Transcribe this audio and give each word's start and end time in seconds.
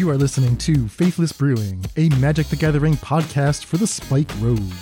You 0.00 0.08
are 0.08 0.16
listening 0.16 0.56
to 0.56 0.88
Faithless 0.88 1.30
Brewing, 1.30 1.84
a 1.98 2.08
Magic 2.16 2.46
the 2.46 2.56
Gathering 2.56 2.94
podcast 2.94 3.66
for 3.66 3.76
the 3.76 3.86
Spike 3.86 4.30
Road. 4.38 4.72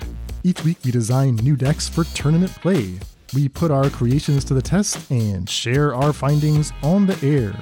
Each 0.44 0.62
week 0.62 0.76
we 0.84 0.92
design 0.92 1.34
new 1.34 1.56
decks 1.56 1.88
for 1.88 2.04
tournament 2.04 2.52
play. 2.52 3.00
We 3.34 3.48
put 3.48 3.72
our 3.72 3.90
creations 3.90 4.44
to 4.44 4.54
the 4.54 4.62
test 4.62 5.10
and 5.10 5.50
share 5.50 5.92
our 5.92 6.12
findings 6.12 6.72
on 6.84 7.08
the 7.08 7.18
air. 7.26 7.52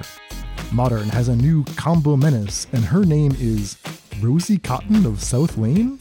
Modern 0.71 1.09
has 1.09 1.29
a 1.29 1.37
new 1.37 1.65
combo 1.77 2.15
menace, 2.15 2.67
and 2.75 2.85
her 2.85 3.07
name 3.07 3.35
is 3.41 3.79
Rosie 4.21 4.59
Cotton 4.59 5.07
of 5.07 5.23
South 5.23 5.57
Lane? 5.57 5.99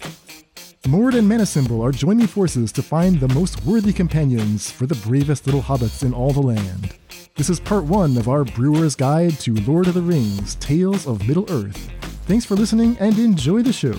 Morde 0.86 1.16
and 1.16 1.32
Manacymbal 1.32 1.82
are 1.82 1.94
joining 1.94 2.28
forces 2.28 2.74
to 2.74 2.84
find 2.84 3.22
the 3.22 3.34
most 3.34 3.64
worthy 3.64 3.94
companions 3.94 4.70
for 4.70 4.88
the 4.88 4.96
bravest 5.08 5.46
little 5.46 5.62
hobbits 5.62 6.04
in 6.04 6.14
all 6.14 6.34
the 6.34 6.42
land. 6.42 6.98
This 7.38 7.50
is 7.50 7.60
part 7.60 7.84
one 7.84 8.16
of 8.16 8.30
our 8.30 8.46
Brewer's 8.46 8.96
Guide 8.96 9.38
to 9.42 9.54
Lord 9.64 9.88
of 9.88 9.94
the 9.94 10.02
Rings 10.02 10.56
Tales 10.56 11.06
of 11.06 11.28
Middle 11.28 11.46
Earth. 11.50 11.92
Thanks 12.28 12.46
for 12.46 12.56
listening 12.56 12.96
and 13.02 13.20
enjoy 13.20 13.62
the 13.62 13.74
show. 13.74 13.98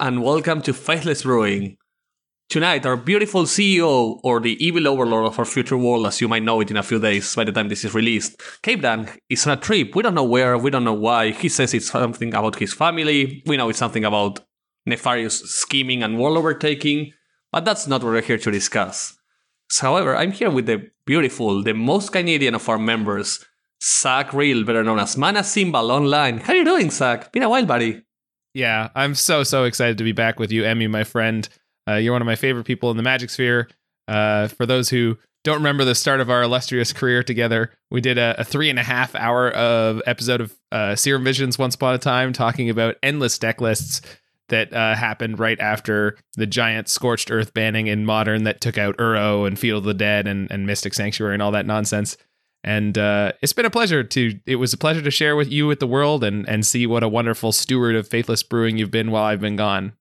And 0.00 0.22
welcome 0.22 0.62
to 0.62 0.72
Faithless 0.72 1.22
Brewing. 1.22 1.76
Tonight, 2.48 2.86
our 2.86 2.96
beautiful 2.96 3.42
CEO, 3.42 4.20
or 4.22 4.38
the 4.38 4.56
evil 4.64 4.86
overlord 4.86 5.26
of 5.26 5.38
our 5.38 5.44
future 5.44 5.76
world, 5.76 6.06
as 6.06 6.20
you 6.20 6.28
might 6.28 6.44
know 6.44 6.60
it 6.60 6.70
in 6.70 6.76
a 6.76 6.82
few 6.84 7.00
days 7.00 7.34
by 7.34 7.42
the 7.42 7.50
time 7.50 7.68
this 7.68 7.84
is 7.84 7.94
released, 7.94 8.40
Cape 8.62 8.82
Dan, 8.82 9.08
is 9.28 9.46
on 9.46 9.58
a 9.58 9.60
trip. 9.60 9.96
We 9.96 10.02
don't 10.04 10.14
know 10.14 10.24
where, 10.24 10.56
we 10.56 10.70
don't 10.70 10.84
know 10.84 10.94
why. 10.94 11.30
He 11.32 11.48
says 11.48 11.74
it's 11.74 11.90
something 11.90 12.32
about 12.32 12.56
his 12.60 12.72
family. 12.72 13.42
We 13.46 13.56
know 13.56 13.68
it's 13.70 13.78
something 13.78 14.04
about 14.04 14.40
nefarious 14.86 15.40
scheming 15.40 16.02
and 16.04 16.18
world 16.18 16.38
overtaking, 16.38 17.12
but 17.50 17.64
that's 17.64 17.88
not 17.88 18.04
what 18.04 18.12
we're 18.12 18.22
here 18.22 18.38
to 18.38 18.50
discuss. 18.52 19.18
However, 19.80 20.16
I'm 20.16 20.32
here 20.32 20.50
with 20.50 20.66
the 20.66 20.90
beautiful, 21.06 21.62
the 21.62 21.74
most 21.74 22.12
Canadian 22.12 22.54
of 22.54 22.68
our 22.68 22.78
members, 22.78 23.44
Zach 23.82 24.32
Real, 24.32 24.64
better 24.64 24.84
known 24.84 25.00
as 25.00 25.16
Mana 25.16 25.42
Symbol 25.42 25.90
Online. 25.90 26.38
How 26.38 26.52
are 26.52 26.56
you 26.56 26.64
doing, 26.64 26.90
Zach? 26.90 27.32
Been 27.32 27.42
a 27.42 27.50
while, 27.50 27.66
buddy. 27.66 28.02
Yeah, 28.58 28.88
I'm 28.96 29.14
so 29.14 29.44
so 29.44 29.62
excited 29.62 29.98
to 29.98 30.04
be 30.04 30.10
back 30.10 30.40
with 30.40 30.50
you, 30.50 30.64
Emmy, 30.64 30.88
my 30.88 31.04
friend. 31.04 31.48
Uh, 31.88 31.94
you're 31.94 32.12
one 32.12 32.22
of 32.22 32.26
my 32.26 32.34
favorite 32.34 32.64
people 32.64 32.90
in 32.90 32.96
the 32.96 33.04
Magic 33.04 33.30
Sphere. 33.30 33.68
Uh, 34.08 34.48
for 34.48 34.66
those 34.66 34.90
who 34.90 35.16
don't 35.44 35.58
remember 35.58 35.84
the 35.84 35.94
start 35.94 36.18
of 36.18 36.28
our 36.28 36.42
illustrious 36.42 36.92
career 36.92 37.22
together, 37.22 37.70
we 37.92 38.00
did 38.00 38.18
a, 38.18 38.34
a 38.40 38.42
three 38.42 38.68
and 38.68 38.76
a 38.76 38.82
half 38.82 39.14
hour 39.14 39.52
of 39.52 40.02
episode 40.06 40.40
of 40.40 40.58
uh, 40.72 40.96
Serum 40.96 41.22
Visions 41.22 41.56
once 41.56 41.76
upon 41.76 41.94
a 41.94 41.98
time, 41.98 42.32
talking 42.32 42.68
about 42.68 42.96
endless 43.00 43.38
deck 43.38 43.60
lists 43.60 44.00
that 44.48 44.72
uh, 44.72 44.96
happened 44.96 45.38
right 45.38 45.60
after 45.60 46.16
the 46.34 46.46
giant 46.46 46.88
scorched 46.88 47.30
earth 47.30 47.54
banning 47.54 47.86
in 47.86 48.04
modern 48.04 48.42
that 48.42 48.60
took 48.60 48.76
out 48.76 48.96
Uro 48.96 49.46
and 49.46 49.56
Field 49.56 49.82
of 49.82 49.84
the 49.84 49.94
Dead 49.94 50.26
and, 50.26 50.50
and 50.50 50.66
Mystic 50.66 50.94
Sanctuary 50.94 51.34
and 51.34 51.42
all 51.44 51.52
that 51.52 51.66
nonsense. 51.66 52.16
And 52.68 52.98
uh, 52.98 53.32
it's 53.40 53.54
been 53.54 53.64
a 53.64 53.70
pleasure 53.70 54.04
to. 54.04 54.38
It 54.44 54.56
was 54.56 54.74
a 54.74 54.76
pleasure 54.76 55.00
to 55.00 55.10
share 55.10 55.36
with 55.36 55.50
you 55.50 55.66
with 55.66 55.80
the 55.80 55.86
world 55.86 56.22
and 56.22 56.46
and 56.46 56.66
see 56.66 56.86
what 56.86 57.02
a 57.02 57.08
wonderful 57.08 57.50
steward 57.50 57.96
of 57.96 58.06
faithless 58.06 58.42
brewing 58.42 58.76
you've 58.76 58.90
been 58.90 59.10
while 59.10 59.24
I've 59.24 59.40
been 59.40 59.56
gone. 59.56 59.94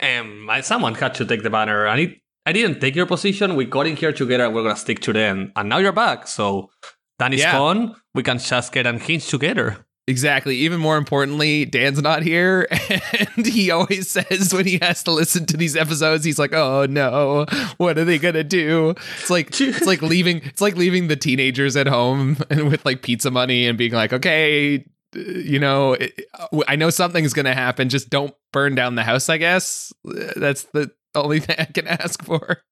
Um, 0.00 0.48
I, 0.48 0.62
someone 0.62 0.94
had 0.94 1.14
to 1.16 1.26
take 1.26 1.42
the 1.42 1.50
banner. 1.50 1.86
I 1.86 1.96
need, 1.96 2.20
I 2.46 2.52
didn't 2.52 2.80
take 2.80 2.94
your 2.96 3.04
position. 3.04 3.56
We 3.56 3.66
got 3.66 3.86
in 3.86 3.96
here 3.96 4.12
together 4.12 4.44
and 4.46 4.54
we're 4.54 4.62
gonna 4.62 4.76
stick 4.76 5.00
to 5.00 5.12
the 5.12 5.20
end. 5.20 5.52
And 5.54 5.68
now 5.68 5.78
you're 5.78 5.92
back, 5.92 6.26
so 6.28 6.70
Dan 7.18 7.34
is 7.34 7.40
Yeah. 7.40 7.52
gone. 7.52 7.96
We 8.14 8.22
can 8.22 8.38
just 8.38 8.72
get 8.72 8.86
unhinged 8.86 9.28
together. 9.28 9.84
Exactly. 10.08 10.56
Even 10.56 10.80
more 10.80 10.96
importantly, 10.96 11.66
Dan's 11.66 12.00
not 12.00 12.22
here, 12.22 12.66
and 13.36 13.44
he 13.46 13.70
always 13.70 14.10
says 14.10 14.54
when 14.54 14.64
he 14.64 14.78
has 14.78 15.02
to 15.02 15.10
listen 15.10 15.44
to 15.46 15.56
these 15.58 15.76
episodes, 15.76 16.24
he's 16.24 16.38
like, 16.38 16.54
"Oh 16.54 16.86
no, 16.88 17.44
what 17.76 17.98
are 17.98 18.06
they 18.06 18.16
gonna 18.18 18.42
do?" 18.42 18.94
It's 19.20 19.28
like 19.28 19.48
it's 19.60 19.86
like 19.86 20.00
leaving 20.00 20.38
it's 20.44 20.62
like 20.62 20.76
leaving 20.76 21.08
the 21.08 21.16
teenagers 21.16 21.76
at 21.76 21.86
home 21.86 22.38
and 22.50 22.70
with 22.70 22.86
like 22.86 23.02
pizza 23.02 23.30
money 23.30 23.66
and 23.66 23.76
being 23.76 23.92
like, 23.92 24.14
"Okay, 24.14 24.76
uh, 25.14 25.18
you 25.20 25.58
know, 25.58 25.92
it- 25.92 26.18
I 26.66 26.76
know 26.76 26.88
something's 26.88 27.34
gonna 27.34 27.52
happen. 27.54 27.90
Just 27.90 28.08
don't 28.08 28.34
burn 28.50 28.74
down 28.74 28.94
the 28.94 29.04
house." 29.04 29.28
I 29.28 29.36
guess 29.36 29.92
that's 30.04 30.62
the 30.72 30.90
only 31.14 31.40
thing 31.40 31.56
I 31.58 31.66
can 31.66 31.86
ask 31.86 32.24
for. 32.24 32.62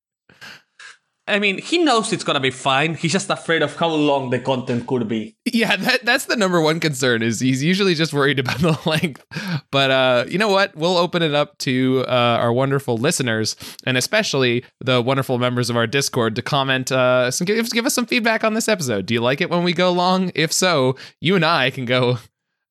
I 1.28 1.38
mean, 1.38 1.58
he 1.58 1.78
knows 1.78 2.12
it's 2.12 2.22
gonna 2.24 2.40
be 2.40 2.50
fine. 2.50 2.94
He's 2.94 3.12
just 3.12 3.28
afraid 3.30 3.62
of 3.62 3.74
how 3.76 3.88
long 3.88 4.30
the 4.30 4.38
content 4.38 4.86
could 4.86 5.08
be. 5.08 5.36
Yeah, 5.44 5.76
that 5.76 6.04
that's 6.04 6.26
the 6.26 6.36
number 6.36 6.60
one 6.60 6.80
concern 6.80 7.22
is 7.22 7.40
he's 7.40 7.62
usually 7.62 7.94
just 7.94 8.12
worried 8.12 8.38
about 8.38 8.58
the 8.60 8.78
length. 8.86 9.24
But 9.70 9.90
uh, 9.90 10.24
you 10.28 10.38
know 10.38 10.48
what? 10.48 10.76
We'll 10.76 10.96
open 10.96 11.22
it 11.22 11.34
up 11.34 11.58
to 11.58 12.04
uh, 12.06 12.10
our 12.10 12.52
wonderful 12.52 12.96
listeners 12.96 13.56
and 13.84 13.96
especially 13.96 14.64
the 14.80 15.02
wonderful 15.02 15.38
members 15.38 15.70
of 15.70 15.76
our 15.76 15.86
Discord 15.86 16.36
to 16.36 16.42
comment. 16.42 16.92
Uh, 16.92 17.30
some, 17.30 17.44
give, 17.44 17.70
give 17.70 17.86
us 17.86 17.94
some 17.94 18.06
feedback 18.06 18.44
on 18.44 18.54
this 18.54 18.68
episode. 18.68 19.06
Do 19.06 19.14
you 19.14 19.20
like 19.20 19.40
it 19.40 19.50
when 19.50 19.64
we 19.64 19.72
go 19.72 19.92
long? 19.92 20.30
If 20.34 20.52
so, 20.52 20.96
you 21.20 21.34
and 21.34 21.44
I 21.44 21.70
can 21.70 21.84
go 21.86 22.18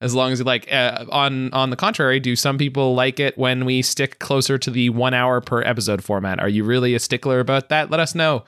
as 0.02 0.14
long 0.14 0.32
as 0.32 0.40
you 0.40 0.46
like. 0.46 0.72
Uh, 0.72 1.06
on 1.12 1.54
on 1.54 1.70
the 1.70 1.76
contrary, 1.76 2.20
do 2.20 2.36
some 2.36 2.58
people 2.58 2.96
like 2.96 3.20
it 3.20 3.38
when 3.38 3.66
we 3.66 3.82
stick 3.82 4.20
closer 4.20 4.58
to 4.58 4.70
the 4.70 4.90
one 4.90 5.14
hour 5.14 5.42
per 5.42 5.62
episode 5.62 6.04
format? 6.04 6.40
Are 6.40 6.50
you 6.50 6.64
really 6.64 6.96
a 6.96 7.00
stickler 7.00 7.40
about 7.40 7.70
that? 7.70 7.90
Let 7.90 8.00
us 8.00 8.16
know. 8.16 8.44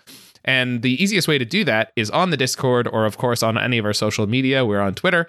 And 0.46 0.81
the 0.81 1.02
easiest 1.02 1.28
way 1.28 1.38
to 1.38 1.46
do 1.46 1.66
that 1.66 1.91
is 1.96 2.09
on 2.09 2.30
the 2.30 2.38
Discord 2.38 2.88
or, 2.88 3.06
of 3.06 3.18
course, 3.18 3.44
on 3.44 3.58
any 3.58 3.78
of 3.78 3.85
our 3.85 3.94
social 3.94 4.28
media. 4.28 4.66
We're 4.66 4.80
on 4.80 4.96
Twitter. 4.96 5.28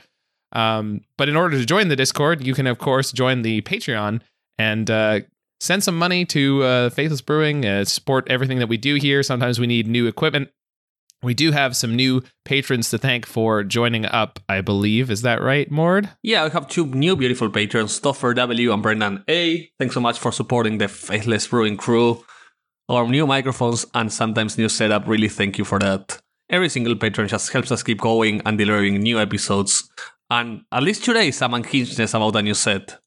Um, 0.52 1.02
but 1.16 1.28
in 1.28 1.36
order 1.36 1.58
to 1.58 1.66
join 1.66 1.88
the 1.88 1.96
Discord, 1.96 2.42
you 2.42 2.54
can, 2.54 2.66
of 2.68 2.78
course, 2.78 3.10
join 3.10 3.42
the 3.42 3.60
Patreon 3.62 4.20
and 4.58 4.90
uh, 4.90 5.20
send 5.60 5.82
some 5.82 5.98
money 5.98 6.24
to 6.26 6.62
uh, 6.62 6.90
Faithless 6.90 7.20
Brewing, 7.20 7.66
uh, 7.66 7.84
support 7.84 8.28
everything 8.30 8.60
that 8.60 8.68
we 8.68 8.76
do 8.76 8.94
here. 8.94 9.22
Sometimes 9.22 9.58
we 9.58 9.66
need 9.66 9.88
new 9.88 10.06
equipment. 10.06 10.50
We 11.22 11.34
do 11.34 11.50
have 11.50 11.76
some 11.76 11.96
new 11.96 12.22
patrons 12.44 12.90
to 12.90 12.98
thank 12.98 13.26
for 13.26 13.64
joining 13.64 14.06
up, 14.06 14.38
I 14.48 14.60
believe. 14.60 15.10
Is 15.10 15.22
that 15.22 15.42
right, 15.42 15.68
Morde? 15.70 16.08
Yeah, 16.22 16.44
we 16.44 16.50
have 16.50 16.68
two 16.68 16.86
new 16.86 17.16
beautiful 17.16 17.50
patrons, 17.50 17.98
Stoffer 17.98 18.34
W 18.36 18.72
and 18.72 18.82
Brendan 18.82 19.24
A. 19.28 19.68
Thanks 19.78 19.94
so 19.94 20.00
much 20.00 20.18
for 20.18 20.30
supporting 20.30 20.78
the 20.78 20.86
Faithless 20.86 21.48
Brewing 21.48 21.76
crew. 21.76 22.24
Our 22.88 23.08
new 23.08 23.26
microphones 23.26 23.84
and 23.94 24.12
sometimes 24.12 24.56
new 24.56 24.68
setup, 24.68 25.08
really 25.08 25.28
thank 25.28 25.58
you 25.58 25.64
for 25.64 25.78
that. 25.80 26.20
Every 26.48 26.68
single 26.68 26.94
patron 26.94 27.28
just 27.28 27.52
helps 27.52 27.72
us 27.72 27.82
keep 27.82 28.00
going 28.00 28.40
and 28.46 28.56
delivering 28.56 29.02
new 29.02 29.18
episodes. 29.18 29.90
And 30.30 30.62
at 30.72 30.82
least 30.82 31.04
today, 31.04 31.30
some 31.32 31.52
unhingedness 31.52 32.14
about 32.14 32.36
a 32.36 32.42
new 32.42 32.54
set. 32.54 32.98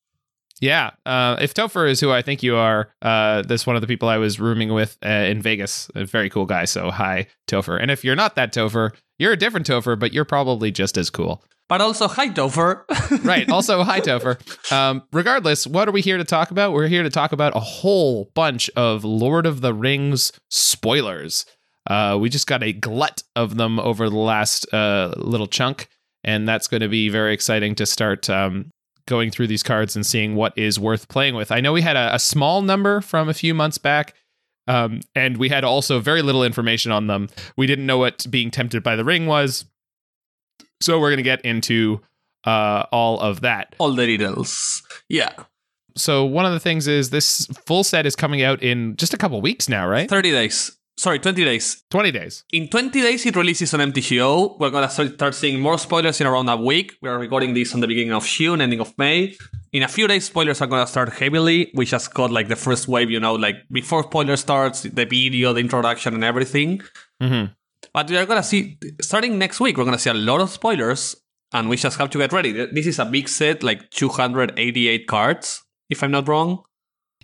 Yeah. 0.61 0.91
Uh, 1.07 1.37
if 1.41 1.55
Topher 1.55 1.89
is 1.89 1.99
who 1.99 2.11
I 2.11 2.21
think 2.21 2.43
you 2.43 2.55
are, 2.55 2.93
uh, 3.01 3.41
that's 3.41 3.65
one 3.65 3.75
of 3.75 3.81
the 3.81 3.87
people 3.87 4.07
I 4.07 4.17
was 4.17 4.39
rooming 4.39 4.71
with 4.71 4.97
uh, 5.03 5.09
in 5.09 5.41
Vegas. 5.41 5.89
A 5.95 6.05
very 6.05 6.29
cool 6.29 6.45
guy. 6.45 6.65
So 6.65 6.91
hi, 6.91 7.27
Topher. 7.47 7.81
And 7.81 7.89
if 7.89 8.05
you're 8.05 8.15
not 8.15 8.35
that 8.35 8.53
Topher, 8.53 8.91
you're 9.17 9.33
a 9.33 9.37
different 9.37 9.67
Topher, 9.67 9.99
but 9.99 10.13
you're 10.13 10.23
probably 10.23 10.71
just 10.71 10.97
as 10.97 11.09
cool. 11.09 11.43
But 11.67 11.81
also, 11.81 12.07
hi, 12.07 12.29
Topher. 12.29 12.83
right. 13.25 13.49
Also, 13.49 13.81
hi, 13.83 14.01
Topher. 14.01 14.37
Um, 14.71 15.03
regardless, 15.11 15.65
what 15.65 15.87
are 15.87 15.91
we 15.91 16.01
here 16.01 16.17
to 16.17 16.23
talk 16.23 16.51
about? 16.51 16.73
We're 16.73 16.87
here 16.87 17.03
to 17.03 17.09
talk 17.09 17.31
about 17.31 17.55
a 17.55 17.59
whole 17.59 18.29
bunch 18.35 18.69
of 18.75 19.03
Lord 19.03 19.45
of 19.47 19.61
the 19.61 19.73
Rings 19.73 20.31
spoilers. 20.49 21.45
Uh, 21.89 22.17
we 22.19 22.29
just 22.29 22.45
got 22.45 22.61
a 22.61 22.73
glut 22.73 23.23
of 23.35 23.55
them 23.55 23.79
over 23.79 24.09
the 24.09 24.17
last 24.17 24.71
uh, 24.73 25.13
little 25.17 25.47
chunk, 25.47 25.87
and 26.23 26.47
that's 26.47 26.67
going 26.67 26.81
to 26.81 26.89
be 26.89 27.09
very 27.09 27.33
exciting 27.33 27.73
to 27.75 27.85
start 27.87 28.29
um, 28.29 28.69
going 29.05 29.31
through 29.31 29.47
these 29.47 29.63
cards 29.63 29.95
and 29.95 30.05
seeing 30.05 30.35
what 30.35 30.57
is 30.57 30.79
worth 30.79 31.07
playing 31.07 31.35
with. 31.35 31.51
I 31.51 31.61
know 31.61 31.73
we 31.73 31.81
had 31.81 31.95
a, 31.95 32.15
a 32.15 32.19
small 32.19 32.61
number 32.61 33.01
from 33.01 33.29
a 33.29 33.33
few 33.33 33.53
months 33.53 33.77
back. 33.77 34.15
Um, 34.67 35.01
and 35.15 35.37
we 35.37 35.49
had 35.49 35.63
also 35.63 35.99
very 35.99 36.21
little 36.21 36.43
information 36.43 36.91
on 36.91 37.07
them. 37.07 37.29
We 37.57 37.65
didn't 37.65 37.85
know 37.87 37.97
what 37.97 38.25
being 38.29 38.51
tempted 38.51 38.83
by 38.83 38.95
the 38.95 39.03
ring 39.03 39.25
was. 39.25 39.65
So 40.81 40.99
we're 40.99 41.09
going 41.09 41.17
to 41.17 41.23
get 41.23 41.41
into 41.41 42.01
uh, 42.45 42.85
all 42.91 43.19
of 43.19 43.41
that. 43.41 43.75
All 43.79 43.91
the 43.91 44.05
details. 44.05 44.83
Yeah. 45.09 45.31
So 45.95 46.23
one 46.25 46.45
of 46.45 46.53
the 46.53 46.59
things 46.59 46.87
is 46.87 47.09
this 47.09 47.47
full 47.65 47.83
set 47.83 48.05
is 48.05 48.15
coming 48.15 48.41
out 48.41 48.61
in 48.63 48.95
just 48.95 49.13
a 49.13 49.17
couple 49.17 49.41
weeks 49.41 49.67
now, 49.67 49.87
right? 49.87 50.09
30 50.09 50.31
days. 50.31 50.77
Sorry, 50.97 51.17
20 51.19 51.43
days. 51.43 51.83
20 51.89 52.11
days. 52.11 52.43
In 52.53 52.67
20 52.67 53.01
days, 53.01 53.25
it 53.25 53.35
releases 53.35 53.73
on 53.73 53.79
MTGO. 53.79 54.59
We're 54.59 54.69
going 54.69 54.87
to 54.87 55.09
start 55.09 55.33
seeing 55.33 55.59
more 55.59 55.77
spoilers 55.79 56.21
in 56.21 56.27
around 56.27 56.47
a 56.47 56.57
week. 56.57 56.93
We 57.01 57.09
are 57.09 57.17
recording 57.17 57.53
this 57.55 57.73
on 57.73 57.79
the 57.79 57.87
beginning 57.87 58.13
of 58.13 58.23
June, 58.25 58.61
ending 58.61 58.79
of 58.79 58.95
May. 58.99 59.35
In 59.73 59.81
a 59.81 59.87
few 59.87 60.07
days, 60.07 60.25
spoilers 60.25 60.61
are 60.61 60.67
going 60.67 60.85
to 60.85 60.91
start 60.91 61.13
heavily. 61.13 61.71
We 61.73 61.85
just 61.85 62.13
got 62.13 62.29
like 62.29 62.49
the 62.49 62.55
first 62.55 62.87
wave, 62.87 63.09
you 63.09 63.19
know, 63.19 63.33
like 63.33 63.55
before 63.71 64.03
spoiler 64.03 64.35
starts, 64.35 64.83
the 64.83 65.05
video, 65.05 65.53
the 65.53 65.61
introduction, 65.61 66.13
and 66.13 66.23
everything. 66.23 66.81
Mm-hmm. 67.21 67.53
But 67.93 68.09
we 68.09 68.17
are 68.17 68.25
going 68.27 68.41
to 68.41 68.47
see, 68.47 68.77
starting 69.01 69.39
next 69.39 69.59
week, 69.59 69.77
we're 69.77 69.85
going 69.85 69.97
to 69.97 69.99
see 69.99 70.11
a 70.11 70.13
lot 70.13 70.39
of 70.39 70.51
spoilers. 70.51 71.15
and 71.53 71.69
we 71.69 71.77
just 71.77 71.97
have 71.97 72.09
to 72.11 72.17
get 72.17 72.31
ready. 72.33 72.51
This 72.51 72.87
is 72.87 72.99
a 72.99 73.05
big 73.05 73.27
set, 73.27 73.63
like 73.63 73.89
288 73.91 75.07
cards, 75.07 75.63
if 75.89 76.03
I'm 76.03 76.11
not 76.11 76.27
wrong. 76.27 76.63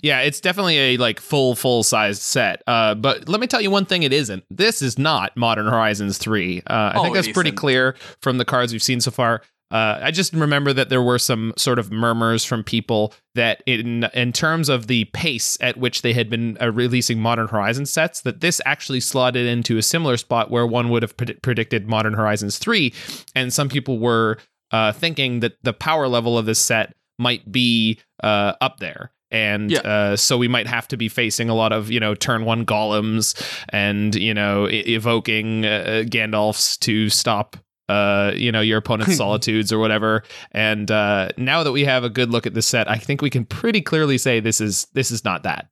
Yeah, 0.02 0.22
it's 0.22 0.40
definitely 0.40 0.78
a 0.78 0.98
like 0.98 1.20
full 1.20 1.56
full 1.56 1.84
sized 1.84 2.22
set. 2.22 2.62
Uh, 2.68 2.96
but 2.96 3.28
let 3.28 3.40
me 3.42 3.48
tell 3.48 3.62
you 3.62 3.72
one 3.72 3.86
thing: 3.86 4.04
it 4.04 4.14
isn't. 4.14 4.44
This 4.50 4.82
is 4.82 4.98
not 4.98 5.36
Modern 5.38 5.66
Horizons 5.68 6.18
three. 6.18 6.62
Uh, 6.68 6.74
I 6.74 6.94
Oh, 6.98 7.04
think 7.04 7.16
that's 7.16 7.28
pretty 7.28 7.50
isn't. 7.50 7.58
clear 7.58 7.96
from 8.22 8.38
the 8.38 8.46
cards 8.46 8.72
we've 8.74 8.84
seen 8.84 9.02
so 9.02 9.12
far. 9.12 9.42
Uh, 9.70 10.00
I 10.02 10.12
just 10.12 10.32
remember 10.32 10.72
that 10.72 10.88
there 10.88 11.02
were 11.02 11.20
some 11.20 11.54
sort 11.58 11.78
of 11.78 11.92
murmurs 11.92 12.46
from 12.46 12.64
people 12.64 13.14
that 13.36 13.62
in 13.66 14.06
in 14.14 14.32
terms 14.32 14.70
of 14.70 14.88
the 14.88 15.04
pace 15.14 15.58
at 15.60 15.76
which 15.76 16.04
they 16.04 16.14
had 16.14 16.30
been 16.30 16.58
uh, 16.62 16.72
releasing 16.72 17.20
Modern 17.20 17.48
Horizons 17.50 17.92
sets, 17.92 18.22
that 18.22 18.40
this 18.40 18.62
actually 18.66 19.02
slotted 19.02 19.46
into 19.46 19.78
a 19.78 19.82
similar 19.82 20.16
spot 20.16 20.50
where 20.50 20.66
one 20.66 20.88
would 20.90 21.02
have 21.04 21.18
pred- 21.18 21.42
predicted 21.42 21.86
Modern 21.90 22.14
Horizons 22.14 22.58
three, 22.58 22.94
and 23.36 23.52
some 23.52 23.68
people 23.68 24.00
were 24.00 24.38
uh, 24.72 24.94
thinking 24.94 25.42
that 25.42 25.58
the 25.64 25.74
power 25.74 26.08
level 26.08 26.38
of 26.38 26.46
this 26.46 26.60
set 26.60 26.94
might 27.20 27.52
be 27.52 28.00
uh, 28.24 28.54
up 28.62 28.80
there. 28.80 29.12
And 29.30 29.72
Yeah. 29.72 29.80
uh, 29.80 30.16
so 30.16 30.38
we 30.38 30.48
might 30.48 30.68
have 30.68 30.88
to 30.90 30.98
be 30.98 31.10
facing 31.10 31.50
a 31.50 31.54
lot 31.54 31.74
of, 31.74 31.92
you 31.92 32.00
know, 32.00 32.16
turn 32.16 32.46
one 32.46 32.66
golems 32.66 33.36
and, 33.70 34.16
you 34.16 34.34
know, 34.34 34.70
e- 34.70 34.96
evoking 34.96 35.66
uh, 35.66 36.04
Gandalfs 36.08 36.80
to 36.80 37.10
stop, 37.10 37.58
uh, 37.90 38.32
you 38.36 38.52
know, 38.52 38.62
your 38.62 38.78
opponent's 38.78 39.18
solitudes 39.24 39.74
or 39.74 39.80
whatever. 39.80 40.24
And 40.52 40.90
uh, 40.90 41.30
now 41.38 41.64
that 41.64 41.74
we 41.74 41.84
have 41.86 42.04
a 42.06 42.10
good 42.10 42.30
look 42.32 42.46
at 42.48 42.54
this 42.54 42.68
set, 42.68 42.90
I 42.90 42.96
think 42.98 43.22
we 43.22 43.30
can 43.30 43.44
pretty 43.46 43.82
clearly 43.82 44.18
say 44.18 44.40
this 44.40 44.62
is 44.62 44.88
this 44.94 45.12
is 45.12 45.26
not 45.26 45.44
that. 45.44 45.68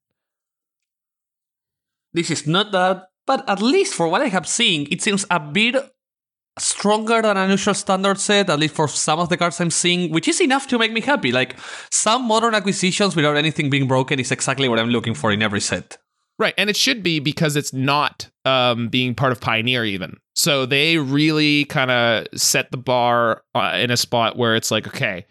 This 2.14 2.32
is 2.32 2.48
not 2.48 2.72
that, 2.72 3.08
but 3.26 3.48
at 3.50 3.62
least 3.62 3.94
for 3.94 4.08
what 4.08 4.22
I 4.22 4.28
have 4.28 4.48
seen, 4.48 4.88
it 4.92 5.02
seems 5.02 5.26
a 5.30 5.40
bit 5.40 5.76
stronger 6.58 7.22
than 7.22 7.38
an 7.38 7.50
usual 7.50 7.74
standard 7.74 8.20
set, 8.20 8.50
at 8.50 8.60
least 8.60 8.76
for 8.76 8.88
some 8.88 9.20
of 9.20 9.30
the 9.30 9.38
cards 9.38 9.60
I'm 9.60 9.70
seeing, 9.70 10.12
which 10.12 10.28
is 10.28 10.40
enough 10.42 10.68
to 10.68 10.78
make 10.78 10.92
me 10.92 11.02
happy. 11.02 11.32
Like, 11.32 11.56
some 11.92 12.28
modern 12.28 12.56
acquisitions 12.56 13.16
without 13.16 13.38
anything 13.38 13.70
being 13.70 13.88
broken 13.88 14.20
is 14.20 14.32
exactly 14.32 14.70
what 14.70 14.80
I'm 14.80 14.90
looking 14.90 15.14
for 15.14 15.32
in 15.32 15.42
every 15.42 15.62
set. 15.62 15.98
Right, 16.38 16.54
and 16.58 16.70
it 16.70 16.76
should 16.76 17.02
be 17.02 17.20
because 17.20 17.56
it's 17.56 17.72
not 17.74 18.30
um, 18.44 18.90
being 18.90 19.16
part 19.16 19.32
of 19.32 19.40
Pioneer 19.40 19.86
even. 19.86 20.18
So 20.34 20.66
they 20.66 20.98
really 20.98 21.64
kind 21.66 21.92
of 21.92 22.28
set 22.36 22.72
the 22.72 22.78
bar 22.78 23.44
uh, 23.54 23.78
in 23.82 23.90
a 23.90 23.98
spot 23.98 24.38
where 24.38 24.56
it's 24.56 24.70
like, 24.70 24.86
okay, 24.86 25.26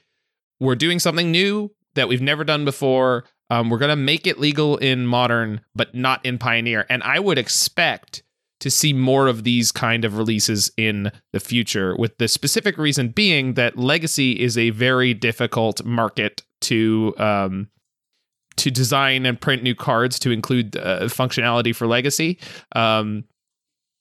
we're 0.60 0.76
doing 0.76 0.98
something 0.98 1.30
new 1.30 1.70
that 1.94 2.08
we've 2.08 2.22
never 2.22 2.42
done 2.42 2.64
before. 2.64 3.24
Um, 3.50 3.68
we're 3.68 3.78
gonna 3.78 3.96
make 3.96 4.26
it 4.26 4.40
legal 4.40 4.78
in 4.78 5.06
Modern, 5.06 5.60
but 5.74 5.94
not 5.94 6.24
in 6.24 6.38
Pioneer. 6.38 6.86
And 6.88 7.02
I 7.02 7.20
would 7.20 7.36
expect 7.36 8.22
to 8.64 8.70
see 8.70 8.94
more 8.94 9.26
of 9.26 9.44
these 9.44 9.70
kind 9.70 10.06
of 10.06 10.16
releases 10.16 10.72
in 10.78 11.12
the 11.34 11.38
future. 11.38 11.94
With 11.98 12.16
the 12.16 12.28
specific 12.28 12.78
reason 12.78 13.10
being 13.10 13.54
that 13.54 13.76
Legacy 13.76 14.40
is 14.40 14.56
a 14.56 14.70
very 14.70 15.12
difficult 15.12 15.84
market 15.84 16.42
to 16.62 17.14
um, 17.18 17.68
to 18.56 18.70
design 18.70 19.26
and 19.26 19.38
print 19.38 19.62
new 19.62 19.74
cards 19.74 20.18
to 20.20 20.30
include 20.30 20.78
uh, 20.78 21.00
functionality 21.02 21.76
for 21.76 21.86
legacy. 21.86 22.38
Um, 22.74 23.24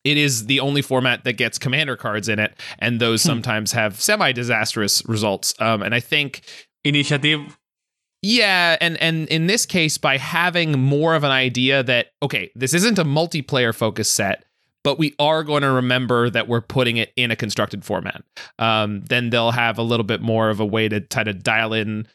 it 0.05 0.15
is 0.15 0.45
the 0.45 0.61
only 0.61 0.81
format 0.81 1.25
that 1.25 1.33
gets 1.33 1.57
commander 1.57 1.97
cards 1.97 2.29
in 2.29 2.39
it, 2.39 2.57
and 2.79 3.01
those 3.01 3.21
Hmm. 3.21 3.27
sometimes 3.31 3.73
have 3.73 3.99
semi 3.99 4.31
disastrous 4.31 5.03
results. 5.09 5.53
Um, 5.59 5.83
and 5.83 5.93
I 5.93 5.99
think, 5.99 6.39
Initiative, 6.85 7.57
yeah, 8.21 8.77
and 8.79 8.95
and 9.01 9.27
in 9.27 9.47
this 9.47 9.65
case, 9.65 9.97
by 9.97 10.17
having 10.17 10.79
more 10.79 11.15
of 11.15 11.25
an 11.25 11.31
idea 11.31 11.83
that 11.83 12.07
okay, 12.21 12.49
this 12.55 12.73
isn't 12.73 12.97
a 12.97 13.03
multiplayer 13.03 13.75
focused 13.75 14.13
set. 14.13 14.45
But 14.83 14.99
we 14.99 15.15
are 15.19 15.43
going 15.43 15.61
to 15.61 15.71
remember 15.71 16.29
that 16.29 16.47
we're 16.47 16.61
putting 16.61 16.97
it 16.97 17.13
in 17.15 17.31
a 17.31 17.35
constructed 17.35 17.85
format. 17.85 18.23
Um, 18.59 19.01
then 19.05 19.29
they'll 19.29 19.51
have 19.51 19.77
a 19.77 19.83
little 19.83 20.03
bit 20.03 20.21
more 20.21 20.49
of 20.49 20.59
a 20.59 20.65
way 20.65 20.89
to 20.89 20.99
try 20.99 21.23
to 21.23 21.33
dial 21.33 21.73
in 21.73 22.07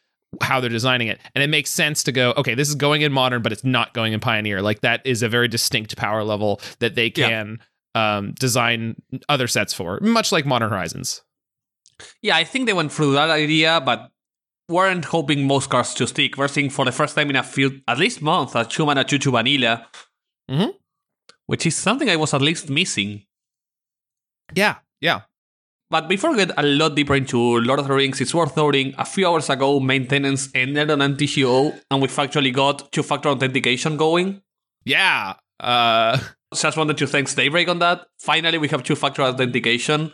how 0.42 0.60
they're 0.60 0.68
designing 0.68 1.08
it. 1.08 1.18
And 1.34 1.42
it 1.42 1.48
makes 1.48 1.70
sense 1.70 2.02
to 2.04 2.12
go, 2.12 2.34
okay, 2.36 2.54
this 2.54 2.68
is 2.68 2.74
going 2.74 3.00
in 3.00 3.12
modern, 3.12 3.40
but 3.40 3.52
it's 3.52 3.64
not 3.64 3.94
going 3.94 4.12
in 4.12 4.20
pioneer. 4.20 4.60
Like 4.60 4.82
that 4.82 5.00
is 5.06 5.22
a 5.22 5.28
very 5.28 5.48
distinct 5.48 5.96
power 5.96 6.22
level 6.24 6.60
that 6.80 6.94
they 6.94 7.10
Yeah. 7.16 7.28
can 7.28 7.58
um, 7.94 8.32
design 8.38 8.96
other 9.30 9.48
sets 9.48 9.72
for, 9.72 9.98
much 10.02 10.30
like 10.30 10.44
Modern 10.44 10.68
Horizons. 10.68 11.22
Yeah, 12.22 12.36
I 12.36 12.44
think 12.44 12.66
they 12.66 12.72
went 12.74 12.92
through 12.92 13.12
that 13.14 13.30
idea, 13.30 13.80
but 13.84 14.10
weren't 14.68 15.06
hoping 15.06 15.46
most 15.46 15.70
cards 15.70 15.94
to 15.94 16.06
stick. 16.06 16.36
We're 16.36 16.46
seeing 16.48 16.68
for 16.70 16.84
the 16.84 16.92
first 16.92 17.16
time 17.16 17.30
in 17.30 17.36
a 17.36 17.42
few, 17.42 17.80
at 17.88 17.98
least 17.98 18.20
month, 18.20 18.54
a 18.54 18.64
2 18.66 18.84
mana 18.84 19.02
2 19.04 19.18
2 19.18 19.30
vanilla, 19.30 19.86
Mhm. 20.50 20.74
Which 21.48 21.66
is 21.66 21.74
something 21.74 22.08
I 22.08 22.16
was 22.16 22.34
at 22.34 22.42
least 22.42 22.68
missing. 22.70 23.24
Yeah, 24.54 24.76
yeah. 25.00 25.22
But 25.90 26.06
before 26.06 26.30
we 26.30 26.36
get 26.36 26.52
a 26.58 26.62
lot 26.62 26.94
deeper 26.94 27.14
into 27.14 27.38
Lord 27.38 27.80
of 27.80 27.88
the 27.88 27.94
Rings, 27.94 28.20
it's 28.20 28.34
worth 28.34 28.54
noting 28.56 28.94
a 28.98 29.06
few 29.06 29.26
hours 29.26 29.48
ago, 29.48 29.80
maintenance 29.80 30.50
ended 30.54 30.90
on 30.90 30.98
MTGO, 30.98 31.80
and 31.90 32.02
we've 32.02 32.18
actually 32.18 32.50
got 32.50 32.92
two 32.92 33.02
factor 33.02 33.30
authentication 33.30 33.96
going. 33.96 34.42
Yeah. 34.84 35.34
Uh, 35.58 36.18
Just 36.54 36.76
wanted 36.76 36.98
to 36.98 37.06
thank 37.06 37.34
Daybreak 37.34 37.68
on 37.68 37.78
that. 37.78 38.06
Finally, 38.18 38.58
we 38.58 38.68
have 38.68 38.82
two 38.82 38.96
factor 38.96 39.22
authentication. 39.22 40.12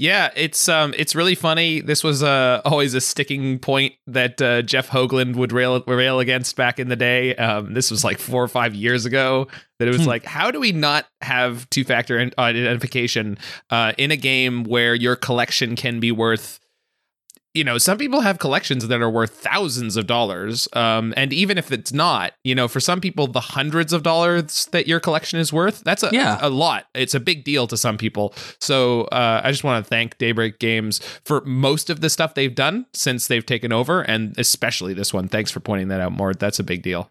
Yeah, 0.00 0.30
it's 0.36 0.68
um, 0.68 0.94
it's 0.96 1.16
really 1.16 1.34
funny. 1.34 1.80
This 1.80 2.04
was 2.04 2.22
uh, 2.22 2.62
always 2.64 2.94
a 2.94 3.00
sticking 3.00 3.58
point 3.58 3.94
that 4.06 4.40
uh, 4.40 4.62
Jeff 4.62 4.88
Hoogland 4.90 5.34
would 5.34 5.50
rail 5.50 5.82
rail 5.88 6.20
against 6.20 6.54
back 6.54 6.78
in 6.78 6.88
the 6.88 6.94
day. 6.94 7.34
Um, 7.34 7.74
this 7.74 7.90
was 7.90 8.04
like 8.04 8.20
four 8.20 8.42
or 8.42 8.46
five 8.48 8.76
years 8.76 9.06
ago. 9.06 9.48
That 9.80 9.88
it 9.88 9.90
was 9.90 10.02
Hmm. 10.02 10.08
like, 10.08 10.24
how 10.24 10.52
do 10.52 10.60
we 10.60 10.70
not 10.70 11.06
have 11.20 11.68
two 11.70 11.82
factor 11.82 12.30
identification 12.38 13.38
uh, 13.70 13.92
in 13.98 14.10
a 14.12 14.16
game 14.16 14.62
where 14.64 14.94
your 14.94 15.16
collection 15.16 15.74
can 15.74 15.98
be 15.98 16.12
worth? 16.12 16.60
You 17.58 17.64
know, 17.64 17.76
some 17.76 17.98
people 17.98 18.20
have 18.20 18.38
collections 18.38 18.86
that 18.86 19.02
are 19.02 19.10
worth 19.10 19.32
thousands 19.32 19.96
of 19.96 20.06
dollars. 20.06 20.68
Um, 20.74 21.12
and 21.16 21.32
even 21.32 21.58
if 21.58 21.72
it's 21.72 21.92
not, 21.92 22.32
you 22.44 22.54
know, 22.54 22.68
for 22.68 22.78
some 22.78 23.00
people, 23.00 23.26
the 23.26 23.40
hundreds 23.40 23.92
of 23.92 24.04
dollars 24.04 24.68
that 24.70 24.86
your 24.86 25.00
collection 25.00 25.40
is 25.40 25.52
worth, 25.52 25.82
that's 25.82 26.04
a, 26.04 26.10
Yeah. 26.12 26.38
a 26.40 26.48
lot. 26.48 26.86
It's 26.94 27.14
a 27.14 27.20
big 27.20 27.42
deal 27.42 27.66
to 27.66 27.76
some 27.76 27.98
people. 27.98 28.32
So 28.60 29.02
uh, 29.06 29.40
I 29.42 29.50
just 29.50 29.64
want 29.64 29.84
to 29.84 29.88
thank 29.88 30.18
Daybreak 30.18 30.60
Games 30.60 31.00
for 31.24 31.40
most 31.44 31.90
of 31.90 32.00
the 32.00 32.08
stuff 32.10 32.34
they've 32.34 32.54
done 32.54 32.86
since 32.94 33.26
they've 33.26 33.44
taken 33.44 33.72
over, 33.72 34.02
and 34.02 34.38
especially 34.38 34.94
this 34.94 35.12
one. 35.12 35.26
Thanks 35.26 35.50
for 35.50 35.58
pointing 35.58 35.88
that 35.88 36.00
out, 36.00 36.12
Morde. 36.12 36.38
That's 36.38 36.60
a 36.60 36.64
big 36.64 36.82
deal. 36.82 37.10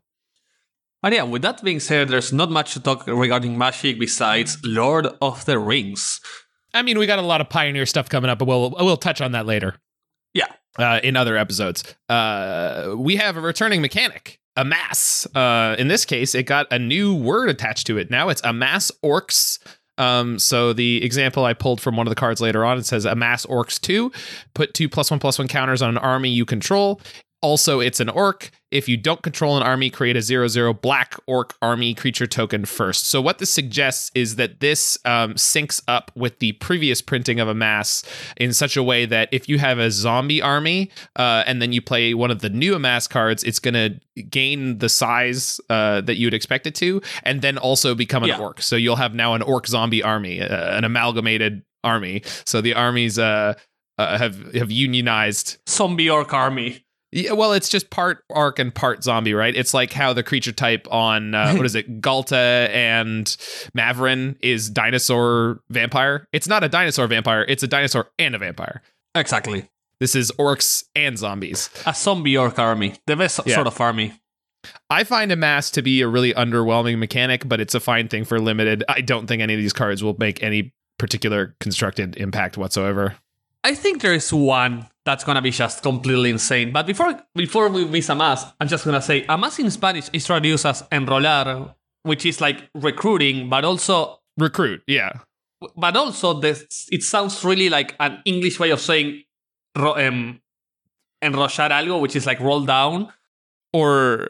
And 1.03 1.13
yeah, 1.13 1.23
with 1.23 1.41
that 1.41 1.61
being 1.61 1.81
said, 1.81 2.07
there's 2.07 2.31
not 2.31 2.49
much 2.51 2.73
to 2.73 2.79
talk 2.79 3.05
regarding 3.05 3.57
Magic 3.57 3.99
besides 3.99 4.57
Lord 4.63 5.07
of 5.21 5.43
the 5.45 5.59
Rings. 5.59 6.21
I 6.73 6.81
mean, 6.83 6.97
we 6.99 7.05
got 7.05 7.19
a 7.19 7.21
lot 7.21 7.41
of 7.41 7.49
Pioneer 7.49 7.85
stuff 7.85 8.07
coming 8.09 8.29
up, 8.29 8.39
but 8.39 8.47
we'll 8.47 8.71
we'll 8.71 8.97
touch 8.97 9.19
on 9.21 9.33
that 9.33 9.45
later. 9.45 9.75
Yeah. 10.33 10.47
Uh, 10.77 10.99
in 11.03 11.15
other 11.15 11.37
episodes, 11.37 11.83
uh, 12.09 12.93
we 12.95 13.15
have 13.15 13.35
a 13.35 13.41
returning 13.41 13.81
mechanic, 13.81 14.39
amass. 14.55 15.25
Uh, 15.33 15.75
in 15.79 15.87
this 15.87 16.05
case, 16.05 16.35
it 16.35 16.43
got 16.43 16.67
a 16.71 16.77
new 16.77 17.15
word 17.15 17.49
attached 17.49 17.87
to 17.87 17.97
it. 17.97 18.11
Now 18.11 18.29
it's 18.29 18.41
amass 18.43 18.91
orcs. 19.03 19.59
Um, 19.97 20.37
so 20.37 20.73
the 20.73 21.03
example 21.03 21.43
I 21.45 21.53
pulled 21.53 21.81
from 21.81 21.97
one 21.97 22.05
of 22.05 22.11
the 22.11 22.15
cards 22.15 22.39
later 22.39 22.63
on, 22.63 22.77
it 22.77 22.85
says 22.85 23.05
amass 23.05 23.45
orcs 23.47 23.81
two, 23.81 24.11
put 24.53 24.75
two 24.75 24.87
plus 24.87 25.09
one 25.09 25.19
plus 25.19 25.39
one 25.39 25.47
counters 25.47 25.81
on 25.81 25.89
an 25.89 25.97
army 25.97 26.29
you 26.29 26.45
control. 26.45 27.01
Also, 27.41 27.79
it's 27.79 27.99
an 27.99 28.09
orc. 28.09 28.51
If 28.69 28.89
you 28.89 28.97
don't 28.97 29.21
control 29.21 29.55
an 29.55 29.63
army, 29.63 29.89
create 29.89 30.17
a 30.17 30.21
zero 30.21 30.47
zero 30.49 30.73
black 30.73 31.15
orc 31.25 31.55
army 31.61 31.93
creature 31.93 32.27
token 32.27 32.65
first. 32.65 33.05
So, 33.05 33.21
what 33.21 33.37
this 33.39 33.49
suggests 33.49 34.11
is 34.13 34.35
that 34.35 34.59
this 34.59 34.97
um, 35.05 35.35
syncs 35.35 35.81
up 35.87 36.11
with 36.15 36.39
the 36.39 36.51
previous 36.53 37.01
printing 37.01 37.39
of 37.39 37.47
amass 37.47 38.03
in 38.35 38.53
such 38.53 38.75
a 38.75 38.83
way 38.83 39.05
that 39.05 39.29
if 39.31 39.47
you 39.47 39.57
have 39.59 39.79
a 39.79 39.89
zombie 39.89 40.41
army 40.41 40.91
uh, 41.15 41.43
and 41.47 41.61
then 41.61 41.71
you 41.71 41.81
play 41.81 42.13
one 42.13 42.29
of 42.29 42.39
the 42.41 42.49
new 42.49 42.75
amass 42.75 43.07
cards, 43.07 43.43
it's 43.45 43.59
going 43.59 43.73
to 43.73 44.23
gain 44.23 44.79
the 44.79 44.89
size 44.89 45.61
uh, 45.69 46.01
that 46.01 46.17
you'd 46.17 46.33
expect 46.33 46.67
it 46.67 46.75
to, 46.75 47.01
and 47.23 47.41
then 47.41 47.57
also 47.57 47.95
become 47.95 48.23
an 48.23 48.29
Yeah. 48.29 48.39
orc. 48.39 48.61
So, 48.61 48.75
you'll 48.75 48.97
have 48.97 49.15
now 49.15 49.33
an 49.33 49.41
orc 49.43 49.67
zombie 49.67 50.03
army, 50.03 50.41
uh, 50.41 50.77
an 50.77 50.83
amalgamated 50.83 51.63
army. 51.85 52.21
So, 52.45 52.59
the 52.59 52.73
armies 52.73 53.17
uh, 53.17 53.53
uh, 53.97 54.17
have 54.17 54.53
have 54.53 54.71
unionized 54.71 55.57
Zombie 55.69 56.09
Orc 56.09 56.33
Army. 56.33 56.83
Yeah, 57.11 57.31
well, 57.33 57.53
it's 57.53 57.69
just 57.69 57.89
part 57.89 58.23
arc 58.33 58.59
and 58.59 58.73
part 58.75 59.03
zombie, 59.03 59.33
right? 59.33 59.55
It's 59.55 59.73
like 59.73 59.93
how 59.93 60.11
the 60.13 60.23
creature 60.23 60.51
type 60.51 60.87
on 60.91 61.33
uh, 61.33 61.53
what 61.55 61.65
is 61.65 61.73
it, 61.75 62.01
Ghalta 62.01 62.69
and 62.69 63.25
Mavren 63.77 64.35
is 64.41 64.69
dinosaur 64.69 65.61
vampire. 65.69 66.27
It's 66.33 66.47
not 66.47 66.63
a 66.63 66.69
dinosaur 66.69 67.07
vampire; 67.07 67.45
it's 67.47 67.63
a 67.63 67.67
dinosaur 67.67 68.09
and 68.19 68.35
a 68.35 68.37
vampire. 68.37 68.81
Exactly. 69.15 69.69
This 69.99 70.15
is 70.15 70.31
orcs 70.37 70.83
and 70.95 71.17
zombies. 71.17 71.69
A 71.85 71.93
zombie 71.93 72.37
orc 72.37 72.59
army. 72.59 72.95
The 73.07 73.15
best 73.15 73.39
Yeah. 73.45 73.55
sort 73.55 73.67
of 73.67 73.79
army. 73.81 74.13
I 74.89 75.03
find 75.05 75.31
amass 75.31 75.71
to 75.71 75.81
be 75.81 76.01
a 76.01 76.07
really 76.07 76.33
underwhelming 76.33 76.97
mechanic, 76.97 77.47
but 77.47 77.61
it's 77.61 77.73
a 77.73 77.79
fine 77.79 78.07
thing 78.09 78.25
for 78.25 78.39
limited. 78.39 78.83
I 78.89 79.01
don't 79.01 79.27
think 79.27 79.41
any 79.41 79.53
of 79.53 79.59
these 79.59 79.73
cards 79.73 80.03
will 80.03 80.15
make 80.19 80.43
any 80.43 80.73
particular 80.99 81.55
constructed 81.61 82.17
impact 82.17 82.57
whatsoever. 82.57 83.15
I 83.67 83.73
think 83.75 84.01
there 84.01 84.13
is 84.13 84.31
one 84.33 84.87
that's 85.03 85.23
gonna 85.27 85.41
be 85.41 85.51
just 85.51 85.83
completely 85.83 86.29
insane. 86.29 86.71
But 86.71 86.85
before 86.87 87.11
before 87.35 87.67
we 87.69 87.83
miss 87.85 88.07
amass, 88.09 88.45
I'm 88.61 88.67
just 88.67 88.85
gonna 88.85 89.01
say 89.01 89.25
amass 89.27 89.59
in 89.59 89.69
Spanish 89.71 90.09
is 90.13 90.25
traduced 90.25 90.65
as 90.65 90.83
enrolar, 90.91 91.73
which 92.03 92.25
is 92.25 92.39
like 92.39 92.69
recruiting, 92.73 93.49
but 93.49 93.65
also 93.65 94.19
Recruit, 94.39 94.81
yeah. 94.87 95.11
but 95.75 95.97
also 95.97 96.39
this, 96.39 96.87
it 96.91 97.01
sounds 97.01 97.43
really 97.43 97.69
like 97.69 97.95
an 97.99 98.21
English 98.23 98.59
way 98.59 98.69
of 98.69 98.79
saying 98.79 99.23
ro- 99.75 99.97
um, 99.97 100.39
enrochar 101.23 101.71
algo, 101.71 101.99
which 101.99 102.15
is 102.15 102.25
like 102.27 102.39
roll 102.39 102.63
down. 102.63 103.11
Or 103.73 104.27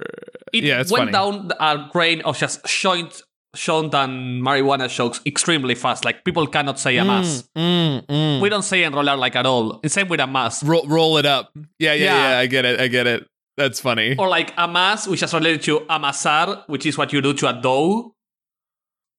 It 0.53 0.63
yeah, 0.63 0.79
it's 0.82 0.91
went 0.91 1.12
funny. 1.12 1.12
down 1.12 1.51
a 1.60 1.89
grain 1.91 2.22
of 2.22 2.38
just 2.38 2.65
joint, 2.65 3.22
joint 3.56 3.94
and 3.94 4.44
marijuana 4.44 4.89
shokes 4.89 5.20
extremely 5.25 5.75
fast. 5.75 6.06
Like 6.06 6.24
people 6.24 6.46
cannot 6.48 6.80
say 6.80 6.98
amass. 6.98 7.48
Mm, 7.58 8.06
mm. 8.06 8.42
We 8.42 8.50
don't 8.50 8.63
say 8.63 8.84
enrolar 8.84 9.18
like 9.18 9.36
at 9.36 9.46
all. 9.46 9.80
The 9.82 9.89
same 9.89 10.08
with 10.10 10.20
amass. 10.20 10.63
roll, 10.63 10.86
roll 10.88 11.18
it 11.18 11.25
up. 11.25 11.51
Yeah, 11.80 11.94
yeah, 11.94 12.04
Yeah. 12.06 12.30
yeah, 12.32 12.39
I 12.39 12.46
get 12.48 12.66
it. 12.66 12.80
I 12.80 12.88
get 12.88 13.08
it. 13.08 13.27
That's 13.58 13.80
funny. 13.80 14.16
Or 14.18 14.27
like 14.30 14.54
amass, 14.58 15.08
which 15.08 15.24
is 15.24 15.34
related 15.34 15.63
to 15.63 15.80
amasar, 15.89 16.63
which 16.68 16.86
is 16.86 16.98
what 16.98 17.12
you 17.12 17.22
do 17.22 17.34
to 17.34 17.50
a 17.50 17.60
dough. 17.62 18.13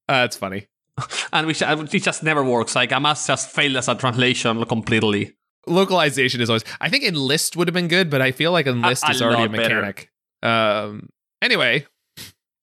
Uh, 0.09 0.23
that's 0.23 0.37
funny. 0.37 0.69
And 1.33 1.47
which 1.47 1.63
uh, 1.63 1.85
it 1.93 2.03
just 2.03 2.23
never 2.23 2.43
works. 2.45 2.75
Like 2.77 2.93
amass 2.93 3.27
just 3.27 3.51
failed 3.51 3.77
as 3.77 3.89
a 3.89 3.95
translation 3.95 4.65
completely. 4.67 5.35
Localization 5.67 6.41
is 6.41 6.49
always. 6.49 6.65
I 6.81 6.89
think 6.89 7.05
enlist 7.05 7.57
would 7.57 7.69
have 7.69 7.75
been 7.75 7.89
good, 7.89 8.09
but 8.11 8.23
I 8.23 8.31
feel 8.33 8.53
like 8.53 8.67
enlist 8.67 9.05
A- 9.05 9.09
a 9.09 9.11
is 9.11 9.23
already 9.23 9.43
a 9.45 9.49
mechanic. 9.49 10.11
Um. 10.43 11.09
Anyway, 11.43 11.87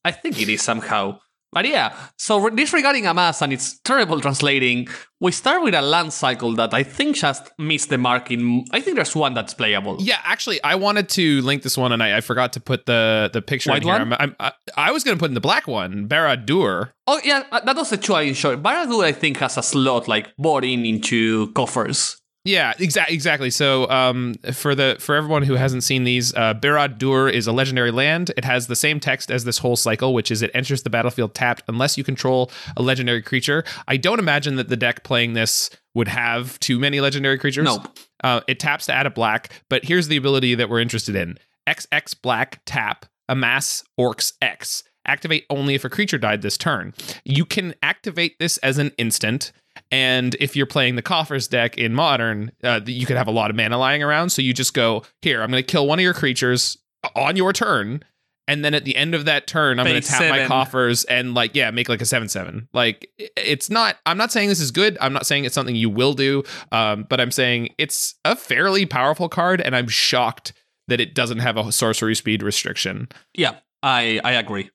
I 0.03 0.11
think 0.11 0.41
it 0.41 0.49
is 0.49 0.61
somehow. 0.61 1.19
But 1.55 1.65
yeah, 1.65 1.95
so 2.17 2.37
re- 2.37 2.53
disregarding 2.53 3.07
Amass 3.07 3.41
and 3.41 3.53
its 3.53 3.79
terrible 3.79 4.19
translating, 4.19 4.89
we 5.21 5.31
start 5.31 5.63
with 5.63 5.73
a 5.73 5.81
land 5.81 6.11
cycle 6.11 6.53
that 6.55 6.73
I 6.73 6.83
think 6.83 7.15
just 7.15 7.49
missed 7.57 7.89
the 7.89 7.97
mark 7.97 8.29
in. 8.29 8.65
I 8.73 8.81
think 8.81 8.97
there's 8.97 9.15
one 9.15 9.33
that's 9.33 9.53
playable. 9.53 9.95
yeah. 10.01 10.19
Actually, 10.25 10.61
I 10.65 10.75
wanted 10.75 11.07
to 11.09 11.41
link 11.43 11.63
this 11.63 11.77
one, 11.77 11.93
and 11.93 12.03
I, 12.03 12.17
I 12.17 12.21
forgot 12.21 12.51
to 12.53 12.59
put 12.59 12.85
the 12.85 13.29
the 13.31 13.41
picture 13.41 13.69
White 13.71 13.83
in 13.83 13.87
here. 13.87 13.99
one? 13.99 14.13
I'm, 14.13 14.13
I'm, 14.19 14.35
I, 14.39 14.51
I 14.89 14.91
was 14.91 15.05
going 15.05 15.17
to 15.17 15.19
put 15.19 15.29
in 15.31 15.33
the 15.33 15.39
black 15.49 15.65
one, 15.65 16.09
Barad-dûr. 16.09 16.91
Oh 17.07 17.21
yeah, 17.23 17.43
uh, 17.51 17.61
that 17.61 17.75
was 17.77 17.89
the 17.89 17.97
two 17.97 18.13
I 18.13 18.23
enjoyed. 18.23 18.61
Barad-dûr 18.61 19.05
I 19.05 19.13
think 19.13 19.37
has 19.37 19.55
a 19.57 19.63
slot 19.63 20.09
like 20.09 20.35
bought 20.37 20.65
in 20.65 20.85
into 20.85 21.53
coffers. 21.53 22.17
Yeah, 22.45 22.73
exactly. 22.77 23.15
Exactly. 23.15 23.49
So, 23.49 23.89
um, 23.89 24.35
for 24.53 24.75
the 24.75 24.97
for 24.99 25.15
everyone 25.15 25.41
who 25.43 25.55
hasn't 25.55 25.83
seen 25.83 26.03
these, 26.03 26.33
uh, 26.35 26.53
Barad-dûr 26.53 27.31
is 27.31 27.47
a 27.47 27.51
legendary 27.51 27.89
land. 27.91 28.31
It 28.37 28.45
has 28.45 28.67
the 28.67 28.75
same 28.75 28.99
text 28.99 29.31
as 29.31 29.43
this 29.43 29.57
whole 29.57 29.75
cycle, 29.75 30.13
which 30.13 30.29
is 30.29 30.43
it 30.43 30.51
enters 30.53 30.83
the 30.83 30.91
battlefield 30.91 31.33
tapped 31.33 31.63
unless 31.67 31.97
you 31.97 32.03
control 32.03 32.51
a 32.77 32.83
legendary 32.83 33.23
creature. 33.23 33.63
I 33.87 33.97
don't 33.97 34.19
imagine 34.19 34.57
that 34.57 34.69
the 34.69 34.77
deck 34.77 35.03
playing 35.03 35.33
this 35.33 35.71
would 35.95 36.07
have 36.07 36.59
too 36.59 36.77
many 36.77 37.01
legendary 37.01 37.39
creatures. 37.39 37.65
Nope. 37.65 37.87
Uh, 38.23 38.41
it 38.47 38.59
taps 38.59 38.85
to 38.85 38.93
add 38.93 39.07
a 39.07 39.09
black, 39.09 39.49
but 39.69 39.83
here's 39.83 40.07
the 40.07 40.17
ability 40.17 40.53
that 40.55 40.69
we're 40.69 40.79
interested 40.81 41.15
in: 41.15 41.39
XX 41.67 42.15
black 42.21 42.61
tap 42.65 43.07
amass 43.27 43.83
orcs 43.99 44.33
X. 44.41 44.83
Activate 45.07 45.45
only 45.51 45.75
if 45.75 45.83
a 45.83 45.89
creature 45.89 46.17
died 46.17 46.41
this 46.41 46.57
turn. 46.57 46.93
You 47.23 47.45
can 47.45 47.75
activate 47.83 48.39
this 48.39 48.57
as 48.59 48.77
an 48.79 48.91
instant. 48.97 49.51
And 49.95 50.35
if 50.41 50.57
you're 50.57 50.65
playing 50.65 50.97
the 50.97 51.01
coffers 51.01 51.47
deck 51.47 51.77
in 51.77 51.93
modern, 51.93 52.51
uh, 52.65 52.81
you 52.85 53.05
could 53.05 53.15
have 53.15 53.29
a 53.29 53.31
lot 53.31 53.49
of 53.49 53.55
mana 53.55 53.77
lying 53.77 54.03
around. 54.03 54.29
So 54.29 54.41
you 54.41 54.53
just 54.53 54.73
go, 54.73 55.05
here, 55.21 55.41
I'm 55.41 55.49
going 55.49 55.63
to 55.63 55.71
kill 55.71 55.87
one 55.87 55.99
of 55.99 56.03
your 56.03 56.13
creatures 56.13 56.77
on 57.15 57.37
your 57.37 57.53
turn. 57.53 58.03
And 58.45 58.65
then 58.65 58.73
at 58.73 58.83
the 58.83 58.97
end 58.97 59.15
of 59.15 59.23
that 59.23 59.47
turn, 59.47 59.79
I'm 59.79 59.85
going 59.85 60.01
to 60.01 60.05
tap 60.05 60.29
my 60.29 60.47
coffers 60.47 61.05
and, 61.05 61.33
like, 61.33 61.55
yeah, 61.55 61.71
make 61.71 61.87
like 61.87 62.01
a 62.01 62.05
7 62.05 62.27
7. 62.27 62.67
Like, 62.73 63.09
it's 63.17 63.69
not, 63.69 63.95
I'm 64.05 64.17
not 64.17 64.33
saying 64.33 64.49
this 64.49 64.59
is 64.59 64.69
good. 64.69 64.97
I'm 64.99 65.13
not 65.13 65.25
saying 65.25 65.45
it's 65.45 65.55
something 65.55 65.77
you 65.77 65.89
will 65.89 66.13
do. 66.13 66.43
Um, 66.73 67.05
but 67.09 67.21
I'm 67.21 67.31
saying 67.31 67.69
it's 67.77 68.15
a 68.25 68.35
fairly 68.35 68.85
powerful 68.85 69.29
card. 69.29 69.61
And 69.61 69.77
I'm 69.77 69.87
shocked 69.87 70.51
that 70.89 70.99
it 70.99 71.15
doesn't 71.15 71.39
have 71.39 71.55
a 71.55 71.71
sorcery 71.71 72.15
speed 72.15 72.43
restriction. 72.43 73.07
Yeah, 73.33 73.59
I 73.81 74.19
I 74.25 74.33
agree. 74.33 74.71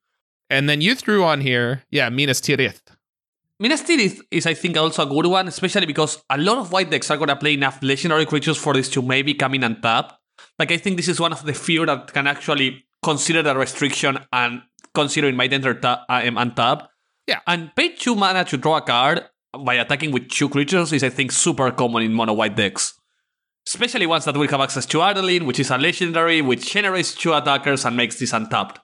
And 0.49 0.67
then 0.67 0.81
you 0.81 0.95
threw 0.95 1.25
on 1.25 1.43
here, 1.43 1.83
yeah, 1.91 2.09
Minas 2.09 2.41
Tirith. 2.41 2.81
Minas 3.61 3.83
Tirith 3.83 4.23
is, 4.31 4.47
I 4.47 4.55
think, 4.55 4.79
also 4.79 5.03
a 5.03 5.07
good 5.07 5.27
one, 5.27 5.47
especially 5.47 5.85
because 5.85 6.23
a 6.31 6.39
lot 6.39 6.57
of 6.57 6.73
white 6.73 6.91
decks 6.91 7.11
are 7.11 7.19
gonna 7.19 7.37
play 7.37 7.53
enough 7.53 7.83
legendary 7.83 8.25
creatures 8.25 8.57
for 8.57 8.73
this 8.73 8.89
to 8.89 9.03
maybe 9.03 9.35
come 9.35 9.55
in 9.55 9.63
untapped. 9.63 10.15
Like 10.59 10.73
I 10.73 10.79
think 10.79 10.97
this 10.97 11.09
is 11.09 11.21
one 11.21 11.33
of 11.33 11.45
the 11.45 11.53
few 11.53 11.85
that 11.85 12.11
can 12.13 12.27
actually 12.27 12.87
consider 13.03 13.43
the 13.43 13.55
restriction 13.55 14.19
and 14.33 14.63
consider 14.95 15.29
it 15.29 15.35
might 15.35 15.53
enter 15.53 15.75
ta- 15.75 16.07
um, 16.09 16.53
tap. 16.53 16.89
Yeah. 17.27 17.41
and 17.47 17.71
pay 17.77 17.91
two 17.91 18.17
mana 18.17 18.45
to 18.47 18.57
draw 18.57 18.79
a 18.79 18.81
card 18.81 19.27
by 19.65 19.75
attacking 19.75 20.11
with 20.11 20.31
two 20.31 20.49
creatures 20.49 20.93
is, 20.93 21.05
I 21.05 21.11
think, 21.11 21.31
super 21.31 21.71
common 21.71 22.03
in 22.03 22.15
mono 22.15 22.33
white 22.33 22.57
decks. 22.57 22.95
Especially 23.67 24.07
ones 24.07 24.25
that 24.25 24.37
will 24.37 24.49
have 24.49 24.61
access 24.61 24.87
to 24.87 25.03
Adeline, 25.03 25.45
which 25.45 25.61
is 25.61 25.71
a 25.71 25.77
legendary, 25.77 26.41
which 26.41 26.73
generates 26.73 27.15
two 27.15 27.35
attackers 27.35 27.85
and 27.85 27.95
makes 27.95 28.19
this 28.19 28.33
untapped. 28.33 28.81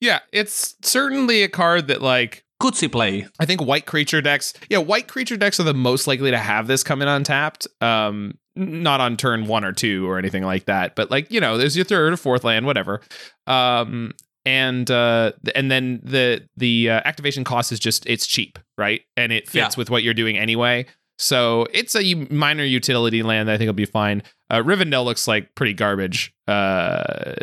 Yeah, 0.00 0.20
it's 0.32 0.76
certainly 0.82 1.42
a 1.42 1.48
card 1.48 1.88
that, 1.88 2.00
like, 2.00 2.43
Could 2.60 2.76
see 2.76 2.88
play. 2.88 3.26
I 3.40 3.46
think 3.46 3.60
white 3.60 3.84
creature 3.86 4.22
decks, 4.22 4.54
yeah, 4.70 4.78
white 4.78 5.08
creature 5.08 5.36
decks 5.36 5.58
are 5.60 5.64
the 5.64 5.74
most 5.74 6.06
likely 6.06 6.30
to 6.30 6.38
have 6.38 6.66
this 6.66 6.82
come 6.84 7.02
in 7.02 7.08
untapped. 7.08 7.66
Um, 7.80 8.38
not 8.56 9.00
on 9.00 9.16
turn 9.16 9.46
one 9.46 9.64
or 9.64 9.72
two 9.72 10.08
or 10.08 10.18
anything 10.18 10.44
like 10.44 10.66
that, 10.66 10.94
but 10.94 11.10
like 11.10 11.30
you 11.30 11.40
know, 11.40 11.58
there's 11.58 11.76
your 11.76 11.84
third 11.84 12.12
or 12.12 12.16
fourth 12.16 12.44
land, 12.44 12.64
whatever. 12.66 13.00
Um, 13.48 14.12
and 14.46 14.88
uh, 14.90 15.32
and 15.54 15.70
then 15.70 16.00
the 16.04 16.46
the 16.56 16.90
uh, 16.90 17.00
activation 17.04 17.42
cost 17.44 17.72
is 17.72 17.80
just 17.80 18.06
it's 18.06 18.26
cheap, 18.26 18.58
right? 18.78 19.00
And 19.16 19.32
it 19.32 19.48
fits 19.48 19.74
Yeah. 19.74 19.78
with 19.78 19.90
what 19.90 20.02
you're 20.04 20.14
doing 20.14 20.38
anyway. 20.38 20.86
So 21.18 21.66
it's 21.72 21.94
a 21.96 22.14
minor 22.14 22.64
utility 22.64 23.22
land. 23.22 23.48
that 23.48 23.54
I 23.54 23.58
think 23.58 23.68
will 23.68 23.72
be 23.74 23.84
fine. 23.84 24.22
Uh, 24.50 24.58
Rivendell 24.58 25.04
looks 25.04 25.26
like 25.26 25.54
pretty 25.54 25.72
garbage. 25.72 26.32
Uh, 26.46 27.34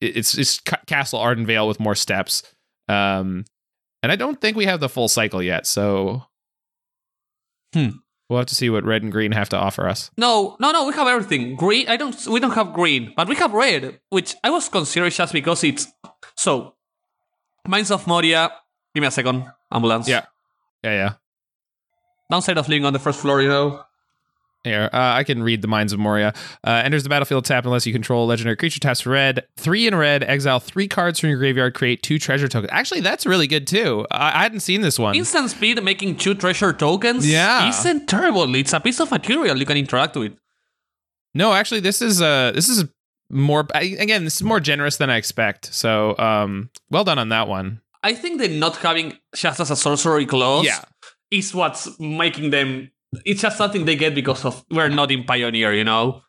it's 0.00 0.36
it's 0.38 0.60
Ca- 0.60 0.80
Castle 0.86 1.18
Ardenvale 1.20 1.66
with 1.66 1.80
more 1.80 1.94
steps. 1.94 2.42
Um, 2.88 3.44
and 4.04 4.12
I 4.12 4.16
don't 4.16 4.36
think 4.40 4.56
we 4.56 4.66
have 4.68 4.80
the 4.80 4.88
full 4.92 5.08
cycle 5.08 5.40
yet, 5.42 5.66
so 5.66 6.22
Hmm. 7.72 8.04
we'll 8.28 8.38
have 8.38 8.46
to 8.52 8.54
see 8.54 8.68
what 8.70 8.84
red 8.84 9.02
and 9.02 9.10
green 9.10 9.32
have 9.32 9.48
to 9.48 9.56
offer 9.56 9.88
us. 9.88 10.10
No, 10.16 10.56
no, 10.60 10.70
no. 10.70 10.86
We 10.86 10.92
have 10.94 11.08
everything. 11.08 11.56
Green. 11.56 11.88
I 11.88 11.96
don't. 11.96 12.14
We 12.28 12.38
don't 12.38 12.52
have 12.54 12.72
green, 12.72 13.12
but 13.16 13.26
we 13.28 13.34
have 13.36 13.52
red, 13.52 14.00
which 14.10 14.36
I 14.44 14.50
was 14.50 14.68
considering 14.68 15.10
just 15.10 15.32
because 15.32 15.64
it's 15.64 15.88
so. 16.36 16.76
Mines 17.66 17.90
of 17.90 18.06
Moria. 18.06 18.52
Give 18.94 19.00
me 19.02 19.08
a 19.08 19.10
second. 19.10 19.50
Ambulance. 19.72 20.06
Yeah. 20.06 20.26
Yeah, 20.84 20.92
yeah. 20.92 21.12
Downside 22.30 22.58
of 22.58 22.68
living 22.68 22.84
on 22.84 22.92
the 22.92 22.98
first 23.00 23.18
floor, 23.20 23.40
you 23.42 23.48
know. 23.48 23.82
Here, 24.64 24.88
uh, 24.94 24.96
I 24.96 25.24
can 25.24 25.42
read 25.42 25.60
the 25.60 25.68
Mines 25.68 25.92
of 25.92 25.98
Moria. 25.98 26.32
Uh, 26.66 26.80
enters 26.82 27.02
the 27.02 27.10
battlefield 27.10 27.44
tapped 27.44 27.66
unless 27.66 27.86
you 27.86 27.92
control 27.92 28.24
a 28.24 28.26
legendary 28.26 28.56
creature. 28.56 28.80
Taps 28.80 29.02
for 29.02 29.10
red. 29.10 29.44
Three 29.58 29.86
in 29.86 29.94
red. 29.94 30.24
Exile 30.24 30.58
three 30.58 30.88
cards 30.88 31.20
from 31.20 31.28
your 31.28 31.38
graveyard. 31.38 31.74
Create 31.74 32.02
two 32.02 32.18
treasure 32.18 32.48
tokens. 32.48 32.70
Actually, 32.72 33.02
that's 33.02 33.26
really 33.26 33.46
good 33.46 33.66
too. 33.66 34.06
I, 34.10 34.40
I 34.40 34.42
hadn't 34.42 34.60
seen 34.60 34.80
this 34.80 34.98
one. 34.98 35.14
Instant 35.16 35.50
speed 35.50 35.82
making 35.84 36.16
two 36.16 36.34
treasure 36.34 36.72
tokens. 36.72 37.30
Yeah. 37.30 37.68
Isn't 37.68 38.06
terrible. 38.08 38.54
It's 38.54 38.72
a 38.72 38.80
piece 38.80 39.00
of 39.00 39.10
material 39.10 39.58
you 39.58 39.66
can 39.66 39.76
interact 39.76 40.16
with. 40.16 40.32
No, 41.34 41.52
actually, 41.52 41.80
this 41.80 42.00
is 42.00 42.22
uh 42.22 42.52
this 42.54 42.68
is 42.70 42.84
more 43.28 43.66
I, 43.74 43.96
again. 43.98 44.24
This 44.24 44.36
is 44.36 44.42
more 44.42 44.60
generous 44.60 44.96
than 44.96 45.10
I 45.10 45.16
expect. 45.16 45.74
So, 45.74 46.16
um, 46.16 46.70
well 46.90 47.04
done 47.04 47.18
on 47.18 47.28
that 47.30 47.48
one. 47.48 47.80
I 48.02 48.14
think 48.14 48.40
that 48.40 48.50
not 48.50 48.76
having 48.76 49.18
just 49.34 49.60
as 49.60 49.70
a 49.70 49.76
sorcery 49.76 50.24
clause 50.26 50.64
Yeah. 50.64 50.80
is 51.30 51.54
what's 51.54 51.98
making 52.00 52.48
them. 52.50 52.90
It's 53.24 53.42
just 53.42 53.56
something 53.56 53.84
they 53.84 53.96
get 53.96 54.14
because 54.14 54.44
of 54.44 54.64
we're 54.70 54.88
not 54.88 55.10
in 55.10 55.24
Pioneer, 55.24 55.72
you 55.72 55.84
know. 55.84 56.22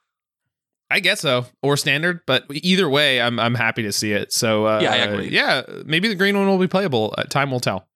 I 0.90 1.00
guess 1.00 1.22
so, 1.22 1.46
or 1.64 1.78
standard, 1.78 2.22
but 2.28 2.46
either 2.50 2.88
way, 2.88 3.20
I'm 3.22 3.40
I'm 3.40 3.56
happy 3.56 3.84
to 3.84 3.92
see 3.92 4.12
it. 4.12 4.32
So 4.32 4.68
uh, 4.68 4.80
Yeah, 4.82 4.92
I 4.92 4.96
agree. 4.98 5.30
Yeah, 5.30 5.64
maybe 5.86 6.08
the 6.08 6.16
green 6.16 6.38
one 6.38 6.48
will 6.48 6.60
be 6.60 6.68
playable. 6.68 7.14
Uh, 7.18 7.24
time 7.24 7.50
will 7.52 7.60
tell. 7.60 7.88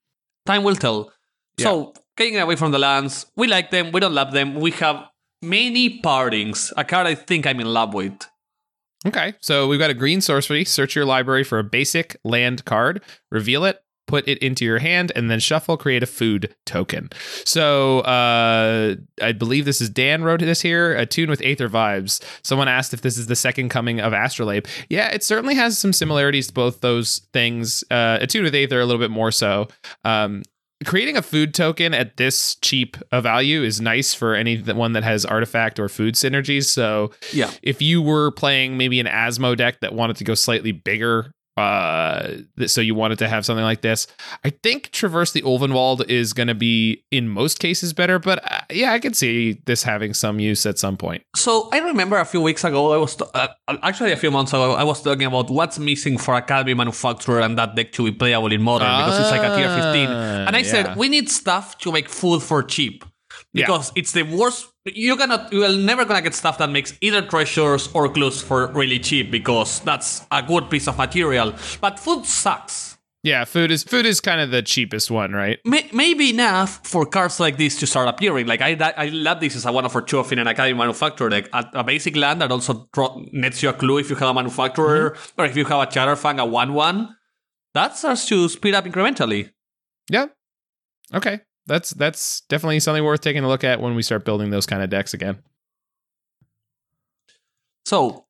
Time 0.46 0.64
will 0.64 0.76
tell. 0.76 1.12
So, 1.60 1.94
getting 2.16 2.40
away 2.40 2.56
from 2.56 2.72
the 2.72 2.80
lands, 2.80 3.26
we 3.36 3.48
like 3.48 3.70
them, 3.70 3.92
we 3.92 4.00
don't 4.00 4.14
love 4.14 4.32
them. 4.32 4.56
We 4.56 4.72
have 4.72 5.04
many 5.42 6.00
partings, 6.00 6.72
a 6.78 6.86
card 6.86 7.06
I 7.06 7.16
think 7.16 7.46
I'm 7.46 7.60
in 7.60 7.68
love 7.68 7.94
with. 7.94 8.18
Okay, 9.06 9.34
so 9.42 9.68
we've 9.68 9.80
got 9.80 9.90
a 9.90 9.94
green 9.94 10.22
sorcery. 10.22 10.66
Search 10.66 10.96
your 10.96 11.06
library 11.06 11.44
for 11.44 11.60
a 11.60 11.64
basic 11.64 12.18
land 12.24 12.64
card, 12.66 13.02
reveal 13.30 13.66
it, 13.66 13.82
put 14.10 14.28
it 14.28 14.38
into 14.40 14.66
your 14.66 14.80
hand, 14.80 15.12
and 15.16 15.30
then 15.32 15.40
shuffle. 15.40 15.78
Create 15.78 16.02
a 16.04 16.08
food 16.08 16.54
token. 16.66 17.10
So 17.46 18.00
uh, 18.02 18.96
I 19.22 19.32
believe 19.32 19.66
this 19.66 19.80
is 19.82 19.90
Dan 19.90 20.24
wrote 20.24 20.40
this 20.40 20.62
here. 20.62 20.96
Attune 20.98 21.30
with 21.30 21.42
Aether 21.44 21.70
vibes. 21.70 22.22
Someone 22.44 22.68
asked 22.68 22.94
if 22.94 23.02
this 23.02 23.18
is 23.18 23.28
the 23.28 23.36
second 23.36 23.70
coming 23.70 24.00
of 24.02 24.12
Astrolabe. 24.14 24.66
Yeah, 24.90 25.10
it 25.10 25.24
certainly 25.24 25.56
has 25.56 25.78
some 25.78 25.94
similarities 25.94 26.48
to 26.48 26.54
both 26.54 26.82
those 26.82 27.20
things. 27.34 27.84
Uh, 27.92 28.18
Attune 28.20 28.44
with 28.44 28.56
Aether 28.56 28.80
a 28.82 28.86
little 28.86 29.00
bit 29.00 29.12
more 29.12 29.32
so. 29.32 29.68
Um, 30.04 30.42
creating 30.86 31.18
a 31.18 31.22
food 31.22 31.54
token 31.54 31.94
at 31.94 32.16
this 32.18 32.56
cheap 32.62 32.96
a 33.12 33.22
value 33.22 33.64
is 33.64 33.82
nice 33.82 34.14
for 34.14 34.34
anyone 34.34 34.94
that 34.94 35.04
has 35.04 35.26
artifact 35.26 35.78
or 35.78 35.90
food 35.90 36.16
synergies. 36.16 36.66
So 36.66 37.12
Yeah. 37.34 37.52
if 37.62 37.82
you 37.82 38.02
were 38.02 38.32
playing 38.32 38.78
maybe 38.78 39.00
an 39.02 39.06
Asmo 39.06 39.56
deck 39.58 39.82
that 39.82 39.94
wanted 39.94 40.16
to 40.18 40.24
go 40.24 40.36
slightly 40.36 40.72
bigger 40.72 41.34
Uh, 41.60 42.38
so 42.68 42.82
you 42.82 42.96
wanted 42.96 43.20
to 43.20 43.28
have 43.28 43.46
something 43.46 43.64
like 43.64 43.82
this. 43.82 44.08
I 44.44 44.50
think 44.50 44.92
Traverse 44.92 45.32
the 45.34 45.42
Ulvenwald 45.44 46.08
is 46.10 46.34
going 46.34 46.48
to 46.48 46.56
be 46.56 47.04
in 47.12 47.28
most 47.30 47.60
cases 47.60 47.94
better, 47.94 48.18
but 48.20 48.40
uh, 48.52 48.62
yeah, 48.72 48.94
I 48.94 49.00
can 49.00 49.14
see 49.14 49.62
this 49.66 49.84
having 49.84 50.14
some 50.14 50.40
use 50.40 50.66
at 50.66 50.80
some 50.80 50.98
point. 50.98 51.24
So 51.36 51.70
I 51.72 51.80
remember 51.80 52.18
a 52.18 52.26
few 52.26 52.42
weeks 52.42 52.64
ago, 52.64 52.94
I 52.94 52.98
was 52.98 53.16
t- 53.16 53.26
uh, 53.34 53.48
actually 53.84 54.12
a 54.12 54.18
few 54.18 54.32
months 54.32 54.52
ago, 54.54 54.74
I 54.74 54.84
was 54.84 55.02
talking 55.02 55.28
about 55.28 55.50
what's 55.50 55.78
missing 55.80 56.18
for 56.18 56.36
Academy 56.36 56.74
Manufacturer 56.74 57.42
and 57.42 57.58
that 57.58 57.76
deck 57.76 57.92
to 57.94 58.06
be 58.06 58.12
playable 58.12 58.52
in 58.52 58.62
Modern 58.62 58.88
because 58.98 59.20
it's 59.20 59.32
like 59.32 59.42
a 59.44 59.56
tier 59.56 59.70
15. 59.70 60.10
And 60.10 60.56
I 60.56 60.60
Ah, 60.60 60.64
yeah. 60.64 60.72
said 60.72 60.96
we 60.98 61.10
need 61.10 61.30
stuff 61.30 61.78
to 61.80 61.92
make 61.92 62.10
food 62.10 62.42
for 62.42 62.64
cheap 62.64 63.04
Yeah. 63.54 63.66
because 63.66 63.92
it's 63.96 64.12
the 64.12 64.24
worst. 64.24 64.68
You 64.86 65.18
cannot, 65.18 65.52
you 65.52 65.66
are 65.66 65.76
never 65.76 66.06
gonna 66.06 66.22
get 66.22 66.36
stuff 66.36 66.58
that 66.60 66.70
makes 66.70 66.94
either 67.02 67.22
treasures 67.22 67.90
or 67.94 68.10
clues 68.10 68.42
for 68.42 68.68
really 68.68 69.00
cheap 69.00 69.32
because 69.32 69.80
that's 69.82 70.26
a 70.32 70.44
good 70.44 70.70
piece 70.70 70.88
of 70.88 70.98
material. 70.98 71.54
But 71.82 72.00
food 72.00 72.26
sucks. 72.26 72.98
Yeah, 73.22 73.44
food 73.44 73.70
is 73.70 73.84
food 73.84 74.06
is 74.06 74.22
kind 74.22 74.40
of 74.40 74.50
the 74.50 74.62
cheapest 74.62 75.12
one, 75.12 75.34
right? 75.34 75.60
May, 75.66 75.90
maybe 75.92 76.30
enough 76.30 76.88
for 76.88 77.06
cards 77.06 77.40
like 77.40 77.58
this 77.58 77.78
to 77.80 77.88
start 77.88 78.08
appearing. 78.08 78.48
Like 78.48 78.62
I, 78.62 78.78
I 78.96 79.10
love 79.10 79.42
this 79.42 79.58
as 79.58 79.66
a 79.66 79.74
one 79.74 79.90
for 79.90 80.02
two 80.02 80.20
of 80.20 80.32
in 80.32 80.40
an 80.40 80.48
Academy 80.48 80.78
Manufacturer 80.78 81.28
deck. 81.28 81.50
A, 81.52 81.66
a 81.74 81.84
basic 81.84 82.16
land 82.16 82.42
that 82.42 82.50
also 82.50 82.88
draw, 82.94 83.20
nets 83.34 83.62
you 83.62 83.70
a 83.70 83.74
clue 83.74 83.98
if 83.98 84.10
you 84.10 84.16
have 84.16 84.30
a 84.30 84.34
Manufacturer 84.34 85.12
mm-hmm. 85.12 85.42
or 85.42 85.46
if 85.46 85.58
you 85.58 85.66
have 85.66 85.82
a 85.82 85.92
Chatterfang, 85.92 86.40
a 86.40 86.46
one-one. 86.46 87.16
That 87.74 87.98
starts 87.98 88.26
to 88.28 88.48
speed 88.48 88.74
up 88.74 88.86
incrementally. 88.86 89.52
Yeah. 90.10 90.28
Okay. 91.14 91.42
That's 91.70 91.92
that's 91.92 92.42
definitely 92.50 92.80
something 92.82 93.04
worth 93.04 93.22
taking 93.22 93.44
a 93.44 93.48
look 93.48 93.64
at 93.64 93.80
when 93.80 93.94
we 93.96 94.02
start 94.02 94.26
building 94.26 94.50
those 94.50 94.66
kind 94.66 94.82
of 94.84 94.90
decks 94.90 95.14
again. 95.14 95.38
So, 97.86 98.26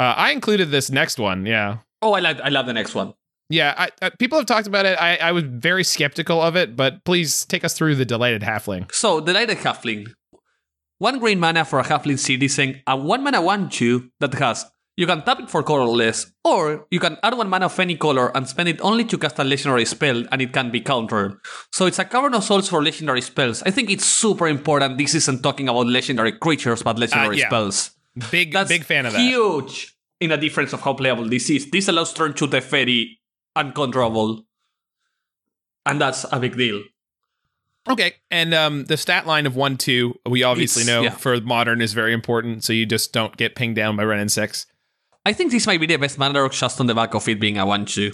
Uh, 0.00 0.14
I 0.16 0.30
included 0.32 0.70
this 0.70 0.90
next 0.90 1.18
one. 1.18 1.44
Yeah. 1.46 1.78
oh, 2.02 2.12
I 2.14 2.20
love 2.20 2.40
I 2.42 2.48
love 2.48 2.66
the 2.66 2.72
next 2.72 2.94
one. 2.94 3.14
Yeah, 3.50 3.74
I, 3.78 3.88
I, 4.02 4.10
people 4.10 4.38
have 4.38 4.46
talked 4.46 4.66
about 4.66 4.84
it. 4.84 4.98
I, 5.00 5.16
I 5.16 5.32
was 5.32 5.44
very 5.44 5.82
skeptical 5.82 6.42
of 6.42 6.54
it, 6.54 6.76
but 6.76 7.02
please 7.04 7.46
take 7.46 7.64
us 7.64 7.72
through 7.74 7.94
the 7.94 8.04
delighted 8.04 8.42
halfling. 8.42 8.92
So, 8.92 9.20
delighted 9.20 9.56
Lighted 9.58 9.64
Halfling. 9.64 10.12
One 10.98 11.18
green 11.18 11.40
mana 11.40 11.64
for 11.64 11.78
a 11.78 11.84
Halfling 11.84 12.18
citizen, 12.18 12.82
a 12.86 12.96
one 12.96 13.22
mana 13.24 13.40
1 13.40 13.70
2 13.70 14.10
that 14.20 14.34
has. 14.34 14.66
You 14.98 15.06
can 15.06 15.22
tap 15.22 15.38
it 15.38 15.48
for 15.48 15.62
colorless, 15.62 16.32
or 16.42 16.84
you 16.90 16.98
can 16.98 17.18
add 17.22 17.38
one 17.38 17.48
mana 17.48 17.66
of 17.66 17.78
any 17.78 17.94
color 17.94 18.36
and 18.36 18.48
spend 18.48 18.68
it 18.68 18.80
only 18.80 19.04
to 19.04 19.16
cast 19.16 19.38
a 19.38 19.44
legendary 19.44 19.84
spell 19.84 20.24
and 20.32 20.42
it 20.42 20.52
can 20.52 20.72
be 20.72 20.80
countered. 20.80 21.38
So 21.70 21.86
it's 21.86 22.00
a 22.00 22.04
cavern 22.04 22.34
of 22.34 22.42
souls 22.42 22.68
for 22.68 22.82
legendary 22.82 23.20
spells. 23.20 23.62
I 23.62 23.70
think 23.70 23.90
it's 23.90 24.04
super 24.04 24.48
important. 24.48 24.98
This 24.98 25.14
isn't 25.14 25.40
talking 25.44 25.68
about 25.68 25.86
legendary 25.86 26.32
creatures, 26.32 26.82
but 26.82 26.98
legendary 26.98 27.38
yeah. 27.38 27.46
spells. 27.46 27.92
Big 28.32 28.52
That's 28.52 28.68
big 28.68 28.82
fan 28.82 29.06
of 29.06 29.12
that. 29.12 29.20
Huge 29.20 29.94
in 30.18 30.32
a 30.32 30.36
difference 30.36 30.72
of 30.72 30.80
how 30.80 30.94
playable 30.94 31.28
this 31.28 31.48
is. 31.48 31.70
This 31.70 31.86
allows 31.86 32.12
turn 32.12 32.34
to 32.34 32.48
Teferi 32.48 33.18
uncontrollable. 33.54 34.42
And 35.86 36.00
that's 36.00 36.26
a 36.32 36.40
big 36.40 36.56
deal. 36.56 36.82
Okay, 37.88 38.14
and 38.32 38.52
um, 38.52 38.84
the 38.86 38.96
stat 38.96 39.28
line 39.28 39.46
of 39.46 39.54
one 39.54 39.76
two, 39.76 40.18
we 40.26 40.42
obviously 40.42 40.82
It's- 40.82 40.92
know 40.92 41.02
yeah. 41.02 41.10
for 41.10 41.40
modern 41.40 41.80
is 41.80 41.92
very 41.92 42.12
important, 42.12 42.64
so 42.64 42.72
you 42.72 42.84
just 42.84 43.12
don't 43.12 43.36
get 43.36 43.54
pinged 43.54 43.76
down 43.76 43.94
by 43.94 44.02
and 44.02 44.32
six. 44.32 44.66
I 45.28 45.34
think 45.34 45.52
this 45.52 45.66
might 45.66 45.78
be 45.78 45.84
the 45.84 45.96
best 45.96 46.16
mana 46.16 46.48
just 46.48 46.80
on 46.80 46.86
the 46.86 46.94
back 46.94 47.14
of 47.14 47.28
it 47.28 47.38
being 47.38 47.58
a 47.58 47.66
1 47.66 47.84
2. 47.84 48.12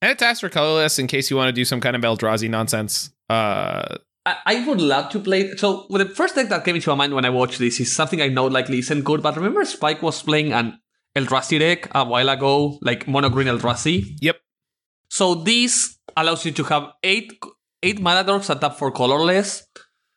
And 0.00 0.10
it 0.12 0.22
asks 0.22 0.40
for 0.40 0.48
colorless 0.48 0.98
in 0.98 1.06
case 1.06 1.30
you 1.30 1.36
want 1.36 1.48
to 1.48 1.52
do 1.52 1.62
some 1.62 1.78
kind 1.78 1.94
of 1.94 2.00
Eldrazi 2.00 2.48
nonsense. 2.48 3.10
Uh, 3.28 3.98
I, 4.24 4.36
I 4.46 4.66
would 4.66 4.80
love 4.80 5.10
to 5.10 5.18
play. 5.18 5.50
So, 5.56 5.86
well, 5.90 6.02
the 6.02 6.08
first 6.14 6.36
deck 6.36 6.48
that 6.48 6.64
came 6.64 6.76
into 6.76 6.88
my 6.88 6.96
mind 6.96 7.14
when 7.14 7.26
I 7.26 7.28
watched 7.28 7.58
this 7.58 7.80
is 7.80 7.94
something 7.94 8.22
I 8.22 8.28
know 8.28 8.46
likely 8.46 8.78
isn't 8.78 9.02
good, 9.02 9.22
but 9.22 9.36
remember 9.36 9.62
Spike 9.66 10.00
was 10.00 10.22
playing 10.22 10.54
an 10.54 10.78
Eldrazi 11.14 11.58
deck 11.58 11.90
a 11.94 12.02
while 12.02 12.30
ago, 12.30 12.78
like 12.80 13.06
mono 13.06 13.28
green 13.28 13.48
Eldrazi? 13.48 14.16
Yep. 14.22 14.38
So, 15.10 15.34
this 15.34 15.98
allows 16.16 16.46
you 16.46 16.52
to 16.52 16.64
have 16.64 16.92
eight 17.02 17.30
eight 17.82 18.00
mana 18.00 18.26
dorks 18.26 18.46
that 18.46 18.62
tap 18.62 18.78
for 18.78 18.90
colorless, 18.90 19.66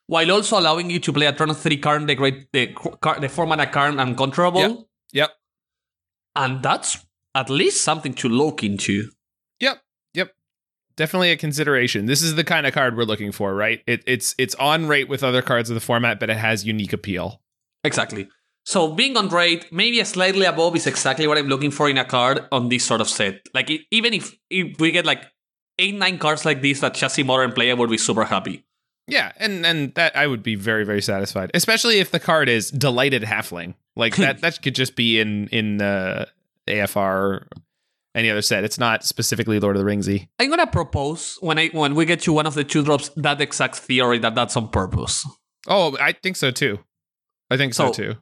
while 0.06 0.32
also 0.32 0.58
allowing 0.58 0.90
you 0.92 1.00
to 1.00 1.12
play 1.12 1.26
a 1.26 1.34
turn 1.34 1.54
three 1.54 1.78
Karn, 1.78 2.06
the 2.06 2.16
great 2.16 2.50
the, 2.54 2.74
the 3.20 3.28
four 3.28 3.46
mana 3.46 3.68
Karn 3.68 4.00
uncontrollable. 4.00 4.62
Yep. 4.62 4.78
Yep. 5.12 5.32
And 6.38 6.64
that's 6.64 7.06
at 7.36 7.50
least 7.50 7.84
something 7.84 8.14
to 8.14 8.30
look 8.30 8.64
into. 8.64 9.10
Yep. 9.60 9.82
Yep. 10.14 10.32
Definitely 10.96 11.32
a 11.32 11.38
consideration. 11.38 12.06
This 12.06 12.22
is 12.22 12.36
the 12.36 12.44
kind 12.44 12.66
of 12.66 12.74
card 12.74 12.96
we're 12.96 13.04
looking 13.04 13.32
for, 13.32 13.54
right? 13.54 13.82
It, 13.88 14.04
it's 14.06 14.36
it's 14.38 14.56
on 14.56 14.88
rate 14.88 15.10
with 15.10 15.24
other 15.24 15.42
cards 15.42 15.70
of 15.70 15.74
the 15.74 15.82
format, 15.82 16.20
but 16.20 16.30
it 16.30 16.38
has 16.38 16.64
unique 16.64 16.94
appeal. 16.94 17.42
Exactly. 17.84 18.30
So 18.66 18.94
being 18.94 19.18
on 19.18 19.30
rate, 19.30 19.72
maybe 19.72 20.00
a 20.00 20.06
slightly 20.06 20.46
above 20.46 20.76
is 20.76 20.88
exactly 20.88 21.26
what 21.26 21.38
I'm 21.38 21.48
looking 21.48 21.72
for 21.72 21.90
in 21.90 21.98
a 21.98 22.06
card 22.06 22.46
on 22.52 22.70
this 22.70 22.86
sort 22.86 23.02
of 23.02 23.10
set. 23.10 23.48
Like 23.54 23.72
even 23.92 24.14
if, 24.14 24.38
if 24.50 24.80
we 24.80 24.92
get 24.92 25.06
like 25.06 25.26
eight 25.80 25.96
nine 25.96 26.20
cards 26.20 26.46
like 26.46 26.62
this 26.62 26.82
that 26.82 26.94
chassis 26.94 27.24
modern 27.24 27.54
player 27.54 27.76
would 27.76 27.90
be 27.90 27.98
super 27.98 28.26
happy. 28.26 28.66
Yeah, 29.08 29.32
and 29.38 29.66
and 29.66 29.94
that 29.96 30.16
I 30.16 30.28
would 30.28 30.44
be 30.44 30.56
very 30.56 30.84
very 30.86 31.02
satisfied, 31.02 31.52
especially 31.54 32.00
if 32.00 32.12
the 32.12 32.20
card 32.20 32.50
is 32.50 32.70
delighted 32.72 33.24
halfling. 33.24 33.76
Like 33.96 34.16
that 34.18 34.42
that 34.42 34.62
could 34.62 34.76
just 34.76 34.96
be 34.96 35.20
in 35.20 35.48
in 35.48 35.82
uh, 35.82 36.26
AFR 36.68 37.48
any 38.16 38.30
other 38.30 38.42
set. 38.42 38.64
It's 38.64 38.80
not 38.80 39.06
specifically 39.06 39.60
Lord 39.60 39.78
of 39.78 39.84
the 39.86 39.90
Ringsy. 39.90 40.28
I'm 40.40 40.50
gonna 40.50 40.68
propose 40.68 41.38
when 41.40 41.58
I 41.58 41.68
when 41.70 41.96
we 41.96 42.06
get 42.06 42.20
to 42.22 42.34
one 42.34 42.46
of 42.48 42.54
the 42.56 42.64
two 42.64 42.84
drops 42.84 43.10
that 43.16 43.40
exact 43.40 43.76
theory 43.78 44.20
that 44.20 44.36
that's 44.36 44.58
on 44.58 44.70
purpose. 44.70 45.26
Oh, 45.68 45.96
I 46.02 46.12
think 46.14 46.36
so 46.36 46.52
too. 46.52 46.80
I 47.50 47.58
think 47.58 47.74
so, 47.74 47.88
So- 47.88 47.94
too. 47.94 48.16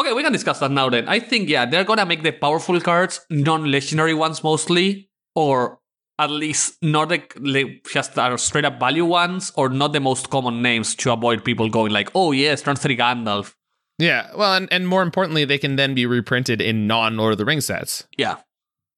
Okay, 0.00 0.14
we 0.14 0.22
can 0.22 0.32
discuss 0.32 0.58
that 0.60 0.70
now 0.70 0.88
then. 0.88 1.06
I 1.06 1.20
think 1.20 1.50
yeah, 1.50 1.66
they're 1.66 1.84
gonna 1.84 2.06
make 2.06 2.22
the 2.22 2.32
powerful 2.32 2.80
cards 2.80 3.20
non-legendary 3.28 4.14
ones 4.14 4.42
mostly, 4.42 5.10
or 5.34 5.78
at 6.22 6.30
least 6.30 6.82
not 6.82 7.08
the, 7.08 7.80
just 7.92 8.16
are 8.18 8.38
straight 8.38 8.64
up 8.64 8.78
value 8.78 9.04
ones, 9.04 9.52
or 9.56 9.68
not 9.68 9.92
the 9.92 10.00
most 10.00 10.30
common 10.30 10.62
names 10.62 10.94
to 10.96 11.12
avoid 11.12 11.44
people 11.44 11.68
going 11.68 11.92
like, 11.92 12.10
oh 12.14 12.32
yes, 12.32 12.62
turn 12.62 12.76
three 12.76 12.96
Gandalf. 12.96 13.54
Yeah, 13.98 14.30
well, 14.36 14.54
and, 14.54 14.68
and 14.72 14.88
more 14.88 15.02
importantly, 15.02 15.44
they 15.44 15.58
can 15.58 15.76
then 15.76 15.94
be 15.94 16.06
reprinted 16.06 16.60
in 16.60 16.86
non 16.86 17.16
Lord 17.16 17.32
of 17.32 17.38
the 17.38 17.44
Rings 17.44 17.66
sets. 17.66 18.06
Yeah. 18.16 18.36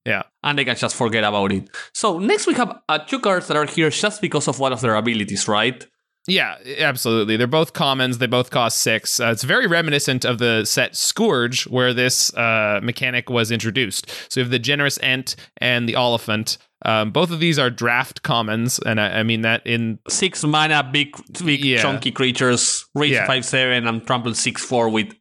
Yeah. 0.05 0.25
And 0.43 0.59
they 0.59 0.67
can 0.67 0.77
just 0.77 0.95
forget 0.95 1.25
about 1.25 1.51
it. 1.53 1.71
So 1.95 2.19
next 2.19 2.47
we 2.47 2.55
have 2.55 2.79
uh, 2.89 2.99
two 2.99 3.21
cards 3.21 3.49
that 3.49 3.57
are 3.57 3.65
here 3.65 3.89
just 3.89 4.21
because 4.21 4.49
of 4.49 4.61
one 4.61 4.73
of 4.73 4.83
their 4.83 4.95
abilities, 4.97 5.49
right? 5.49 5.87
Yeah, 6.27 6.57
absolutely. 6.79 7.37
They're 7.37 7.47
both 7.47 7.75
commons. 7.75 8.17
They 8.19 8.27
both 8.27 8.51
cost 8.51 8.79
six. 8.79 9.21
Uh, 9.21 9.27
it's 9.27 9.43
very 9.43 9.67
reminiscent 9.67 10.25
of 10.25 10.39
the 10.39 10.65
set 10.65 10.97
Scourge, 10.97 11.67
where 11.67 11.93
this 11.93 12.33
uh, 12.35 12.81
mechanic 12.83 13.29
was 13.29 13.51
introduced. 13.51 14.09
So 14.31 14.41
you 14.41 14.45
have 14.45 14.51
the 14.51 14.59
Generous 14.59 14.99
Ent 15.03 15.37
and 15.59 15.87
the 15.87 15.95
Oliphaunt. 15.95 16.57
Um, 16.85 17.11
both 17.11 17.31
of 17.31 17.41
these 17.41 17.59
are 17.59 17.71
draft 17.71 18.23
commons, 18.23 18.79
and 18.79 19.01
I, 19.01 19.21
I 19.21 19.23
mean 19.23 19.41
that 19.43 19.67
in 19.67 19.99
Six 20.09 20.45
mana, 20.45 20.83
big, 20.93 21.17
big 21.45 21.65
Yeah. 21.65 21.81
chunky 21.83 22.11
creatures, 22.13 22.85
reach 22.95 23.13
Yeah. 23.13 23.27
five 23.27 23.45
seven, 23.45 23.87
and 23.87 24.07
trample 24.07 24.35
six 24.35 24.63
four 24.65 24.89
with 24.89 25.13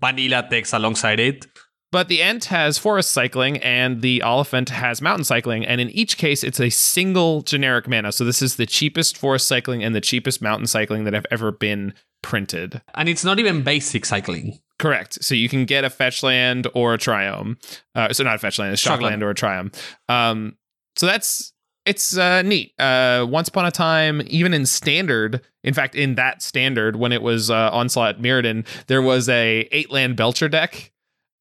vanilla 0.00 0.46
text 0.50 0.72
alongside 0.72 1.20
it. 1.20 1.46
But 1.92 2.08
the 2.08 2.20
Ent 2.20 2.46
has 2.46 2.78
forest 2.78 3.12
cycling 3.12 3.58
and 3.58 4.02
the 4.02 4.20
Oliphaunt 4.24 4.70
has 4.70 5.00
mountain 5.00 5.24
cycling. 5.24 5.64
And 5.64 5.80
in 5.80 5.88
each 5.90 6.18
case, 6.18 6.42
it's 6.42 6.58
a 6.60 6.68
single 6.68 7.42
generic 7.42 7.86
mana. 7.88 8.10
So 8.10 8.24
this 8.24 8.42
is 8.42 8.56
the 8.56 8.66
cheapest 8.66 9.16
forest 9.16 9.46
cycling 9.46 9.84
and 9.84 9.94
the 9.94 10.00
cheapest 10.00 10.42
mountain 10.42 10.66
cycling 10.66 11.04
that 11.04 11.14
have 11.14 11.26
ever 11.30 11.52
been 11.52 11.94
printed. 12.22 12.82
And 12.94 13.08
it's 13.08 13.24
not 13.24 13.38
even 13.38 13.62
basic 13.62 14.04
cycling. 14.04 14.58
Correct. 14.80 15.22
So 15.24 15.34
you 15.36 15.48
can 15.48 15.64
get 15.64 15.84
a 15.84 15.90
fetch 15.90 16.22
land 16.24 16.66
or 16.74 16.92
a 16.92 16.98
triome. 16.98 17.56
Uh, 17.94 18.12
so 18.12 18.24
not 18.24 18.34
a 18.34 18.38
fetch 18.38 18.58
land, 18.58 18.74
a 18.74 18.76
shock 18.76 19.00
land 19.00 19.22
or 19.22 19.30
a 19.30 19.34
triome. 19.34 19.72
Um, 20.08 20.56
so 20.96 21.06
that's 21.06 21.52
it's 21.86 22.16
uh, 22.18 22.42
neat. 22.42 22.72
Uh, 22.78 23.24
once 23.28 23.48
upon 23.48 23.64
a 23.64 23.70
time, 23.70 24.20
even 24.26 24.52
in 24.52 24.66
standard, 24.66 25.40
in 25.62 25.72
fact, 25.72 25.94
in 25.94 26.16
that 26.16 26.42
standard, 26.42 26.96
when 26.96 27.12
it 27.12 27.22
was 27.22 27.48
uh, 27.48 27.70
onslaught 27.72 28.20
Mirrodin, 28.20 28.66
there 28.88 29.00
was 29.00 29.28
a 29.28 29.68
eight 29.70 29.90
land 29.90 30.16
Belcher 30.16 30.48
deck. 30.48 30.92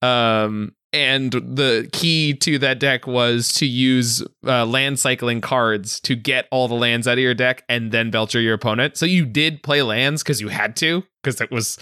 Um, 0.01 0.75
and 0.95 1.31
the 1.33 1.89
key 1.91 2.33
to 2.35 2.57
that 2.59 2.79
deck 2.79 3.05
was 3.05 3.51
to 3.53 3.65
use 3.65 4.23
uh, 4.47 4.65
land 4.65 4.97
cycling 4.97 5.41
cards 5.41 5.99
to 6.01 6.15
get 6.15 6.47
all 6.51 6.67
the 6.69 6.73
lands 6.75 7.07
out 7.07 7.13
of 7.13 7.19
your 7.19 7.33
deck 7.33 7.63
and 7.67 7.91
then 7.91 8.09
Belcher 8.11 8.39
your 8.39 8.53
opponent. 8.53 8.95
So 8.97 9.05
you 9.05 9.25
did 9.25 9.61
play 9.61 9.81
lands 9.81 10.23
because 10.23 10.39
you 10.39 10.47
had 10.47 10.75
to, 10.77 11.03
because 11.21 11.35
that 11.37 11.51
was 11.51 11.77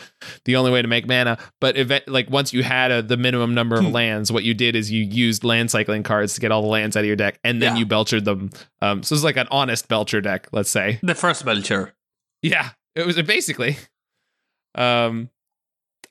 the 0.46 0.56
only 0.56 0.72
way 0.72 0.82
to 0.82 0.88
make 0.88 1.08
mana. 1.08 1.38
But 1.62 1.78
event, 1.78 2.08
like 2.08 2.30
once 2.32 2.52
you 2.54 2.64
had 2.64 2.92
a, 2.92 3.02
the 3.04 3.16
minimum 3.18 3.54
number 3.54 3.76
of 3.76 3.86
Hmm. 3.86 3.92
lands, 3.92 4.32
what 4.32 4.44
you 4.44 4.54
did 4.56 4.76
is 4.76 4.92
you 4.92 5.04
used 5.04 5.44
land 5.44 5.70
cycling 5.70 6.02
cards 6.02 6.34
to 6.34 6.42
get 6.42 6.52
all 6.52 6.64
the 6.64 6.68
lands 6.68 6.98
out 6.98 7.02
of 7.02 7.06
your 7.08 7.16
deck, 7.16 7.40
and 7.44 7.62
then 7.62 7.76
Yeah. 7.76 7.80
you 7.82 7.86
belchered 7.86 8.24
them. 8.26 8.50
Um, 8.82 9.04
so 9.04 9.14
it's 9.14 9.24
like 9.24 9.38
an 9.38 9.48
honest 9.52 9.88
belcher 9.88 10.22
deck, 10.22 10.48
let's 10.52 10.72
say. 10.72 11.00
The 11.04 11.16
first 11.16 11.46
Belcher. 11.46 11.94
Yeah, 12.42 12.72
it 12.96 13.06
was 13.06 13.22
basically. 13.22 13.78
Um, 14.76 15.30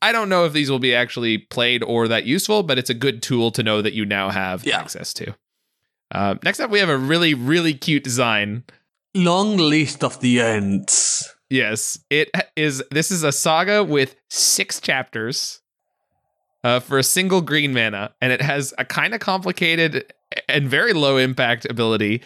I 0.03 0.12
don't 0.12 0.29
know 0.29 0.45
if 0.45 0.53
these 0.53 0.71
will 0.71 0.79
be 0.81 0.95
actually 0.95 1.38
played 1.38 1.83
or 1.83 2.09
that 2.09 2.25
useful, 2.27 2.62
but 2.62 2.77
it's 2.79 2.91
a 2.91 2.95
good 2.95 3.23
tool 3.23 3.51
to 3.53 3.62
know 3.62 3.81
that 3.81 3.95
you 3.95 4.05
now 4.05 4.29
have 4.31 4.65
Yeah. 4.67 4.79
access 4.81 5.15
to. 5.15 5.35
Uh, 6.15 6.35
next 6.43 6.61
up, 6.61 6.69
we 6.71 6.79
have 6.81 6.88
a 6.91 6.99
really, 6.99 7.33
really 7.33 7.73
cute 7.73 8.05
design. 8.05 8.65
Long 9.15 9.57
List 9.57 10.03
of 10.05 10.21
the 10.21 10.41
Ents. 10.41 11.29
Yes, 11.49 11.99
it 12.11 12.31
is. 12.57 12.83
This 12.91 13.11
is 13.11 13.23
a 13.23 13.31
saga 13.33 13.85
with 13.85 14.17
six 14.29 14.81
chapters. 14.81 15.61
uh, 16.65 16.79
for 16.79 16.97
a 16.97 17.03
single 17.03 17.41
green 17.41 17.75
mana, 17.75 18.15
and 18.21 18.33
it 18.33 18.41
has 18.41 18.73
a 18.79 18.85
kind 18.85 19.15
of 19.15 19.19
complicated 19.21 20.12
and 20.49 20.69
very 20.69 20.93
low 20.93 21.17
impact 21.17 21.65
ability. 21.69 22.23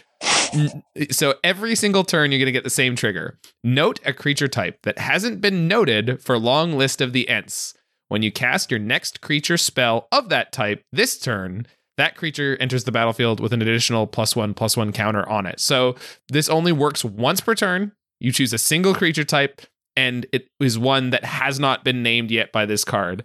So 1.11 1.35
every 1.45 1.75
single 1.75 2.05
turn, 2.05 2.31
you're 2.31 2.39
going 2.39 2.47
to 2.47 2.53
get 2.53 2.65
the 2.65 2.71
same 2.71 2.97
trigger. 2.97 3.39
Note 3.65 4.01
a 4.05 4.13
creature 4.13 4.49
type 4.49 4.79
that 4.83 4.99
hasn't 4.99 5.41
been 5.41 5.69
noted 5.69 6.23
for 6.23 6.39
long 6.39 6.75
list 6.75 7.01
of 7.01 7.13
the 7.13 7.29
Ents. 7.29 7.75
When 8.09 8.23
you 8.23 8.31
cast 8.31 8.71
your 8.71 8.81
next 8.81 9.21
creature 9.21 9.57
spell 9.57 10.07
of 10.13 10.29
that 10.29 10.53
type 10.53 10.83
this 10.93 11.19
turn, 11.19 11.67
that 11.97 12.17
creature 12.17 12.57
enters 12.61 12.85
the 12.85 12.93
battlefield 12.93 13.41
with 13.41 13.53
an 13.53 13.63
additional 13.63 14.07
plus 14.07 14.37
one 14.37 14.55
plus 14.55 14.77
one 14.77 14.93
counter 14.93 15.29
on 15.29 15.47
it. 15.47 15.61
So 15.61 15.97
this 16.29 16.49
only 16.49 16.73
works 16.73 17.05
once 17.05 17.41
per 17.41 17.55
turn. 17.55 17.93
You 18.21 18.33
choose 18.33 18.53
a 18.53 18.59
single 18.59 18.95
creature 18.95 19.25
type, 19.25 19.63
and 19.97 20.27
it 20.33 20.49
is 20.61 20.79
one 20.79 21.11
that 21.11 21.25
has 21.25 21.59
not 21.59 21.85
been 21.85 22.03
named 22.03 22.31
yet 22.31 22.53
by 22.53 22.67
this 22.67 22.85
card. 22.85 23.25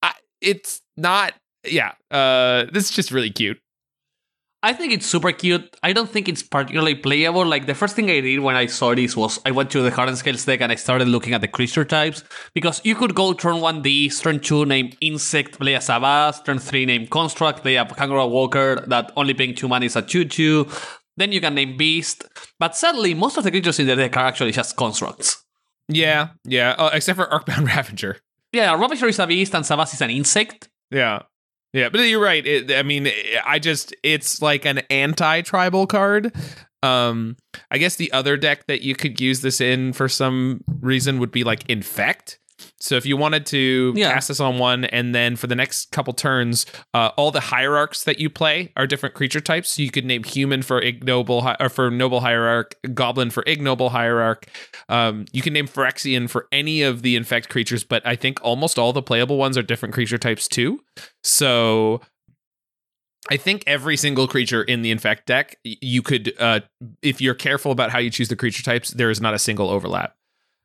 I, 0.00 0.12
it's 0.40 0.80
not, 0.96 1.34
yeah. 1.64 1.92
Uh, 2.10 2.66
this 2.72 2.84
is 2.84 2.90
just 2.90 3.10
really 3.10 3.30
cute. 3.30 3.58
I 4.60 4.72
think 4.72 4.92
it's 4.92 5.06
super 5.06 5.30
cute. 5.30 5.76
I 5.84 5.92
don't 5.92 6.10
think 6.10 6.28
it's 6.28 6.42
particularly 6.42 6.96
playable. 6.96 7.46
Like 7.46 7.66
the 7.66 7.76
first 7.76 7.94
thing 7.94 8.10
I 8.10 8.20
did 8.20 8.40
when 8.40 8.56
I 8.56 8.66
saw 8.66 8.92
this 8.92 9.16
was 9.16 9.38
I 9.46 9.52
went 9.52 9.70
to 9.70 9.82
the 9.82 9.90
Harden 9.92 10.16
Scales 10.16 10.44
deck 10.44 10.60
and 10.60 10.72
I 10.72 10.74
started 10.74 11.06
looking 11.06 11.32
at 11.32 11.40
the 11.40 11.46
creature 11.46 11.84
types 11.84 12.24
because 12.54 12.80
you 12.84 12.96
could 12.96 13.14
go 13.14 13.32
turn 13.32 13.60
one 13.60 13.82
D, 13.82 14.10
turn 14.10 14.40
two 14.40 14.64
name 14.66 14.90
Insect, 15.00 15.60
play 15.60 15.74
a 15.74 15.78
Savas, 15.78 16.44
turn 16.44 16.58
three 16.58 16.86
name 16.86 17.06
Construct, 17.06 17.62
play 17.62 17.76
a 17.76 17.84
Hangarback 17.84 18.30
Walker 18.30 18.84
that 18.88 19.12
only 19.16 19.32
paying 19.32 19.54
two 19.54 19.68
mana 19.68 19.86
is 19.86 19.94
a 19.94 20.02
two 20.02 20.24
two. 20.24 20.66
Then 21.16 21.30
you 21.30 21.40
can 21.40 21.54
name 21.54 21.76
Beast. 21.76 22.24
But 22.58 22.74
sadly, 22.74 23.14
most 23.14 23.36
of 23.36 23.44
the 23.44 23.52
creatures 23.52 23.78
in 23.78 23.86
the 23.86 23.94
deck 23.94 24.16
are 24.16 24.26
actually 24.26 24.52
just 24.52 24.76
constructs. 24.76 25.44
Yeah, 25.88 26.30
yeah. 26.44 26.74
Uh, 26.76 26.90
except 26.92 27.16
for 27.16 27.26
Arcbound 27.26 27.66
Ravager. 27.74 28.18
Yeah, 28.52 28.74
Ravager 28.74 29.06
is 29.06 29.20
a 29.20 29.26
beast 29.26 29.54
and 29.54 29.64
Savas 29.64 29.94
is 29.94 30.00
an 30.00 30.10
insect. 30.10 30.68
Yeah. 30.90 31.22
Yeah, 31.72 31.90
but 31.90 32.00
you're 32.00 32.20
right. 32.20 32.46
It, 32.46 32.72
I 32.72 32.82
mean, 32.82 33.10
I 33.44 33.58
just 33.58 33.94
it's 34.02 34.40
like 34.40 34.64
an 34.64 34.78
anti-tribal 34.90 35.86
card. 35.86 36.32
Um, 36.82 37.36
I 37.70 37.78
guess 37.78 37.96
the 37.96 38.12
other 38.12 38.36
deck 38.36 38.66
that 38.68 38.82
you 38.82 38.94
could 38.94 39.20
use 39.20 39.40
this 39.40 39.60
in 39.60 39.92
for 39.92 40.08
some 40.08 40.62
reason 40.80 41.18
would 41.18 41.32
be 41.32 41.44
like 41.44 41.68
Infect. 41.68 42.38
So 42.80 42.94
if 42.96 43.04
you 43.04 43.16
wanted 43.16 43.44
to 43.46 43.92
Yeah. 43.96 44.12
cast 44.12 44.28
this 44.28 44.40
on 44.40 44.58
one, 44.58 44.84
and 44.84 45.14
then 45.14 45.36
for 45.36 45.46
the 45.48 45.56
next 45.56 45.90
couple 45.90 46.12
turns, 46.12 46.64
uh, 46.94 47.10
all 47.16 47.30
the 47.30 47.40
hierarchs 47.40 48.04
that 48.04 48.20
you 48.20 48.30
play 48.30 48.72
are 48.76 48.86
different 48.86 49.14
creature 49.14 49.40
types. 49.40 49.70
So 49.70 49.82
you 49.82 49.90
could 49.90 50.04
name 50.04 50.22
human 50.22 50.62
for 50.62 50.80
ignoble 50.80 51.42
hi- 51.42 51.56
or 51.58 51.68
for 51.68 51.90
noble 51.90 52.20
hierarch, 52.20 52.74
goblin 52.94 53.30
for 53.30 53.42
ignoble 53.46 53.90
hierarch. 53.90 54.46
Um, 54.88 55.26
you 55.32 55.42
can 55.42 55.52
name 55.52 55.66
Phyrexian 55.66 56.30
for 56.30 56.46
any 56.52 56.82
of 56.82 57.02
the 57.02 57.16
infect 57.16 57.48
creatures, 57.48 57.84
but 57.84 58.06
I 58.06 58.14
think 58.16 58.38
almost 58.42 58.78
all 58.78 58.92
the 58.92 59.02
playable 59.02 59.38
ones 59.38 59.58
are 59.58 59.62
different 59.62 59.94
creature 59.94 60.18
types 60.18 60.46
too. 60.46 60.80
So 61.22 62.00
I 63.30 63.36
think 63.36 63.64
every 63.66 63.96
single 63.96 64.26
creature 64.28 64.62
in 64.62 64.82
the 64.82 64.90
infect 64.90 65.26
deck, 65.26 65.58
you 65.64 66.00
could, 66.00 66.32
uh, 66.38 66.60
if 67.02 67.20
you're 67.20 67.34
careful 67.34 67.72
about 67.72 67.90
how 67.90 67.98
you 67.98 68.10
choose 68.10 68.28
the 68.28 68.36
creature 68.36 68.62
types, 68.62 68.90
there 68.90 69.10
is 69.10 69.20
not 69.20 69.34
a 69.34 69.38
single 69.38 69.68
overlap. 69.68 70.14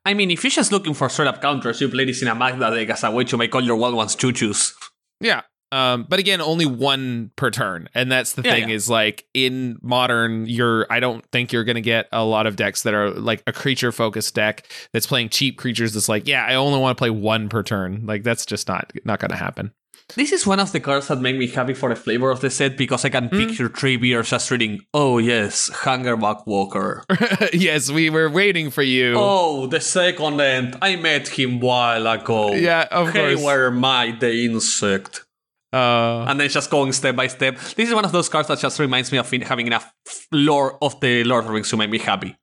I 0.04 0.14
mean, 0.14 0.30
if 0.30 0.44
you're 0.44 0.50
just 0.50 0.70
looking 0.72 0.94
for 0.94 1.08
straight 1.08 1.28
up 1.28 1.40
counters, 1.40 1.80
you 1.80 1.88
play 1.88 2.04
this 2.04 2.20
in 2.22 2.28
a 2.28 2.34
Magda 2.34 2.70
deck 2.70 2.90
as 2.90 3.04
a 3.04 3.10
way 3.10 3.24
to 3.24 3.36
make 3.36 3.54
all 3.54 3.62
your 3.62 3.76
wild 3.76 3.94
ones 3.94 4.14
choo 4.14 4.32
choos. 4.32 4.72
Yeah. 5.20 5.42
Um, 5.72 6.06
but 6.08 6.20
again, 6.20 6.40
only 6.40 6.66
one 6.66 7.32
per 7.34 7.50
turn, 7.50 7.88
and 7.94 8.12
that's 8.12 8.34
the 8.34 8.42
Yeah, 8.42 8.52
thing 8.52 8.68
yeah. 8.68 8.74
is 8.76 8.88
like 8.88 9.26
in 9.34 9.78
modern, 9.82 10.46
you're 10.46 10.86
I 10.88 11.00
don't 11.00 11.24
think 11.32 11.52
you're 11.52 11.64
gonna 11.64 11.80
get 11.80 12.06
a 12.12 12.22
lot 12.24 12.46
of 12.46 12.54
decks 12.54 12.82
that 12.82 12.94
are 12.94 13.10
like 13.10 13.42
a 13.48 13.52
creature 13.52 13.90
focused 13.90 14.34
deck 14.36 14.68
that's 14.92 15.06
playing 15.06 15.30
cheap 15.30 15.58
creatures. 15.58 15.94
That's 15.94 16.08
like, 16.08 16.28
yeah, 16.28 16.44
I 16.44 16.54
only 16.54 16.78
want 16.78 16.96
to 16.96 17.00
play 17.00 17.10
one 17.10 17.48
per 17.48 17.64
turn. 17.64 18.06
Like 18.06 18.22
that's 18.22 18.46
just 18.46 18.68
not 18.68 18.92
not 19.04 19.18
gonna 19.18 19.34
happen. 19.36 19.72
This 20.16 20.32
is 20.32 20.46
one 20.46 20.60
of 20.60 20.70
the 20.70 20.80
cards 20.80 21.08
that 21.08 21.20
make 21.20 21.36
me 21.36 21.46
happy 21.48 21.72
for 21.72 21.88
the 21.88 21.96
flavor 21.96 22.30
of 22.30 22.40
the 22.40 22.50
set 22.50 22.76
because 22.76 23.04
I 23.04 23.08
can 23.08 23.30
picture 23.30 23.68
Treebeard 23.70 24.26
just 24.28 24.50
reading, 24.50 24.80
oh 24.92 25.16
yes, 25.18 25.70
Hangarback 25.70 26.46
Walker. 26.46 27.04
yes, 27.54 27.90
we 27.90 28.10
were 28.10 28.28
waiting 28.28 28.70
for 28.70 28.82
you. 28.82 29.14
oh, 29.16 29.66
the 29.66 29.80
second 29.80 30.40
end, 30.40 30.76
I 30.82 30.96
met 30.96 31.28
him 31.28 31.58
while 31.58 32.06
ago. 32.06 32.52
Yeah, 32.52 32.86
of 32.90 33.12
hey, 33.12 33.34
course. 33.34 33.44
where 33.44 33.70
my 33.70 34.14
the 34.20 34.44
insect? 34.44 35.24
Uh, 35.72 36.26
And 36.28 36.38
then 36.38 36.48
just 36.50 36.70
going 36.70 36.92
step 36.92 37.16
by 37.16 37.26
step. 37.26 37.58
This 37.74 37.88
is 37.88 37.94
one 37.94 38.04
of 38.04 38.12
those 38.12 38.28
cards 38.28 38.46
that 38.48 38.58
just 38.60 38.78
reminds 38.78 39.10
me 39.10 39.18
of 39.18 39.28
having 39.30 39.66
enough 39.66 39.90
lore 40.30 40.78
of 40.84 41.00
the 41.00 41.24
Lord 41.24 41.44
of 41.44 41.48
the 41.48 41.54
Rings 41.54 41.70
to 41.70 41.76
make 41.76 41.90
me 41.90 41.98
happy. 41.98 42.36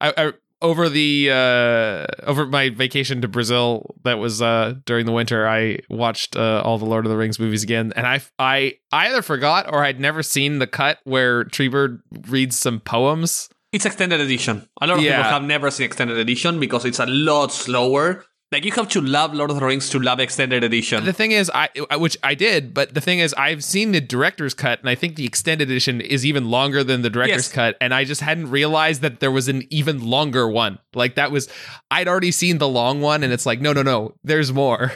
I, 0.00 0.12
I 0.16 0.32
over 0.62 0.88
the 0.88 1.28
uh 1.30 2.06
over 2.28 2.46
my 2.46 2.70
vacation 2.70 3.20
to 3.20 3.28
Brazil 3.28 3.94
that 4.04 4.18
was 4.18 4.40
uh 4.40 4.74
during 4.86 5.04
the 5.06 5.12
winter 5.12 5.46
I 5.48 5.80
watched 5.90 6.36
uh, 6.36 6.62
all 6.64 6.78
the 6.78 6.84
Lord 6.86 7.04
of 7.04 7.10
the 7.10 7.16
Rings 7.16 7.38
movies 7.38 7.62
again 7.62 7.92
and 7.96 8.06
I 8.06 8.20
I 8.38 8.74
either 8.92 9.20
forgot 9.22 9.70
or 9.72 9.84
I'd 9.84 10.00
never 10.00 10.22
seen 10.22 10.58
the 10.60 10.66
cut 10.66 10.98
where 11.04 11.44
Treebeard 11.44 12.00
reads 12.28 12.56
some 12.58 12.80
poems. 12.80 13.48
It's 13.72 13.84
extended 13.84 14.20
edition. 14.20 14.68
A 14.80 14.86
lot 14.86 14.98
of 14.98 15.02
Yeah. 15.04 15.16
people 15.18 15.30
have 15.32 15.42
never 15.42 15.70
seen 15.70 15.86
extended 15.86 16.16
edition 16.16 16.60
because 16.60 16.84
it's 16.84 17.00
a 17.00 17.06
lot 17.06 17.52
slower. 17.52 18.24
Like 18.54 18.64
you 18.64 18.72
have 18.72 18.88
to 18.90 19.00
love 19.00 19.34
Lord 19.34 19.50
of 19.50 19.58
the 19.58 19.66
Rings 19.66 19.90
to 19.90 19.98
love 19.98 20.20
extended 20.20 20.62
edition. 20.62 21.04
The 21.04 21.12
thing 21.12 21.32
is 21.32 21.50
I 21.52 21.68
which 21.98 22.16
I 22.22 22.34
did, 22.34 22.72
but 22.72 22.94
the 22.94 23.00
thing 23.00 23.18
is 23.18 23.34
I've 23.34 23.64
seen 23.64 23.90
the 23.92 24.00
director's 24.00 24.54
cut 24.54 24.78
and 24.80 24.88
I 24.88 24.94
think 24.94 25.16
the 25.16 25.26
extended 25.26 25.68
edition 25.68 26.00
is 26.00 26.24
even 26.24 26.48
longer 26.50 26.84
than 26.84 27.02
the 27.02 27.10
director's 27.10 27.48
Yes. 27.48 27.52
cut 27.52 27.76
and 27.80 27.92
I 27.92 28.04
just 28.04 28.20
hadn't 28.20 28.50
realized 28.50 29.02
that 29.02 29.18
there 29.18 29.32
was 29.32 29.48
an 29.48 29.64
even 29.70 29.96
longer 30.16 30.48
one. 30.48 30.78
Like 30.94 31.16
that 31.16 31.32
was 31.32 31.48
I'd 31.90 32.06
already 32.08 32.30
seen 32.30 32.58
the 32.58 32.68
long 32.68 33.00
one 33.00 33.24
and 33.24 33.32
it's 33.32 33.44
like 33.44 33.60
no 33.60 33.72
no 33.72 33.82
no, 33.82 34.14
there's 34.22 34.52
more. 34.52 34.92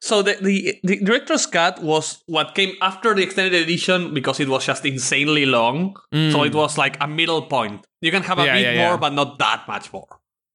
So 0.00 0.20
the, 0.22 0.34
the 0.40 0.80
the 0.82 0.96
director's 1.04 1.46
cut 1.46 1.80
was 1.82 2.24
what 2.26 2.56
came 2.56 2.74
after 2.80 3.14
the 3.14 3.22
extended 3.22 3.54
edition 3.62 4.12
because 4.14 4.40
it 4.40 4.48
was 4.48 4.66
just 4.66 4.84
insanely 4.84 5.46
long. 5.46 5.94
So 6.12 6.42
it 6.42 6.54
was 6.54 6.76
like 6.76 6.96
a 7.00 7.06
middle 7.06 7.42
point. 7.42 7.86
You 8.00 8.10
can 8.10 8.22
have 8.24 8.38
a 8.38 8.42
Mm. 8.42 8.46
Yeah, 8.46 8.54
bit 8.54 8.62
yeah, 8.74 8.82
more, 8.82 8.94
yeah. 8.94 8.96
but 9.04 9.12
not 9.12 9.38
that 9.38 9.68
much 9.68 9.92
more. 9.92 10.08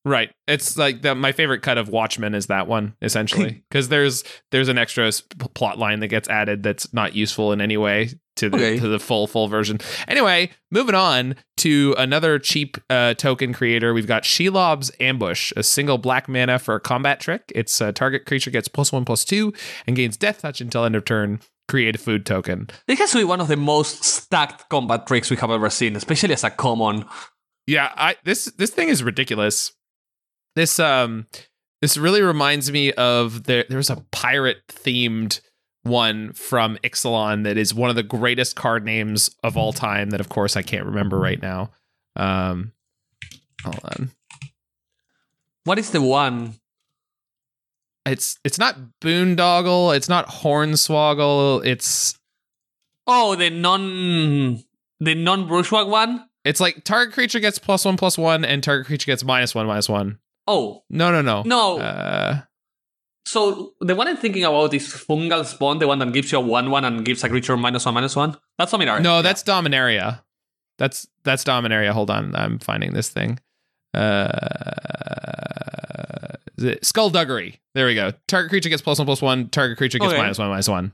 Right. 0.07 0.31
It's 0.47 0.77
like 0.77 1.01
the, 1.01 1.15
my 1.15 1.33
favorite 1.33 1.61
cut 1.61 1.77
of 1.77 1.89
Watchmen 1.89 2.33
is 2.33 2.47
that 2.47 2.65
one 2.67 2.95
essentially 3.01 3.63
because 3.69 3.89
there's 3.89 4.23
there's 4.51 4.69
an 4.69 4.77
extra 4.77 5.07
s- 5.07 5.19
p- 5.21 5.47
plot 5.53 5.77
line 5.77 5.99
that 5.99 6.07
gets 6.07 6.29
added 6.29 6.63
that's 6.63 6.93
not 6.93 7.13
useful 7.13 7.51
in 7.51 7.59
any 7.59 7.75
way 7.75 8.11
to 8.37 8.49
the 8.49 8.55
Okay. 8.57 8.79
to 8.79 8.87
the 8.87 8.99
full 8.99 9.27
full 9.27 9.47
version. 9.49 9.79
Anyway, 10.07 10.51
moving 10.71 10.95
on 10.95 11.35
to 11.57 11.93
another 11.97 12.39
cheap 12.39 12.77
uh, 12.89 13.15
token 13.15 13.51
creator. 13.53 13.93
We've 13.93 14.07
got 14.07 14.23
Shelob's 14.23 14.91
Ambush, 15.01 15.51
a 15.57 15.63
single 15.63 15.97
black 15.97 16.29
mana 16.29 16.57
for 16.57 16.75
a 16.75 16.79
combat 16.79 17.19
trick. 17.19 17.51
Its 17.53 17.81
uh, 17.81 17.91
target 17.91 18.25
creature 18.25 18.51
gets 18.51 18.67
plus 18.69 18.93
one 18.93 19.03
plus 19.03 19.25
two 19.25 19.53
and 19.87 19.95
gains 19.97 20.15
Death 20.15 20.41
Touch 20.41 20.61
until 20.61 20.85
end 20.85 20.95
of 20.95 21.03
turn. 21.03 21.41
Create 21.67 21.95
a 21.95 21.99
food 21.99 22.25
token. 22.25 22.69
This 22.87 22.97
has 22.99 23.11
to 23.11 23.17
be 23.17 23.23
one 23.25 23.41
of 23.41 23.49
the 23.49 23.57
most 23.57 24.01
stacked 24.05 24.69
combat 24.69 25.05
tricks 25.05 25.29
we 25.29 25.35
have 25.35 25.51
ever 25.51 25.69
seen, 25.69 25.97
especially 25.97 26.31
as 26.31 26.45
a 26.45 26.49
common. 26.49 27.03
Yeah, 27.65 27.91
I 27.97 28.15
this 28.23 28.45
this 28.57 28.69
thing 28.69 28.87
is 28.87 29.03
ridiculous. 29.03 29.73
This 30.57 30.79
um 30.79 31.27
this 31.83 31.97
really 31.97 32.23
reminds 32.23 32.71
me 32.71 32.91
of 32.93 33.43
there 33.43 33.63
there's 33.69 33.91
a 33.91 34.03
pirate 34.11 34.57
themed 34.67 35.39
one 35.83 36.33
from 36.33 36.79
Ixalan 36.83 37.43
that 37.43 37.57
is 37.57 37.75
one 37.75 37.91
of 37.91 37.95
the 37.95 38.01
greatest 38.01 38.55
card 38.55 38.83
names 38.83 39.29
of 39.43 39.55
all 39.55 39.71
time 39.71 40.09
that 40.09 40.19
of 40.19 40.29
course 40.29 40.57
I 40.57 40.63
can't 40.63 40.87
remember 40.87 41.19
right 41.19 41.39
now. 41.39 41.69
Um 42.15 42.71
hold 43.63 43.79
on. 43.83 44.11
What 45.65 45.77
is 45.77 45.91
the 45.91 46.01
one? 46.01 46.55
It's 48.07 48.39
it's 48.43 48.57
not 48.57 48.79
boondoggle, 48.99 49.95
it's 49.95 50.09
not 50.09 50.27
hornswoggle, 50.27 51.63
it's 51.67 52.17
Oh, 53.05 53.35
the 53.35 53.51
non 53.51 54.63
the 54.99 55.13
non 55.13 55.47
bourgeois 55.47 55.85
one. 55.85 56.27
it's 56.43 56.59
like 56.59 56.83
target 56.83 57.13
creature 57.13 57.39
gets 57.39 57.59
plus 57.59 57.85
one 57.85 57.95
plus 57.95 58.17
one 58.17 58.43
and 58.43 58.63
target 58.63 58.87
creature 58.87 59.05
gets 59.05 59.23
minus 59.23 59.53
one 59.53 59.67
minus 59.67 59.87
one. 59.87 60.17
Oh 60.47 60.83
No 60.89 61.11
no 61.11 61.21
no. 61.21 61.43
no! 61.43 61.79
Uh 61.79 62.41
so 63.25 63.73
the 63.81 63.93
one 63.93 64.07
I'm 64.07 64.15
thinking 64.15 64.45
about 64.45 64.73
is 64.73 64.87
fungal 64.87 65.45
spawn, 65.45 65.79
the 65.79 65.87
one 65.87 65.99
that 65.99 66.13
gives 66.13 66.31
you 66.31 66.37
a 66.37 66.41
one 66.41 66.71
one 66.71 66.85
and 66.85 67.03
gives 67.03 67.23
a 67.25 67.29
creature 67.29 67.57
minus 67.57 67.85
one 67.85 67.93
minus 67.95 68.15
one. 68.15 68.37
That's 68.57 68.71
Dominaria. 68.71 69.01
No, 69.01 69.21
that's 69.21 69.43
Dominaria. 69.43 70.21
That's 70.77 71.07
that's 71.23 71.43
Dominaria. 71.43 71.91
Hold 71.91 72.09
on, 72.09 72.33
I'm 72.35 72.57
finding 72.59 72.93
this 72.93 73.09
thing. 73.09 73.39
Uh, 73.93 74.29
is 76.57 76.63
it 76.63 76.81
Skulduggery? 76.83 77.59
There 77.75 77.85
we 77.85 77.95
go. 77.95 78.11
Target 78.27 78.49
creature 78.49 78.69
gets 78.69 78.81
plus 78.81 78.97
one 78.99 79.05
plus 79.05 79.21
one. 79.21 79.49
Target 79.49 79.77
creature 79.77 79.99
gets 79.99 80.13
Okay. 80.13 80.21
minus 80.21 80.37
one 80.39 80.49
minus 80.49 80.69
one. 80.69 80.93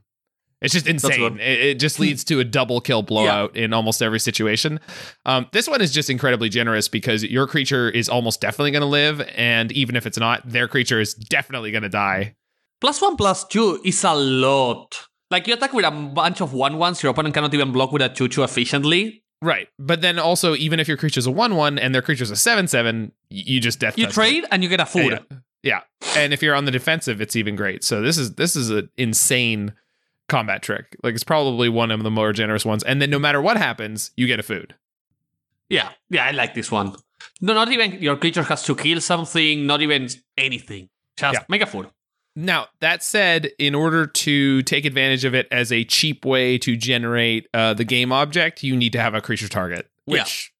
It's 0.63 0.73
just 0.73 0.87
insane. 0.87 1.39
It, 1.39 1.59
it 1.59 1.79
just 1.79 1.99
leads 1.99 2.23
to 2.25 2.39
a 2.39 2.43
double 2.43 2.79
kill 2.79 3.03
blowout 3.03 3.55
in 3.55 3.73
almost 3.73 4.01
every 4.01 4.19
situation. 4.19 4.79
Um, 5.25 5.47
this 5.51 5.67
one 5.67 5.81
is 5.81 5.91
just 5.91 6.09
incredibly 6.09 6.47
generous 6.49 6.87
because 6.87 7.23
your 7.23 7.47
creature 7.47 7.89
is 7.89 8.07
almost 8.07 8.39
definitely 8.39 8.71
going 8.71 8.81
to 8.81 8.87
live, 8.87 9.21
and 9.35 9.71
even 9.73 9.95
if 9.95 10.05
it's 10.05 10.17
not, 10.17 10.47
their 10.49 10.67
creature 10.69 11.01
is 11.01 11.13
definitely 11.13 11.71
going 11.71 11.83
to 11.83 11.89
die. 11.89 12.35
Plus 12.79 13.01
one 13.01 13.17
plus 13.17 13.45
two 13.45 13.81
is 13.83 14.03
a 14.03 14.13
lot. 14.13 15.07
Like 15.29 15.47
you 15.47 15.53
attack 15.53 15.73
with 15.73 15.85
a 15.85 15.91
bunch 15.91 16.41
of 16.41 16.53
one 16.53 16.77
ones, 16.77 17.03
your 17.03 17.11
opponent 17.11 17.33
cannot 17.33 17.53
even 17.53 17.71
block 17.71 17.91
with 17.91 18.01
a 18.01 18.09
two 18.09 18.27
two 18.27 18.43
efficiently. 18.43 19.23
Right, 19.41 19.67
but 19.77 19.99
then 19.99 20.17
also, 20.17 20.55
even 20.55 20.79
if 20.79 20.87
your 20.87 20.95
creature's 20.95 21.25
a 21.25 21.31
one-one 21.31 21.77
and 21.77 21.93
their 21.93 22.01
creature's 22.01 22.31
a 22.31 22.35
seven-seven, 22.37 23.11
you 23.29 23.59
just 23.59 23.79
death 23.79 23.97
You 23.97 24.05
touch 24.05 24.13
trade 24.13 24.45
and 24.49 24.63
you 24.63 24.69
get 24.69 24.79
a 24.79 24.85
food. 24.85 25.19
Yeah. 25.29 25.37
Yeah, 25.63 25.79
and 26.17 26.33
if 26.33 26.41
you're 26.41 26.55
on 26.55 26.65
the 26.65 26.71
defensive, 26.71 27.21
it's 27.21 27.37
even 27.37 27.55
great. 27.55 27.85
So 27.85 28.01
this 28.01 28.17
is 28.17 28.35
this 28.35 28.57
is 28.57 28.69
an 28.69 28.89
insane 28.97 29.73
combat 30.37 30.61
trick. 30.67 30.85
Like 31.03 31.13
it's 31.15 31.23
probably 31.33 31.69
one 31.69 31.91
of 31.95 32.01
the 32.03 32.11
more 32.19 32.31
generous 32.33 32.65
ones. 32.65 32.83
And 32.83 32.95
then 33.01 33.09
no 33.09 33.19
matter 33.19 33.41
what 33.47 33.57
happens, 33.57 34.11
you 34.19 34.25
get 34.27 34.39
a 34.39 34.43
food. 34.43 34.75
Yeah, 35.69 35.89
yeah, 36.09 36.25
I 36.25 36.31
like 36.31 36.53
this 36.53 36.69
one. 36.71 36.95
No, 37.41 37.53
not 37.53 37.71
even 37.71 38.01
your 38.01 38.17
creature 38.17 38.43
has 38.43 38.63
to 38.63 38.75
kill 38.75 38.99
something, 39.01 39.65
not 39.65 39.81
even 39.81 40.07
anything. 40.37 40.89
Just 41.17 41.33
Yeah. 41.33 41.45
make 41.49 41.61
a 41.61 41.65
food. 41.65 41.87
Now, 42.35 42.61
that 42.81 43.03
said, 43.03 43.51
in 43.59 43.75
order 43.75 44.07
to 44.07 44.61
take 44.63 44.85
advantage 44.85 45.23
of 45.23 45.33
it 45.35 45.47
as 45.51 45.71
a 45.71 45.83
cheap 45.83 46.25
way 46.25 46.57
to 46.59 46.75
generate 46.75 47.47
uh, 47.53 47.73
the 47.75 47.83
game 47.85 48.11
object, 48.11 48.63
you 48.63 48.75
need 48.75 48.91
to 48.93 48.99
have 48.99 49.13
a 49.13 49.21
creature 49.21 49.47
target. 49.47 49.87
Yeah. 50.07 50.13
Which, 50.23 50.51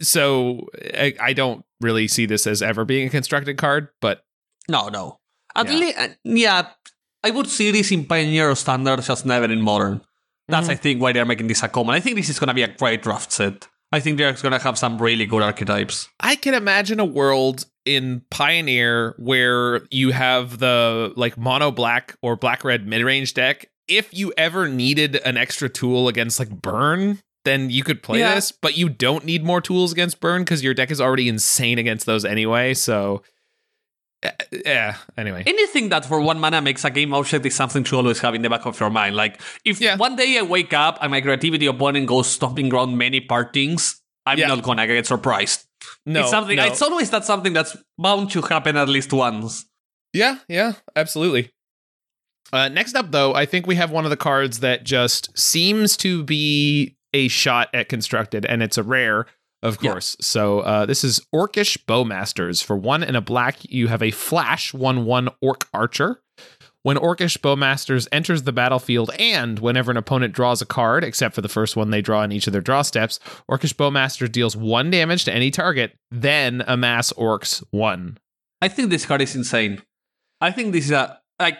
so 0.00 0.66
I, 0.94 1.14
I 1.20 1.32
don't 1.34 1.64
really 1.80 2.08
see 2.08 2.26
this 2.26 2.46
as 2.46 2.62
ever 2.62 2.84
being 2.86 3.06
a 3.06 3.10
constructed 3.10 3.58
card, 3.58 3.88
but 4.00 4.24
No, 4.68 4.88
no. 4.88 5.18
At 5.54 5.66
Yeah. 5.68 5.76
least, 5.78 5.98
uh, 5.98 6.08
yeah, 6.24 6.62
I 7.24 7.30
would 7.30 7.48
see 7.48 7.70
this 7.70 7.90
in 7.90 8.04
Pioneer 8.04 8.50
or 8.50 8.54
Standard, 8.54 9.02
just 9.02 9.26
never 9.26 9.50
in 9.50 9.60
Modern. 9.60 10.00
That's, 10.48 10.68
Mhm. 10.68 10.70
I 10.70 10.74
think, 10.76 11.02
why 11.02 11.12
they're 11.12 11.24
making 11.26 11.48
this 11.48 11.62
a 11.62 11.68
common. 11.68 11.94
I 11.94 12.00
think 12.00 12.16
this 12.16 12.28
is 12.28 12.38
going 12.38 12.48
to 12.48 12.54
be 12.54 12.62
a 12.62 12.68
great 12.68 13.02
draft 13.02 13.32
set. 13.32 13.66
I 13.92 14.00
think 14.00 14.18
they're 14.18 14.32
going 14.32 14.52
to 14.52 14.58
have 14.58 14.78
some 14.78 14.98
really 15.00 15.26
good 15.26 15.42
archetypes. 15.42 16.08
I 16.20 16.36
can 16.36 16.54
imagine 16.54 17.00
a 17.00 17.04
world 17.04 17.64
in 17.84 18.22
Pioneer 18.30 19.14
where 19.18 19.82
you 19.90 20.12
have 20.12 20.58
the 20.58 21.12
like 21.16 21.36
mono 21.38 21.70
black 21.70 22.14
or 22.22 22.36
black 22.36 22.64
red 22.64 22.86
mid 22.86 23.02
range 23.02 23.34
deck. 23.34 23.66
If 23.88 24.12
you 24.12 24.32
ever 24.36 24.68
needed 24.68 25.16
an 25.16 25.36
extra 25.38 25.68
tool 25.70 26.08
against 26.08 26.38
like 26.38 26.50
burn, 26.50 27.20
then 27.46 27.70
you 27.70 27.82
could 27.82 28.02
play 28.02 28.18
Yeah. 28.18 28.34
this, 28.34 28.52
but 28.52 28.76
you 28.76 28.90
don't 28.90 29.24
need 29.24 29.42
more 29.42 29.62
tools 29.62 29.90
against 29.92 30.20
burn 30.20 30.42
because 30.42 30.62
your 30.62 30.74
deck 30.74 30.90
is 30.90 31.00
already 31.00 31.28
insane 31.28 31.78
against 31.78 32.04
those 32.04 32.26
anyway. 32.26 32.74
So, 32.74 33.22
eh, 34.22 34.30
yeah. 34.64 34.96
Anyway, 35.16 35.42
Anything 35.46 35.88
that 35.90 36.04
for 36.04 36.20
one 36.20 36.38
mana 36.40 36.60
makes 36.60 36.84
a 36.84 36.90
game 36.90 37.12
object 37.14 37.44
is 37.46 37.54
something 37.54 37.84
to 37.84 37.96
always 37.96 38.20
have 38.20 38.34
in 38.34 38.42
the 38.42 38.50
back 38.50 38.66
of 38.66 38.78
your 38.80 38.90
mind. 38.90 39.16
Like, 39.16 39.40
if 39.64 39.80
Yeah. 39.80 39.96
one 39.96 40.16
day 40.16 40.38
I 40.38 40.42
wake 40.42 40.72
up 40.72 40.98
and 41.00 41.10
my 41.10 41.20
creativity 41.20 41.66
opponent 41.66 42.06
goes 42.06 42.28
stomping 42.28 42.72
around 42.72 42.96
many 42.98 43.20
partings, 43.20 44.00
I'm 44.26 44.38
Yeah. 44.38 44.48
not 44.48 44.64
to 44.64 44.86
get 44.86 45.06
surprised. 45.06 45.64
no, 46.04 46.20
it's 46.22 46.30
something. 46.30 46.56
no. 46.56 46.64
It's 46.66 46.82
always 46.82 47.10
that 47.10 47.24
something 47.24 47.52
that's 47.52 47.76
bound 47.96 48.30
to 48.32 48.42
happen 48.42 48.76
at 48.76 48.88
least 48.88 49.12
once. 49.12 49.64
Yeah, 50.12 50.38
yeah, 50.48 50.72
absolutely. 50.96 51.50
Uh, 52.52 52.68
next 52.68 52.94
up, 52.96 53.10
though, 53.12 53.34
I 53.34 53.44
think 53.46 53.66
we 53.66 53.74
have 53.76 53.90
one 53.90 54.04
of 54.04 54.10
the 54.10 54.16
cards 54.16 54.60
that 54.60 54.82
just 54.84 55.36
seems 55.38 55.96
to 55.98 56.24
be 56.24 56.96
a 57.12 57.28
shot 57.28 57.68
at 57.74 57.88
constructed, 57.88 58.44
and 58.46 58.62
it's 58.62 58.78
a 58.78 58.82
rare, 58.82 59.26
of 59.62 59.78
Yeah. 59.82 59.92
course. 59.92 60.16
So 60.20 60.60
uh, 60.60 60.86
this 60.86 61.04
is 61.04 61.20
Orcish 61.34 61.78
Bowmasters. 61.86 62.62
For 62.62 62.76
one 62.76 63.02
and 63.02 63.16
a 63.16 63.20
black, 63.20 63.56
you 63.70 63.88
have 63.88 64.02
a 64.02 64.10
flash 64.10 64.72
1 64.74 65.04
1 65.04 65.28
Orc 65.42 65.66
Archer. 65.74 66.20
When 66.84 66.96
Orcish 66.96 67.38
Bowmasters 67.38 68.06
enters 68.12 68.44
the 68.44 68.52
battlefield, 68.52 69.10
and 69.18 69.58
whenever 69.58 69.90
an 69.90 69.96
opponent 69.96 70.32
draws 70.32 70.62
a 70.62 70.66
card, 70.66 71.02
except 71.04 71.34
for 71.34 71.40
the 71.42 71.48
first 71.48 71.76
one 71.76 71.90
they 71.90 72.00
draw 72.00 72.22
in 72.22 72.30
each 72.32 72.46
of 72.46 72.52
their 72.52 72.62
draw 72.62 72.82
steps, 72.82 73.18
Orcish 73.50 73.74
Bowmaster 73.74 74.30
deals 74.30 74.56
one 74.56 74.90
damage 74.90 75.24
to 75.24 75.32
any 75.34 75.50
target, 75.50 75.96
then 76.10 76.62
amass 76.66 77.12
Orcs 77.14 77.62
1. 77.72 78.16
I 78.62 78.68
think 78.68 78.90
this 78.90 79.04
card 79.06 79.20
is 79.22 79.34
insane. 79.34 79.82
I 80.40 80.52
think 80.52 80.72
this 80.72 80.84
is 80.86 80.92
a 80.92 81.18
like 81.40 81.58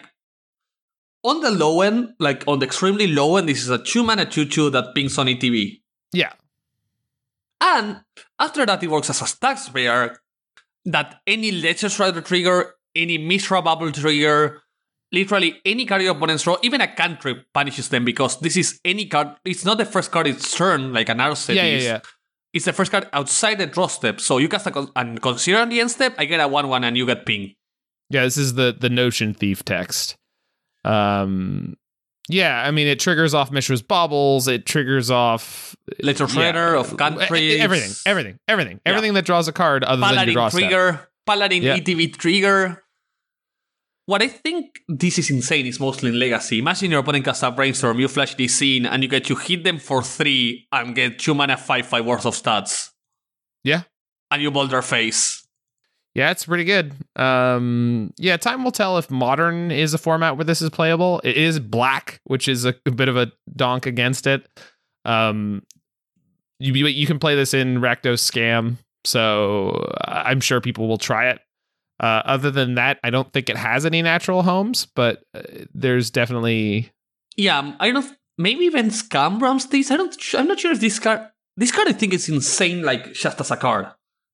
on 1.23 1.41
the 1.41 1.51
low 1.51 1.81
end, 1.81 2.13
like 2.19 2.45
on 2.47 2.59
the 2.59 2.65
extremely 2.65 3.07
low 3.07 3.35
end, 3.35 3.49
this 3.49 3.61
is 3.61 3.69
a 3.69 3.77
two 3.77 4.03
mana 4.03 4.25
two 4.25 4.45
two 4.45 4.69
that 4.69 4.95
pings 4.95 5.17
on 5.17 5.27
ETB. 5.27 5.81
Yeah, 6.13 6.31
And 7.61 8.01
after 8.39 8.65
that, 8.65 8.83
it 8.83 8.89
works 8.89 9.09
as 9.09 9.21
a 9.21 9.27
stacks 9.27 9.71
rare 9.73 10.19
that 10.85 11.21
any 11.27 11.51
Ledger 11.51 11.87
Shredder 11.87 12.23
trigger, 12.23 12.75
any 12.95 13.17
Mishra's 13.17 13.63
Bauble 13.63 13.91
trigger, 13.91 14.61
literally 15.11 15.59
any 15.65 15.85
card 15.85 16.01
your 16.01 16.15
opponents 16.15 16.43
draw, 16.43 16.57
even 16.61 16.81
a 16.81 16.87
cantrip 16.87 17.45
punishes 17.53 17.89
them 17.89 18.05
because 18.05 18.39
this 18.39 18.57
is 18.57 18.79
any 18.85 19.05
card. 19.05 19.35
It's 19.45 19.65
not 19.65 19.77
the 19.77 19.85
first 19.85 20.11
card 20.11 20.27
its 20.27 20.55
turn, 20.55 20.93
like 20.93 21.09
an 21.09 21.17
Arset 21.19 21.55
yeah, 21.55 21.65
yeah, 21.65 21.77
is. 21.77 21.83
yeah. 21.83 21.99
It's 22.53 22.65
the 22.65 22.73
first 22.73 22.91
card 22.91 23.07
outside 23.13 23.55
the 23.59 23.67
draw 23.67 23.87
step. 23.87 24.19
So 24.19 24.37
you 24.39 24.49
cast 24.49 24.65
a 24.67 24.71
con- 24.71 24.91
and 24.95 25.21
consider 25.21 25.59
on 25.59 25.69
the 25.69 25.81
end 25.81 25.91
step, 25.91 26.15
I 26.17 26.25
get 26.25 26.39
a 26.39 26.47
1 26.47 26.67
1 26.67 26.83
and 26.83 26.97
you 26.97 27.05
get 27.05 27.25
ping. 27.25 27.55
Yeah, 28.09 28.23
this 28.23 28.37
is 28.37 28.55
the 28.55 28.75
the 28.77 28.89
Notion 28.89 29.35
Thief 29.35 29.63
text. 29.63 30.15
Um, 30.83 31.75
yeah, 32.29 32.61
I 32.65 32.71
mean 32.71 32.87
it 32.87 32.99
triggers 32.99 33.33
off 33.33 33.51
Mishra's 33.51 33.81
baubles. 33.81 34.47
It 34.47 34.65
triggers 34.65 35.11
off 35.11 35.75
Ledger 36.01 36.25
Shredder 36.27 36.79
of 36.79 36.93
e- 36.93 36.95
cantrips. 36.95 37.25
everything, 37.31 37.61
everything, 38.05 38.39
everything, 38.47 38.73
Yeah. 38.85 38.91
everything 38.91 39.13
that 39.15 39.25
draws 39.25 39.47
a 39.47 39.51
card 39.51 39.83
other 39.83 39.99
than 39.99 40.09
your 40.09 40.15
Paladin 40.15 40.33
draw 40.33 40.49
step. 40.49 40.59
trigger, 40.61 41.09
Paladin 41.25 41.63
Yeah. 41.63 41.75
ETB 41.77 42.07
trigger. 42.17 42.83
What 44.05 44.21
I 44.23 44.27
think 44.27 44.79
this 44.87 45.19
is 45.19 45.29
insane 45.29 45.67
is 45.67 45.79
mostly 45.79 46.09
in 46.09 46.17
Legacy. 46.17 46.57
Imagine 46.59 46.89
your 46.91 47.01
opponent 47.01 47.25
casts 47.25 47.43
a 47.43 47.51
brainstorm, 47.51 47.99
you 47.99 48.07
flash 48.07 48.33
this 48.35 48.59
in, 48.61 48.87
and 48.87 49.03
you 49.03 49.09
get 49.09 49.25
to 49.25 49.35
hit 49.35 49.63
them 49.63 49.77
for 49.77 50.01
three 50.01 50.67
and 50.71 50.95
get 50.95 51.19
two 51.19 51.35
mana 51.35 51.57
five 51.57 51.85
five 51.85 52.05
worth 52.05 52.25
of 52.25 52.33
stats. 52.35 52.89
Yeah. 53.63 53.83
And 54.31 54.41
you 54.41 54.49
bolt 54.49 54.71
their 54.71 54.81
face. 54.81 55.45
Yeah, 56.19 56.31
it's 56.31 56.43
pretty 56.43 56.65
good. 56.65 56.93
Um, 57.15 58.13
yeah, 58.17 58.35
time 58.35 58.65
will 58.65 58.73
tell 58.73 58.97
if 58.97 59.09
modern 59.09 59.71
is 59.71 59.93
a 59.93 59.97
format 59.97 60.35
where 60.35 60.43
this 60.43 60.61
is 60.61 60.69
playable. 60.69 61.21
It 61.23 61.37
is 61.37 61.61
black, 61.61 62.19
which 62.25 62.49
is 62.49 62.65
a, 62.65 62.75
a 62.85 62.91
bit 62.91 63.07
of 63.07 63.15
a 63.15 63.31
donk 63.55 63.85
against 63.85 64.27
it. 64.27 64.45
Um, 65.05 65.63
you 66.59 66.73
you 66.73 67.07
can 67.07 67.19
play 67.19 67.35
this 67.35 67.53
in 67.53 67.77
Rakdos 67.77 68.19
Scam, 68.19 68.75
so 69.05 69.89
I'm 70.05 70.41
sure 70.41 70.59
people 70.59 70.89
will 70.89 70.97
try 70.97 71.29
it. 71.29 71.39
Uh, 72.01 72.21
other 72.25 72.51
than 72.51 72.75
that, 72.75 72.99
I 73.01 73.11
don't 73.11 73.31
think 73.31 73.49
it 73.49 73.55
has 73.55 73.85
any 73.85 74.01
natural 74.01 74.43
homes, 74.43 74.87
but 74.93 75.23
uh, 75.33 75.41
there's 75.73 76.11
definitely 76.11 76.91
Yeah, 77.37 77.59
um, 77.59 77.77
I 77.79 77.89
don't 77.91 78.03
know. 78.05 78.15
Maybe 78.37 78.65
even 78.65 78.87
Scam 78.89 79.39
runs 79.39 79.67
this. 79.67 79.89
I 79.89 79.95
don't. 79.95 80.13
I'm 80.33 80.49
not 80.49 80.59
sure 80.59 80.73
if 80.73 80.81
this 80.81 80.99
card. 80.99 81.21
This 81.55 81.71
card 81.71 81.87
I 81.87 81.93
think 81.93 82.13
is 82.13 82.27
insane. 82.27 82.83
Like 82.83 83.13
just 83.13 83.39
as 83.39 83.51
a 83.51 83.55
card, 83.55 83.87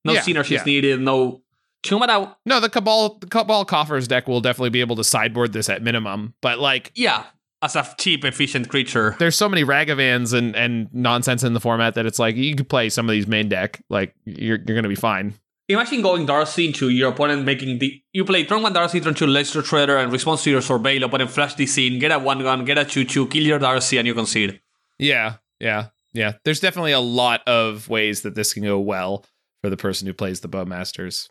no 0.04 0.14
Yeah, 0.14 0.22
synergies 0.22 0.50
yeah. 0.50 0.64
needed. 0.64 1.00
No 1.00 1.44
two 1.86 1.98
mana. 2.00 2.36
no. 2.46 2.60
The 2.60 2.70
Cabal 2.70 3.18
the 3.20 3.28
Cabal 3.28 3.64
Coffers 3.66 4.08
deck 4.08 4.28
will 4.28 4.42
definitely 4.42 4.72
be 4.72 4.82
able 4.82 4.98
to 4.98 5.04
sideboard 5.04 5.54
this 5.54 5.70
at 5.70 5.82
minimum, 5.82 6.34
but 6.42 6.60
like 6.60 6.92
Yeah, 6.96 7.24
as 7.62 7.76
a 7.78 7.88
cheap, 7.98 8.26
efficient 8.26 8.68
creature. 8.70 9.16
there's 9.20 9.36
so 9.38 9.48
many 9.48 9.64
Ragavans 9.64 10.34
and 10.34 10.56
and 10.56 10.90
nonsense 10.94 11.44
in 11.44 11.54
the 11.54 11.62
format 11.62 11.94
that 11.96 12.06
it's 12.06 12.20
like 12.20 12.36
you 12.36 12.56
could 12.56 12.68
play 12.68 12.90
some 12.90 13.08
of 13.08 13.14
these 13.14 13.28
main 13.28 13.48
deck, 13.48 13.82
like 13.90 14.14
you're 14.26 14.60
you're 14.66 14.76
gonna 14.76 14.90
be 14.90 14.96
fine. 14.96 15.34
Imagine 15.68 16.04
going 16.04 16.28
Darcy 16.28 16.68
into 16.68 16.90
your 16.90 17.10
opponent 17.10 17.44
making 17.44 17.80
the 17.80 18.00
you 18.14 18.24
play 18.24 18.44
turn 18.46 18.62
one 18.62 18.74
Darcy, 18.74 19.00
turn 19.02 19.16
two 19.16 19.26
Ledger 19.26 19.64
Shredder, 19.64 20.02
and 20.02 20.12
response 20.12 20.44
to 20.44 20.52
your 20.52 20.62
surveil, 20.62 21.04
opponent 21.04 21.32
flash 21.32 21.56
the 21.56 21.66
scene, 21.66 21.98
get 21.98 22.12
a 22.12 22.20
one 22.20 22.40
gun, 22.44 22.66
get 22.66 22.78
a 22.78 22.86
two 22.86 23.04
two, 23.04 23.26
kill 23.28 23.42
your 23.44 23.58
Darcy, 23.58 23.98
and 23.98 24.06
you 24.06 24.14
concede. 24.14 24.60
Yeah, 25.00 25.38
yeah, 25.60 25.88
yeah. 26.14 26.34
There's 26.44 26.60
definitely 26.60 26.92
a 26.92 27.00
lot 27.00 27.42
of 27.48 27.90
ways 27.90 28.22
that 28.22 28.36
this 28.36 28.54
can 28.54 28.62
go 28.64 28.80
well 28.80 29.26
for 29.64 29.72
the 29.72 29.78
person 29.78 30.06
who 30.08 30.14
plays 30.14 30.42
the 30.42 30.48
Bowmasters. 30.48 31.30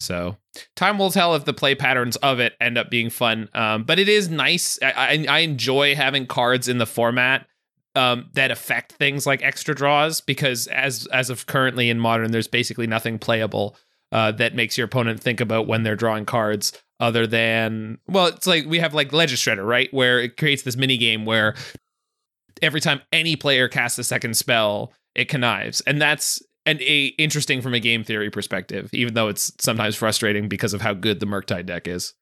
So 0.00 0.36
time 0.76 0.98
will 0.98 1.10
tell 1.10 1.34
if 1.34 1.44
the 1.44 1.52
play 1.52 1.74
patterns 1.74 2.16
of 2.16 2.40
it 2.40 2.54
end 2.60 2.78
up 2.78 2.90
being 2.90 3.10
fun. 3.10 3.48
Um, 3.54 3.84
but 3.84 3.98
it 3.98 4.08
is 4.08 4.28
nice. 4.28 4.78
I, 4.82 4.92
I, 4.92 5.26
I 5.28 5.38
enjoy 5.40 5.94
having 5.94 6.26
cards 6.26 6.68
in 6.68 6.78
the 6.78 6.86
format 6.86 7.46
um, 7.94 8.30
that 8.34 8.50
affect 8.50 8.92
things 8.92 9.26
like 9.26 9.42
extra 9.42 9.74
draws 9.74 10.20
because 10.20 10.66
as 10.68 11.06
as 11.06 11.30
of 11.30 11.46
currently 11.46 11.90
in 11.90 11.98
modern, 11.98 12.30
there's 12.30 12.48
basically 12.48 12.86
nothing 12.86 13.18
playable 13.18 13.76
uh, 14.12 14.32
that 14.32 14.54
makes 14.54 14.78
your 14.78 14.86
opponent 14.86 15.20
think 15.20 15.40
about 15.40 15.66
when 15.66 15.82
they're 15.82 15.96
drawing 15.96 16.24
cards. 16.24 16.72
Other 17.00 17.26
than 17.26 17.98
well, 18.08 18.26
it's 18.26 18.46
like 18.46 18.66
we 18.66 18.80
have 18.80 18.94
like 18.94 19.10
Shredder, 19.10 19.66
right, 19.66 19.92
where 19.92 20.20
it 20.20 20.36
creates 20.36 20.62
this 20.62 20.76
mini 20.76 20.96
game 20.96 21.24
where 21.24 21.54
every 22.60 22.80
time 22.80 23.00
any 23.12 23.36
player 23.36 23.68
casts 23.68 23.98
a 23.98 24.04
second 24.04 24.36
spell, 24.36 24.92
it 25.14 25.28
connives, 25.28 25.80
and 25.82 26.00
that's 26.00 26.42
an 26.68 26.82
a 26.82 27.06
interesting 27.18 27.62
from 27.62 27.74
a 27.74 27.80
game 27.80 28.04
theory 28.04 28.30
perspective, 28.30 28.90
even 28.92 29.14
though 29.14 29.28
it's 29.28 29.52
sometimes 29.58 29.96
frustrating 29.96 30.48
because 30.48 30.74
of 30.74 30.82
how 30.82 30.92
good 30.92 31.18
the 31.18 31.26
Murktide 31.26 31.66
deck 31.66 31.88
is. 31.88 32.14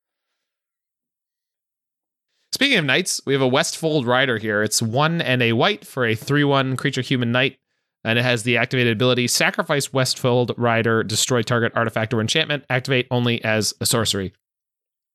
Speaking 2.52 2.78
of 2.78 2.84
knights, 2.84 3.20
we 3.26 3.32
have 3.32 3.42
a 3.42 3.48
Westfold 3.48 4.06
Rider 4.06 4.38
here. 4.38 4.62
It's 4.62 4.80
one 4.80 5.20
and 5.20 5.42
a 5.42 5.52
white 5.52 5.84
for 5.84 6.06
a 6.06 6.14
3 6.14 6.44
1 6.44 6.76
creature 6.76 7.02
human 7.02 7.32
knight, 7.32 7.58
and 8.04 8.18
it 8.18 8.22
has 8.22 8.44
the 8.44 8.56
activated 8.56 8.92
ability 8.92 9.26
Sacrifice 9.26 9.92
Westfold 9.92 10.52
Rider, 10.56 11.02
destroy 11.02 11.42
target 11.42 11.72
artifact 11.74 12.14
or 12.14 12.20
enchantment, 12.20 12.64
activate 12.70 13.08
only 13.10 13.44
as 13.44 13.74
a 13.80 13.86
sorcery. 13.86 14.32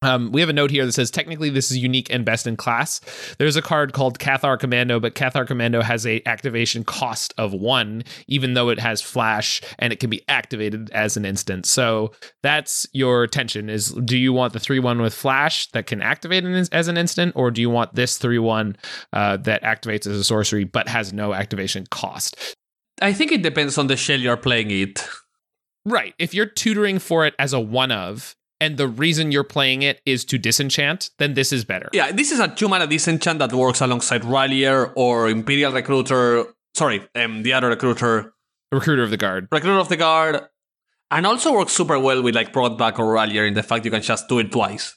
Um, 0.03 0.31
we 0.31 0.41
have 0.41 0.49
a 0.49 0.53
note 0.53 0.71
here 0.71 0.85
that 0.85 0.93
says 0.93 1.11
technically 1.11 1.49
this 1.49 1.69
is 1.69 1.77
unique 1.77 2.11
and 2.11 2.25
best 2.25 2.47
in 2.47 2.57
class. 2.57 3.01
There's 3.37 3.55
a 3.55 3.61
card 3.61 3.93
called 3.93 4.17
Cathar 4.17 4.59
Commando, 4.59 4.99
but 4.99 5.13
Cathar 5.13 5.45
Commando 5.45 5.81
has 5.81 6.07
a 6.07 6.21
activation 6.25 6.83
cost 6.83 7.33
of 7.37 7.53
one, 7.53 8.03
even 8.27 8.55
though 8.55 8.69
it 8.69 8.79
has 8.79 9.01
flash 9.01 9.61
and 9.77 9.93
it 9.93 9.99
can 9.99 10.09
be 10.09 10.23
activated 10.27 10.89
as 10.91 11.17
an 11.17 11.25
instant. 11.25 11.67
So 11.67 12.13
that's 12.41 12.87
your 12.93 13.27
tension: 13.27 13.69
is 13.69 13.91
do 13.91 14.17
you 14.17 14.33
want 14.33 14.53
the 14.53 14.59
three 14.59 14.79
one 14.79 15.01
with 15.01 15.13
flash 15.13 15.67
that 15.67 15.85
can 15.85 16.01
activate 16.01 16.43
an, 16.45 16.67
as 16.71 16.87
an 16.87 16.97
instant, 16.97 17.33
or 17.35 17.51
do 17.51 17.61
you 17.61 17.69
want 17.69 17.93
this 17.93 18.17
three 18.17 18.39
one 18.39 18.77
uh, 19.13 19.37
that 19.37 19.61
activates 19.61 20.07
as 20.07 20.17
a 20.17 20.23
sorcery 20.23 20.63
but 20.63 20.87
has 20.87 21.13
no 21.13 21.33
activation 21.33 21.85
cost? 21.91 22.55
I 23.01 23.13
think 23.13 23.31
it 23.31 23.43
depends 23.43 23.77
on 23.77 23.87
the 23.87 23.97
shell 23.97 24.19
you're 24.19 24.37
playing 24.37 24.71
it. 24.71 25.07
Right. 25.85 26.13
If 26.19 26.33
you're 26.33 26.45
tutoring 26.45 26.99
for 26.99 27.25
it 27.25 27.33
as 27.39 27.53
a 27.53 27.59
one 27.59 27.91
of, 27.91 28.35
and 28.61 28.77
the 28.77 28.87
reason 28.87 29.31
you're 29.33 29.43
playing 29.43 29.81
it 29.81 30.01
is 30.05 30.23
to 30.25 30.37
disenchant, 30.37 31.09
then 31.17 31.33
this 31.33 31.51
is 31.51 31.65
better. 31.65 31.89
Yeah, 31.91 32.11
this 32.13 32.31
is 32.31 32.39
a 32.39 32.47
two 32.47 32.69
mana 32.69 32.87
disenchant 32.87 33.39
that 33.39 33.51
works 33.51 33.81
alongside 33.81 34.23
Rallier 34.23 34.93
or 34.95 35.27
Imperial 35.27 35.73
Recruiter. 35.73 36.45
Sorry, 36.73 37.01
um, 37.15 37.43
the 37.43 37.51
other 37.51 37.67
recruiter, 37.67 38.33
Recruiter 38.71 39.03
of 39.03 39.09
the 39.09 39.17
Guard. 39.17 39.49
Recruiter 39.51 39.79
of 39.79 39.89
the 39.89 39.97
Guard, 39.97 40.41
and 41.09 41.25
also 41.25 41.51
works 41.51 41.73
super 41.73 41.99
well 41.99 42.21
with 42.23 42.35
like 42.35 42.53
Broadback 42.53 42.97
or 42.99 43.11
Rallier 43.11 43.45
in 43.45 43.53
the 43.55 43.63
fact 43.63 43.83
you 43.83 43.91
can 43.91 44.01
just 44.01 44.29
do 44.29 44.39
it 44.39 44.51
twice. 44.51 44.95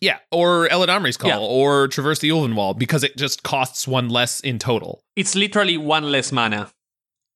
Yeah, 0.00 0.18
or 0.30 0.68
Eladamri's 0.68 1.16
Call, 1.16 1.30
Yeah. 1.30 1.38
or 1.38 1.88
Traverse 1.88 2.18
the 2.18 2.28
Ulvenwald, 2.28 2.78
because 2.78 3.02
it 3.04 3.16
just 3.16 3.42
costs 3.42 3.88
one 3.88 4.08
less 4.08 4.40
in 4.40 4.58
total. 4.58 5.02
It's 5.16 5.34
literally 5.34 5.76
one 5.78 6.10
less 6.12 6.30
mana. 6.32 6.70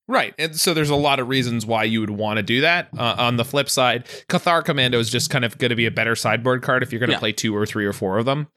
Right. 0.08 0.34
And 0.38 0.58
so 0.58 0.72
there's 0.72 0.88
a 0.90 0.96
lot 0.96 1.20
of 1.20 1.28
reasons 1.28 1.66
why 1.66 1.84
you 1.84 2.00
would 2.00 2.08
want 2.10 2.38
to 2.38 2.42
do 2.42 2.62
that. 2.62 2.88
Uh, 2.96 3.14
on 3.18 3.36
the 3.36 3.44
flip 3.44 3.68
side, 3.68 4.06
Cathar 4.28 4.64
Commando 4.64 4.98
is 4.98 5.10
just 5.10 5.28
kind 5.28 5.44
of 5.44 5.58
going 5.58 5.68
to 5.68 5.76
be 5.76 5.84
a 5.84 5.90
better 5.90 6.16
sideboard 6.16 6.62
card 6.62 6.82
if 6.82 6.90
you're 6.92 6.98
going 6.98 7.08
to 7.10 7.14
Yeah. 7.16 7.18
play 7.20 7.32
two 7.32 7.54
or 7.54 7.66
three 7.66 7.84
or 7.84 7.92
four 7.92 8.16
of 8.18 8.24
them. 8.24 8.48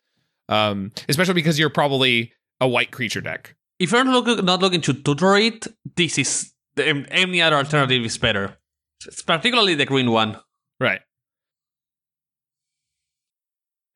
Um, 0.48 0.92
especially 1.10 1.34
because 1.34 1.60
you're 1.60 1.70
probably 1.70 2.32
a 2.62 2.68
white 2.68 2.92
creature 2.92 3.20
deck. 3.22 3.56
If 3.80 3.92
you're 3.92 4.04
look, 4.06 4.44
not 4.44 4.62
looking 4.62 4.82
to 4.82 4.94
tutor 4.94 5.36
it, 5.36 5.68
this 5.98 6.18
is 6.18 6.54
any 6.78 7.42
other 7.42 7.58
alternative 7.58 8.06
is 8.06 8.18
better. 8.18 8.58
It's 9.06 9.22
particularly 9.22 9.76
the 9.76 9.86
green 9.86 10.12
one. 10.12 10.38
Right. 10.80 11.02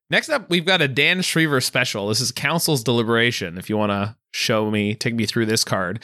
Next 0.09 0.29
up, 0.29 0.49
we've 0.49 0.65
got 0.65 0.81
a 0.81 0.87
Dan 0.87 1.21
Shriver 1.21 1.61
special. 1.61 2.09
This 2.09 2.21
is 2.21 2.31
Council's 2.31 2.83
Deliberation. 2.83 3.57
If 3.57 3.69
you 3.69 3.77
want 3.77 3.91
to 3.91 4.15
show 4.33 4.69
me, 4.69 4.93
take 4.93 5.15
me 5.15 5.25
through 5.25 5.45
this 5.47 5.63
card. 5.63 6.03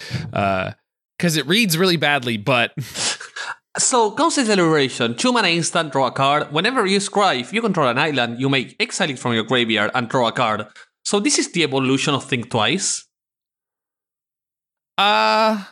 Because 1.21 1.37
it 1.37 1.45
reads 1.45 1.77
really 1.77 1.97
badly, 1.97 2.37
but 2.37 2.73
So, 3.77 4.11
Council 4.15 4.43
Deliberation, 4.43 5.15
2 5.15 5.31
mana 5.31 5.49
instant, 5.49 5.91
draw 5.91 6.07
a 6.07 6.11
card. 6.11 6.51
Whenever 6.51 6.83
you 6.87 6.97
scry, 6.97 7.39
if 7.39 7.53
you 7.53 7.61
control 7.61 7.87
an 7.87 7.99
island, 7.99 8.41
you 8.41 8.49
may 8.49 8.75
exile 8.79 9.11
it 9.11 9.19
from 9.19 9.33
your 9.33 9.43
graveyard 9.43 9.91
and 9.93 10.09
draw 10.09 10.27
a 10.27 10.31
card. 10.31 10.65
So, 11.05 11.19
this 11.19 11.37
is 11.37 11.51
the 11.51 11.63
evolution 11.63 12.15
of 12.15 12.25
Think 12.25 12.49
Twice, 12.49 13.05
uh, 14.97 15.63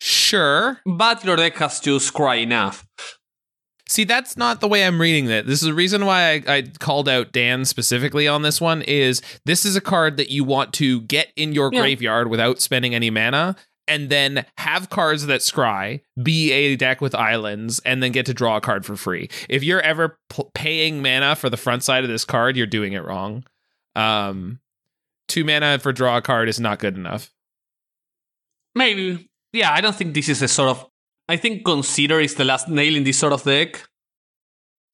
sure. 0.00 0.78
but 0.86 1.24
your 1.24 1.36
deck 1.36 1.56
has 1.56 1.80
to 1.80 1.96
scry 1.96 2.42
enough. 2.42 2.86
See, 3.88 4.04
that's 4.04 4.36
not 4.36 4.60
the 4.60 4.68
way 4.68 4.84
I'm 4.84 5.00
reading 5.00 5.26
that. 5.26 5.46
This 5.46 5.60
is 5.62 5.66
the 5.68 5.74
reason 5.74 6.06
why 6.06 6.32
I, 6.32 6.42
I 6.56 6.62
called 6.80 7.08
out 7.08 7.32
Dan 7.32 7.64
specifically 7.64 8.26
on 8.26 8.42
this 8.42 8.60
one. 8.60 8.82
Is 8.82 9.20
this 9.44 9.64
is 9.64 9.76
a 9.76 9.80
card 9.80 10.16
that 10.16 10.30
you 10.30 10.42
want 10.42 10.72
to 10.74 11.02
get 11.02 11.32
in 11.36 11.52
your 11.52 11.70
Yeah. 11.72 11.80
graveyard 11.80 12.28
without 12.28 12.60
spending 12.60 12.94
any 12.94 13.10
mana, 13.10 13.54
and 13.88 14.08
then 14.08 14.44
have 14.58 14.90
cards 14.90 15.26
that 15.26 15.40
scry, 15.40 16.00
be 16.22 16.52
a 16.52 16.76
deck 16.76 17.00
with 17.00 17.14
islands, 17.14 17.78
and 17.80 18.02
then 18.02 18.12
get 18.12 18.26
to 18.26 18.34
draw 18.34 18.56
a 18.56 18.60
card 18.60 18.84
for 18.84 18.96
free. 18.96 19.28
If 19.48 19.62
you're 19.62 19.80
ever 19.80 20.18
p- 20.28 20.44
paying 20.54 21.02
mana 21.02 21.36
for 21.36 21.48
the 21.50 21.56
front 21.56 21.82
side 21.82 22.04
of 22.04 22.10
this 22.10 22.24
card, 22.24 22.56
you're 22.56 22.66
doing 22.66 22.92
it 22.92 23.04
wrong. 23.04 23.44
Um, 23.94 24.60
two 25.28 25.44
mana 25.44 25.78
for 25.78 25.92
draw 25.92 26.18
a 26.18 26.22
card 26.22 26.48
is 26.48 26.60
not 26.60 26.78
good 26.78 26.96
enough. 26.96 27.32
Maybe. 28.74 29.28
Yeah, 29.52 29.72
I 29.72 29.80
don't 29.80 29.94
think 29.96 30.14
this 30.14 30.28
is 30.28 30.42
a 30.42 30.48
sort 30.48 30.70
of. 30.70 30.86
I 31.28 31.36
think 31.36 31.64
Consider 31.64 32.20
is 32.20 32.34
the 32.34 32.44
last 32.44 32.68
nail 32.68 32.94
in 32.94 33.04
this 33.04 33.18
sort 33.18 33.32
of 33.32 33.42
deck. 33.42 33.88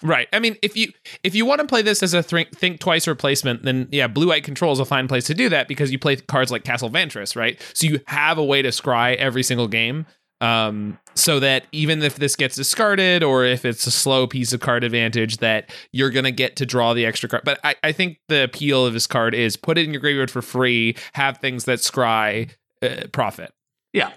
Right. 0.03 0.29
I 0.33 0.39
mean, 0.41 0.57
if 0.63 0.77
you 0.77 0.93
if 1.23 1.35
you 1.35 1.47
want 1.47 1.61
to 1.61 1.67
play 1.67 1.83
this 1.83 2.03
as 2.03 2.13
a 2.13 2.23
think, 2.23 2.51
think 2.57 2.81
twice 2.81 3.07
replacement, 3.07 3.63
then 3.63 3.89
yeah, 3.93 4.09
blue 4.09 4.29
white 4.29 4.45
control 4.45 4.73
is 4.73 4.81
a 4.81 4.85
fine 4.85 5.07
place 5.09 5.25
to 5.27 5.35
do 5.35 5.49
that 5.51 5.69
because 5.69 5.93
you 5.93 5.99
play 5.99 6.17
cards 6.17 6.51
like 6.51 6.65
Castle 6.65 6.91
Vantress, 6.91 7.37
right? 7.37 7.61
So 7.75 7.87
you 7.87 8.01
have 8.07 8.39
a 8.39 8.45
way 8.45 8.63
to 8.63 8.69
scry 8.71 9.15
every 9.17 9.43
single 9.43 9.69
game, 9.69 10.07
um, 10.41 10.99
so 11.15 11.39
that 11.39 11.67
even 11.71 12.03
if 12.03 12.17
this 12.17 12.35
gets 12.35 12.57
discarded 12.57 13.23
or 13.23 13.45
if 13.45 13.65
it's 13.65 13.87
a 13.87 13.93
slow 13.93 14.27
piece 14.27 14.53
of 14.53 14.61
card 14.61 14.83
advantage, 14.83 15.37
that 15.37 15.73
you're 15.93 16.11
gonna 16.11 16.33
get 16.33 16.57
to 16.57 16.67
draw 16.67 16.95
the 16.95 17.07
extra 17.07 17.29
card. 17.29 17.45
But 17.45 17.61
I, 17.63 17.77
I 17.85 17.93
think 17.93 18.19
the 18.29 18.45
appeal 18.45 18.85
of 18.85 18.95
this 18.95 19.07
card 19.07 19.35
is 19.35 19.57
put 19.57 19.79
it 19.79 19.85
in 19.85 19.93
your 19.93 20.01
graveyard 20.01 20.31
for 20.33 20.43
free, 20.43 20.97
have 21.15 21.39
things 21.39 21.65
that 21.67 21.79
scry, 21.79 22.51
uh, 22.83 23.07
profit. 23.13 23.53
Yeah. 23.93 24.11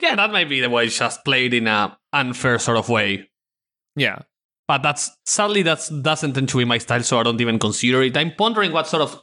Yeah, 0.00 0.16
that 0.16 0.32
might 0.32 0.48
be 0.48 0.60
the 0.60 0.70
way 0.70 0.86
it's 0.86 0.98
just 0.98 1.24
played 1.24 1.54
in 1.54 1.66
a 1.66 1.98
unfair 2.12 2.58
sort 2.58 2.78
of 2.78 2.88
way. 2.88 3.28
Yeah. 3.96 4.20
But 4.68 4.82
that's 4.82 5.10
sadly 5.24 5.62
that's 5.62 5.88
doesn't 5.88 6.34
tend 6.34 6.50
to 6.50 6.58
be 6.58 6.64
my 6.66 6.78
style, 6.78 7.02
so 7.02 7.18
I 7.18 7.22
don't 7.24 7.40
even 7.40 7.58
consider 7.58 8.02
it. 8.02 8.16
I'm 8.16 8.32
pondering 8.36 8.70
what 8.70 8.86
sort 8.86 9.02
of 9.02 9.22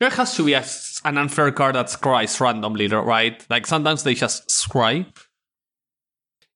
there 0.00 0.10
has 0.10 0.34
to 0.36 0.44
be 0.44 0.52
a, 0.54 0.64
an 1.04 1.16
unfair 1.16 1.50
card 1.52 1.76
that 1.76 1.86
scries 1.86 2.38
randomly, 2.40 2.88
right? 2.88 3.46
Like 3.48 3.66
sometimes 3.66 4.02
they 4.02 4.14
just 4.14 4.48
scry. 4.48 5.06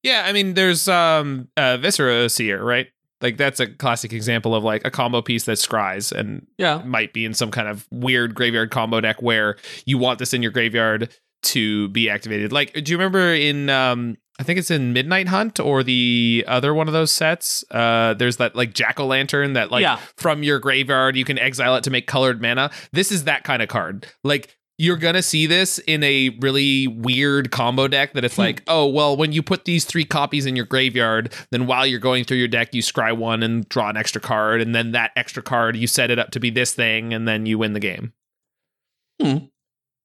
Yeah, 0.02 0.24
I 0.26 0.32
mean, 0.32 0.54
there's 0.54 0.88
um 0.88 1.48
uh 1.56 1.76
Viscera 1.76 2.28
Seer, 2.28 2.62
right? 2.62 2.88
Like 3.20 3.36
that's 3.36 3.60
a 3.60 3.66
classic 3.66 4.12
example 4.12 4.54
of 4.54 4.64
like 4.64 4.84
a 4.86 4.90
combo 4.90 5.20
piece 5.20 5.44
that 5.44 5.58
scries 5.58 6.10
and 6.10 6.46
Yeah. 6.56 6.82
might 6.84 7.12
be 7.12 7.24
in 7.26 7.34
some 7.34 7.50
kind 7.50 7.68
of 7.68 7.86
weird 7.90 8.34
graveyard 8.34 8.70
combo 8.70 9.00
deck 9.00 9.20
where 9.20 9.56
you 9.84 9.98
want 9.98 10.18
this 10.18 10.32
in 10.32 10.42
your 10.42 10.52
graveyard 10.52 11.10
to 11.42 11.88
be 11.88 12.08
activated. 12.08 12.50
Like, 12.50 12.72
do 12.72 12.90
you 12.90 12.96
remember 12.98 13.32
in 13.34 13.68
um 13.68 14.16
I 14.40 14.42
think 14.42 14.58
it's 14.58 14.70
in 14.70 14.94
Midnight 14.94 15.28
Hunt 15.28 15.60
or 15.60 15.82
the 15.82 16.46
other 16.48 16.72
one 16.72 16.86
of 16.88 16.94
those 16.94 17.12
sets. 17.12 17.62
Uh, 17.70 18.14
there's 18.14 18.38
that 18.38 18.56
like 18.56 18.72
jack 18.72 18.98
o' 18.98 19.04
lantern 19.06 19.52
that 19.52 19.70
like 19.70 19.82
Yeah. 19.82 19.98
from 20.16 20.42
your 20.42 20.58
graveyard 20.58 21.14
you 21.14 21.26
can 21.26 21.38
exile 21.38 21.76
it 21.76 21.84
to 21.84 21.90
make 21.90 22.06
colored 22.06 22.40
mana. 22.40 22.70
This 22.92 23.12
is 23.12 23.24
that 23.24 23.44
kind 23.44 23.60
of 23.60 23.68
card. 23.68 24.06
Like 24.24 24.56
you're 24.78 24.96
gonna 24.96 25.20
see 25.20 25.44
this 25.46 25.78
in 25.80 26.02
a 26.02 26.30
really 26.40 26.86
weird 26.88 27.50
combo 27.50 27.86
deck 27.86 28.14
that 28.14 28.24
it's 28.24 28.36
Hmm. 28.36 28.40
like, 28.40 28.62
oh 28.66 28.86
well, 28.86 29.14
when 29.14 29.30
you 29.32 29.42
put 29.42 29.66
these 29.66 29.84
three 29.84 30.06
copies 30.06 30.46
in 30.46 30.56
your 30.56 30.64
graveyard, 30.64 31.34
then 31.50 31.66
while 31.66 31.84
you're 31.86 31.98
going 32.00 32.24
through 32.24 32.38
your 32.38 32.48
deck, 32.48 32.74
you 32.74 32.80
scry 32.80 33.14
one 33.14 33.42
and 33.42 33.68
draw 33.68 33.90
an 33.90 33.98
extra 33.98 34.22
card, 34.22 34.62
and 34.62 34.74
then 34.74 34.92
that 34.92 35.10
extra 35.16 35.42
card 35.42 35.76
you 35.76 35.86
set 35.86 36.10
it 36.10 36.18
up 36.18 36.30
to 36.30 36.40
be 36.40 36.48
this 36.48 36.72
thing, 36.72 37.12
and 37.12 37.28
then 37.28 37.44
you 37.44 37.58
win 37.58 37.74
the 37.74 37.78
game. 37.80 38.14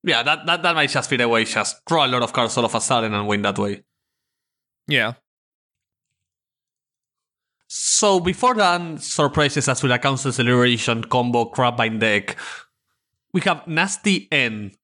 Yeah, 0.03 0.21
that, 0.23 0.45
that, 0.45 0.61
that 0.61 0.75
might 0.75 0.89
just 0.89 1.09
be 1.09 1.17
the 1.17 1.27
way, 1.27 1.45
just 1.45 1.83
draw 1.85 2.05
a 2.05 2.09
lot 2.09 2.21
of 2.21 2.31
cards 2.33 2.57
all 2.57 2.65
of 2.65 2.75
a 2.75 2.81
sudden 2.81 3.13
and 3.13 3.27
win 3.27 3.41
that 3.43 3.57
way. 3.57 3.83
Yeah. 4.87 5.13
So 7.67 8.19
before 8.19 8.55
that 8.55 9.01
surprises 9.01 9.67
us 9.67 9.83
with 9.83 9.91
a 9.91 9.99
Council 9.99 10.31
Celebration 10.31 11.03
combo 11.03 11.45
Crabbind 11.45 11.99
deck, 11.99 12.37
we 13.33 13.41
have 13.41 13.67
Nasty 13.67 14.27
End, 14.31 14.77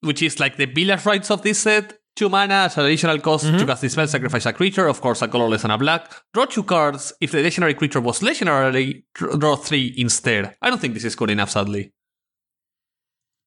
which 0.00 0.22
is 0.22 0.38
like 0.40 0.56
the 0.56 0.66
Village 0.66 1.06
Rites 1.06 1.30
of 1.30 1.42
this 1.42 1.60
set. 1.60 1.98
Two 2.16 2.28
mana 2.28 2.70
an 2.76 2.84
additional 2.84 3.18
cost 3.20 3.46
mm-hmm. 3.46 3.58
to 3.58 3.66
cast 3.66 3.82
this 3.82 3.92
spell, 3.92 4.06
sacrifice 4.06 4.44
a 4.44 4.52
creature, 4.52 4.88
of 4.88 5.00
course 5.00 5.22
a 5.22 5.28
colorless 5.28 5.62
and 5.62 5.72
a 5.72 5.78
black. 5.78 6.12
Draw 6.34 6.46
two 6.46 6.64
cards. 6.64 7.12
If 7.20 7.30
the 7.30 7.42
legendary 7.42 7.74
creature 7.74 8.00
was 8.00 8.22
legendary, 8.22 9.06
draw 9.14 9.56
three 9.56 9.94
instead. 9.96 10.56
I 10.60 10.68
don't 10.68 10.80
think 10.80 10.94
this 10.94 11.04
is 11.04 11.14
good 11.14 11.30
enough, 11.30 11.50
sadly. 11.50 11.92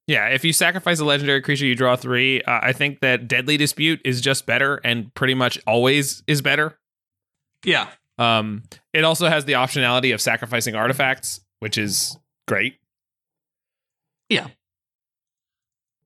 Yeah, 0.07 0.27
if 0.27 0.43
you 0.43 0.51
sacrifice 0.51 0.99
a 0.99 1.05
legendary 1.05 1.41
creature, 1.41 1.65
you 1.65 1.75
draw 1.75 1.95
three. 1.95 2.41
Uh, 2.41 2.59
I 2.61 2.73
think 2.73 2.99
that 2.99 3.27
Deadly 3.27 3.55
Dispute 3.55 4.01
is 4.03 4.19
just 4.19 4.45
better 4.45 4.81
and 4.83 5.13
pretty 5.13 5.33
much 5.33 5.59
always 5.65 6.23
is 6.27 6.41
better. 6.41 6.77
Yeah. 7.63 7.87
Um, 8.17 8.63
it 8.93 9.05
also 9.05 9.27
has 9.29 9.45
the 9.45 9.53
optionality 9.53 10.13
of 10.13 10.21
sacrificing 10.21 10.75
artifacts, 10.75 11.41
which 11.59 11.77
is 11.77 12.17
great. 12.47 12.75
Yeah. 14.29 14.47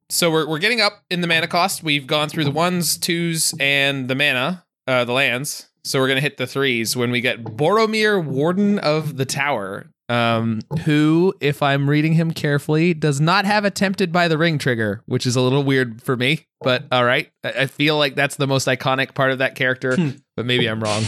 So 0.09 0.31
we're 0.31 0.47
we're 0.47 0.59
getting 0.59 0.79
up 0.79 1.03
in 1.09 1.21
the 1.21 1.27
mana 1.27 1.47
cost. 1.47 1.83
We've 1.83 2.07
gone 2.07 2.29
through 2.29 2.45
the 2.45 2.51
ones, 2.51 2.97
twos, 2.97 3.53
and 3.59 4.07
the 4.07 4.15
mana, 4.15 4.65
uh, 4.85 5.03
the 5.03 5.11
lands. 5.11 5.69
So 5.83 5.99
we're 5.99 6.07
gonna 6.07 6.21
hit 6.21 6.37
the 6.37 6.47
threes 6.47 6.95
when 6.95 7.11
we 7.11 7.19
get 7.19 7.43
Boromir, 7.43 8.23
Warden 8.23 8.79
of 8.79 9.17
the 9.17 9.25
Tower, 9.25 9.89
um, 10.09 10.61
who, 10.85 11.33
if 11.41 11.61
I'm 11.61 11.89
reading 11.89 12.13
him 12.13 12.31
carefully, 12.31 12.93
does 12.93 13.19
not 13.19 13.45
have 13.45 13.65
attempted 13.65 14.11
by 14.11 14.27
the 14.27 14.37
ring 14.37 14.57
trigger, 14.57 15.01
which 15.05 15.25
is 15.25 15.35
a 15.35 15.41
little 15.41 15.63
weird 15.63 16.01
for 16.01 16.15
me. 16.15 16.45
But 16.61 16.85
all 16.91 17.03
right, 17.03 17.29
I, 17.43 17.49
I 17.49 17.65
feel 17.67 17.97
like 17.97 18.15
that's 18.15 18.35
the 18.37 18.47
most 18.47 18.67
iconic 18.67 19.13
part 19.13 19.31
of 19.31 19.39
that 19.39 19.55
character. 19.55 19.95
Hmm. 19.95 20.09
but 20.35 20.45
maybe 20.45 20.67
I'm 20.67 20.81
wrong. 20.81 21.03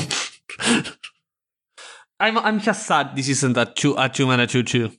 I'm 2.20 2.38
I'm 2.38 2.60
just 2.60 2.86
sad 2.86 3.16
this 3.16 3.30
isn't 3.30 3.56
a 3.58 3.66
two 3.66 3.96
a 3.98 4.10
two 4.10 4.26
mana 4.26 4.46
two 4.48 4.64
two. 4.64 4.92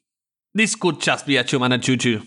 This 0.54 0.74
could 0.74 1.00
just 1.00 1.26
be 1.26 1.36
a 1.36 1.44
two 1.44 1.58
mana 1.58 1.78
two 1.78 1.96
two. 1.96 2.22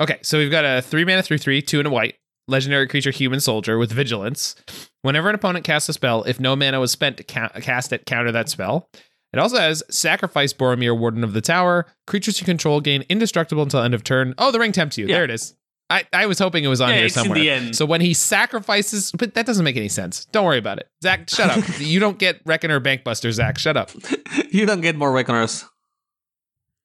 Okay, 0.00 0.18
so 0.22 0.38
we've 0.38 0.50
got 0.50 0.64
a 0.64 0.80
three 0.80 1.04
mana, 1.04 1.22
three, 1.22 1.38
three, 1.38 1.60
two 1.62 1.78
and 1.78 1.86
a 1.86 1.90
white. 1.90 2.14
Legendary 2.48 2.88
creature, 2.88 3.12
human 3.12 3.38
soldier 3.38 3.78
with 3.78 3.92
vigilance. 3.92 4.56
Whenever 5.02 5.28
an 5.28 5.34
opponent 5.34 5.64
casts 5.64 5.88
a 5.88 5.92
spell, 5.92 6.24
if 6.24 6.40
no 6.40 6.56
mana 6.56 6.80
was 6.80 6.90
spent 6.90 7.18
to 7.18 7.22
ca- 7.22 7.50
cast 7.60 7.92
it, 7.92 8.04
counter 8.04 8.32
that 8.32 8.48
spell. 8.48 8.88
It 9.32 9.38
also 9.38 9.56
has 9.58 9.82
sacrifice 9.90 10.52
Boromir, 10.52 10.96
Warden 10.98 11.24
of 11.24 11.32
the 11.32 11.40
Tower. 11.40 11.86
Creatures 12.06 12.40
you 12.40 12.44
control 12.44 12.80
gain 12.80 13.04
indestructible 13.08 13.62
until 13.62 13.80
end 13.80 13.94
of 13.94 14.04
turn. 14.04 14.34
Oh, 14.38 14.50
the 14.50 14.58
ring 14.58 14.72
tempts 14.72 14.98
you. 14.98 15.06
Yeah. 15.06 15.16
There 15.16 15.24
it 15.24 15.30
is. 15.30 15.54
I, 15.90 16.04
I 16.12 16.26
was 16.26 16.38
hoping 16.38 16.64
it 16.64 16.68
was 16.68 16.80
on 16.80 16.88
Yeah, 16.90 16.96
here 16.96 17.06
it's 17.06 17.16
in 17.16 17.22
somewhere. 17.24 17.38
the 17.38 17.50
end. 17.50 17.76
So 17.76 17.84
when 17.84 18.00
he 18.00 18.14
sacrifices, 18.14 19.12
but 19.12 19.34
that 19.34 19.44
doesn't 19.44 19.64
make 19.64 19.76
any 19.76 19.88
sense. 19.90 20.24
Don't 20.26 20.44
worry 20.46 20.58
about 20.58 20.78
it. 20.78 20.88
Zach, 21.02 21.28
shut 21.28 21.50
up. 21.50 21.64
you 21.80 22.00
don't 22.00 22.18
get 22.18 22.40
Reckoner 22.46 22.80
Bankbuster, 22.80 23.30
Zach. 23.30 23.58
Shut 23.58 23.76
up. 23.76 23.90
you 24.50 24.64
don't 24.64 24.80
get 24.80 24.96
more 24.96 25.12
reckoners. 25.12 25.64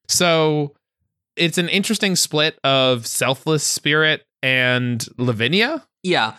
So 0.08 0.74
it's 1.36 1.58
an 1.58 1.68
interesting 1.68 2.16
split 2.16 2.58
of 2.64 3.06
Selfless 3.06 3.64
Spirit 3.64 4.26
and 4.42 5.06
Lavinia. 5.16 5.86
Yeah. 6.02 6.36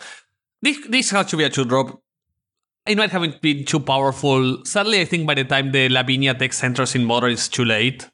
This 0.62 0.78
this 0.88 1.10
has 1.10 1.26
to 1.26 1.36
be 1.36 1.44
a 1.44 1.50
two 1.50 1.64
drop. 1.64 1.99
It 2.86 2.96
might 2.96 3.10
haven't 3.10 3.40
been 3.42 3.64
too 3.64 3.80
powerful. 3.80 4.64
Sadly, 4.64 5.00
I 5.00 5.04
think 5.04 5.26
by 5.26 5.34
the 5.34 5.44
time 5.44 5.70
the 5.70 5.88
Lavinia 5.88 6.34
text 6.34 6.64
enters 6.64 6.94
in 6.94 7.04
modern, 7.04 7.32
it's 7.32 7.48
too 7.48 7.64
late. 7.64 8.08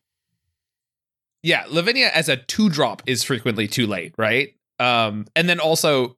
Yeah, 1.43 1.65
Lavinia 1.69 2.11
as 2.13 2.29
a 2.29 2.37
two 2.37 2.69
drop 2.69 3.03
is 3.07 3.23
frequently 3.23 3.69
too 3.69 3.87
late, 3.87 4.15
right? 4.19 4.55
Um, 4.79 5.27
and 5.37 5.49
then 5.49 5.61
also, 5.61 6.17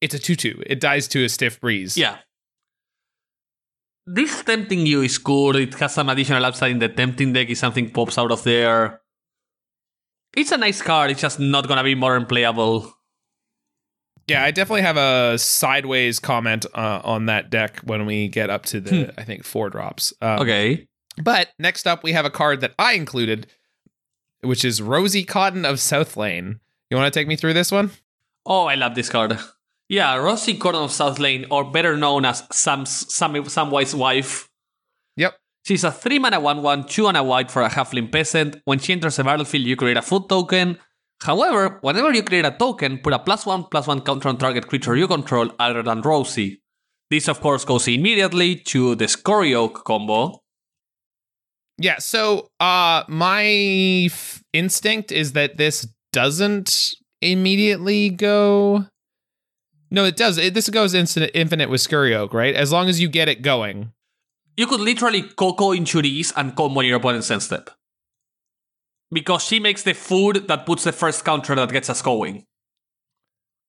it's 0.00 0.14
a 0.14 0.18
two 0.18 0.34
two. 0.34 0.62
It 0.66 0.80
dies 0.80 1.06
to 1.08 1.24
a 1.24 1.28
stiff 1.28 1.60
breeze. 1.60 1.96
Yeah. 1.96 2.16
This 4.06 4.42
tempting 4.42 4.86
you 4.86 5.02
is 5.02 5.18
good. 5.18 5.56
It 5.56 5.74
has 5.74 5.92
some 5.92 6.08
additional 6.08 6.44
upside 6.44 6.70
in 6.70 6.78
the 6.78 6.88
tempting 6.88 7.34
deck 7.34 7.50
if 7.50 7.58
something 7.58 7.90
pops 7.90 8.16
out 8.16 8.32
of 8.32 8.42
there. 8.42 9.02
It's 10.34 10.52
a 10.52 10.56
nice 10.56 10.80
card, 10.80 11.10
it's 11.10 11.20
just 11.20 11.38
not 11.38 11.68
gonna 11.68 11.84
be 11.84 11.94
modern 11.94 12.24
playable. 12.24 12.94
Yeah, 14.28 14.44
I 14.44 14.50
definitely 14.50 14.82
have 14.82 14.96
a 14.98 15.38
sideways 15.38 16.18
comment 16.20 16.66
uh, 16.74 17.00
on 17.02 17.26
that 17.26 17.50
deck 17.50 17.80
when 17.84 18.04
we 18.06 18.28
get 18.28 18.50
up 18.50 18.66
to 18.66 18.80
the, 18.80 19.12
I 19.18 19.24
think, 19.24 19.44
four 19.44 19.70
drops. 19.70 20.12
Um, 20.20 20.40
Okay. 20.40 20.86
But 21.20 21.48
next 21.58 21.86
up, 21.86 22.04
we 22.04 22.12
have 22.12 22.24
a 22.24 22.30
card 22.30 22.60
that 22.60 22.74
I 22.78 22.92
included, 22.92 23.48
which 24.42 24.64
is 24.64 24.80
Rosie 24.80 25.24
Cotton 25.24 25.64
of 25.64 25.80
South 25.80 26.16
Lane. 26.16 26.60
You 26.90 26.96
want 26.96 27.12
to 27.12 27.18
take 27.18 27.26
me 27.26 27.34
through 27.34 27.54
this 27.54 27.72
one? 27.72 27.90
Oh, 28.46 28.66
I 28.66 28.76
love 28.76 28.94
this 28.94 29.08
card. 29.08 29.36
Yeah, 29.88 30.14
Rosie 30.16 30.56
Cotton 30.58 30.82
of 30.82 30.92
South 30.92 31.18
Lane, 31.18 31.46
or 31.50 31.64
better 31.64 31.96
known 31.96 32.24
as 32.26 32.44
Sam's 32.52 33.12
Sam, 33.12 33.32
Samwise 33.34 33.94
wife. 33.94 34.48
Yep. 35.16 35.34
She's 35.64 35.82
a 35.82 35.90
3 35.90 36.18
mana 36.18 36.38
1 36.40 36.62
1, 36.62 36.84
2 36.86 37.06
and 37.08 37.16
a 37.16 37.22
white 37.22 37.50
for 37.50 37.62
a 37.62 37.68
halfling 37.70 38.12
peasant. 38.12 38.60
When 38.64 38.78
she 38.78 38.92
enters 38.92 39.16
the 39.16 39.24
battlefield, 39.24 39.64
you 39.64 39.76
create 39.76 39.96
a 39.96 40.02
food 40.02 40.28
token. 40.28 40.78
However, 41.22 41.78
whenever 41.80 42.12
you 42.12 42.22
create 42.22 42.44
a 42.44 42.52
token, 42.52 42.98
put 42.98 43.12
a 43.12 43.18
plus 43.18 43.44
1 43.44 43.64
plus 43.64 43.86
1 43.86 44.02
counter 44.02 44.28
on 44.28 44.38
target 44.38 44.68
creature 44.68 44.96
you 44.96 45.08
control 45.08 45.50
other 45.58 45.82
than 45.82 46.00
Rosie. 46.02 46.60
This, 47.10 47.28
of 47.28 47.40
course, 47.40 47.64
goes 47.64 47.88
immediately 47.88 48.56
to 48.56 48.94
the 48.94 49.08
Scurry 49.08 49.54
Oak 49.54 49.84
combo. 49.84 50.42
Yeah. 51.78 51.98
So, 51.98 52.50
uh, 52.60 53.04
my 53.08 53.44
f- 54.06 54.42
instinct 54.52 55.10
is 55.10 55.32
that 55.32 55.56
this 55.56 55.88
doesn't 56.12 56.94
immediately 57.22 58.10
go. 58.10 58.86
No, 59.90 60.04
it 60.04 60.16
does. 60.16 60.38
It, 60.38 60.54
this 60.54 60.68
goes 60.68 60.92
infinite, 60.92 61.30
infinite 61.34 61.70
with 61.70 61.80
Scurry 61.80 62.14
Oak, 62.14 62.34
right? 62.34 62.54
As 62.54 62.72
long 62.72 62.88
as 62.88 63.00
you 63.00 63.08
get 63.08 63.28
it 63.28 63.42
going. 63.42 63.92
You 64.56 64.66
could 64.66 64.80
literally 64.80 65.22
Coco 65.22 65.72
into 65.72 66.02
these 66.02 66.32
and 66.36 66.54
combo 66.54 66.80
your 66.80 66.98
opponent's 66.98 67.30
end 67.30 67.42
step. 67.42 67.70
Because 69.10 69.42
she 69.42 69.58
makes 69.60 69.82
the 69.82 69.94
food 69.94 70.48
that 70.48 70.66
puts 70.66 70.84
the 70.84 70.92
first 70.92 71.24
counter 71.24 71.54
that 71.54 71.72
gets 71.72 71.88
us 71.88 72.02
going. 72.02 72.44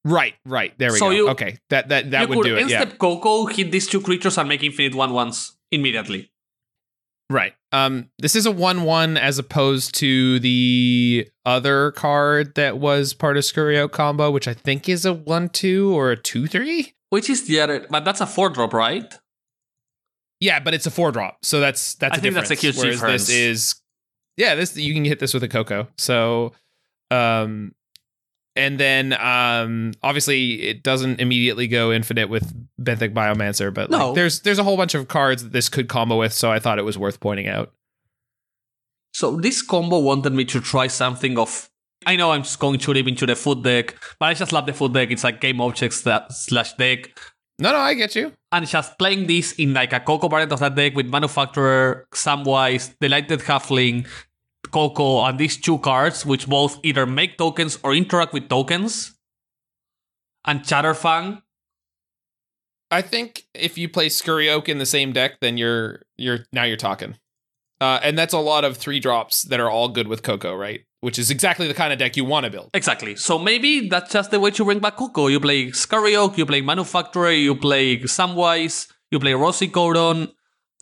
Right, 0.06 0.36
right. 0.46 0.74
There 0.78 0.92
we 0.92 0.98
So 0.98 1.06
go. 1.10 1.12
you- 1.16 1.30
okay, 1.30 1.58
that 1.70 1.90
that 1.90 2.12
that 2.12 2.30
would 2.30 2.44
do 2.44 2.56
it. 2.56 2.70
Yeah, 2.70 2.82
instep 2.82 2.98
Coco, 3.00 3.46
hit 3.48 3.72
these 3.72 3.88
two 3.88 4.02
creatures, 4.02 4.38
and 4.38 4.48
make 4.48 4.64
infinite 4.64 4.96
one 4.96 5.14
ones 5.14 5.58
immediately. 5.72 6.32
right. 7.30 7.54
Um, 7.72 8.10
this 8.18 8.36
is 8.36 8.48
a 8.48 8.52
one-one 8.52 9.16
as 9.16 9.38
opposed 9.38 9.94
to 9.96 10.40
the 10.40 11.30
other 11.46 11.92
card 11.92 12.56
that 12.56 12.80
was 12.80 13.14
part 13.14 13.38
of 13.38 13.46
Scurry 13.46 13.78
Oak 13.78 13.92
combo, 13.92 14.32
which 14.32 14.48
I 14.48 14.56
think 14.56 14.90
is 14.90 15.06
a 15.06 15.14
one-two 15.14 15.94
or 15.96 16.10
a 16.12 16.18
two-three. 16.18 16.94
Which 17.12 17.30
is 17.30 17.46
the 17.46 17.60
other, 17.60 17.86
but 17.92 18.04
that's 18.06 18.22
a 18.22 18.26
four 18.26 18.50
drop, 18.50 18.74
right? 18.74 19.14
Yeah, 20.40 20.60
but 20.60 20.74
it's 20.74 20.88
a 20.88 20.92
four 20.92 21.12
drop, 21.12 21.44
so 21.44 21.60
that's 21.60 21.94
that's 21.96 22.16
I 22.16 22.18
a 22.18 22.22
think 22.22 22.34
that's 22.34 22.50
a 22.50 22.56
difference. 22.56 22.78
huge 22.78 22.84
Whereas 22.86 23.00
difference. 23.02 23.28
This 23.28 23.36
is 23.36 23.79
yeah, 24.40 24.56
this 24.56 24.76
you 24.78 24.94
can 24.94 25.04
hit 25.04 25.20
this 25.20 25.34
with 25.34 25.44
a 25.44 25.50
Coco. 25.50 25.90
So, 25.98 26.54
um, 27.12 27.76
and 28.56 28.80
then 28.80 29.14
um, 29.14 29.92
obviously 30.02 30.62
it 30.64 30.82
doesn't 30.82 31.20
immediately 31.20 31.68
go 31.68 31.92
infinite 31.92 32.30
with 32.30 32.52
Benthic 32.82 33.14
Biomancer, 33.14 33.72
but 33.74 33.92
like, 33.92 34.16
there's 34.16 34.40
there's 34.42 34.58
a 34.58 34.64
whole 34.64 34.78
bunch 34.78 34.96
of 34.96 35.10
cards 35.10 35.44
that 35.44 35.52
this 35.52 35.68
could 35.68 35.90
combo 35.90 36.18
with. 36.18 36.32
So 36.32 36.50
I 36.50 36.60
thought 36.60 36.80
it 36.80 36.86
was 36.86 36.98
worth 36.98 37.20
pointing 37.20 37.50
out. 37.50 37.74
So 39.14 39.36
this 39.36 39.62
combo 39.62 40.00
wanted 40.00 40.34
me 40.34 40.46
to 40.46 40.62
try 40.62 40.88
something 40.88 41.38
of. 41.38 41.70
I 42.06 42.16
know 42.16 42.32
I'm 42.32 42.44
just 42.44 42.60
going 42.60 42.80
too 42.80 42.94
deep 42.94 43.10
into 43.10 43.26
the 43.26 43.36
food 43.36 43.62
deck, 43.62 43.96
but 44.20 44.28
I 44.28 44.34
just 44.34 44.54
love 44.54 44.66
the 44.66 44.74
food 44.74 44.94
deck. 44.94 45.12
It's 45.12 45.26
like 45.26 45.42
game 45.42 45.60
objects 45.60 46.04
that 46.04 46.32
slash 46.32 46.74
deck. 46.76 47.10
No, 47.60 47.74
no, 47.74 47.78
I 47.78 47.94
get 47.94 48.16
you. 48.16 48.32
And 48.54 48.66
just 48.66 48.98
playing 48.98 49.28
this 49.28 49.52
in 49.54 49.74
like 49.74 49.92
a 49.92 50.00
Coco 50.00 50.30
variant 50.30 50.54
of 50.54 50.62
that 50.62 50.76
deck 50.76 50.96
with 50.96 51.08
Manufactor, 51.08 52.08
Samwise, 52.14 52.96
Delighted 53.02 53.42
Halfling, 53.42 54.08
Coco, 54.72 55.24
and 55.24 55.40
these 55.40 55.58
two 55.58 55.78
cards, 55.80 56.26
which 56.26 56.48
both 56.48 56.80
either 56.84 57.06
make 57.06 57.38
tokens 57.38 57.80
or 57.84 57.94
interact 57.94 58.34
with 58.34 58.50
tokens. 58.50 59.16
And 60.46 60.62
Chatterfang. 60.62 61.42
I 62.92 63.02
think 63.02 63.44
if 63.54 63.78
you 63.78 63.88
play 63.88 64.10
Scurry 64.10 64.50
Oak 64.50 64.68
in 64.68 64.80
the 64.80 64.86
same 64.86 65.14
deck, 65.14 65.40
then 65.42 65.58
you're 65.58 66.02
you're 66.18 66.46
now 66.52 66.64
you're 66.64 66.78
talking. 66.78 67.16
Uh, 67.82 68.00
and 68.04 68.18
that's 68.18 68.34
a 68.34 68.40
lot 68.40 68.66
of 68.66 68.78
three 68.78 69.00
drops 69.00 69.44
that 69.44 69.60
are 69.60 69.70
all 69.70 69.90
good 69.90 70.08
with 70.08 70.24
Coco, 70.24 70.56
right? 70.56 70.82
Which 71.02 71.18
is 71.18 71.32
exactly 71.32 71.68
the 71.68 71.74
kind 71.74 71.94
of 71.94 72.00
deck 72.00 72.18
you 72.18 72.26
want 72.26 72.46
to 72.46 72.50
build. 72.50 72.72
Exactly. 72.74 73.16
So 73.16 73.40
maybe 73.40 73.88
that's 73.88 74.12
just 74.12 74.32
the 74.32 74.40
way 74.40 74.52
to 74.52 74.66
bring 74.66 74.80
back 74.80 74.98
Coco. 74.98 75.28
You 75.28 75.40
play 75.40 75.72
Scurry 75.72 76.16
Oak, 76.16 76.38
you 76.38 76.46
play 76.46 76.62
Manufactor, 76.62 77.32
you 77.32 77.56
play 77.56 77.98
Samwise, 78.00 78.92
you 79.12 79.20
play 79.20 79.34
Rosie 79.34 79.70
Cotton, 79.70 80.30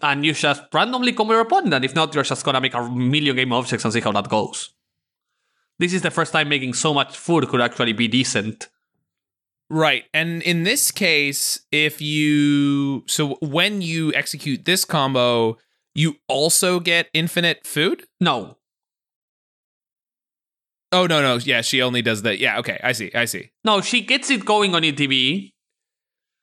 and 0.01 0.25
you 0.25 0.33
just 0.33 0.63
randomly 0.73 1.13
combo 1.13 1.33
your 1.33 1.41
opponent. 1.41 1.73
And 1.73 1.85
if 1.85 1.95
not, 1.95 2.13
you're 2.13 2.23
just 2.23 2.45
gonna 2.45 2.61
make 2.61 2.73
a 2.73 2.89
million 2.89 3.35
game 3.35 3.53
objects 3.53 3.83
and 3.83 3.93
see 3.93 4.01
how 4.01 4.11
that 4.11 4.29
goes. 4.29 4.73
This 5.79 5.93
is 5.93 6.01
the 6.01 6.11
first 6.11 6.33
time 6.33 6.49
making 6.49 6.73
so 6.73 6.93
much 6.93 7.15
food 7.15 7.47
could 7.49 7.61
actually 7.61 7.93
be 7.93 8.07
decent. 8.07 8.67
Right. 9.69 10.05
And 10.13 10.41
in 10.43 10.63
this 10.63 10.91
case, 10.91 11.59
if 11.71 12.01
you 12.01 13.03
so 13.07 13.37
when 13.41 13.81
you 13.81 14.13
execute 14.13 14.65
this 14.65 14.85
combo, 14.85 15.57
you 15.93 16.15
also 16.27 16.79
get 16.79 17.09
infinite 17.13 17.65
food? 17.65 18.05
No. 18.21 18.57
Oh 20.91 21.05
no, 21.05 21.21
no. 21.21 21.35
Yeah, 21.35 21.61
she 21.61 21.81
only 21.81 22.01
does 22.01 22.21
that. 22.21 22.39
Yeah, 22.39 22.59
okay. 22.59 22.79
I 22.83 22.93
see. 22.93 23.11
I 23.13 23.25
see. 23.25 23.51
No, 23.65 23.81
she 23.81 24.01
gets 24.01 24.29
it 24.29 24.45
going 24.45 24.73
on 24.73 24.83
ETB. 24.83 25.51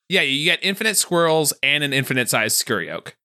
Yeah, 0.09 0.21
you 0.21 0.45
get 0.45 0.59
infinite 0.63 0.99
squirrels 0.99 1.55
and 1.63 1.83
an 1.83 1.95
infinite 1.95 2.29
size 2.29 2.55
scurry 2.55 2.91
oak. 2.91 3.17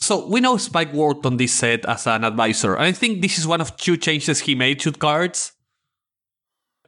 So 0.00 0.26
we 0.26 0.40
know 0.40 0.56
Spike 0.56 0.92
worked 0.92 1.26
on 1.26 1.36
this 1.36 1.52
set 1.52 1.84
as 1.84 2.06
an 2.06 2.24
advisor, 2.24 2.74
and 2.74 2.84
I 2.84 2.92
think 2.92 3.20
this 3.20 3.38
is 3.38 3.46
one 3.46 3.60
of 3.60 3.76
two 3.76 3.96
changes 3.96 4.40
he 4.40 4.54
made 4.54 4.80
to 4.80 4.92
cards. 4.92 5.52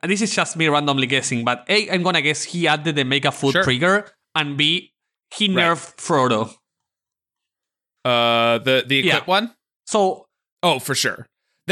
And 0.03 0.11
this 0.11 0.23
is 0.23 0.35
just 0.35 0.57
me 0.57 0.67
randomly 0.69 1.07
guessing, 1.07 1.45
but 1.45 1.65
A, 1.69 1.91
I'm 1.91 2.03
gonna 2.03 2.23
guess 2.23 2.43
he 2.43 2.67
added 2.67 2.97
the 2.97 3.05
Mega 3.05 3.31
Food 3.31 3.53
Sure. 3.53 3.63
trigger, 3.63 4.09
and 4.35 4.57
B, 4.57 4.93
he 5.31 5.47
Right. 5.49 5.57
nerfed 5.77 5.97
Frodo. 5.97 6.55
Uh 8.05 8.59
the 8.59 8.83
the 8.87 8.97
Yeah. 9.05 9.23
one? 9.27 9.55
So 9.87 10.27
Oh, 10.65 10.79
for 10.79 10.95
sure. 10.95 11.27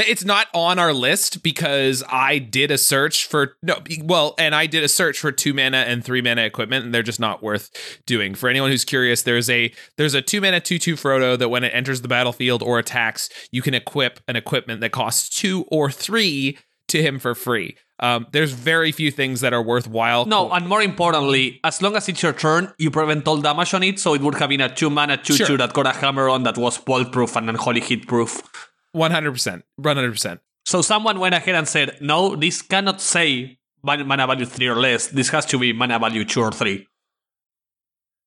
It's 0.07 0.25
not 0.25 0.49
on 0.55 0.79
our 0.79 0.93
list 0.93 1.43
because 1.43 2.03
I 2.11 2.39
did 2.39 2.71
a 2.71 2.79
search 2.79 3.27
for 3.27 3.57
no 3.63 3.77
well, 4.03 4.35
and 4.39 4.55
I 4.55 4.67
did 4.67 4.83
a 4.85 4.89
search 4.89 5.19
for 5.19 5.33
two 5.33 5.53
mana 5.55 5.79
and 5.79 6.05
three 6.05 6.23
mana 6.23 6.43
equipment, 6.43 6.85
and 6.85 6.95
they're 6.95 7.03
just 7.03 7.21
not 7.21 7.43
worth 7.43 7.71
doing. 8.07 8.35
For 8.35 8.49
anyone 8.49 8.71
who's 8.71 8.85
curious, 8.85 9.23
there's 9.23 9.51
a 9.51 9.73
there's 9.97 10.15
a 10.15 10.23
two 10.23 10.41
mana 10.41 10.61
two 10.61 10.79
two 10.79 10.95
Frodo 10.95 11.39
that 11.39 11.49
when 11.49 11.65
it 11.65 11.75
enters 11.75 12.03
the 12.03 12.09
battlefield 12.09 12.63
or 12.63 12.79
attacks, 12.79 13.29
you 13.51 13.63
can 13.63 13.75
equip 13.75 14.21
an 14.29 14.37
equipment 14.37 14.81
that 14.81 14.93
costs 14.93 15.29
two 15.29 15.65
or 15.71 15.91
three 15.91 16.59
to 16.89 17.03
him 17.03 17.19
for 17.19 17.35
free. 17.35 17.77
Um, 18.01 18.27
there's 18.33 18.53
very 18.53 18.93
few 18.93 19.11
things 19.11 19.43
that 19.43 19.53
are 19.53 19.63
worthwhile. 19.63 20.25
no, 20.25 20.51
and 20.53 20.67
more 20.67 20.81
importantly, 20.81 21.61
as 21.63 21.83
long 21.83 21.95
as 21.97 22.09
it's 22.09 22.23
your 22.23 22.33
turn, 22.33 22.73
you 22.79 22.91
prevent 22.91 23.29
all 23.29 23.37
damage 23.37 23.75
on 23.75 23.83
it, 23.83 23.99
so 24.01 24.15
it 24.15 24.23
would 24.23 24.37
have 24.37 24.49
been 24.49 24.63
a 24.63 24.75
two 24.75 24.89
mana 24.89 25.19
two 25.19 25.35
Sure. 25.35 25.47
two 25.47 25.57
that 25.59 25.75
got 25.75 25.87
a 25.87 25.93
hammer 25.93 26.29
on 26.31 26.43
that 26.45 26.57
was 26.57 26.79
bolt 26.79 27.13
proof 27.13 27.37
and 27.37 27.51
Unholy 27.51 27.81
Heat 27.81 28.09
proof. 28.09 28.70
One 28.93 29.11
hundred 29.11 29.33
percent, 29.33 29.65
one 29.77 29.97
hundred 29.97 30.13
percent. 30.13 30.41
So 30.67 30.83
someone 30.83 31.19
went 31.19 31.35
ahead 31.35 31.55
and 31.55 31.67
said, 31.67 31.99
no, 32.01 32.37
this 32.37 32.63
cannot 32.63 33.01
say 33.01 33.59
mana 33.83 34.27
value 34.27 34.45
three 34.45 34.69
or 34.69 34.77
less. 34.77 35.07
This 35.09 35.31
has 35.31 35.47
to 35.47 35.59
be 35.59 35.73
mana 35.73 35.99
value 35.99 36.25
two 36.25 36.41
or 36.43 36.53
three. 36.53 36.87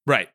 Right. 0.06 0.30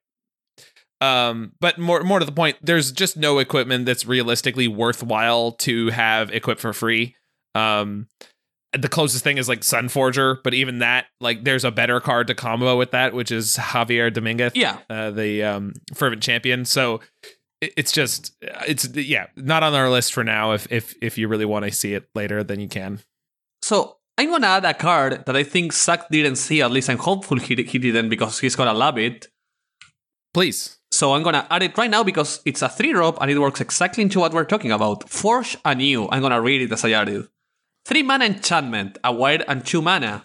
Um, 1.00 1.52
but 1.60 1.78
more 1.78 2.02
more 2.02 2.18
to 2.18 2.24
the 2.24 2.32
point, 2.32 2.56
there's 2.62 2.90
just 2.92 3.16
no 3.16 3.38
equipment 3.38 3.86
that's 3.86 4.06
realistically 4.06 4.66
worthwhile 4.68 5.52
to 5.52 5.90
have 5.90 6.30
equipped 6.32 6.60
for 6.60 6.72
free. 6.72 7.14
Um, 7.54 8.08
the 8.78 8.88
closest 8.88 9.24
thing 9.24 9.38
is 9.38 9.48
like 9.48 9.60
Sunforger, 9.60 10.38
but 10.44 10.54
even 10.54 10.80
that, 10.80 11.06
like, 11.20 11.44
there's 11.44 11.64
a 11.64 11.70
better 11.70 12.00
card 12.00 12.26
to 12.26 12.34
combo 12.34 12.76
with 12.76 12.90
that, 12.90 13.14
which 13.14 13.30
is 13.32 13.56
Javier 13.56 14.12
Dominguez, 14.12 14.52
Yeah. 14.54 14.78
uh, 14.90 15.10
the 15.10 15.42
um, 15.42 15.72
fervent 15.94 16.22
champion. 16.22 16.64
So 16.66 17.00
it's 17.60 17.92
just 17.92 18.32
uh, 18.44 18.62
it's 18.66 18.88
yeah, 18.94 19.26
not 19.36 19.62
on 19.62 19.74
our 19.74 19.90
list 19.90 20.12
for 20.12 20.24
now. 20.24 20.52
If 20.52 20.70
if 20.70 20.94
if 21.02 21.18
you 21.18 21.28
really 21.28 21.44
want 21.44 21.64
to 21.64 21.72
see 21.72 21.94
it 21.94 22.08
later, 22.14 22.44
then 22.44 22.60
you 22.60 22.68
can. 22.68 23.00
So 23.62 23.98
I'm 24.16 24.30
gonna 24.30 24.46
add 24.46 24.64
a 24.64 24.74
card 24.74 25.24
that 25.26 25.36
I 25.36 25.42
think 25.42 25.72
Zack 25.72 26.08
didn't 26.10 26.36
see. 26.36 26.62
At 26.62 26.70
least 26.70 26.88
I'm 26.88 26.98
hopeful 26.98 27.38
he, 27.38 27.54
he 27.54 27.78
didn't 27.78 28.08
because 28.08 28.38
he's 28.38 28.56
gonna 28.56 28.74
love 28.74 28.98
it. 28.98 29.28
Please. 30.32 30.78
So 30.90 31.14
I'm 31.14 31.22
gonna 31.22 31.46
add 31.50 31.62
it 31.62 31.76
right 31.76 31.90
now 31.90 32.02
because 32.02 32.40
it's 32.44 32.62
a 32.62 32.68
three 32.68 32.92
drop 32.92 33.18
and 33.20 33.30
it 33.30 33.38
works 33.38 33.60
exactly 33.60 34.02
into 34.02 34.20
what 34.20 34.32
we're 34.32 34.44
talking 34.44 34.72
about. 34.72 35.08
Forge 35.08 35.56
anew. 35.64 36.08
I'm 36.10 36.22
gonna 36.22 36.40
read 36.40 36.62
it 36.62 36.72
as 36.72 36.84
I 36.84 36.92
add 36.92 37.08
it. 37.08 37.26
Three 37.84 38.02
mana 38.02 38.26
enchantment, 38.26 38.98
a 39.02 39.12
wild 39.12 39.42
and 39.48 39.64
two 39.64 39.82
mana. 39.82 40.24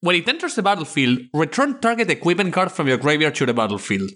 When 0.00 0.16
it 0.16 0.28
enters 0.28 0.54
the 0.54 0.62
battlefield, 0.62 1.20
return 1.32 1.80
target 1.80 2.10
equipment 2.10 2.52
card 2.52 2.70
from 2.72 2.88
your 2.88 2.98
graveyard 2.98 3.34
to 3.36 3.46
the 3.46 3.54
battlefield. 3.54 4.10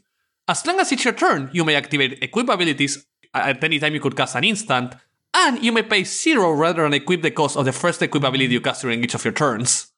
As 0.51 0.67
long 0.67 0.81
as 0.81 0.91
it's 0.91 1.05
your 1.05 1.15
turn, 1.15 1.49
you 1.53 1.65
may 1.65 1.77
activate 1.77 2.19
equip 2.25 2.49
abilities 2.49 3.07
at 3.33 3.63
any 3.63 3.79
time 3.79 3.95
you 3.95 4.01
could 4.01 4.17
cast 4.17 4.35
an 4.35 4.43
instant, 4.43 4.97
and 5.33 5.63
you 5.63 5.71
may 5.71 5.85
pay 5.85 6.03
zero 6.03 6.51
rather 6.51 6.83
than 6.83 6.95
equip 6.95 7.23
the 7.23 7.31
cost 7.31 7.57
of 7.57 7.65
the 7.65 7.73
first 7.73 8.03
equip 8.03 8.25
ability 8.25 8.53
you 8.53 8.61
cast 8.61 8.83
during 8.83 9.05
each 9.05 9.15
of 9.15 9.25
your 9.25 9.33
turns. 9.33 9.93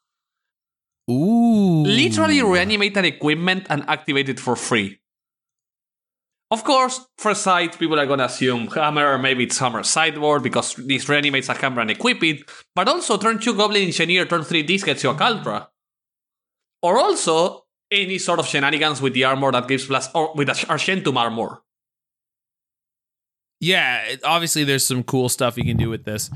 Ooh. 1.11 1.84
Literally 1.84 2.42
reanimate 2.42 2.98
an 2.98 3.07
equipment 3.07 3.66
and 3.70 3.82
activate 3.88 4.28
it 4.28 4.38
for 4.38 4.55
free. 4.55 5.00
Of 6.50 6.64
course, 6.64 7.00
first 7.16 7.44
sight, 7.44 7.78
people 7.78 7.98
are 7.98 8.05
gonna 8.05 8.24
assume 8.24 8.66
hammer, 8.66 9.14
or 9.14 9.16
maybe 9.16 9.44
it's 9.44 9.57
hammer 9.57 9.82
sideboard 9.82 10.42
because 10.42 10.74
this 10.74 11.09
reanimates 11.09 11.48
a 11.48 11.55
hammer 11.55 11.80
and 11.80 11.90
equip 11.90 12.22
it, 12.22 12.42
but 12.74 12.88
also 12.88 13.16
turn 13.16 13.38
2 13.38 13.55
Goblin 13.55 13.84
Engineer, 13.84 14.26
turn 14.26 14.44
3 14.44 14.61
this 14.64 14.84
gets 14.84 15.03
you 15.03 15.09
a 15.09 15.14
Kaldra. 15.14 15.68
Or 16.82 16.98
also, 16.98 17.61
any 17.93 18.18
sort 18.18 18.38
of 18.40 18.47
shenanigans 18.47 19.01
with 19.01 19.12
the 19.14 19.24
armor 19.24 19.53
that 19.53 19.68
gives 19.68 19.86
plus, 19.86 20.09
or 20.14 20.32
with 20.34 20.49
Argentum 20.68 21.16
armor. 21.16 21.62
Yeah, 23.61 24.03
it- 24.05 24.24
obviously 24.24 24.64
there's 24.64 24.86
some 24.86 25.03
cool 25.05 25.28
stuff 25.28 25.57
you 25.57 25.64
can 25.64 25.76
do 25.76 25.88
with 25.88 26.05
this. 26.05 26.30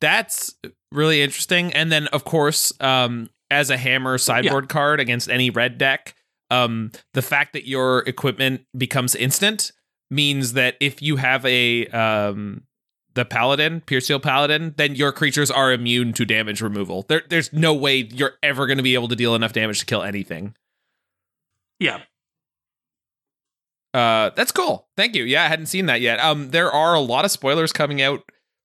That's 0.00 0.54
really 0.92 1.22
interesting. 1.22 1.72
And 1.72 1.90
then 1.90 2.06
of 2.08 2.24
course, 2.24 2.72
um, 2.80 3.30
as 3.50 3.70
a 3.70 3.76
hammer 3.76 4.18
sideboard 4.18 4.68
card 4.68 5.00
against 5.00 5.30
any 5.30 5.50
red 5.50 5.78
deck, 5.78 6.14
um, 6.50 6.92
the 7.14 7.22
fact 7.22 7.54
that 7.54 7.66
your 7.66 8.00
equipment 8.00 8.66
becomes 8.76 9.14
instant 9.14 9.72
means 10.10 10.52
that 10.52 10.76
if 10.80 11.00
you 11.02 11.16
have 11.16 11.44
a 11.46 11.86
um 11.88 12.62
the 13.14 13.24
paladin, 13.24 13.80
Puresteel 13.86 14.20
Paladin, 14.22 14.74
then 14.76 14.94
your 14.94 15.10
creatures 15.10 15.50
are 15.50 15.72
immune 15.72 16.12
to 16.12 16.26
damage 16.26 16.60
removal. 16.60 17.06
There, 17.08 17.22
there's 17.30 17.50
no 17.50 17.72
way 17.72 18.06
you're 18.12 18.34
ever 18.42 18.66
going 18.66 18.76
to 18.76 18.82
be 18.82 18.92
able 18.92 19.08
to 19.08 19.16
deal 19.16 19.34
enough 19.34 19.54
damage 19.54 19.80
to 19.80 19.86
kill 19.86 20.02
anything. 20.02 20.54
Yeah. 21.80 22.00
Uh, 23.94 24.30
that's 24.36 24.52
cool. 24.52 24.88
Thank 24.96 25.14
you. 25.14 25.24
Yeah, 25.24 25.44
I 25.44 25.48
hadn't 25.48 25.66
seen 25.66 25.86
that 25.86 26.00
yet. 26.00 26.20
Um, 26.20 26.50
there 26.50 26.70
are 26.70 26.94
a 26.94 27.00
lot 27.00 27.24
of 27.24 27.30
spoilers 27.30 27.72
coming 27.72 28.02
out 28.02 28.20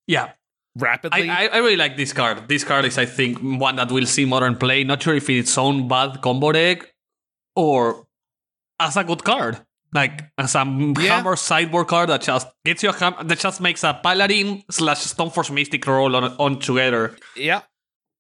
Yeah. 0.08 0.32
rapidly. 0.78 1.30
I, 1.30 1.46
I, 1.46 1.48
I 1.48 1.58
really 1.58 1.78
like 1.78 1.96
this 1.96 2.12
card. 2.14 2.48
This 2.50 2.64
card 2.64 2.86
is, 2.86 2.98
I 2.98 3.06
think, 3.06 3.40
one 3.40 3.78
that 3.78 3.92
we'll 3.92 4.06
see 4.06 4.26
modern 4.26 4.58
play. 4.58 4.84
Not 4.84 5.02
sure 5.04 5.16
if 5.16 5.30
it's 5.30 5.58
own 5.58 5.88
bad 5.88 6.22
combo 6.22 6.52
deck 6.52 6.94
or 7.56 8.08
as 8.80 8.98
a 8.98 9.04
good 9.04 9.24
card. 9.24 9.62
Like 9.94 10.24
as 10.38 10.56
a 10.56 10.64
Yeah. 11.00 11.18
hammer 11.18 11.36
sideboard 11.36 11.88
card 11.88 12.10
that 12.10 12.22
just 12.22 12.48
gets 12.66 12.82
you 12.84 12.90
a 12.90 12.94
ham- 12.94 13.28
that 13.28 13.40
just 13.40 13.60
makes 13.60 13.84
a 13.84 13.94
paladin 14.02 14.64
slash 14.72 15.00
Stoneforge 15.00 15.52
Mystic 15.52 15.86
roll 15.86 16.16
on 16.16 16.24
on 16.40 16.60
together. 16.60 17.16
Yeah. 17.36 17.62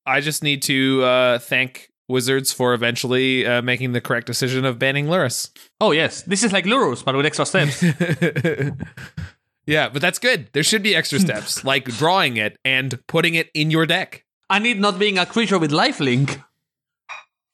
I 0.05 0.19
just 0.19 0.43
need 0.43 0.61
to 0.63 1.03
uh, 1.03 1.39
thank 1.39 1.89
Wizards 2.12 2.51
for 2.53 2.74
eventually 2.74 3.45
uh, 3.45 3.62
making 3.62 3.93
the 3.93 4.01
correct 4.01 4.28
decision 4.28 4.66
of 4.66 4.78
banning 4.78 5.07
Lurrus. 5.07 5.49
Oh 5.80 5.91
yes, 5.91 6.22
this 6.24 6.43
is 6.43 6.51
like 6.53 6.66
Lurrus 6.66 7.03
but 7.03 7.16
with 7.16 7.26
extra 7.26 7.45
steps. 7.45 7.82
yeah, 9.66 9.89
but 9.89 10.01
that's 10.01 10.20
good. 10.20 10.49
There 10.53 10.64
should 10.64 10.84
be 10.84 10.95
extra 10.95 11.20
steps, 11.20 11.64
like 11.72 11.86
drawing 11.86 12.38
it 12.38 12.57
and 12.66 12.99
putting 13.07 13.36
it 13.36 13.49
in 13.53 13.72
your 13.72 13.86
deck. 13.86 14.26
and 14.49 14.66
it 14.68 14.78
not 14.80 14.99
being 14.99 15.18
a 15.18 15.26
creature 15.26 15.57
with 15.59 15.72
lifelink. 15.72 16.43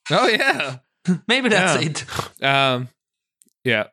Oh, 0.10 0.28
yeah. 0.28 0.78
Maybe 1.28 1.50
that's 1.50 1.82
Yeah. 1.84 1.90
it. 1.90 2.44
Um, 2.44 2.90
yeah. 3.64 3.84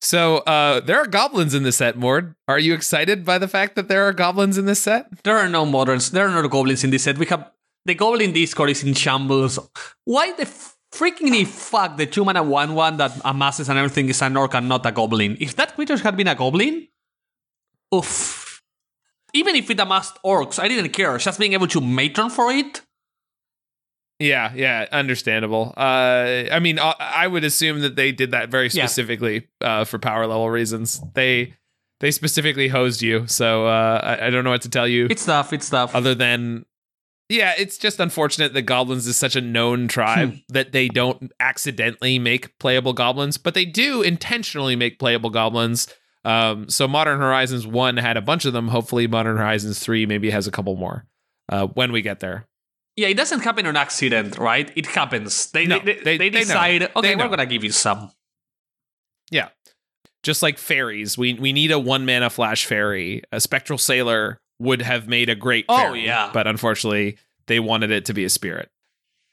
So 0.00 0.38
uh, 0.38 0.80
there 0.80 0.98
are 0.98 1.06
goblins 1.06 1.54
in 1.54 1.62
the 1.62 1.72
set, 1.72 1.96
Morde. 1.98 2.34
Are 2.48 2.58
you 2.58 2.72
excited 2.72 3.24
by 3.24 3.36
the 3.38 3.48
fact 3.48 3.74
that 3.76 3.88
there 3.88 4.04
are 4.08 4.12
goblins 4.14 4.56
in 4.56 4.64
this 4.64 4.80
set? 4.80 5.06
There 5.24 5.36
are 5.36 5.48
no 5.48 5.66
moderns. 5.66 6.10
There 6.10 6.26
are 6.28 6.42
no 6.42 6.48
goblins 6.48 6.82
in 6.84 6.90
this 6.90 7.02
set. 7.02 7.18
We 7.18 7.26
have 7.26 7.50
the 7.86 7.94
goblin 7.94 8.32
Discord 8.32 8.70
is 8.70 8.84
in 8.84 8.94
shambles. 8.94 9.58
Why 10.04 10.32
the 10.32 10.46
freaking 10.92 11.46
fuck 11.46 11.96
the 11.96 12.06
two 12.06 12.24
mana 12.24 12.42
one 12.42 12.74
one 12.74 12.96
that 12.98 13.12
amasses 13.24 13.68
and 13.68 13.78
everything 13.78 14.08
is 14.08 14.20
an 14.22 14.36
orc 14.36 14.54
and 14.54 14.68
not 14.68 14.84
a 14.86 14.92
goblin? 14.92 15.36
If 15.40 15.56
that 15.56 15.74
creature 15.74 15.96
had 15.98 16.16
been 16.16 16.28
a 16.28 16.34
goblin, 16.34 16.88
oof. 17.94 18.62
Even 19.32 19.54
if 19.54 19.70
it 19.70 19.78
amassed 19.78 20.18
orcs, 20.24 20.58
I 20.58 20.66
didn't 20.68 20.90
care. 20.92 21.16
Just 21.18 21.38
being 21.38 21.52
able 21.52 21.68
to 21.68 21.80
matron 21.80 22.30
for 22.30 22.50
it. 22.50 22.82
Yeah, 24.18 24.52
yeah, 24.54 24.86
understandable. 24.92 25.72
Uh, 25.76 26.44
I 26.52 26.58
mean, 26.60 26.78
I, 26.78 26.94
I 26.98 27.26
would 27.26 27.42
assume 27.44 27.80
that 27.80 27.96
they 27.96 28.12
did 28.12 28.32
that 28.32 28.50
very 28.50 28.68
Yeah. 28.68 28.84
specifically 28.84 29.48
uh, 29.62 29.84
for 29.84 29.98
power 29.98 30.26
level 30.26 30.50
reasons. 30.50 31.00
They 31.14 31.54
they 32.00 32.10
specifically 32.10 32.68
hosed 32.68 33.00
you, 33.02 33.26
so 33.26 33.66
uh, 33.66 34.00
I, 34.02 34.26
I 34.26 34.30
don't 34.30 34.42
know 34.44 34.50
what 34.50 34.62
to 34.62 34.68
tell 34.70 34.88
you 34.88 35.06
It's 35.08 35.24
tough. 35.24 35.52
It's 35.52 35.70
tough. 35.70 35.94
other 35.94 36.14
than. 36.14 36.66
Yeah, 37.30 37.54
it's 37.56 37.78
just 37.78 38.00
unfortunate 38.00 38.52
that 38.54 38.62
goblins 38.62 39.06
is 39.06 39.16
such 39.16 39.36
a 39.36 39.40
known 39.40 39.86
tribe 39.88 40.34
that 40.48 40.72
they 40.72 40.88
don't 40.88 41.30
accidentally 41.40 42.18
make 42.18 42.58
playable 42.58 42.92
goblins, 42.92 43.38
but 43.38 43.54
they 43.54 43.64
do 43.64 44.02
intentionally 44.02 44.74
make 44.76 44.98
playable 44.98 45.30
goblins. 45.30 45.86
Um, 46.24 46.68
so 46.68 46.86
Modern 46.88 47.20
Horizons 47.20 47.66
1 47.66 47.96
had 47.98 48.16
a 48.16 48.20
bunch 48.20 48.44
of 48.44 48.52
them. 48.52 48.68
Hopefully, 48.68 49.06
Modern 49.06 49.36
Horizons 49.38 49.78
3 49.78 50.04
maybe 50.06 50.28
has 50.30 50.46
a 50.46 50.50
couple 50.50 50.74
more 50.76 51.06
uh, 51.48 51.68
when 51.68 51.92
we 51.92 52.02
get 52.02 52.18
there. 52.20 52.46
yeah, 52.96 53.08
it 53.08 53.16
doesn't 53.16 53.40
happen 53.40 53.64
on 53.64 53.76
accident, 53.76 54.36
right? 54.36 54.70
It 54.76 54.86
happens. 54.86 55.50
They 55.52 55.66
No, 55.66 55.78
they, 55.78 55.94
they- 55.94 56.18
they, 56.18 56.28
they 56.30 56.30
know. 56.40 56.44
decide. 56.46 56.82
Okay, 56.96 57.00
They 57.10 57.16
we're 57.16 57.28
gonna 57.28 57.46
give 57.46 57.62
you 57.64 57.70
some. 57.70 58.10
Yeah. 59.30 59.50
Just 60.22 60.42
like 60.42 60.58
fairies, 60.58 61.16
we 61.16 61.34
we 61.34 61.52
need 61.52 61.70
a 61.70 61.78
one 61.78 62.04
mana 62.04 62.28
flash 62.28 62.66
fairy. 62.66 63.22
A 63.32 63.40
spectral 63.40 63.78
sailor 63.78 64.38
would 64.60 64.82
have 64.82 65.08
made 65.08 65.28
a 65.28 65.34
great 65.34 65.64
Oh, 65.68 65.76
fairy, 65.76 66.04
yeah. 66.04 66.30
but 66.32 66.46
unfortunately 66.46 67.18
they 67.46 67.58
wanted 67.58 67.90
it 67.90 68.04
to 68.04 68.14
be 68.14 68.24
a 68.24 68.30
spirit. 68.30 68.70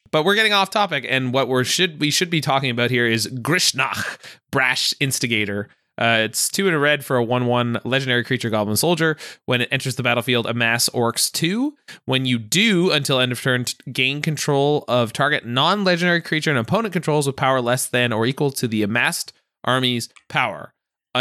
But 0.09 0.23
we're 0.23 0.36
getting 0.36 0.53
off 0.53 0.69
topic, 0.69 1.05
and 1.07 1.34
what 1.34 1.47
we 1.49 1.63
should 1.65 1.99
we 1.99 2.09
should 2.11 2.30
be 2.30 2.39
talking 2.41 2.71
about 2.71 2.89
here 2.89 3.05
is 3.05 3.28
Grishnakh, 3.28 4.17
Brash 4.51 4.93
Instigator. 5.01 5.67
Uh, 5.99 6.19
it's 6.25 6.47
two 6.47 6.67
in 6.67 6.73
a 6.75 6.80
red 6.80 7.03
for 7.03 7.17
a 7.17 7.23
one-one 7.23 7.80
legendary 7.84 8.23
creature 8.23 8.51
goblin 8.51 8.78
soldier. 8.78 9.17
When 9.47 9.61
it 9.61 9.69
enters 9.71 9.95
the 9.95 10.03
battlefield, 10.03 10.45
amass 10.45 10.88
orcs 10.89 11.32
two. 11.32 11.75
When 12.05 12.25
you 12.25 12.38
do, 12.38 12.91
until 12.91 13.19
end 13.19 13.32
of 13.32 13.41
turn, 13.41 13.65
gain 13.91 14.21
control 14.21 14.86
of 14.88 15.11
target 15.11 15.45
non-legendary 15.45 16.21
creature 16.21 16.51
and 16.51 16.59
opponent 16.59 16.93
controls 16.93 17.25
with 17.28 17.36
power 17.36 17.59
less 17.61 17.88
than 17.88 18.13
or 18.13 18.25
equal 18.28 18.51
to 18.51 18.67
the 18.67 18.84
amassed 18.84 19.34
army's 19.63 20.07
power. 20.30 20.73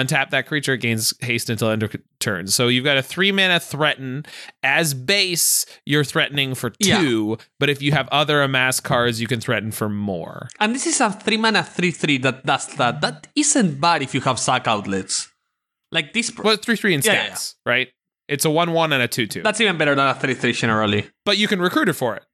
Untap 0.03 0.31
that 0.31 0.47
creature, 0.47 0.75
it 0.75 0.79
gains 0.79 1.13
haste 1.21 1.49
until 1.51 1.69
end 1.71 1.83
of 1.83 1.95
turn. 2.21 2.47
So 2.49 2.69
you've 2.69 2.85
got 2.85 2.97
a 2.97 3.03
three 3.03 3.33
mana 3.33 3.59
threaten. 3.61 4.25
As 4.63 4.95
base, 4.95 5.67
you're 5.85 6.05
threatening 6.05 6.55
for 6.55 6.73
Yeah. 6.79 7.01
two, 7.01 7.39
but 7.59 7.69
if 7.71 7.81
you 7.83 7.93
have 7.93 8.09
other 8.13 8.43
amass 8.43 8.81
cards, 8.81 9.21
you 9.21 9.27
can 9.27 9.41
threaten 9.41 9.71
for 9.73 9.89
more. 9.89 10.49
And 10.61 10.75
this 10.75 10.87
is 10.87 11.01
a 11.01 11.11
three 11.11 11.37
mana 11.37 11.63
three 11.63 11.91
three 11.91 12.19
that 12.19 12.45
does 12.47 12.67
that. 12.77 13.01
That 13.01 13.29
isn't 13.35 13.81
bad 13.81 14.03
if 14.03 14.15
you 14.15 14.21
have 14.23 14.39
sack 14.39 14.67
outlets. 14.69 15.29
Like 15.93 16.13
this. 16.13 16.33
Well, 16.37 16.55
it's 16.55 16.65
three 16.65 16.77
three 16.77 16.95
in 16.95 17.01
Yeah, 17.03 17.13
yeah, 17.13 17.29
stats, 17.31 17.55
right? 17.65 17.89
It's 18.29 18.45
a 18.45 18.51
one 18.51 18.73
one 18.73 18.93
and 18.93 19.03
a 19.03 19.09
two 19.09 19.27
two. 19.27 19.43
That's 19.43 19.61
even 19.61 19.79
better 19.79 19.95
than 19.95 20.07
a 20.09 20.15
three 20.15 20.35
three 20.35 20.53
generally. 20.53 21.11
But 21.25 21.39
you 21.39 21.47
can 21.49 21.61
recruit 21.61 21.89
it 21.89 21.95
for 21.95 22.17
it. 22.17 22.25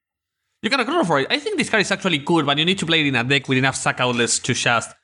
You 0.63 0.71
can 0.71 0.81
accrue 0.81 1.05
for 1.05 1.19
it. 1.21 1.27
I 1.29 1.39
think 1.39 1.59
this 1.59 1.69
card 1.69 1.81
is 1.81 1.91
actually 1.91 2.19
good, 2.19 2.47
but 2.47 2.57
you 2.57 2.65
need 2.65 2.79
to 2.79 2.87
play 2.87 3.01
it 3.01 3.07
in 3.07 3.17
a 3.17 3.25
deck 3.25 3.49
with 3.49 3.59
enough 3.59 3.75
sack 3.77 4.01
outlets 4.01 4.39
to 4.39 4.55
just 4.55 4.95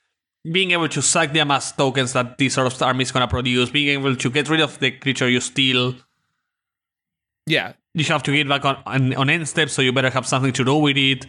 being 0.49 0.71
able 0.71 0.87
to 0.89 1.01
sack 1.01 1.33
the 1.33 1.39
amass 1.39 1.71
tokens 1.71 2.13
that 2.13 2.37
this 2.37 2.53
sort 2.53 2.67
of 2.67 2.81
army 2.81 3.03
is 3.03 3.11
gonna 3.11 3.27
produce, 3.27 3.69
being 3.69 3.89
able 3.99 4.15
to 4.15 4.29
get 4.29 4.49
rid 4.49 4.61
of 4.61 4.79
the 4.79 4.91
creature 4.91 5.27
you 5.29 5.39
steal. 5.41 5.95
Yeah, 7.45 7.73
You 7.95 8.05
have 8.05 8.23
to 8.23 8.31
get 8.31 8.47
back 8.47 8.63
on 8.65 8.77
on, 8.85 9.13
on 9.15 9.29
end 9.29 9.47
step, 9.47 9.69
so 9.69 9.81
you 9.81 9.91
better 9.91 10.09
have 10.11 10.27
something 10.27 10.53
to 10.53 10.63
do 10.63 10.75
with 10.75 10.97
it. 10.97 11.25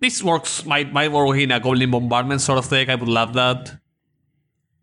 This 0.00 0.22
works 0.22 0.64
might 0.64 0.92
might 0.92 1.10
work 1.10 1.36
in 1.38 1.50
a 1.50 1.58
goblin 1.60 1.90
bombardment 1.90 2.40
sort 2.40 2.58
of 2.58 2.68
deck. 2.70 2.88
I 2.88 2.94
would 2.94 3.08
love 3.08 3.32
that. 3.34 3.78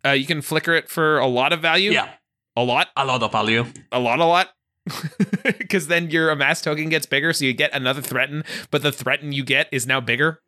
uh, 0.06 0.12
you 0.12 0.26
can 0.26 0.42
flicker 0.42 0.74
it 0.74 0.90
for 0.90 1.18
a 1.20 1.28
lot 1.28 1.54
of 1.54 1.62
value. 1.62 1.92
Yeah, 1.92 2.10
a 2.56 2.64
lot, 2.64 2.88
a 2.96 3.06
lot 3.06 3.24
of 3.24 3.32
value. 3.32 3.66
a 3.92 4.00
lot, 4.00 4.20
a 4.20 4.26
lot. 4.26 4.50
Because 5.44 5.88
then 5.88 6.10
your 6.10 6.30
amass 6.30 6.62
token 6.62 6.90
gets 6.90 7.06
bigger, 7.06 7.34
so 7.34 7.46
you 7.46 7.54
get 7.54 7.74
another 7.74 8.02
threaten, 8.02 8.44
but 8.72 8.84
the 8.84 8.92
threaten 8.92 9.32
you 9.32 9.44
get 9.44 9.68
is 9.72 9.86
now 9.88 10.00
bigger. 10.02 10.42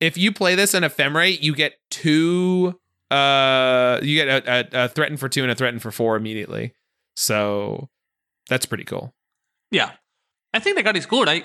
If 0.00 0.16
you 0.18 0.32
play 0.32 0.54
this 0.54 0.74
in 0.74 0.82
ephemerate, 0.82 1.40
you 1.42 1.54
get 1.54 1.74
two. 1.90 2.78
Uh, 3.10 3.98
you 4.02 4.16
get 4.22 4.28
a, 4.28 4.50
a, 4.80 4.84
a 4.84 4.88
threaten 4.88 5.16
for 5.16 5.28
two 5.28 5.42
and 5.42 5.50
a 5.50 5.54
threaten 5.54 5.78
for 5.78 5.90
four 5.90 6.16
immediately. 6.16 6.74
So 7.14 7.88
that's 8.48 8.66
pretty 8.66 8.84
cool. 8.84 9.14
Yeah, 9.70 9.92
I 10.52 10.58
think 10.58 10.76
the 10.76 10.82
card 10.82 10.96
is 10.96 11.06
good. 11.06 11.28
I 11.28 11.44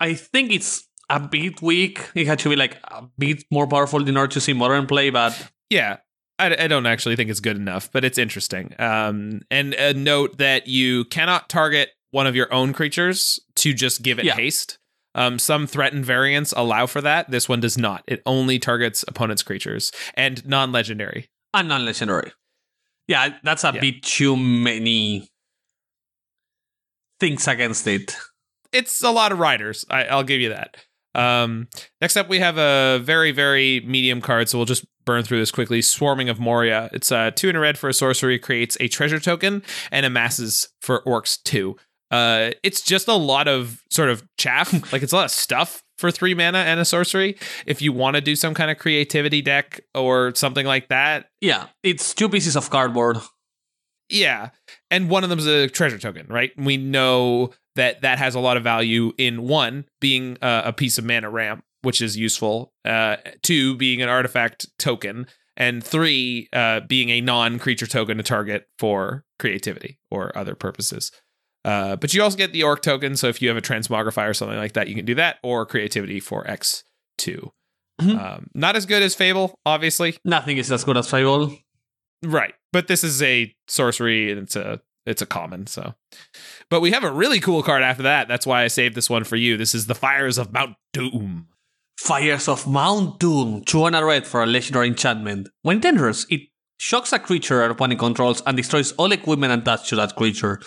I 0.00 0.14
think 0.14 0.50
it's 0.52 0.88
a 1.10 1.20
bit 1.20 1.60
weak. 1.62 2.00
It 2.14 2.26
had 2.26 2.38
to 2.40 2.48
be 2.48 2.56
like 2.56 2.78
a 2.84 3.04
bit 3.18 3.44
more 3.50 3.66
powerful 3.66 4.06
in 4.06 4.16
order 4.16 4.32
to 4.32 4.40
see 4.40 4.52
modern 4.54 4.86
play, 4.86 5.10
but 5.10 5.50
Yeah, 5.70 5.98
I, 6.38 6.64
I 6.64 6.66
don't 6.66 6.86
actually 6.86 7.16
think 7.16 7.30
it's 7.30 7.40
good 7.40 7.56
enough, 7.56 7.90
but 7.92 8.04
it's 8.04 8.18
interesting. 8.18 8.74
Um, 8.78 9.42
and 9.50 9.74
a 9.74 9.94
note 9.94 10.38
that 10.38 10.66
you 10.66 11.04
cannot 11.06 11.48
target 11.48 11.90
one 12.10 12.26
of 12.26 12.34
your 12.34 12.52
own 12.52 12.72
creatures 12.72 13.38
to 13.56 13.72
just 13.74 14.02
give 14.02 14.18
it 14.18 14.24
Yeah. 14.24 14.34
haste. 14.34 14.78
Um, 15.14 15.38
some 15.38 15.66
threatened 15.66 16.04
variants 16.04 16.52
allow 16.56 16.86
for 16.86 17.00
that. 17.00 17.30
This 17.30 17.48
one 17.48 17.60
does 17.60 17.78
not. 17.78 18.02
It 18.06 18.22
only 18.26 18.58
targets 18.58 19.04
opponent's 19.06 19.42
creatures 19.42 19.92
and 20.14 20.44
non-legendary. 20.46 21.28
and 21.52 21.68
non-legendary. 21.68 22.32
Yeah, 23.06 23.34
that's 23.42 23.64
a 23.64 23.72
Yeah. 23.74 23.80
bit 23.80 24.02
too 24.02 24.36
many 24.36 25.28
things 27.20 27.46
against 27.46 27.86
it. 27.86 28.16
It's 28.72 29.02
a 29.02 29.10
lot 29.10 29.30
of 29.32 29.38
riders. 29.38 29.84
I, 29.88 30.04
I'll 30.06 30.24
give 30.24 30.40
you 30.40 30.48
that. 30.48 30.76
Um, 31.14 31.68
next 32.00 32.16
up, 32.16 32.28
we 32.28 32.40
have 32.40 32.58
a 32.58 32.98
very, 33.04 33.30
very 33.30 33.80
medium 33.86 34.20
card, 34.20 34.48
so 34.48 34.58
we'll 34.58 34.64
just 34.64 34.84
burn 35.04 35.22
through 35.22 35.38
this 35.38 35.52
quickly. 35.52 35.80
Swarming 35.80 36.28
of 36.28 36.40
Moria. 36.40 36.90
It's 36.92 37.12
a 37.12 37.30
two 37.30 37.48
in 37.48 37.54
a 37.54 37.60
red 37.60 37.78
for 37.78 37.88
a 37.88 37.94
sorcery, 37.94 38.36
creates 38.38 38.76
a 38.80 38.88
treasure 38.88 39.20
token, 39.20 39.62
and 39.92 40.04
amasses 40.04 40.70
for 40.80 41.04
orcs 41.04 41.40
two. 41.44 41.76
Uh, 42.14 42.50
it's 42.62 42.80
just 42.82 43.08
a 43.08 43.14
lot 43.14 43.48
of 43.48 43.82
sort 43.90 44.08
of 44.10 44.22
chaff. 44.38 44.72
like 44.92 45.02
it's 45.02 45.12
a 45.12 45.16
lot 45.16 45.24
of 45.24 45.30
stuff 45.30 45.82
for 45.98 46.10
three 46.10 46.34
mana 46.34 46.58
and 46.58 46.78
a 46.80 46.84
sorcery. 46.84 47.36
If 47.66 47.80
you 47.82 47.92
want 47.92 48.16
to 48.16 48.20
do 48.20 48.36
some 48.36 48.54
kind 48.54 48.70
of 48.70 48.78
creativity 48.78 49.42
deck 49.42 49.80
or 49.94 50.34
something 50.34 50.66
like 50.66 50.88
that, 50.88 51.26
Yeah, 51.40 51.66
it's 51.82 52.14
two 52.14 52.28
pieces 52.28 52.56
of 52.56 52.70
cardboard. 52.70 53.18
yeah. 54.08 54.50
And 54.90 55.08
one 55.08 55.24
of 55.24 55.30
them 55.30 55.38
is 55.38 55.46
a 55.46 55.68
treasure 55.68 55.98
token, 55.98 56.26
right? 56.28 56.50
We 56.56 56.76
know 56.76 57.52
that 57.76 58.02
that 58.02 58.18
has 58.18 58.34
a 58.34 58.40
lot 58.40 58.56
of 58.56 58.62
value 58.62 59.12
in 59.18 59.42
one 59.48 59.84
being 60.00 60.36
uh, 60.42 60.62
a 60.64 60.72
piece 60.72 60.98
of 60.98 61.04
mana 61.04 61.30
ramp, 61.30 61.64
which 61.82 62.00
is 62.00 62.16
useful. 62.16 62.72
Uh, 62.84 63.16
two 63.42 63.76
being 63.76 64.02
an 64.02 64.08
artifact 64.08 64.66
token, 64.78 65.26
and 65.56 65.82
three 65.84 66.48
uh, 66.52 66.80
being 66.80 67.10
a 67.10 67.20
non-creature 67.20 67.86
token 67.86 68.16
to 68.16 68.22
target 68.22 68.66
for 68.78 69.24
creativity 69.38 69.98
or 70.10 70.36
other 70.36 70.54
purposes. 70.54 71.10
Uh, 71.64 71.96
but 71.96 72.12
you 72.12 72.22
also 72.22 72.36
get 72.36 72.52
the 72.52 72.62
orc 72.62 72.82
token, 72.82 73.16
so 73.16 73.28
if 73.28 73.40
you 73.40 73.48
have 73.48 73.56
a 73.56 73.62
transmogrify 73.62 74.28
or 74.28 74.34
something 74.34 74.58
like 74.58 74.74
that, 74.74 74.88
you 74.88 74.94
can 74.94 75.04
do 75.04 75.14
that, 75.14 75.38
or 75.42 75.64
creativity 75.64 76.20
for 76.20 76.48
X 76.48 76.84
two. 77.16 77.52
Mhm. 78.00 78.18
Um, 78.18 78.50
not 78.54 78.76
as 78.76 78.86
good 78.86 79.02
as 79.02 79.14
Fable, 79.14 79.58
obviously, 79.64 80.16
Nothing 80.24 80.58
is 80.58 80.70
as 80.72 80.84
good 80.84 80.96
as 80.96 81.08
Fable. 81.08 81.56
Right. 82.22 82.54
But 82.72 82.88
this 82.88 83.04
is 83.04 83.22
a 83.22 83.54
sorcery 83.68 84.30
and 84.30 84.40
it's 84.40 84.56
a 84.56 84.80
it's 85.06 85.22
a 85.22 85.26
common, 85.26 85.66
so. 85.66 85.94
But 86.70 86.80
we 86.80 86.90
have 86.92 87.04
a 87.04 87.12
really 87.12 87.38
cool 87.38 87.62
card 87.62 87.82
after 87.82 88.02
that. 88.04 88.26
That's 88.26 88.46
why 88.46 88.64
I 88.64 88.68
saved 88.68 88.94
this 88.94 89.10
one 89.10 89.24
for 89.24 89.36
you. 89.36 89.56
This 89.58 89.74
is 89.74 89.86
the 89.86 89.94
Fires 89.94 90.38
of 90.38 90.52
Mount 90.52 90.76
Doom. 90.94 91.48
Fires 91.98 92.48
of 92.48 92.66
Mount 92.66 93.20
Doom, 93.20 93.62
two 93.64 93.84
and 93.84 93.94
a 93.94 94.04
red 94.04 94.26
for 94.26 94.42
a 94.42 94.46
legendary 94.46 94.88
enchantment. 94.88 95.48
When 95.62 95.78
it 95.78 95.84
enters, 95.84 96.26
it 96.30 96.40
shocks 96.78 97.12
a 97.12 97.18
creature 97.18 97.62
our 97.62 97.70
opponent 97.70 98.00
controls 98.00 98.42
and 98.46 98.56
destroys 98.56 98.92
all 98.92 99.12
equipment 99.12 99.52
attached 99.52 99.90
to 99.90 99.96
that 99.96 100.16
creature. 100.16 100.60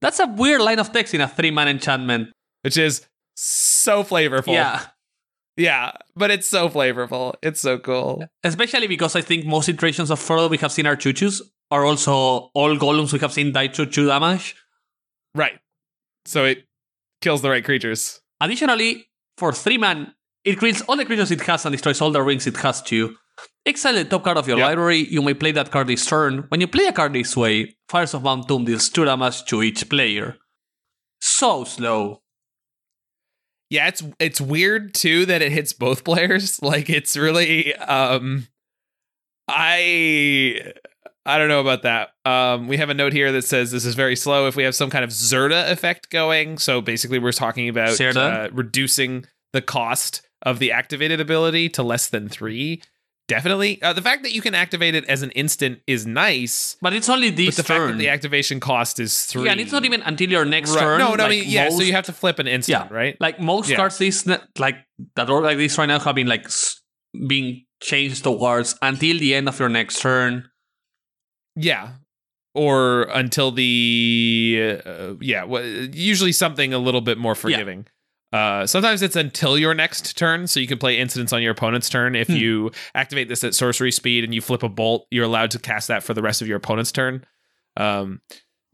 That's 0.00 0.20
a 0.20 0.26
weird 0.26 0.60
line 0.60 0.78
of 0.78 0.92
text 0.92 1.14
in 1.14 1.20
a 1.20 1.28
three 1.28 1.50
man 1.50 1.68
enchantment. 1.68 2.28
Which 2.62 2.76
is 2.76 3.06
so 3.34 4.02
flavorful. 4.04 4.52
Yeah, 4.52 4.82
Yeah. 5.56 5.92
But 6.16 6.30
it's 6.30 6.48
so 6.48 6.68
flavorful. 6.68 7.34
It's 7.42 7.60
so 7.60 7.78
cool. 7.78 8.24
especially 8.44 8.86
because 8.86 9.14
I 9.16 9.20
think 9.20 9.44
most 9.44 9.68
iterations 9.68 10.10
of 10.10 10.20
Frodo 10.20 10.48
we 10.48 10.56
have 10.58 10.72
seen 10.72 10.86
are 10.86 10.96
choo-choos, 10.96 11.42
are 11.70 11.84
also 11.84 12.50
all 12.54 12.76
golems 12.76 13.12
we 13.12 13.18
have 13.18 13.32
seen 13.32 13.52
die 13.52 13.66
to 13.68 13.84
2 13.84 14.06
damage. 14.06 14.54
Right. 15.34 15.58
So 16.24 16.44
it 16.44 16.64
kills 17.20 17.42
the 17.42 17.50
right 17.50 17.64
creatures. 17.64 18.20
Additionally, 18.40 19.06
for 19.36 19.52
3 19.52 19.78
man, 19.78 20.14
it 20.44 20.58
creates 20.58 20.80
all 20.82 20.96
the 20.96 21.04
creatures 21.04 21.30
it 21.30 21.40
has 21.42 21.64
and 21.66 21.72
destroys 21.72 22.00
all 22.00 22.10
the 22.12 22.22
rings 22.22 22.46
it 22.46 22.56
has 22.58 22.80
too. 22.80 23.16
Exile 23.66 23.94
the 23.94 24.04
top 24.04 24.24
card 24.24 24.38
of 24.38 24.48
your 24.48 24.58
Yep. 24.58 24.66
library, 24.66 25.06
you 25.10 25.20
may 25.22 25.34
play 25.34 25.52
that 25.52 25.70
card 25.70 25.88
this 25.88 26.06
turn. 26.06 26.44
When 26.48 26.60
you 26.60 26.66
play 26.68 26.86
a 26.86 26.92
card 26.92 27.12
this 27.12 27.36
way, 27.36 27.76
Fires 27.88 28.14
of 28.14 28.22
Mount 28.22 28.48
Doom 28.48 28.64
deals 28.64 28.88
2 28.88 29.04
damage 29.04 29.44
to 29.46 29.62
each 29.62 29.88
player. 29.88 30.36
So 31.20 31.64
slow. 31.64 32.22
Yeah, 33.70 33.88
it's 33.88 34.02
it's 34.18 34.40
weird 34.40 34.94
too 34.94 35.26
that 35.26 35.42
it 35.42 35.52
hits 35.52 35.72
both 35.74 36.02
players. 36.10 36.62
Like 36.62 36.88
it's 36.88 37.16
really 37.16 37.74
um 37.76 38.46
I 39.46 40.72
I 41.26 41.36
don't 41.38 41.48
know 41.48 41.60
about 41.60 41.82
that. 41.82 42.10
Um 42.24 42.68
we 42.68 42.76
have 42.78 42.88
a 42.90 42.94
note 42.94 43.12
here 43.12 43.30
that 43.32 43.42
says 43.44 43.70
this 43.70 43.84
is 43.84 43.94
very 43.94 44.16
slow 44.16 44.46
if 44.46 44.56
we 44.56 44.62
have 44.62 44.74
some 44.74 44.90
kind 44.90 45.04
of 45.04 45.10
Zirda 45.10 45.70
effect 45.70 46.10
going. 46.10 46.58
So 46.58 46.80
basically 46.80 47.18
we're 47.18 47.32
talking 47.32 47.68
about 47.68 48.00
uh, 48.00 48.48
reducing 48.52 49.26
the 49.52 49.60
cost 49.62 50.22
of 50.42 50.58
the 50.58 50.72
activated 50.72 51.20
ability 51.20 51.68
to 51.70 51.82
less 51.82 52.08
than 52.08 52.28
3. 52.28 52.80
Definitely. 53.28 53.80
Uh, 53.82 53.92
the 53.92 54.00
fact 54.02 54.22
that 54.22 54.32
you 54.32 54.40
can 54.40 54.54
activate 54.54 54.94
it 54.94 55.04
as 55.04 55.22
an 55.22 55.30
instant 55.32 55.80
is 55.86 56.06
nice, 56.06 56.76
But 56.80 56.94
it's 56.94 57.08
only 57.10 57.30
but 57.30 57.36
this 57.36 57.56
the 57.56 57.62
fact 57.62 57.86
that 57.86 57.98
the 57.98 58.08
activation 58.08 58.58
cost 58.58 58.98
is 58.98 59.26
3. 59.26 59.44
yeah, 59.44 59.52
and 59.52 59.60
it's 59.60 59.70
not 59.70 59.84
even 59.84 60.00
until 60.02 60.30
your 60.30 60.46
next 60.46 60.70
Right. 60.70 60.80
turn. 60.80 60.98
No, 60.98 61.14
no, 61.14 61.24
I 61.24 61.28
mean, 61.28 61.44
yeah, 61.46 61.68
so 61.68 61.82
you 61.82 61.92
have 61.92 62.06
to 62.06 62.12
flip 62.14 62.38
an 62.38 62.46
instant, 62.48 62.88
Yeah. 62.90 62.96
right? 62.96 63.16
Like 63.20 63.38
most 63.38 63.68
Yeah. 63.68 63.76
cards, 63.76 63.98
this 63.98 64.26
like 64.58 64.76
that 65.14 65.28
are 65.28 65.42
like 65.42 65.58
this 65.58 65.76
right 65.76 65.86
now 65.86 65.98
have 65.98 66.14
been 66.14 66.26
like 66.26 66.48
being 67.26 67.66
changed 67.82 68.24
towards 68.24 68.74
until 68.80 69.18
the 69.18 69.34
end 69.34 69.46
of 69.48 69.60
your 69.60 69.68
next 69.68 70.00
turn. 70.00 70.48
Yeah. 71.54 71.90
Or 72.54 73.02
until 73.12 73.50
the 73.52 74.80
uh, 74.86 75.14
yeah, 75.20 75.44
well, 75.44 75.62
usually 75.64 76.32
something 76.32 76.72
a 76.72 76.78
little 76.78 77.02
bit 77.02 77.18
more 77.18 77.34
forgiving. 77.34 77.86
Uh, 78.32 78.66
sometimes 78.66 79.00
it's 79.02 79.16
until 79.16 79.56
your 79.58 79.72
next 79.74 80.16
turn, 80.18 80.46
so 80.46 80.60
you 80.60 80.66
can 80.66 80.78
play 80.78 80.98
incidents 80.98 81.32
on 81.32 81.40
your 81.42 81.52
opponent's 81.52 81.88
turn. 81.88 82.14
If 82.14 82.26
Hmm. 82.28 82.34
you 82.36 82.70
activate 82.94 83.28
this 83.28 83.42
at 83.44 83.54
sorcery 83.54 83.90
speed 83.92 84.22
and 84.24 84.34
you 84.34 84.40
flip 84.40 84.62
a 84.62 84.68
bolt, 84.68 85.06
you're 85.10 85.24
allowed 85.24 85.50
to 85.52 85.58
cast 85.58 85.88
that 85.88 86.02
for 86.02 86.12
the 86.14 86.20
rest 86.22 86.42
of 86.42 86.48
your 86.48 86.58
opponent's 86.58 86.92
turn. 86.92 87.24
Um, 87.76 88.20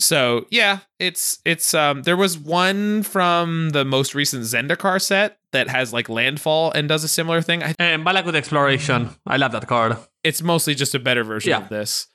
so 0.01 0.47
yeah, 0.51 0.81
it's 0.99 1.39
it's 1.45 1.73
um 1.73 2.03
there 2.03 2.17
was 2.17 2.37
one 2.37 3.05
from 3.05 3.71
the 3.71 3.85
most 3.85 4.13
recent 4.15 4.43
Zendikar 4.43 5.01
set 5.01 5.39
that 5.53 5.69
has 5.69 5.93
like 5.93 6.09
landfall 6.09 6.73
and 6.73 6.89
does 6.89 7.05
a 7.05 7.09
similar 7.09 7.41
thing. 7.41 7.63
I 7.63 7.75
And 7.79 8.05
Valakut 8.05 8.35
Exploration, 8.35 9.11
I 9.25 9.37
love 9.37 9.53
that 9.53 9.69
card. 9.69 9.97
it's 10.25 10.43
mostly 10.43 10.75
just 10.75 10.97
a 10.97 10.99
better 10.99 11.23
version 11.23 11.51
Yeah. 11.51 11.59
of 11.63 11.69
this. 11.69 12.09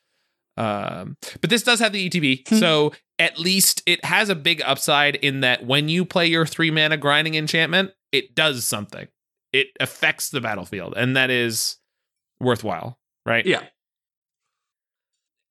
Um, 0.57 1.15
but 1.39 1.49
this 1.49 1.63
does 1.63 1.79
have 1.79 1.93
the 1.93 2.09
ETB, 2.09 2.43
Hmm. 2.49 2.55
so 2.57 2.91
at 3.19 3.37
least 3.37 3.83
it 3.85 4.03
has 4.05 4.29
a 4.29 4.35
big 4.35 4.61
upside 4.65 5.15
in 5.17 5.41
that 5.41 5.65
when 5.65 5.89
you 5.89 6.05
play 6.05 6.25
your 6.25 6.45
three 6.45 6.71
mana 6.71 6.97
grinding 6.97 7.35
enchantment, 7.35 7.91
it 8.11 8.33
does 8.33 8.65
something. 8.65 9.07
It 9.51 9.67
affects 9.79 10.29
the 10.29 10.41
battlefield, 10.41 10.93
and 10.95 11.15
that 11.17 11.29
is 11.29 11.77
worthwhile, 12.39 12.97
right? 13.25 13.45
Yeah. 13.45 13.63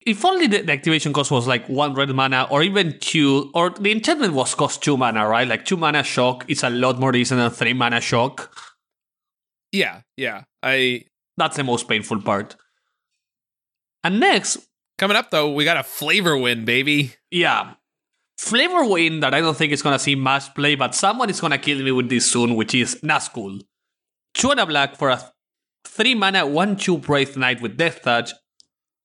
If 0.06 0.24
only 0.24 0.46
the, 0.46 0.70
activation 0.70 1.12
cost 1.12 1.30
was 1.30 1.46
like 1.46 1.68
one 1.68 1.92
red 1.94 2.08
mana, 2.08 2.46
or 2.50 2.62
even 2.62 2.98
two, 2.98 3.50
or 3.54 3.70
the 3.70 3.92
enchantment 3.92 4.32
was 4.32 4.54
cost 4.54 4.82
two 4.82 4.96
mana, 4.96 5.28
right? 5.28 5.46
Like 5.46 5.66
two 5.66 5.76
mana 5.76 6.02
shock 6.02 6.44
is 6.48 6.62
a 6.62 6.70
lot 6.70 6.98
more 6.98 7.12
decent 7.12 7.38
than 7.38 7.50
three 7.50 7.74
mana 7.74 8.00
shock. 8.00 8.50
yeah, 9.72 10.00
yeah. 10.16 10.44
I 10.62 11.04
That's 11.36 11.56
the 11.56 11.64
most 11.64 11.88
painful 11.88 12.22
part. 12.22 12.56
And 14.04 14.20
next, 14.20 14.67
coming 14.98 15.16
up 15.16 15.30
though, 15.30 15.52
we 15.52 15.64
got 15.64 15.76
a 15.78 15.82
flavor 15.82 16.36
win, 16.36 16.64
baby. 16.64 17.14
yeah, 17.30 17.74
flavor 18.36 18.84
win 18.84 19.20
that 19.20 19.32
I 19.32 19.40
don't 19.40 19.56
think 19.56 19.72
is 19.72 19.82
gonna 19.82 19.98
see 19.98 20.14
much 20.14 20.54
play, 20.54 20.74
but 20.74 20.94
someone 20.94 21.30
is 21.30 21.40
gonna 21.40 21.58
kill 21.58 21.82
me 21.82 21.92
with 21.92 22.10
this 22.10 22.30
soon, 22.30 22.54
which 22.54 22.74
is 22.74 23.00
Nazgul. 23.02 23.62
Two 24.34 24.50
and 24.50 24.60
a 24.60 24.66
black 24.66 24.96
for 24.96 25.08
a 25.10 25.32
three 25.84 26.14
mana 26.14 26.46
one 26.46 26.76
two 26.76 26.98
Wraith 26.98 27.36
Knight 27.36 27.62
with 27.62 27.76
Death 27.76 28.02
Touch. 28.02 28.32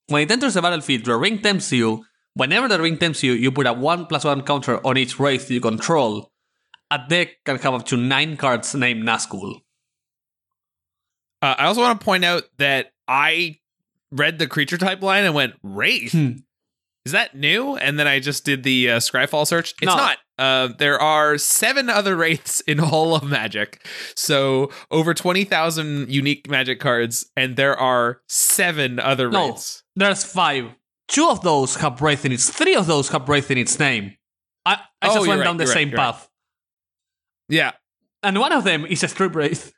When 0.08 0.24
it 0.24 0.32
enters 0.32 0.56
the 0.56 0.62
battlefield, 0.62 1.06
the 1.06 1.16
ring 1.16 1.40
tempts 1.40 1.72
you. 1.72 2.06
Whenever 2.36 2.68
the 2.68 2.82
ring 2.82 2.98
tempts 2.98 3.24
you, 3.24 3.34
you 3.34 3.52
put 3.52 3.68
a 3.68 3.74
one 3.74 4.06
plus 4.08 4.26
one 4.26 4.42
counter 4.42 4.86
on 4.86 4.98
each 4.98 5.20
Wraith 5.20 5.50
you 5.50 5.62
control. 5.62 6.32
A 6.92 7.00
deck 7.08 7.44
can 7.46 7.58
have 7.58 7.74
up 7.74 7.86
to 7.88 7.98
nine 7.98 8.38
cards 8.38 8.76
named 8.76 9.04
Nazgul. 9.04 9.62
Uh, 11.42 11.56
I 11.58 11.66
also 11.66 11.82
want 11.82 12.00
to 12.00 12.04
point 12.06 12.24
out 12.24 12.44
that 12.58 12.92
I 13.08 13.60
read 14.14 14.40
the 14.40 14.48
creature 14.48 14.78
type 14.78 15.02
line 15.02 15.26
and 15.26 15.34
went 15.34 15.54
wraith. 15.64 16.12
Hmm. 16.14 16.32
Is 17.06 17.12
that 17.12 17.36
new? 17.36 17.76
And 17.76 18.00
then 18.00 18.08
I 18.08 18.20
just 18.22 18.46
did 18.46 18.64
the 18.64 18.92
uh, 18.92 18.98
Scryfall 19.00 19.46
search. 19.46 19.74
It's 19.82 19.88
No. 19.90 19.96
not. 19.98 20.18
Uh, 20.38 20.70
there 20.80 21.00
are 21.00 21.38
seven 21.38 21.90
other 21.90 22.16
wraiths 22.22 22.62
in 22.62 22.80
all 22.80 23.14
of 23.16 23.24
Magic, 23.24 23.86
so 24.16 24.72
over 24.90 25.14
twenty 25.14 25.44
thousand 25.44 26.10
unique 26.10 26.50
Magic 26.50 26.80
cards, 26.80 27.30
and 27.38 27.56
there 27.56 27.78
are 27.78 28.22
seven 28.30 29.00
other 29.00 29.30
No. 29.30 29.50
wraiths. 29.50 29.84
There's 29.96 30.24
five. 30.24 30.72
Two 31.10 31.28
of 31.30 31.42
those 31.44 31.76
have 31.76 32.02
Wraith 32.02 32.24
in 32.26 32.32
its. 32.32 32.50
Three 32.50 32.76
of 32.76 32.88
those 32.88 33.10
have 33.10 33.28
Wraith 33.30 33.52
in 33.52 33.58
its 33.58 33.78
name. 33.78 34.16
I, 34.66 34.80
I 35.02 35.10
Oh, 35.10 35.14
just 35.16 35.28
went 35.28 35.40
right, 35.40 35.44
down 35.46 35.58
the 35.58 35.66
right, 35.66 35.74
same 35.74 35.90
right. 35.90 35.98
path. 35.98 36.30
Yeah. 37.50 37.74
And 38.24 38.40
one 38.40 38.54
of 38.54 38.64
them 38.64 38.86
is 38.86 39.04
a 39.04 39.08
Street 39.10 39.36
Wraith. 39.36 39.74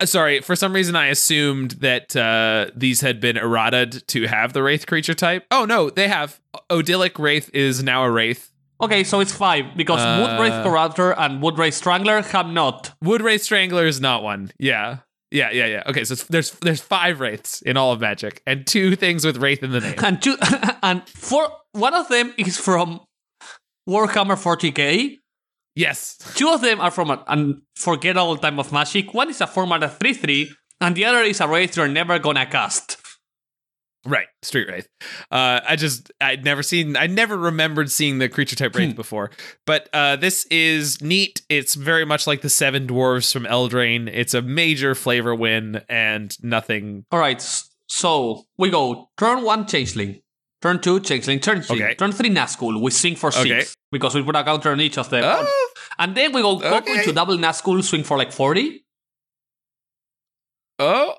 Uh, 0.00 0.06
Sorry, 0.06 0.40
for 0.40 0.54
some 0.56 0.72
reason 0.72 0.96
I 0.96 1.06
assumed 1.06 1.72
that 1.72 2.14
uh, 2.16 2.70
these 2.74 3.00
had 3.00 3.20
been 3.20 3.36
errated 3.36 4.06
to 4.08 4.26
have 4.26 4.52
the 4.52 4.62
wraith 4.62 4.86
creature 4.86 5.14
type. 5.14 5.46
Oh 5.50 5.64
no, 5.64 5.90
they 5.90 6.08
have. 6.08 6.40
Odylic 6.70 7.18
Wraith 7.18 7.50
is 7.54 7.82
now 7.82 8.04
a 8.04 8.10
wraith. 8.10 8.50
Okay, 8.80 9.04
so 9.04 9.20
it's 9.20 9.32
five 9.32 9.64
because 9.76 10.00
Uh, 10.00 10.20
Woodwraith 10.22 10.62
Corrupter 10.62 11.12
and 11.12 11.42
Woodwraith 11.42 11.74
Strangler 11.74 12.20
have 12.22 12.46
not. 12.48 12.92
Woodwraith 13.02 13.42
Strangler 13.42 13.86
is 13.86 14.00
not 14.00 14.22
one. 14.22 14.50
Yeah. 14.58 14.98
Yeah, 15.30 15.50
yeah, 15.50 15.66
yeah. 15.66 15.82
Okay, 15.86 16.04
so 16.04 16.14
there's 16.30 16.52
there's 16.60 16.80
five 16.80 17.18
wraiths 17.20 17.60
in 17.62 17.76
all 17.76 17.92
of 17.92 18.00
Magic, 18.00 18.42
and 18.46 18.64
two 18.66 18.94
things 18.96 19.24
with 19.24 19.38
wraith 19.38 19.62
in 19.62 19.72
the 19.72 19.80
name. 19.80 19.94
And 20.04 20.22
two, 20.22 20.36
and 20.82 21.06
four. 21.08 21.48
One 21.72 21.94
of 21.94 22.08
them 22.08 22.32
is 22.38 22.56
from 22.56 23.00
Warhammer 23.88 24.36
40k. 24.36 25.18
Yes, 25.76 26.16
Two 26.34 26.48
of 26.50 26.60
them 26.62 26.80
are 26.80 26.90
from 26.90 27.10
an 27.10 27.20
unforgettable 27.28 28.36
time 28.38 28.58
of 28.58 28.72
magic. 28.72 29.14
One 29.14 29.30
is 29.30 29.40
a 29.40 29.46
format 29.46 29.82
of 29.84 29.98
3 29.98 30.12
3, 30.14 30.50
and 30.80 30.96
the 30.96 31.04
other 31.04 31.22
is 31.22 31.40
a 31.40 31.46
wraith 31.46 31.76
you're 31.76 31.86
never 31.88 32.18
gonna 32.18 32.46
cast. 32.46 32.96
Right, 34.04 34.28
Street 34.42 34.68
Wraith. 34.70 34.86
Uh, 35.32 35.60
I 35.68 35.74
just 35.74 36.12
I'd 36.20 36.44
never 36.44 36.62
seen 36.62 36.96
I 36.96 37.08
never 37.08 37.36
remembered 37.36 37.90
seeing 37.90 38.18
the 38.18 38.28
creature 38.28 38.54
type 38.54 38.76
wraith 38.76 38.90
Hmm. 38.90 38.96
before. 38.96 39.30
But 39.66 39.88
uh, 39.92 40.14
this 40.14 40.46
is 40.46 41.02
neat. 41.02 41.42
It's 41.48 41.74
very 41.74 42.04
much 42.04 42.24
like 42.24 42.40
the 42.42 42.48
Seven 42.48 42.86
Dwarves 42.86 43.32
from 43.32 43.46
Eldraine. 43.46 44.08
It's 44.12 44.32
a 44.32 44.42
major 44.42 44.94
flavor 44.94 45.34
win 45.34 45.82
and 45.88 46.36
nothing. 46.40 47.04
All 47.10 47.18
right, 47.18 47.42
so 47.88 48.44
we 48.56 48.70
go 48.70 49.10
turn 49.18 49.42
one 49.42 49.66
changeling, 49.66 50.20
turn 50.62 50.80
two 50.80 51.00
changeling, 51.00 51.40
turn 51.40 51.62
three, 51.62 51.82
Okay. 51.82 51.94
turn 51.96 52.12
three 52.12 52.30
Nazgul. 52.30 52.80
We 52.80 52.92
sing 52.92 53.16
for 53.16 53.32
six 53.32 53.44
Okay. 53.50 53.64
Because 53.92 54.14
we 54.14 54.22
put 54.22 54.36
a 54.36 54.44
counter 54.44 54.72
on 54.72 54.80
each 54.80 54.98
of 54.98 55.08
them, 55.10 55.24
Oh, 55.24 55.72
and 55.98 56.14
then 56.16 56.32
we 56.32 56.42
go 56.42 56.60
Okay. 56.62 56.98
into 56.98 57.12
double 57.12 57.36
Nazgul, 57.36 57.82
swing 57.82 58.04
for 58.04 58.16
like 58.18 58.32
forty. 58.32 58.84
oh. 60.78 61.14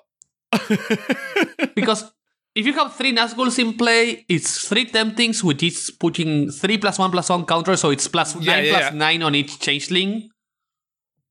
Because 1.76 2.12
if 2.56 2.66
you 2.66 2.74
have 2.74 2.96
three 2.96 3.14
Nazguls 3.14 3.60
in 3.60 3.74
play, 3.78 4.26
it's 4.28 4.68
three 4.68 4.86
temptings, 4.86 5.44
which 5.44 5.62
is 5.64 5.92
putting 6.00 6.50
three 6.52 6.78
plus 6.78 6.98
one 6.98 7.12
plus 7.12 7.30
one 7.30 7.46
counter, 7.46 7.76
so 7.76 7.90
it's 7.92 8.08
plus 8.08 8.36
Yeah, 8.36 8.56
nine 8.56 8.66
yeah, 8.66 8.72
plus 8.72 8.84
yeah. 8.94 8.98
nine 8.98 9.24
on 9.24 9.36
each 9.36 9.60
changeling. 9.60 10.30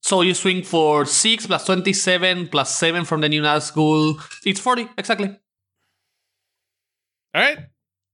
So 0.02 0.20
you 0.22 0.34
swing 0.34 0.62
for 0.62 1.04
six 1.04 1.46
plus 1.46 1.64
twenty-seven 1.66 2.48
plus 2.48 2.76
seven 2.76 3.04
from 3.04 3.20
the 3.22 3.28
new 3.28 3.42
Nazgul. 3.42 4.20
It's 4.44 4.60
forty 4.60 4.88
exactly. 4.96 5.28
All 7.34 7.42
right, 7.42 7.58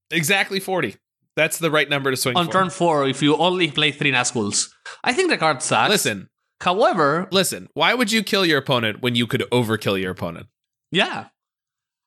exactly 0.09 0.59
forty. 0.59 0.95
That's 1.35 1.57
the 1.57 1.71
right 1.71 1.89
number 1.89 2.11
to 2.11 2.17
swing 2.17 2.37
on 2.37 2.45
for. 2.45 2.51
turn 2.51 2.69
four 2.69 3.07
if 3.07 3.21
you 3.21 3.35
only 3.37 3.71
play 3.71 3.91
three 3.91 4.11
Nazguls. 4.11 4.69
I 5.03 5.13
think 5.13 5.29
the 5.31 5.37
card 5.37 5.61
sucks. 5.63 5.89
Listen, 5.89 6.29
However, 6.61 7.27
listen. 7.31 7.67
Why 7.73 7.93
would 7.93 8.11
you 8.11 8.23
kill 8.23 8.45
your 8.45 8.59
opponent 8.59 9.01
when 9.01 9.15
you 9.15 9.27
could 9.27 9.41
overkill 9.51 9.99
your 10.01 10.11
opponent? 10.11 10.47
yeah. 10.91 11.27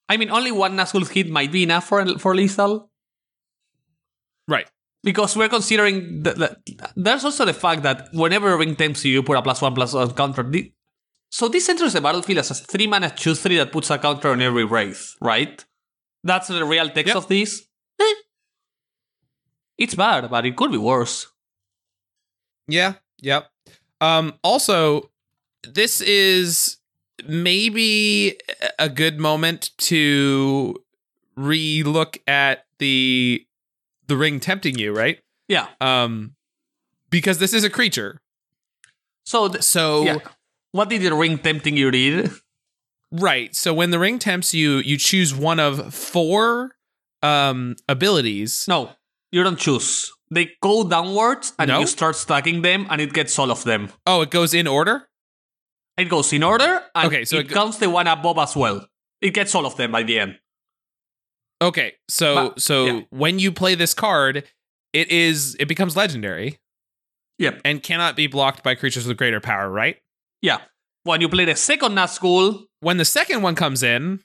I 0.09 0.17
mean, 0.17 0.31
only 0.31 0.53
one 0.53 0.77
Nazgul 0.77 1.03
hit 1.11 1.29
might 1.29 1.51
be 1.51 1.65
enough 1.65 1.89
for, 1.89 2.07
for 2.21 2.33
lethal. 2.35 2.91
Right. 4.47 4.69
Because 5.03 5.37
we're 5.37 5.49
considering 5.49 6.23
that, 6.23 6.37
that 6.37 6.57
there's 6.95 7.25
also 7.25 7.45
the 7.45 7.53
fact 7.53 7.83
that 7.83 8.09
whenever 8.13 8.57
ring 8.57 8.77
tempts 8.77 9.05
you, 9.05 9.13
you 9.13 9.23
put 9.25 9.37
a 9.37 9.43
plus 9.43 9.61
one 9.61 9.75
plus 9.75 9.95
one 9.95 10.13
counter. 10.15 10.49
So 11.29 11.49
this 11.49 11.69
enters 11.69 11.93
the 11.95 12.01
battlefield 12.01 12.39
as 12.39 12.53
a 12.53 12.55
three 12.55 12.87
mana 12.87 13.11
choose 13.11 13.43
three 13.43 13.57
that 13.57 13.73
puts 13.73 13.91
a 13.91 13.99
counter 13.99 14.29
on 14.31 14.41
every 14.41 14.65
wraith, 14.65 15.17
right? 15.21 15.65
That's 16.23 16.49
the 16.49 16.65
real 16.65 16.89
text 16.89 17.09
Yep. 17.09 17.17
of 17.17 17.29
this. 17.29 17.67
Eh. 18.01 18.15
It's 19.79 19.95
bad, 19.95 20.31
but 20.31 20.47
it 20.47 20.57
could 20.57 20.71
be 20.73 20.79
worse. 20.79 21.27
Yeah. 22.69 22.95
Yep. 23.21 23.51
Um, 24.01 24.35
also, 24.43 25.11
this 25.65 26.01
is 26.01 26.79
maybe 27.27 28.39
a 28.79 28.89
good 28.89 29.19
moment 29.19 29.71
to 29.79 30.77
re-look 31.37 32.19
at 32.27 32.67
the 32.79 33.45
the 34.07 34.17
ring 34.17 34.39
tempting 34.41 34.79
you, 34.79 34.93
right? 34.95 35.19
Yeah. 35.49 35.67
Um, 35.81 36.35
because 37.11 37.39
this 37.39 37.53
is 37.53 37.65
a 37.65 37.71
creature. 37.71 38.21
So 39.25 39.49
th- 39.49 39.63
So 39.63 40.03
yeah. 40.03 40.19
What 40.73 40.89
did 40.91 41.03
the 41.03 41.15
ring 41.15 41.39
tempting 41.39 41.77
you 41.77 41.91
read? 41.91 42.31
right. 43.11 43.55
So 43.57 43.73
when 43.73 43.91
the 43.91 43.99
ring 43.99 44.19
tempts 44.19 44.53
you, 44.53 44.79
you 44.79 44.97
choose 44.99 45.35
one 45.35 45.59
of 45.61 45.95
four 45.95 46.73
um 47.23 47.77
abilities. 47.89 48.67
No, 48.69 48.91
you 49.33 49.43
don't 49.43 49.59
choose. 49.59 50.13
They 50.31 50.51
go 50.63 50.89
downwards 50.89 51.53
and 51.59 51.69
No? 51.69 51.81
you 51.81 51.87
start 51.87 52.17
stacking 52.17 52.63
them 52.63 52.87
and 52.91 53.01
it 53.01 53.13
gets 53.13 53.39
all 53.39 53.51
of 53.51 53.63
them. 53.65 53.91
Oh, 54.07 54.23
it 54.23 54.31
goes 54.31 54.55
in 54.55 54.67
order. 54.67 55.09
It 55.97 56.07
goes 56.09 56.33
in 56.33 56.43
order 56.43 56.83
and 56.95 57.07
Okay, 57.07 57.25
so 57.25 57.37
it 57.37 57.41
it 57.41 57.49
go- 57.49 57.55
counts 57.55 57.79
the 57.79 57.89
one 57.89 58.07
above 58.07 58.39
as 58.39 58.57
well. 58.57 58.87
It 59.21 59.31
gets 59.35 59.55
all 59.55 59.65
of 59.67 59.77
them 59.77 59.93
by 59.93 60.03
the 60.03 60.19
end. 60.19 60.39
Okay, 61.63 61.95
so 62.09 62.35
But- 62.51 62.61
so 62.61 62.87
yeah. 62.87 63.01
when 63.11 63.39
you 63.39 63.51
play 63.53 63.75
this 63.75 63.95
card, 63.95 64.45
it 64.93 65.11
is 65.11 65.57
it 65.59 65.67
becomes 65.69 65.97
legendary 65.97 66.59
Yep. 67.39 67.61
and 67.65 67.83
cannot 67.83 68.17
be 68.17 68.27
blocked 68.27 68.63
by 68.63 68.75
creatures 68.75 69.07
with 69.07 69.17
greater 69.17 69.41
power, 69.41 69.71
right? 69.71 69.99
Yeah. 70.43 70.59
When 71.05 71.21
you 71.21 71.29
play 71.29 71.45
the 71.45 71.57
second 71.57 71.93
Nazgul, 71.95 72.65
When 72.81 72.99
the 72.99 73.05
second 73.07 73.41
one 73.43 73.55
comes 73.55 73.83
in, 73.83 74.23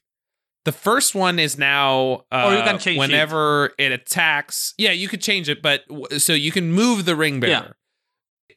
the 0.66 0.72
first 0.72 1.16
one 1.16 1.39
is 1.39 1.57
now 1.57 2.26
uh, 2.32 2.45
Or 2.47 2.53
you 2.57 2.62
can 2.64 2.78
change 2.80 2.97
it. 2.97 2.99
whenever 2.99 3.74
it. 3.78 3.91
attacks. 3.91 4.74
Yeah, 4.78 4.91
you 4.91 5.07
could 5.07 5.22
change 5.22 5.49
it, 5.49 5.62
but 5.62 5.88
w- 5.88 6.20
so 6.20 6.34
you 6.34 6.51
can 6.51 6.72
move 6.72 7.05
the 7.05 7.16
ring 7.16 7.39
bearer. 7.39 7.51
Yeah. 7.51 7.72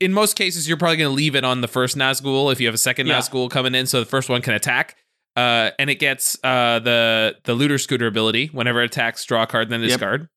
In 0.01 0.13
most 0.13 0.35
cases, 0.37 0.69
you're 0.69 0.77
probably 0.77 0.97
going 0.99 1.11
to 1.11 1.15
leave 1.15 1.35
it 1.37 1.45
on 1.45 1.61
the 1.61 1.69
first 1.69 1.97
Nazgul 1.97 2.51
if 2.53 2.61
you 2.61 2.67
have 2.67 2.75
a 2.75 2.79
second 2.79 3.07
Yeah. 3.07 3.19
Nazgul 3.19 3.49
coming 3.51 3.75
in, 3.75 3.87
so 3.87 4.01
the 4.01 4.07
first 4.07 4.29
one 4.29 4.43
can 4.43 4.53
attack. 4.55 4.97
Uh, 5.37 5.71
and 5.79 5.89
it 5.91 5.97
gets 5.97 6.37
uh, 6.45 6.79
the 6.81 7.37
the 7.45 7.55
looter 7.55 7.79
scooter 7.79 8.07
ability. 8.07 8.49
Whenever 8.49 8.83
it 8.83 8.87
attacks, 8.87 9.25
draw 9.25 9.43
a 9.45 9.47
card, 9.47 9.69
then 9.71 9.81
Yep. 9.81 9.89
discard. 9.89 10.29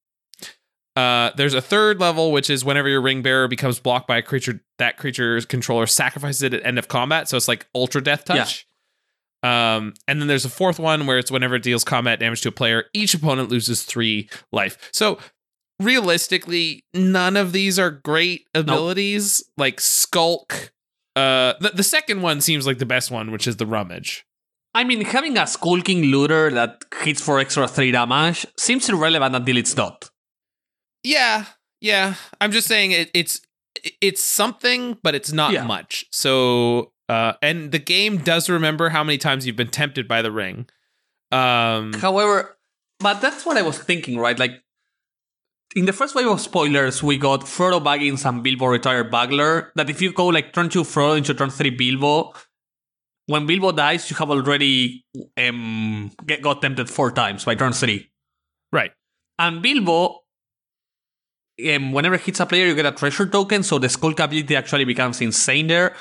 Uh, 0.96 1.30
there's 1.38 1.54
a 1.54 1.62
third 1.62 2.00
level, 2.00 2.32
which 2.32 2.50
is 2.50 2.66
whenever 2.66 2.90
your 2.90 3.02
ring 3.02 3.22
bearer 3.22 3.48
becomes 3.48 3.80
blocked 3.80 4.08
by 4.08 4.18
a 4.18 4.22
creature, 4.24 4.64
that 4.80 4.98
creature's 4.98 5.46
controller 5.46 5.86
sacrifices 5.86 6.42
it 6.42 6.54
at 6.56 6.66
end 6.66 6.80
of 6.80 6.88
combat. 6.88 7.28
So 7.30 7.38
it's 7.38 7.48
like 7.48 7.68
ultra 7.76 8.02
death 8.04 8.26
touch. 8.26 8.66
Um, 9.48 9.94
and 10.08 10.20
then 10.20 10.28
there's 10.28 10.46
a 10.46 10.50
fourth 10.50 10.80
one 10.80 11.06
where 11.08 11.18
it's 11.18 11.32
whenever 11.32 11.56
it 11.56 11.64
deals 11.64 11.84
combat 11.84 12.20
damage 12.20 12.42
to 12.42 12.50
a 12.50 12.52
player, 12.52 12.86
each 12.94 13.14
opponent 13.14 13.50
loses 13.50 13.84
three 13.84 14.30
life. 14.52 14.78
So 14.92 15.20
realistically, 15.80 16.84
none 16.94 17.38
of 17.38 17.52
these 17.52 17.80
are 17.80 17.90
great 17.92 18.48
abilities. 18.56 19.44
Like 19.58 19.80
Skulk. 19.80 20.72
Uh, 21.16 21.54
the, 21.60 21.72
the 21.74 21.84
second 21.84 22.22
one 22.22 22.42
seems 22.42 22.68
like 22.68 22.78
the 22.78 22.86
best 22.86 23.10
one, 23.12 23.32
which 23.32 23.48
is 23.48 23.58
the 23.58 23.66
Rummage. 23.66 24.26
I 24.76 24.84
mean, 24.84 25.04
having 25.06 25.38
a 25.38 25.48
skulking 25.48 26.04
looter 26.04 26.52
that 26.52 26.84
hits 27.02 27.22
for 27.22 27.40
extra 27.40 27.68
3 27.68 27.92
damage 27.92 28.46
seems 28.58 28.88
irrelevant 28.90 29.36
until 29.36 29.58
it's 29.58 29.76
not. 29.76 30.10
Yeah, 31.04 31.46
yeah. 31.82 32.16
I'm 32.40 32.52
just 32.52 32.68
saying 32.68 32.92
it, 32.92 33.10
it's 33.14 33.42
it's 34.02 34.24
something, 34.24 34.98
but 35.04 35.16
it's 35.16 35.32
not 35.32 35.54
Yeah. 35.54 35.64
much. 35.64 36.06
So, 36.12 36.92
uh, 37.10 37.34
and 37.42 37.72
the 37.72 37.80
game 37.80 38.18
does 38.18 38.50
remember 38.50 38.90
how 38.90 39.04
many 39.04 39.18
times 39.18 39.46
you've 39.46 39.56
been 39.56 39.70
tempted 39.70 40.08
by 40.08 40.22
the 40.22 40.32
ring. 40.32 40.68
Um, 41.32 41.94
However, 41.94 42.58
but 43.00 43.22
that's 43.22 43.46
what 43.46 43.58
I 43.58 43.62
was 43.62 43.78
thinking, 43.80 44.18
right? 44.18 44.38
Like, 44.38 44.64
in 45.76 45.86
the 45.86 45.94
first 45.94 46.16
wave 46.16 46.28
of 46.28 46.40
spoilers, 46.42 47.04
we 47.04 47.18
got 47.18 47.42
Frodo 47.42 47.84
Baggins 47.84 48.28
and 48.28 48.42
Bilbo 48.42 48.68
retired 48.68 49.12
Burglar. 49.12 49.72
That 49.76 49.90
if 49.90 50.02
you 50.02 50.14
go 50.14 50.28
like 50.28 50.54
turn 50.54 50.70
two 50.70 50.84
Frodo 50.84 51.18
into 51.18 51.34
turn 51.34 51.50
three 51.50 51.70
Bilbo, 51.70 52.34
when 53.28 53.46
Bilbo 53.46 53.74
dies, 53.74 54.10
you 54.10 54.16
have 54.18 54.32
already 54.32 55.06
um, 55.38 56.12
get, 56.26 56.42
got 56.42 56.62
tempted 56.62 56.90
four 56.90 57.12
times 57.12 57.46
by 57.46 57.56
turn 57.56 57.74
three. 57.74 58.10
right. 58.72 58.92
And 59.38 59.62
Bilbo, 59.62 60.24
um, 61.70 61.92
whenever 61.92 62.16
it 62.16 62.22
hits 62.22 62.40
a 62.40 62.46
player, 62.46 62.66
you 62.66 62.74
get 62.74 62.86
a 62.86 62.92
treasure 62.92 63.28
token, 63.28 63.62
so 63.62 63.78
the 63.78 63.90
Skulk 63.90 64.20
ability 64.20 64.56
actually 64.56 64.86
becomes 64.86 65.22
insane 65.22 65.68
there. 65.68 65.96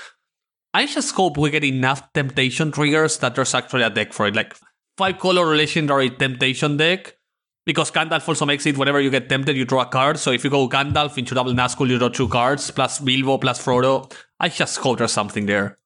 I 0.77 0.85
just 0.85 1.15
hope 1.15 1.39
we 1.39 1.49
get 1.49 1.65
enough 1.65 2.13
temptation 2.13 2.71
triggers 2.71 3.17
that 3.21 3.35
there's 3.35 3.55
actually 3.55 3.83
a 3.83 3.89
deck 3.89 4.13
for 4.13 4.27
it, 4.27 4.37
like 4.37 4.55
five 4.99 5.19
color 5.19 5.57
legendary 5.57 6.11
temptation 6.11 6.77
deck. 6.77 7.17
Because 7.65 7.91
Gandalf 7.91 8.29
also 8.29 8.45
makes 8.45 8.67
it 8.67 8.77
whenever 8.77 9.01
you 9.01 9.09
get 9.09 9.31
tempted, 9.31 9.57
you 9.57 9.65
draw 9.65 9.85
a 9.85 9.87
card. 9.87 10.19
So 10.19 10.33
if 10.33 10.45
you 10.45 10.51
go 10.51 10.69
Gandalf 10.69 11.17
into 11.17 11.35
double 11.35 11.55
Nazgul, 11.55 11.89
you 11.89 11.99
draw 11.99 12.11
two 12.11 12.29
cards, 12.29 12.71
plus 12.71 13.01
Bilbo, 13.01 13.39
plus 13.39 13.65
Frodo. 13.65 14.13
I 14.39 14.51
just 14.51 14.77
hope 14.77 14.99
there's 14.99 15.13
something 15.13 15.47
there. 15.47 15.79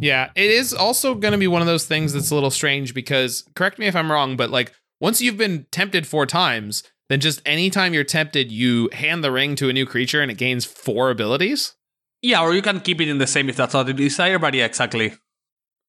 Yeah, 0.00 0.30
it 0.34 0.50
is 0.50 0.74
also 0.74 1.14
going 1.14 1.30
to 1.30 1.38
be 1.38 1.46
one 1.46 1.62
of 1.62 1.68
those 1.68 1.86
things 1.86 2.12
that's 2.12 2.32
a 2.32 2.34
little 2.34 2.50
strange 2.50 2.92
because 2.92 3.48
correct 3.54 3.78
me 3.78 3.86
if 3.86 3.94
I'm 3.94 4.10
wrong, 4.10 4.36
but 4.36 4.50
like 4.50 4.74
once 5.00 5.22
you've 5.22 5.38
been 5.38 5.64
tempted 5.70 6.08
four 6.08 6.26
times, 6.26 6.82
then 7.08 7.20
just 7.20 7.40
anytime 7.46 7.94
you're 7.94 8.02
tempted, 8.02 8.50
you 8.50 8.90
hand 8.92 9.22
the 9.22 9.30
ring 9.30 9.54
to 9.54 9.68
a 9.68 9.72
new 9.72 9.86
creature 9.86 10.22
and 10.22 10.30
it 10.32 10.38
gains 10.38 10.64
four 10.64 11.10
abilities. 11.10 11.76
Yeah, 12.26 12.40
or 12.42 12.54
you 12.54 12.62
can 12.62 12.80
keep 12.80 13.00
it 13.00 13.08
in 13.08 13.18
the 13.18 13.26
same 13.26 13.48
if 13.48 13.56
that's 13.56 13.74
what 13.74 13.86
you 13.86 13.92
desire, 13.94 14.38
but 14.38 14.52
yeah, 14.54 14.64
exactly. 14.64 15.08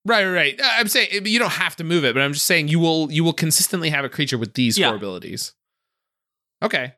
Right, 0.05 0.23
right, 0.25 0.33
right. 0.33 0.55
I'm 0.79 0.87
saying 0.87 1.25
you 1.25 1.39
don't 1.39 1.57
have 1.65 1.75
to 1.77 1.83
move 1.83 2.05
it, 2.05 2.13
but 2.15 2.21
I'm 2.21 2.33
just 2.33 2.45
saying 2.45 2.67
you 2.69 2.79
will 2.79 3.11
you 3.11 3.23
will 3.23 3.33
consistently 3.33 3.89
have 3.89 4.05
a 4.05 4.09
creature 4.09 4.37
with 4.37 4.53
these 4.53 4.77
Yeah. 4.77 4.89
four 4.89 4.97
abilities. 4.97 5.53
Okay, 6.63 6.93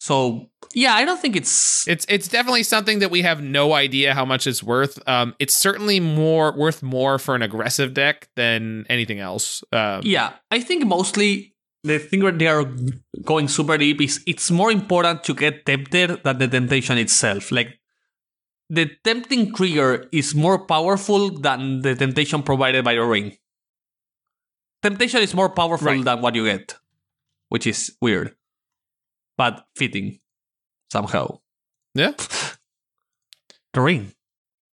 So 0.00 0.48
yeah, 0.74 0.94
I 0.94 1.04
don't 1.04 1.20
think 1.20 1.36
it's 1.36 1.86
it's 1.88 2.06
it's 2.08 2.28
definitely 2.28 2.62
something 2.62 3.00
that 3.00 3.10
we 3.10 3.22
have 3.22 3.42
no 3.42 3.74
idea 3.74 4.14
how 4.14 4.24
much 4.24 4.46
it's 4.46 4.62
worth. 4.62 4.98
Um, 5.06 5.34
it's 5.38 5.54
certainly 5.56 6.00
more 6.00 6.56
worth 6.56 6.82
more 6.82 7.18
for 7.18 7.34
an 7.34 7.42
aggressive 7.42 7.92
deck 7.92 8.28
than 8.36 8.86
anything 8.88 9.20
else. 9.20 9.62
Um, 9.72 10.00
Yeah, 10.04 10.32
I 10.50 10.60
think 10.60 10.86
mostly 10.86 11.54
the 11.84 11.98
thing 11.98 12.22
where 12.22 12.32
they 12.32 12.46
are 12.46 12.64
going 13.24 13.48
super 13.48 13.76
deep 13.78 14.00
is 14.00 14.22
it's 14.26 14.50
more 14.50 14.70
important 14.70 15.24
to 15.24 15.34
get 15.34 15.64
tempted 15.66 16.22
than 16.24 16.38
the 16.38 16.48
temptation 16.48 16.96
itself. 16.98 17.50
Like 17.52 17.79
the 18.70 18.86
tempting 19.04 19.52
trigger 19.54 20.06
is 20.12 20.34
more 20.34 20.64
powerful 20.64 21.30
than 21.30 21.82
the 21.82 21.94
temptation 21.94 22.42
provided 22.42 22.84
by 22.84 22.94
the 22.94 23.02
ring. 23.04 23.36
Temptation 24.82 25.20
is 25.20 25.34
more 25.34 25.50
powerful 25.50 25.88
Right. 25.88 26.04
than 26.04 26.22
what 26.22 26.34
you 26.34 26.44
get, 26.46 26.76
which 27.50 27.66
is 27.66 27.92
weird, 28.00 28.34
but 29.36 29.66
fitting 29.76 30.20
somehow. 30.92 31.40
Yeah. 31.94 32.12
The 33.72 33.80
ring, 33.82 34.12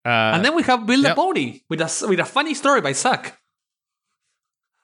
Uh, 0.06 0.32
and 0.36 0.46
then 0.46 0.56
we 0.56 0.64
have 0.64 0.86
Bill 0.86 1.02
yep. 1.02 1.16
the 1.16 1.22
Pony 1.22 1.62
with 1.68 1.82
a 1.82 1.90
with 2.08 2.20
a 2.20 2.26
funny 2.26 2.54
story 2.54 2.80
by 2.80 2.94
Zach. 2.94 3.42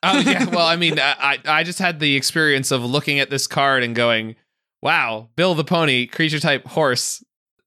Oh 0.03 0.20
yeah. 0.20 0.45
Well, 0.51 0.66
I 0.68 0.76
mean, 0.76 0.99
I 0.99 1.38
I 1.45 1.64
just 1.64 1.80
had 1.80 1.99
the 2.01 2.16
experience 2.18 2.72
of 2.72 2.84
looking 2.84 3.20
at 3.20 3.30
this 3.30 3.47
card 3.47 3.84
and 3.84 3.95
going, 3.95 4.36
"Wow, 4.82 5.30
Bill 5.38 5.55
the 5.55 5.64
Pony, 5.64 6.07
creature 6.07 6.39
type 6.41 6.66
horse. 6.68 7.24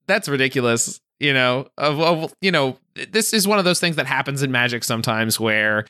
That's 0.07 0.29
ridiculous." 0.29 1.01
You 1.21 1.33
know, 1.33 1.69
of, 1.79 2.01
of 2.01 2.35
you 2.41 2.51
know, 2.51 2.77
this 3.11 3.33
is 3.33 3.47
one 3.47 3.59
of 3.59 3.65
those 3.65 3.81
things 3.81 3.97
that 3.97 4.07
happens 4.07 4.43
in 4.43 4.51
Magic 4.51 4.83
sometimes 4.85 5.39
where 5.39 5.87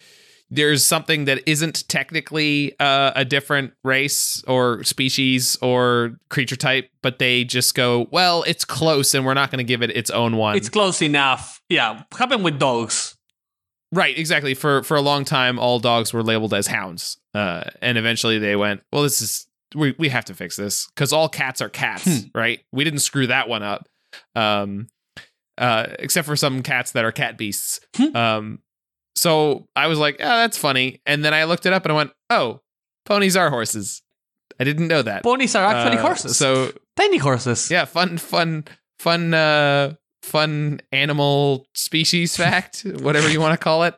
there's 0.50 0.84
something 0.84 1.24
that 1.24 1.40
isn't 1.48 1.88
technically 1.88 2.78
uh, 2.78 3.12
a 3.16 3.24
different 3.24 3.72
race 3.82 4.44
or 4.46 4.84
species 4.84 5.56
or 5.62 6.16
creature 6.28 6.56
type, 6.56 6.90
but 7.02 7.18
they 7.18 7.42
just 7.44 7.74
go, 7.74 8.06
"Well, 8.12 8.44
it's 8.46 8.64
close, 8.64 9.14
and 9.14 9.24
we're 9.24 9.34
not 9.34 9.50
going 9.50 9.58
to 9.58 9.64
give 9.64 9.82
it 9.82 9.90
its 9.96 10.10
own 10.10 10.36
one." 10.36 10.56
It's 10.56 10.68
close 10.68 11.00
enough. 11.02 11.60
Yeah, 11.68 12.02
happened 12.16 12.44
with 12.44 12.58
dogs. 12.58 13.16
Right, 13.90 14.16
exactly. 14.18 14.54
For 14.54 14.82
for 14.82 14.96
a 14.96 15.00
long 15.00 15.24
time, 15.24 15.58
all 15.58 15.78
dogs 15.78 16.12
were 16.12 16.22
labeled 16.22 16.52
as 16.52 16.66
hounds, 16.66 17.16
uh, 17.32 17.64
and 17.80 17.96
eventually 17.96 18.38
they 18.38 18.54
went, 18.56 18.82
"Well, 18.92 19.02
this 19.02 19.22
is 19.22 19.46
we 19.74 19.94
we 19.98 20.10
have 20.10 20.26
to 20.26 20.34
fix 20.34 20.56
this 20.56 20.86
because 20.94 21.12
all 21.12 21.28
cats 21.28 21.60
are 21.62 21.68
cats, 21.70 22.04
Hmm. 22.04 22.26
right? 22.34 22.60
We 22.70 22.84
didn't 22.84 23.00
screw 23.00 23.26
that 23.28 23.48
one 23.48 23.62
up, 23.62 23.88
um, 24.36 24.88
uh, 25.58 25.86
except 25.98 26.26
for 26.26 26.36
some 26.36 26.62
cats 26.62 26.92
that 26.92 27.04
are 27.04 27.12
cat 27.12 27.36
beasts." 27.38 27.80
Hmm. 27.96 28.16
um, 28.16 28.58
so 29.16 29.66
I 29.76 29.86
was 29.86 29.98
like, 29.98 30.16
"Oh, 30.20 30.24
that's 30.38 30.58
funny," 30.58 31.00
and 31.06 31.24
then 31.24 31.32
I 31.34 31.44
looked 31.44 31.66
it 31.66 31.72
up 31.72 31.84
and 31.84 31.92
I 31.92 31.96
went, 31.96 32.10
"Oh, 32.30 32.60
ponies 33.04 33.36
are 33.36 33.50
horses." 33.50 34.02
I 34.60 34.64
didn't 34.64 34.88
know 34.88 35.02
that. 35.02 35.22
Ponies 35.24 35.54
are 35.56 35.64
actually 35.64 35.98
Uh, 35.98 36.02
horses. 36.02 36.36
So 36.36 36.72
tiny 36.96 37.18
horses. 37.18 37.70
yeah, 37.70 37.84
fun, 37.86 38.18
fun, 38.18 38.64
fun, 39.00 39.34
uh, 39.34 39.94
fun 40.22 40.80
animal 40.92 41.66
species 41.74 42.36
fact, 42.42 42.82
whatever 43.00 43.28
you 43.28 43.40
want 43.40 43.58
to 43.58 43.62
call 43.62 43.82
it. 43.84 43.94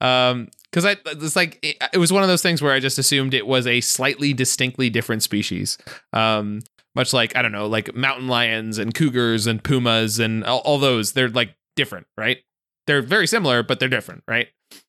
Um, 0.00 0.48
because 0.70 0.84
I 0.84 0.96
it's 1.06 1.34
like 1.36 1.58
it, 1.62 1.76
it 1.94 1.98
was 1.98 2.12
one 2.12 2.22
of 2.22 2.28
those 2.28 2.42
things 2.42 2.60
where 2.62 2.72
I 2.72 2.78
just 2.80 2.98
assumed 2.98 3.32
it 3.34 3.46
was 3.46 3.66
a 3.66 3.80
slightly 3.80 4.32
distinctly 4.34 4.90
different 4.90 5.22
species. 5.22 5.76
Um, 6.12 6.60
much 6.98 7.14
like 7.14 7.34
I 7.36 7.42
don't 7.42 7.52
know, 7.52 7.66
like 7.66 7.94
mountain 7.94 8.28
lions 8.28 8.76
and 8.76 8.92
cougars 8.92 9.46
and 9.46 9.62
pumas 9.62 10.18
and 10.18 10.44
all, 10.44 10.58
all 10.58 10.78
those, 10.78 11.12
they're 11.12 11.30
like 11.30 11.54
different, 11.76 12.06
right? 12.18 12.38
They're 12.86 13.02
very 13.02 13.26
similar, 13.26 13.62
but 13.62 13.80
they're 13.80 13.88
different, 13.88 14.24
right? 14.28 14.48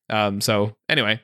Um, 0.10 0.42
so 0.42 0.76
anyway, 0.90 1.22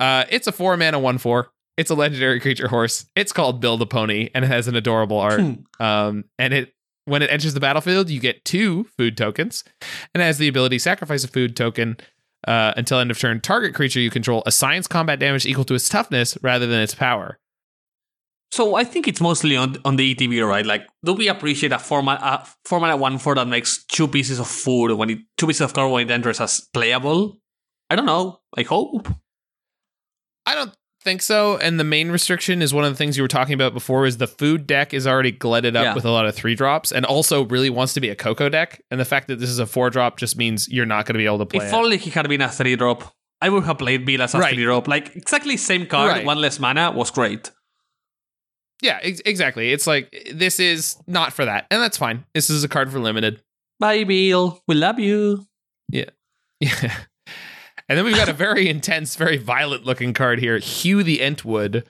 uh, 0.00 0.24
it's 0.30 0.46
a 0.46 0.52
four 0.52 0.76
mana 0.76 0.98
one 0.98 1.18
four. 1.18 1.50
It's 1.76 1.90
a 1.90 1.94
legendary 1.94 2.40
creature 2.40 2.68
horse. 2.68 3.06
It's 3.14 3.32
called 3.32 3.60
Bill 3.60 3.76
the 3.76 3.86
Pony, 3.86 4.30
and 4.34 4.44
it 4.44 4.48
has 4.48 4.68
an 4.68 4.76
adorable 4.76 5.18
art. 5.18 5.40
Hmm. 5.40 5.84
Um, 5.84 6.24
and 6.38 6.54
it 6.54 6.72
when 7.04 7.20
it 7.20 7.30
enters 7.30 7.52
the 7.52 7.60
battlefield, 7.60 8.08
you 8.08 8.18
get 8.18 8.44
two 8.44 8.84
food 8.96 9.16
tokens, 9.16 9.62
and 10.14 10.22
it 10.22 10.24
has 10.24 10.38
the 10.38 10.48
ability 10.48 10.78
sacrifice 10.78 11.22
a 11.22 11.28
food 11.28 11.54
token 11.54 11.98
uh, 12.48 12.72
until 12.76 12.98
end 12.98 13.10
of 13.10 13.18
turn. 13.18 13.40
Target 13.40 13.74
creature 13.74 14.00
you 14.00 14.10
control 14.10 14.42
assigns 14.46 14.86
combat 14.86 15.18
damage 15.18 15.44
equal 15.44 15.64
to 15.64 15.74
its 15.74 15.88
toughness 15.88 16.38
rather 16.42 16.66
than 16.66 16.80
its 16.80 16.94
power. 16.94 17.38
So 18.50 18.76
I 18.76 18.84
think 18.84 19.08
it's 19.08 19.20
mostly 19.20 19.56
on 19.56 19.76
on 19.84 19.96
the 19.96 20.14
ETB, 20.14 20.46
right? 20.46 20.64
Like, 20.64 20.86
do 21.04 21.12
we 21.12 21.28
appreciate 21.28 21.72
a 21.72 21.78
format 21.78 22.20
a 22.22 22.46
format 22.64 22.90
at 22.90 22.98
one 23.00 23.18
four 23.18 23.34
that 23.34 23.48
makes 23.48 23.84
two 23.86 24.06
pieces 24.06 24.38
of 24.38 24.46
food 24.46 24.92
when 24.96 25.10
it 25.10 25.18
two 25.36 25.46
pieces 25.46 25.62
of 25.62 25.74
card 25.74 25.90
when 25.90 26.08
it 26.08 26.12
enters 26.12 26.40
as 26.40 26.60
playable? 26.72 27.38
I 27.90 27.96
don't 27.96 28.06
know. 28.06 28.40
I 28.56 28.62
hope. 28.62 29.08
I 30.46 30.54
don't 30.54 30.72
think 31.02 31.20
so. 31.22 31.56
And 31.58 31.78
the 31.80 31.84
main 31.84 32.10
restriction 32.10 32.62
is 32.62 32.72
one 32.72 32.84
of 32.84 32.92
the 32.92 32.96
things 32.96 33.16
you 33.16 33.22
were 33.24 33.28
talking 33.28 33.54
about 33.54 33.74
before 33.74 34.06
is 34.06 34.16
the 34.18 34.26
food 34.26 34.66
deck 34.66 34.94
is 34.94 35.06
already 35.06 35.32
glutted 35.32 35.74
up 35.76 35.84
Yeah. 35.84 35.94
with 35.94 36.04
a 36.04 36.10
lot 36.10 36.26
of 36.26 36.34
three 36.34 36.54
drops 36.54 36.92
and 36.92 37.04
also 37.04 37.44
really 37.44 37.70
wants 37.70 37.92
to 37.94 38.00
be 38.00 38.08
a 38.08 38.14
cocoa 38.14 38.48
deck. 38.48 38.82
And 38.90 39.00
the 39.00 39.04
fact 39.04 39.28
that 39.28 39.38
this 39.38 39.50
is 39.50 39.58
a 39.58 39.66
four 39.66 39.90
drop 39.90 40.16
just 40.16 40.36
means 40.36 40.68
you're 40.68 40.86
not 40.86 41.06
going 41.06 41.14
to 41.14 41.18
be 41.18 41.26
able 41.26 41.38
to 41.38 41.46
play 41.46 41.66
if 41.66 41.72
it. 41.72 41.76
only 41.76 41.96
he 41.98 42.10
had 42.10 42.28
been 42.28 42.40
a 42.40 42.48
three 42.48 42.76
drop, 42.76 43.12
I 43.40 43.48
would 43.50 43.64
have 43.64 43.78
played 43.78 44.06
Bill 44.06 44.22
as 44.22 44.34
a 44.34 44.38
Right. 44.38 44.54
three 44.54 44.64
drop. 44.64 44.86
Like 44.88 45.14
exactly 45.16 45.56
same 45.56 45.86
card, 45.86 46.10
Right. 46.10 46.24
one 46.24 46.38
less 46.40 46.58
mana 46.58 46.90
was 46.92 47.10
great. 47.10 47.50
Yeah, 48.84 48.98
ex- 49.02 49.22
exactly. 49.24 49.72
It's 49.72 49.86
like 49.86 50.14
this 50.30 50.60
is 50.60 50.98
not 51.06 51.32
for 51.32 51.46
that. 51.46 51.66
And 51.70 51.80
that's 51.80 51.96
fine. 51.96 52.26
This 52.34 52.50
is 52.50 52.64
a 52.64 52.68
card 52.68 52.92
for 52.92 52.98
limited. 52.98 53.40
Bye, 53.80 54.04
Bill. 54.04 54.60
We 54.68 54.74
love 54.74 54.98
you. 54.98 55.46
Yeah. 55.88 56.10
yeah. 56.60 56.94
and 57.88 57.96
then 57.96 58.04
we've 58.04 58.14
got 58.14 58.28
a 58.28 58.34
very 58.34 58.68
intense, 58.68 59.16
very 59.16 59.38
violent 59.38 59.86
looking 59.86 60.12
card 60.12 60.38
here, 60.38 60.58
Hew 60.58 61.02
the 61.02 61.20
Entwood. 61.20 61.84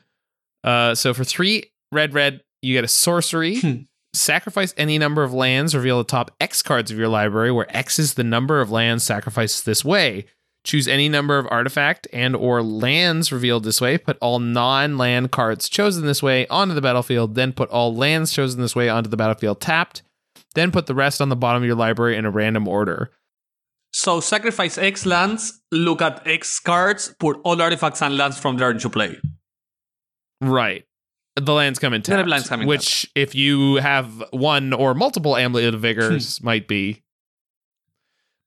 Uh, 0.62 0.94
so 0.94 1.12
for 1.12 1.24
three 1.24 1.72
red, 1.90 2.14
red, 2.14 2.42
you 2.62 2.74
get 2.74 2.84
a 2.84 2.88
sorcery. 2.88 3.58
Hmm. 3.58 3.74
Sacrifice 4.12 4.72
any 4.76 4.96
number 4.96 5.24
of 5.24 5.34
lands, 5.34 5.74
reveal 5.74 5.98
the 5.98 6.04
top 6.04 6.30
X 6.38 6.62
cards 6.62 6.92
of 6.92 6.96
your 6.96 7.08
library, 7.08 7.50
where 7.50 7.66
X 7.76 7.98
is 7.98 8.14
the 8.14 8.22
number 8.22 8.60
of 8.60 8.70
lands 8.70 9.02
sacrificed 9.02 9.66
this 9.66 9.84
way. 9.84 10.26
Choose 10.64 10.88
any 10.88 11.10
number 11.10 11.38
of 11.38 11.46
artifact 11.50 12.08
and 12.12 12.34
or 12.34 12.62
lands 12.62 13.30
revealed 13.30 13.64
this 13.64 13.80
way. 13.82 13.98
Put 13.98 14.16
all 14.22 14.38
non-land 14.38 15.30
cards 15.30 15.68
chosen 15.68 16.06
this 16.06 16.22
way 16.22 16.46
onto 16.48 16.74
the 16.74 16.80
battlefield. 16.80 17.34
Then 17.34 17.52
put 17.52 17.68
all 17.68 17.94
lands 17.94 18.32
chosen 18.32 18.62
this 18.62 18.74
way 18.74 18.88
onto 18.88 19.10
the 19.10 19.16
battlefield 19.18 19.60
tapped. 19.60 20.02
Then 20.54 20.70
put 20.72 20.86
the 20.86 20.94
rest 20.94 21.20
on 21.20 21.28
the 21.28 21.36
bottom 21.36 21.62
of 21.62 21.66
your 21.66 21.76
library 21.76 22.16
in 22.16 22.24
a 22.24 22.30
random 22.30 22.66
order. 22.66 23.10
So 23.92 24.20
sacrifice 24.20 24.78
X 24.78 25.04
lands, 25.06 25.60
look 25.70 26.00
at 26.00 26.26
X 26.26 26.58
cards, 26.58 27.14
put 27.20 27.38
all 27.44 27.60
artifacts 27.60 28.00
and 28.02 28.16
lands 28.16 28.38
from 28.38 28.56
there 28.56 28.70
into 28.70 28.88
play. 28.88 29.18
Right. 30.40 30.84
The 31.36 31.52
lands 31.52 31.78
come 31.78 31.92
in 31.92 32.02
tapped, 32.02 32.28
lands 32.28 32.48
come 32.48 32.62
in 32.62 32.66
which 32.68 33.10
if 33.14 33.34
you 33.34 33.76
have 33.76 34.24
one 34.30 34.72
or 34.72 34.94
multiple 34.94 35.36
amulet 35.36 35.74
of 35.74 35.80
vigors 35.80 36.38
Hmm. 36.38 36.46
might 36.46 36.68
be 36.68 37.02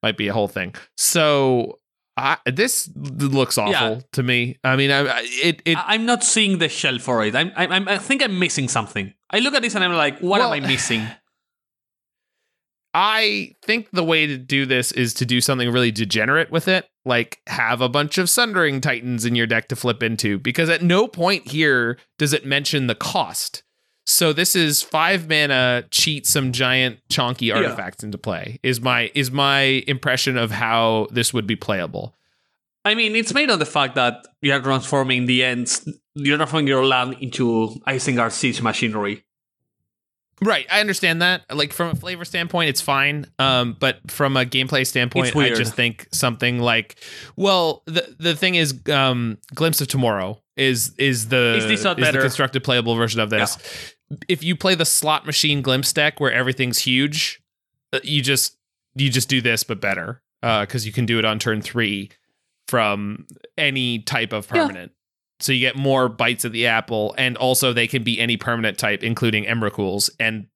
might 0.01 0.17
be 0.17 0.27
a 0.29 0.33
whole 0.33 0.47
thing. 0.47 0.73
So 0.95 1.79
I, 2.19 2.37
this 2.47 2.89
looks 2.95 3.57
awful 3.59 3.71
Yeah. 3.71 3.99
to 4.13 4.23
me. 4.23 4.57
I 4.63 4.75
mean, 4.75 4.89
I, 4.91 5.21
it 5.23 5.61
it 5.65 5.77
I'm 5.79 6.05
not 6.07 6.23
seeing 6.23 6.57
the 6.57 6.67
shell 6.67 6.97
for 6.97 7.23
it. 7.23 7.35
I'm, 7.35 7.51
I'm, 7.55 7.71
I'm- 7.71 7.87
I 7.87 7.99
think 7.99 8.23
I'm 8.23 8.39
missing 8.39 8.67
something. 8.67 9.13
I 9.29 9.37
look 9.39 9.53
at 9.53 9.61
this 9.61 9.75
and 9.75 9.83
I'm 9.83 9.93
like, 9.93 10.19
what 10.19 10.39
Well- 10.39 10.53
am 10.53 10.63
I 10.63 10.67
missing? 10.75 11.07
I 12.93 13.51
think 13.63 13.89
the 13.91 14.03
way 14.03 14.25
to 14.25 14.37
do 14.37 14.65
this 14.65 14.91
is 14.91 15.13
to 15.15 15.25
do 15.25 15.39
something 15.41 15.69
really 15.71 15.91
degenerate 15.91 16.49
with 16.51 16.67
it, 16.67 16.89
like 17.05 17.39
have 17.45 17.79
a 17.81 17.89
bunch 17.89 18.17
of 18.17 18.29
Sundering 18.29 18.81
Titans 18.81 19.23
in 19.23 19.35
your 19.35 19.45
deck 19.45 19.67
to 19.67 19.75
flip 19.75 20.01
into, 20.01 20.39
because 20.39 20.69
at 20.69 20.81
no 20.81 21.07
point 21.07 21.49
here 21.49 21.99
does 22.17 22.33
it 22.33 22.45
mention 22.45 22.87
the 22.87 22.95
cost. 22.95 23.61
So 24.09 24.31
this 24.31 24.55
is 24.55 24.81
five 24.81 25.27
mana, 25.27 25.83
cheat 25.91 26.25
some 26.25 26.53
giant 26.53 26.99
chonky 27.09 27.53
artifacts 27.53 28.05
into 28.05 28.17
play. 28.17 28.57
Is 28.63 28.79
my 28.79 29.11
is 29.13 29.31
my 29.31 29.83
impression 29.85 30.37
of 30.37 30.49
how 30.49 31.07
this 31.11 31.33
would 31.33 31.45
be 31.45 31.57
playable. 31.57 32.15
I 32.85 32.95
mean, 32.95 33.17
it's 33.17 33.33
made 33.33 33.51
on 33.51 33.59
the 33.59 33.65
fact 33.65 33.95
that 33.95 34.25
you 34.41 34.53
are 34.53 34.61
transforming 34.61 35.25
the 35.25 35.43
ends, 35.43 35.87
you're 36.15 36.37
transforming 36.37 36.67
your 36.67 36.85
land 36.85 37.17
into 37.19 37.81
Isengard 37.85 38.31
siege 38.31 38.61
machinery. 38.61 39.25
Right, 40.41 40.67
I 40.71 40.79
understand 40.79 41.21
that. 41.21 41.43
Like 41.53 41.73
from 41.73 41.89
a 41.89 41.95
flavor 41.95 42.23
standpoint, 42.23 42.69
it's 42.69 42.79
fine. 42.79 43.25
Um, 43.39 43.75
but 43.77 44.09
from 44.09 44.37
a 44.37 44.45
gameplay 44.45 44.87
standpoint, 44.87 45.35
I 45.35 45.49
just 45.49 45.73
think 45.73 46.07
something 46.13 46.59
like, 46.59 46.95
well, 47.35 47.83
the 47.87 48.15
the 48.19 48.35
thing 48.37 48.55
is, 48.55 48.79
um, 48.89 49.37
Glimpse 49.53 49.81
of 49.81 49.89
Tomorrow 49.89 50.41
is 50.55 50.93
is 50.97 51.27
the 51.27 51.67
Is 51.69 51.83
not 51.83 51.97
the 51.97 52.11
constructed 52.11 52.63
playable 52.63 52.95
version 52.95 53.19
of 53.19 53.29
this. 53.29 53.95
If 54.27 54.43
you 54.43 54.55
play 54.55 54.75
the 54.75 54.85
slot 54.85 55.25
machine 55.25 55.61
Glimpse 55.61 55.91
deck 55.93 56.19
where 56.19 56.31
everything's 56.31 56.79
huge, 56.79 57.41
uh, 57.93 57.99
you 58.03 58.21
just 58.21 58.57
you 58.95 59.09
just 59.09 59.29
do 59.29 59.41
this 59.41 59.63
but 59.63 59.79
better 59.81 60.21
because 60.41 60.85
you 60.85 60.91
can 60.91 61.05
do 61.05 61.19
it 61.19 61.25
on 61.25 61.39
turn 61.39 61.61
three 61.61 62.09
from 62.67 63.27
any 63.57 63.99
type 63.99 64.33
of 64.33 64.47
Yeah. 64.53 64.63
permanent. 64.65 64.91
So 65.39 65.51
you 65.51 65.59
get 65.59 65.75
more 65.75 66.09
bites 66.09 66.45
of 66.45 66.51
the 66.51 66.65
apple, 66.65 67.13
and 67.17 67.37
also 67.37 67.71
they 67.71 67.85
can 67.85 68.01
be 68.03 68.19
any 68.19 68.37
permanent 68.37 68.79
type, 68.79 69.03
including 69.03 69.45
Emrakul's, 69.45 70.09
and 70.19 70.47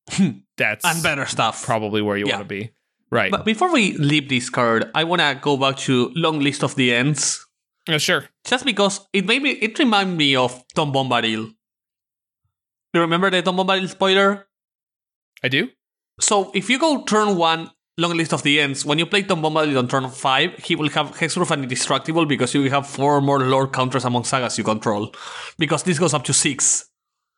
that's 0.57 0.83
and 0.83 1.03
better 1.03 1.25
stuff. 1.27 1.63
probably 1.63 2.01
where 2.01 2.17
you 2.17 2.25
Yeah. 2.25 2.37
want 2.37 2.49
to 2.49 2.53
be. 2.55 2.71
Right. 3.11 3.29
But 3.29 3.45
before 3.45 3.71
we 3.71 3.93
leave 3.97 4.27
this 4.29 4.49
card, 4.49 4.89
I 4.95 5.03
want 5.03 5.21
to 5.21 5.37
go 5.39 5.55
back 5.57 5.77
to 5.79 6.11
Long 6.15 6.39
List 6.39 6.63
of 6.63 6.73
the 6.75 6.91
Ents, 6.93 7.45
Oh, 7.89 7.97
sure. 7.99 8.25
just 8.45 8.65
because 8.65 9.01
it 9.13 9.25
made 9.27 9.43
me. 9.43 9.51
It 9.51 9.77
reminded 9.77 10.17
me 10.17 10.35
of 10.35 10.63
Tom 10.73 10.91
Bombadil. 10.93 11.53
You 12.93 13.01
remember 13.01 13.29
the 13.29 13.41
Tom 13.41 13.57
Bombadil 13.57 13.87
spoiler? 13.87 14.47
I 15.43 15.47
do. 15.47 15.69
So 16.19 16.51
if 16.53 16.69
you 16.69 16.77
go 16.77 17.03
turn 17.03 17.37
one, 17.37 17.71
Long 17.97 18.15
List 18.17 18.33
of 18.33 18.43
the 18.43 18.59
Ents, 18.59 18.85
when 18.85 18.99
you 18.99 19.05
play 19.05 19.23
Tom 19.23 19.41
Bombadil 19.41 19.77
on 19.77 19.87
turn 19.87 20.09
five, 20.09 20.57
he 20.59 20.75
will 20.75 20.89
have 20.89 21.11
Hexproof 21.11 21.51
and 21.51 21.63
Indestructible 21.63 22.25
because 22.25 22.53
you 22.53 22.61
will 22.61 22.69
have 22.69 22.87
four 22.87 23.21
more 23.21 23.39
lord 23.39 23.71
counters 23.71 24.05
among 24.05 24.25
sagas 24.25 24.57
you 24.57 24.63
control. 24.63 25.13
Because 25.57 25.83
this 25.83 25.99
goes 25.99 26.13
up 26.13 26.23
to 26.25 26.33
six. 26.33 26.89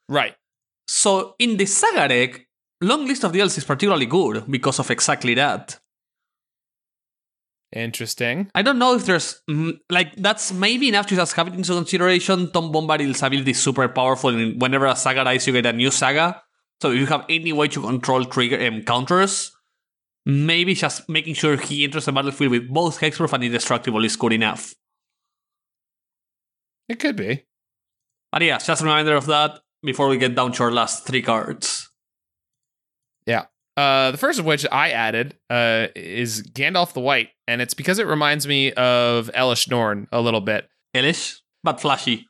Right. 0.10 0.36
So 0.88 1.36
in 1.40 1.58
the 1.58 1.66
saga 1.66 2.08
deck, 2.08 2.48
long 2.82 3.06
list 3.06 3.24
of 3.24 3.34
the 3.34 3.42
elves 3.42 3.58
is 3.58 3.64
particularly 3.64 4.06
good 4.06 4.46
because 4.50 4.80
of 4.80 4.90
exactly 4.90 5.34
that. 5.36 5.80
Interesting. 7.76 8.52
I 8.54 8.62
don't 8.62 8.78
know 8.78 8.94
if 8.96 9.06
there's 9.06 9.42
mm, 9.50 9.80
like 9.90 10.16
that's 10.16 10.54
maybe 10.54 10.90
enough 10.90 11.08
to 11.08 11.16
just 11.16 11.34
have 11.34 11.48
it 11.48 11.56
into 11.56 11.74
consideration. 11.74 12.52
Tom 12.52 12.72
Bombadil's 12.72 13.24
ability 13.24 13.52
is 13.52 13.62
super 13.62 13.88
powerful, 13.88 14.30
and 14.30 14.62
whenever 14.62 14.86
a 14.86 14.96
saga 14.96 15.24
dies, 15.24 15.48
you 15.48 15.54
get 15.54 15.66
a 15.66 15.74
new 15.74 15.90
saga. 15.90 16.42
So 16.82 16.92
if 16.92 17.00
you 17.00 17.06
have 17.08 17.26
any 17.30 17.52
way 17.52 17.68
to 17.70 17.82
control 17.82 18.26
trigger 18.26 18.64
um, 18.68 18.84
counters, 18.84 19.52
maybe 20.26 20.76
just 20.76 21.10
making 21.10 21.34
sure 21.34 21.58
he 21.58 21.84
enters 21.84 22.06
the 22.06 22.12
battlefield 22.12 22.52
with 22.52 22.70
both 22.70 23.00
Hexproof 23.00 23.34
and 23.34 23.44
Indestructible 23.44 24.04
is 24.06 24.16
good 24.16 24.34
enough. 24.34 24.76
It 26.88 27.00
could 27.00 27.16
be. 27.16 27.46
But 28.32 28.44
yeah, 28.44 28.58
just 28.60 28.82
a 28.82 28.86
reminder 28.86 29.16
of 29.16 29.26
that 29.28 29.62
before 29.82 30.10
we 30.10 30.18
get 30.18 30.36
down 30.36 30.52
to 30.54 30.64
our 30.64 30.72
last 30.72 31.08
three 31.08 31.22
cards. 31.22 31.83
Uh, 33.76 34.12
the 34.12 34.18
first 34.18 34.40
of 34.40 34.46
which 34.46 34.66
I 34.72 34.92
added 34.92 35.36
uh, 35.50 35.88
is 35.96 36.44
Gandalf 36.44 36.94
the 36.94 37.00
White, 37.00 37.30
and 37.48 37.62
it's 37.62 37.74
because 37.74 37.98
it 38.00 38.06
reminds 38.08 38.48
me 38.48 38.72
of 38.74 39.32
Elesh 39.36 39.70
Norn 39.70 40.08
a 40.12 40.22
little 40.22 40.42
bit, 40.42 40.68
Elesh, 40.96 41.38
but 41.64 41.82
flashy. 41.82 42.28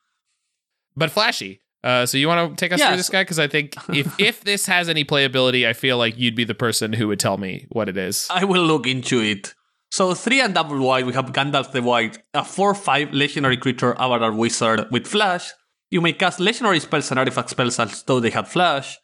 but 0.96 1.12
flashy. 1.12 1.60
Uh, 1.84 2.06
so 2.06 2.18
you 2.18 2.30
want 2.30 2.52
to 2.52 2.56
take 2.56 2.72
us 2.72 2.82
through 2.82 2.96
this 2.96 3.10
guy? 3.10 3.24
Because 3.24 3.39
I 3.39 3.48
think 3.50 3.76
if 3.89 4.18
if 4.20 4.44
this 4.46 4.66
has 4.68 4.88
any 4.88 5.04
playability, 5.04 5.68
I 5.68 5.74
feel 5.74 5.98
like 5.98 6.18
you'd 6.18 6.36
be 6.36 6.46
the 6.46 6.56
person 6.56 6.94
who 6.94 7.10
would 7.10 7.20
tell 7.20 7.38
me 7.38 7.66
what 7.70 7.89
it 7.89 7.98
is. 7.98 8.26
I 8.30 8.46
will 8.46 8.64
look 8.64 8.88
into 8.88 9.20
it. 9.20 9.54
So 9.91 10.14
three 10.16 10.39
and 10.41 10.54
double 10.54 10.80
white, 10.80 11.06
we 11.06 11.14
have 11.14 11.26
Gandalf 11.34 11.72
the 11.72 11.82
White, 11.84 12.18
a 12.34 12.44
four-five 12.44 13.14
legendary 13.14 13.58
creature 13.58 13.94
avatar 14.00 14.32
wizard 14.32 14.88
with 14.91 15.06
flash. 15.06 15.52
You 15.91 16.02
may 16.02 16.14
cast 16.14 16.39
legendary 16.39 16.80
spells 16.80 17.12
and 17.12 17.20
artifact 17.20 17.50
spells 17.52 17.78
as 17.80 18.02
though 18.04 18.20
they 18.20 18.32
had 18.32 18.48
flash. 18.48 18.98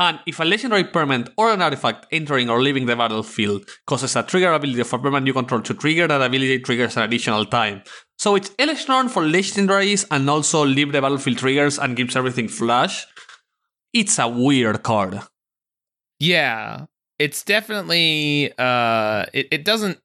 And 0.00 0.18
if 0.26 0.40
a 0.40 0.44
legendary 0.46 0.84
permanent 0.84 1.28
or 1.36 1.50
an 1.50 1.60
artifact 1.60 2.06
entering 2.10 2.48
or 2.48 2.62
leaving 2.62 2.86
the 2.86 2.96
battlefield 2.96 3.68
causes 3.86 4.16
a 4.16 4.22
trigger 4.22 4.50
ability 4.50 4.80
of 4.80 4.90
a 4.94 4.98
permanent 4.98 5.26
you 5.26 5.34
control 5.34 5.60
to 5.60 5.74
trigger, 5.74 6.08
that 6.08 6.22
ability 6.22 6.60
triggers 6.60 6.96
an 6.96 7.02
additional 7.02 7.44
time. 7.44 7.82
So 8.16 8.34
it's 8.34 8.48
Elesh 8.50 8.88
Norn 8.88 9.10
for 9.10 9.22
legendaries 9.22 10.06
and 10.10 10.30
also 10.30 10.64
leave 10.64 10.92
the 10.92 11.02
battlefield 11.02 11.36
triggers 11.36 11.78
and 11.78 11.96
gives 11.96 12.16
everything 12.16 12.48
flash. 12.48 13.06
It's 13.92 14.18
a 14.18 14.26
weird 14.26 14.82
card. 14.82 15.20
Yeah, 16.18 16.86
it's 17.18 17.42
definitely 17.42 18.54
uh, 18.56 19.26
it, 19.34 19.48
it 19.50 19.64
doesn't 19.66 19.98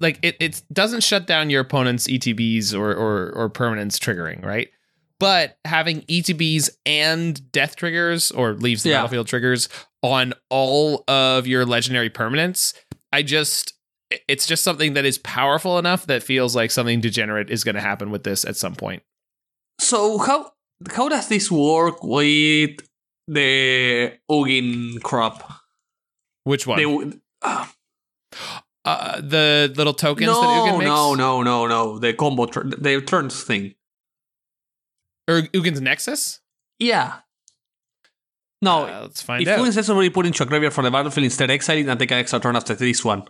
like 0.00 0.18
it 0.22 0.36
it 0.40 0.60
doesn't 0.72 1.04
shut 1.04 1.28
down 1.28 1.50
your 1.50 1.60
opponent's 1.60 2.08
ETBs 2.08 2.76
or 2.76 2.92
or 2.92 3.30
or 3.30 3.48
permanents 3.48 3.96
triggering, 3.96 4.44
right? 4.44 4.70
But 5.20 5.58
having 5.64 6.00
ETBs 6.02 6.70
and 6.86 7.52
death 7.52 7.76
triggers 7.76 8.32
or 8.32 8.54
leaves 8.54 8.82
the 8.82 8.88
Yeah. 8.90 8.96
battlefield 8.96 9.28
triggers 9.28 9.68
on 10.02 10.34
all 10.48 11.04
of 11.06 11.46
your 11.46 11.64
legendary 11.64 12.10
permanents, 12.10 12.74
I 13.12 13.22
just 13.22 13.74
it's 14.26 14.44
just 14.44 14.64
something 14.64 14.94
that 14.94 15.04
is 15.04 15.18
powerful 15.18 15.78
enough 15.78 16.06
that 16.06 16.24
feels 16.24 16.56
like 16.56 16.72
something 16.72 17.00
degenerate 17.00 17.48
is 17.48 17.62
going 17.62 17.76
to 17.76 17.80
happen 17.80 18.10
with 18.10 18.24
this 18.24 18.44
at 18.44 18.56
some 18.56 18.74
point. 18.74 19.04
So 19.78 20.18
how 20.18 20.50
how 20.90 21.08
does 21.08 21.28
this 21.28 21.50
work 21.50 22.02
with 22.02 22.78
the 23.28 24.14
Ugin 24.30 25.00
crop? 25.02 25.52
Which 26.44 26.66
one? 26.66 26.78
The, 26.78 27.20
uh, 27.42 27.66
uh, 28.86 29.20
the 29.20 29.72
little 29.76 29.92
tokens 29.94 30.26
that 30.28 30.32
no, 30.32 30.40
Ugin 30.42 30.78
makes? 30.78 30.88
no, 30.88 31.14
no, 31.14 31.42
no, 31.42 31.66
no. 31.66 31.98
The 31.98 32.14
combo, 32.14 32.46
tr- 32.46 32.62
the 32.66 33.02
turns 33.02 33.42
thing. 33.44 33.74
Or 35.30 35.42
Ugin's 35.54 35.80
Nexus? 35.80 36.40
Yeah. 36.78 37.20
No, 38.62 38.84
Uh, 38.86 39.00
let's 39.02 39.22
find 39.22 39.42
if 39.42 39.48
out. 39.48 39.60
Ugin 39.60 39.76
is 39.76 39.88
already 39.90 40.10
put 40.10 40.26
into 40.26 40.42
a 40.42 40.46
graveyard 40.46 40.74
for 40.74 40.82
the 40.82 40.90
battlefield, 40.90 41.24
instead 41.24 41.50
exiling 41.50 41.88
and 41.88 41.98
take 41.98 42.10
an 42.10 42.18
extra 42.18 42.40
turn 42.40 42.56
after 42.56 42.74
this 42.74 43.04
one. 43.04 43.26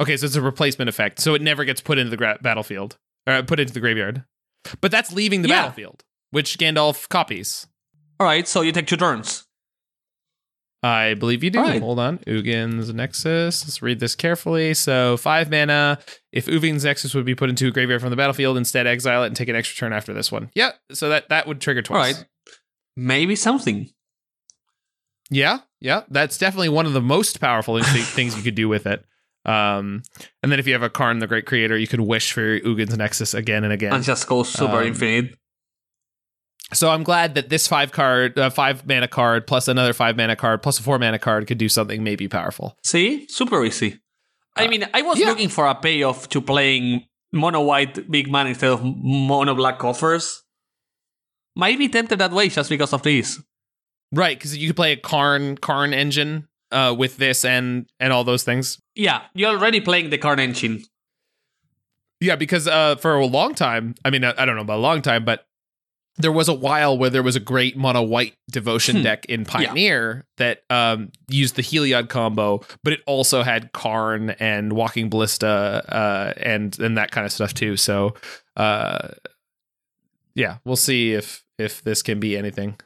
Okay, 0.00 0.16
so 0.16 0.26
it's 0.26 0.36
a 0.36 0.42
replacement 0.42 0.88
effect, 0.88 1.18
so 1.18 1.34
it 1.34 1.40
never 1.42 1.64
gets 1.64 1.80
put 1.80 1.96
into 1.98 2.10
the 2.10 2.16
gra- 2.16 2.38
battlefield 2.42 2.98
or 3.26 3.42
put 3.42 3.58
into 3.58 3.72
the 3.72 3.80
graveyard. 3.80 4.24
But 4.80 4.90
that's 4.90 5.12
leaving 5.12 5.42
the 5.42 5.48
Yeah. 5.48 5.62
battlefield, 5.62 6.04
which 6.30 6.58
Gandalf 6.58 7.08
copies. 7.08 7.66
All 8.20 8.26
right, 8.26 8.46
so 8.46 8.60
you 8.60 8.72
take 8.72 8.86
two 8.86 8.96
turns. 8.98 9.45
I 10.82 11.14
believe 11.14 11.42
you 11.42 11.50
do. 11.50 11.60
Hold 11.80 11.98
on. 11.98 12.20
Ugin's 12.26 12.92
Nexus. 12.92 13.64
Let's 13.64 13.82
read 13.82 13.98
this 13.98 14.14
carefully. 14.14 14.74
So 14.74 15.16
five 15.16 15.50
mana. 15.50 15.98
If 16.32 16.46
Ugin's 16.46 16.84
Nexus 16.84 17.14
would 17.14 17.24
be 17.24 17.34
put 17.34 17.48
into 17.50 17.66
a 17.66 17.70
graveyard 17.70 18.00
from 18.02 18.10
the 18.10 18.16
battlefield, 18.16 18.56
instead 18.56 18.86
exile 18.86 19.24
it 19.24 19.28
and 19.28 19.36
take 19.36 19.48
an 19.48 19.56
extra 19.56 19.76
turn 19.76 19.92
after 19.92 20.12
this 20.14 20.30
one. 20.30 20.50
Yeah. 20.54 20.72
So 20.92 21.08
that 21.08 21.28
that 21.30 21.46
would 21.48 21.60
trigger 21.60 21.82
twice. 21.82 22.16
right. 22.18 22.26
Maybe 22.96 23.34
something. 23.36 23.90
Yeah, 25.28 25.58
yeah, 25.80 26.02
that's 26.08 26.38
definitely 26.38 26.68
one 26.68 26.86
of 26.86 26.92
the 26.92 27.00
most 27.00 27.40
powerful 27.40 27.82
things 27.82 28.36
you 28.36 28.42
could 28.42 28.54
do 28.54 28.68
with 28.68 28.86
it. 28.86 29.04
Um, 29.44 30.02
and 30.42 30.52
then 30.52 30.58
if 30.60 30.66
you 30.66 30.72
have 30.72 30.82
a 30.82 30.90
Karn, 30.90 31.18
the 31.18 31.26
Great 31.26 31.46
Creator, 31.46 31.76
you 31.78 31.86
could 31.88 32.00
wish 32.00 32.32
for 32.32 32.42
Ugin's 32.56 32.96
Nexus 32.96 33.34
again 33.34 33.64
and 33.64 33.72
again. 33.72 33.92
And 33.92 34.04
just 34.04 34.26
go 34.28 34.42
super 34.44 34.80
Um, 34.82 34.86
infinite. 34.88 35.36
So 36.72 36.90
I'm 36.90 37.04
glad 37.04 37.34
that 37.36 37.48
this 37.48 37.68
five 37.68 37.92
card, 37.92 38.38
uh, 38.38 38.50
five 38.50 38.86
mana 38.86 39.06
card, 39.08 39.46
plus 39.46 39.68
another 39.68 39.92
five 39.92 40.16
mana 40.16 40.34
card, 40.36 40.62
plus 40.62 40.78
a 40.80 40.82
four 40.82 40.98
mana 40.98 41.18
card 41.18 41.46
could 41.46 41.58
do 41.58 41.68
something 41.68 42.02
maybe 42.02 42.26
powerful. 42.28 42.76
See? 42.82 43.26
Super 43.28 43.64
easy. 43.64 44.00
I 44.56 44.66
Uh, 44.66 44.68
mean, 44.70 44.88
I 44.92 45.02
was 45.02 45.18
yeah. 45.18 45.26
looking 45.28 45.48
for 45.48 45.66
a 45.66 45.74
payoff 45.74 46.28
to 46.30 46.40
playing 46.40 47.06
mono 47.32 47.60
white 47.62 48.10
big 48.10 48.30
man 48.30 48.46
instead 48.48 48.70
of 48.70 48.80
mono 48.84 49.54
black 49.54 49.78
coffers. 49.78 50.42
Might 51.54 51.78
be 51.78 51.88
tempted 51.88 52.18
that 52.18 52.32
way 52.32 52.48
just 52.48 52.68
because 52.68 52.92
of 52.92 53.02
these. 53.02 53.40
Right, 54.12 54.36
because 54.38 54.56
you 54.56 54.68
could 54.68 54.76
play 54.76 54.92
a 54.92 54.96
Karn 54.96 55.56
Karn 55.58 55.92
engine 55.94 56.48
uh, 56.72 56.94
with 56.96 57.16
this 57.16 57.44
and 57.44 57.86
and 58.00 58.12
all 58.12 58.24
those 58.24 58.42
things. 58.44 58.78
Yeah, 58.94 59.22
you're 59.34 59.50
already 59.50 59.80
playing 59.80 60.10
the 60.10 60.18
card 60.18 60.40
engine. 60.40 60.84
Yeah, 62.20 62.36
because 62.36 62.66
uh, 62.66 62.96
for 62.96 63.14
a 63.14 63.26
long 63.26 63.54
time, 63.54 63.94
I 64.04 64.10
mean, 64.10 64.24
I, 64.24 64.34
I 64.38 64.44
don't 64.46 64.56
know 64.56 64.62
about 64.62 64.78
a 64.78 64.80
long 64.80 65.02
time, 65.02 65.24
but 65.24 65.46
there 66.18 66.32
was 66.32 66.48
a 66.48 66.54
while 66.54 66.96
where 66.96 67.10
there 67.10 67.22
was 67.22 67.36
a 67.36 67.40
great 67.40 67.76
mono 67.76 68.02
white 68.02 68.34
devotion 68.50 68.96
Hmm. 68.96 69.02
deck 69.02 69.26
in 69.26 69.44
Pioneer 69.44 70.24
that 70.38 70.62
um, 70.70 71.10
used 71.28 71.56
the 71.56 71.62
Heliod 71.62 72.08
combo, 72.08 72.64
but 72.82 72.92
it 72.94 73.00
also 73.06 73.42
had 73.42 73.72
Karn 73.72 74.30
and 74.30 74.72
Walking 74.72 75.10
Ballista 75.10 75.82
uh, 75.88 76.32
and 76.38 76.78
and 76.78 76.96
that 76.96 77.10
kind 77.10 77.24
of 77.26 77.32
stuff 77.32 77.52
too. 77.52 77.76
So, 77.76 78.14
uh, 78.56 79.08
yeah, 80.34 80.58
we'll 80.64 80.76
see 80.76 81.12
if 81.12 81.44
if 81.58 81.82
this 81.82 82.02
can 82.02 82.20
be 82.20 82.36
anything. 82.36 82.76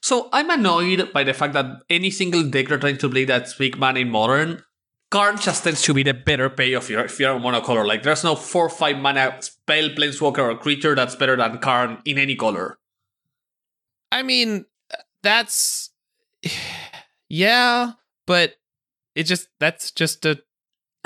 So 0.00 0.28
I'm 0.32 0.50
annoyed 0.50 1.12
by 1.12 1.24
the 1.24 1.34
fact 1.34 1.54
that 1.54 1.82
any 1.90 2.10
single 2.10 2.42
deck 2.44 2.68
you're 2.68 2.78
trying 2.78 2.98
to 2.98 3.08
play 3.08 3.24
that's 3.24 3.54
big 3.54 3.78
man 3.78 3.96
in 3.96 4.10
modern, 4.10 4.62
Karn 5.12 5.36
just 5.38 5.62
tends 5.62 5.82
to 5.82 5.92
be 5.92 6.02
the 6.02 6.14
better 6.14 6.48
pay 6.48 6.72
of 6.72 6.88
your 6.88 7.04
if 7.04 7.20
you're 7.20 7.36
a 7.36 7.38
monocolor. 7.38 7.86
Like 7.86 8.02
there's 8.02 8.24
no 8.24 8.34
four 8.34 8.70
five 8.70 8.96
mana 8.96 9.36
spell, 9.40 9.90
planeswalker, 9.90 10.38
or 10.38 10.56
creature 10.56 10.94
that's 10.94 11.14
better 11.14 11.36
than 11.36 11.58
Karn 11.58 11.98
in 12.06 12.16
any 12.18 12.34
color. 12.34 12.78
I 14.10 14.22
mean, 14.22 14.64
that's 15.22 15.90
yeah, 17.28 17.92
but 18.26 18.54
it 19.14 19.24
just 19.24 19.48
that's 19.60 19.90
just 19.90 20.24
a 20.24 20.40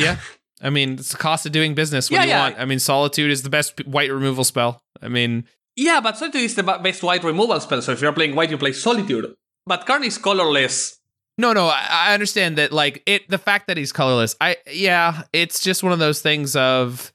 yeah. 0.01 0.19
I 0.63 0.71
mean, 0.71 0.95
it's 0.95 1.11
the 1.11 1.19
cost 1.19 1.45
of 1.45 1.53
doing 1.53 1.75
business. 1.75 2.11
What 2.11 2.17
Yeah, 2.17 2.23
do 2.23 2.29
you 2.29 2.35
yeah. 2.35 2.43
want? 2.45 2.59
I 2.59 2.65
mean, 2.65 2.79
Solitude 2.79 3.31
is 3.31 3.43
the 3.43 3.51
best 3.51 3.85
white 3.87 4.11
removal 4.11 4.43
spell. 4.45 4.83
I 5.03 5.09
mean, 5.09 5.45
Yeah, 5.77 6.01
but 6.01 6.17
Solitude 6.17 6.43
is 6.43 6.55
the 6.55 6.63
best 6.63 7.03
white 7.03 7.25
removal 7.25 7.61
spell. 7.61 7.83
So 7.83 7.93
if 7.93 8.01
you're 8.01 8.13
playing 8.15 8.35
white, 8.35 8.51
you 8.51 8.57
play 8.57 8.73
Solitude. 8.73 9.35
But 9.67 9.85
Karn 9.85 10.05
is 10.05 10.17
colorless. 10.17 10.99
No, 11.39 11.53
no, 11.53 11.67
I, 11.67 12.15
understand 12.15 12.57
that. 12.57 12.73
Like 12.73 13.03
it, 13.07 13.29
the 13.29 13.39
fact 13.39 13.67
that 13.67 13.77
he's 13.77 13.93
colorless. 13.93 14.37
I 14.41 14.57
yeah, 14.71 15.23
it's 15.33 15.61
just 15.61 15.83
one 15.83 15.93
of 15.93 15.99
those 15.99 16.23
things 16.23 16.57
of 16.57 17.13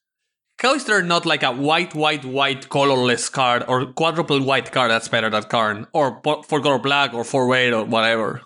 there 0.62 1.02
not 1.02 1.26
like 1.26 1.44
a 1.44 1.52
white, 1.52 1.96
white, 1.96 2.24
white 2.24 2.70
colorless 2.70 3.30
card 3.30 3.64
or 3.68 3.86
quadruple 3.94 4.42
white 4.42 4.72
card 4.72 4.92
that's 4.92 5.08
better 5.08 5.30
than 5.30 5.44
Karn? 5.44 5.88
Or 5.94 6.22
four 6.24 6.62
color 6.62 6.78
black 6.78 7.14
or 7.14 7.24
four 7.24 7.48
white 7.48 7.74
or 7.74 7.86
whatever? 7.86 8.42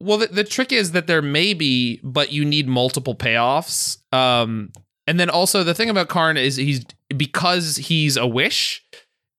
Well, 0.00 0.18
the, 0.18 0.28
the 0.28 0.44
trick 0.44 0.72
is 0.72 0.92
that 0.92 1.06
there 1.06 1.22
may 1.22 1.54
be, 1.54 2.00
but 2.02 2.32
you 2.32 2.44
need 2.44 2.66
multiple 2.68 3.14
payoffs. 3.14 3.98
Um, 4.12 4.72
and 5.06 5.20
then 5.20 5.30
also 5.30 5.62
the 5.62 5.74
thing 5.74 5.90
about 5.90 6.08
Karn 6.08 6.36
is 6.36 6.56
he's 6.56 6.84
because 7.14 7.76
he's 7.76 8.16
a 8.16 8.26
wish, 8.26 8.84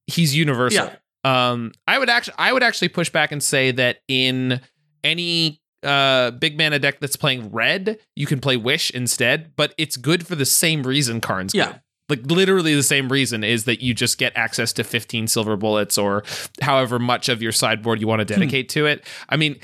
he's 0.07 0.35
universal. 0.35 0.85
Yeah. 0.85 0.95
Um, 1.25 1.71
I 1.87 1.97
would 1.97 2.09
actually, 2.09 2.35
I 2.37 2.53
would 2.53 2.63
actually 2.63 2.89
push 2.89 3.09
back 3.09 3.31
and 3.31 3.41
say 3.41 3.71
that 3.71 3.99
in 4.07 4.61
any 5.03 5.61
uh 5.83 6.31
big 6.31 6.57
mana 6.57 6.79
deck 6.79 6.99
that's 6.99 7.15
playing 7.15 7.51
red, 7.51 7.99
you 8.15 8.25
can 8.25 8.39
play 8.39 8.57
wish 8.57 8.91
instead, 8.91 9.51
but 9.55 9.73
it's 9.77 9.97
good 9.97 10.25
for 10.27 10.35
the 10.35 10.45
same 10.45 10.83
reason 10.83 11.21
Karn's 11.21 11.53
Yeah. 11.53 11.65
good. 11.73 11.79
Like 12.09 12.25
literally 12.29 12.75
the 12.75 12.83
same 12.83 13.09
reason 13.09 13.43
is 13.43 13.63
that 13.63 13.81
you 13.81 13.93
just 13.93 14.17
get 14.17 14.33
access 14.35 14.73
to 14.73 14.83
15 14.83 15.27
silver 15.27 15.55
bullets 15.55 15.97
or 15.97 16.23
however 16.61 16.99
much 16.99 17.29
of 17.29 17.41
your 17.41 17.53
sideboard 17.53 18.01
you 18.01 18.07
want 18.07 18.19
to 18.19 18.25
dedicate 18.25 18.67
to 18.69 18.85
it. 18.85 19.05
I 19.29 19.37
mean, 19.37 19.57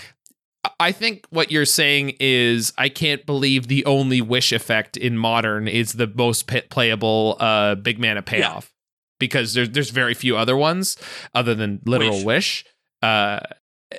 I 0.79 0.91
think 0.93 1.25
what 1.29 1.51
you're 1.51 1.65
saying 1.65 2.13
is 2.19 2.71
I 2.77 2.89
can't 2.89 3.25
believe 3.25 3.67
the 3.67 3.85
only 3.85 4.21
wish 4.21 4.51
effect 4.53 4.95
in 4.97 5.17
modern 5.17 5.67
is 5.67 5.93
the 5.93 6.07
most 6.07 6.47
pit 6.47 6.69
playable 6.69 7.35
uh 7.39 7.75
big 7.75 7.99
mana 7.99 8.21
payoff 8.21 8.71
because 9.19 9.53
there's 9.53 9.69
there's 9.71 9.89
very 9.89 10.13
few 10.13 10.37
other 10.37 10.55
ones 10.57 10.97
other 11.35 11.53
than 11.55 11.81
literal 11.85 12.17
Wish. 12.17 12.63
wish. 12.63 12.65
Uh 13.01 13.39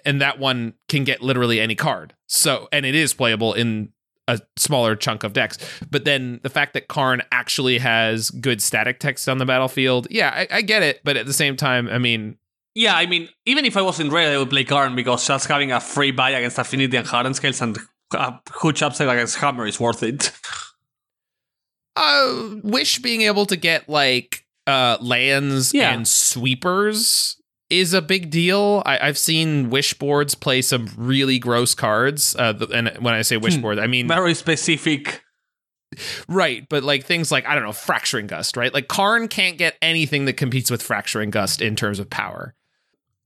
and 0.05 0.21
that 0.21 0.39
one 0.39 0.75
can 0.89 1.05
get 1.05 1.23
literally 1.23 1.61
any 1.61 1.75
card. 1.75 2.15
So 2.27 2.69
and 2.73 2.85
it 2.87 2.95
is 2.95 3.13
playable 3.15 3.53
in 3.55 3.93
a 4.29 4.41
smaller 4.57 4.95
chunk 4.95 5.25
of 5.25 5.33
decks. 5.33 5.59
But 5.91 6.05
then 6.05 6.39
the 6.43 6.51
fact 6.51 6.75
that 6.75 6.87
Karn 6.89 7.23
actually 7.33 7.79
has 7.79 8.31
good 8.31 8.63
static 8.63 9.01
text 9.01 9.29
on 9.29 9.39
the 9.39 9.47
battlefield, 9.47 10.07
yeah, 10.11 10.31
I, 10.33 10.59
I 10.59 10.63
get 10.63 10.83
it. 10.83 11.01
But 11.03 11.17
at 11.17 11.27
the 11.27 11.33
same 11.33 11.57
time, 11.57 11.89
I 11.89 11.99
mean, 11.99 12.37
Yeah, 12.77 12.95
I 12.95 13.07
mean, 13.07 13.29
even 13.47 13.65
if 13.65 13.77
I 13.77 13.83
was 13.83 13.99
in 13.99 14.11
red, 14.11 14.33
I 14.33 14.39
would 14.39 14.51
play 14.51 14.63
Karn 14.63 14.95
because 14.95 15.27
just 15.27 15.49
having 15.49 15.73
a 15.73 15.81
free 15.81 16.13
buy 16.13 16.31
against 16.31 16.59
Affinity 16.59 16.97
and 16.97 17.07
Hardened 17.07 17.35
Scales 17.37 17.61
and 17.61 17.77
a 18.15 18.35
huge 18.63 18.83
upside 18.83 19.09
against 19.09 19.39
Hammer 19.39 19.67
is 19.67 19.81
worth 19.81 20.03
it. 20.05 20.31
I 21.97 22.61
wish 22.63 23.01
being 23.01 23.23
able 23.23 23.47
to 23.47 23.57
get 23.57 23.89
like 23.89 24.45
uh, 24.67 24.99
lands 25.01 25.75
Yeah. 25.75 25.93
and 25.93 26.07
sweepers 26.07 27.37
is 27.71 27.95
a 27.95 28.03
big 28.03 28.31
deal. 28.31 28.83
I, 28.85 28.99
I've 29.09 29.19
seen 29.19 29.71
wish 29.71 29.95
boards 29.95 30.35
play 30.35 30.61
some 30.63 30.89
really 30.97 31.39
gross 31.39 31.75
cards. 31.75 32.35
Uh, 32.37 32.55
and 32.75 32.89
when 33.01 33.15
I 33.15 33.23
say 33.23 33.37
wish 33.37 33.55
Hmm. 33.57 33.63
board, 33.63 33.79
I 33.79 33.87
mean 33.87 34.09
Very 34.09 34.35
specific. 34.35 35.23
right, 36.29 36.69
but 36.69 36.83
like 36.85 37.05
things 37.05 37.33
like 37.33 37.47
I 37.47 37.55
don't 37.55 37.65
know, 37.65 37.73
fracturing 37.73 38.27
gust, 38.27 38.57
right? 38.57 38.73
Like 38.73 38.89
Karn 38.89 39.29
can't 39.29 39.59
get 39.59 39.77
anything 39.83 40.25
that 40.27 40.35
competes 40.35 40.71
with 40.71 40.83
fracturing 40.83 41.31
gust 41.31 41.61
in 41.61 41.77
terms 41.77 41.99
of 41.99 42.09
power. 42.11 42.55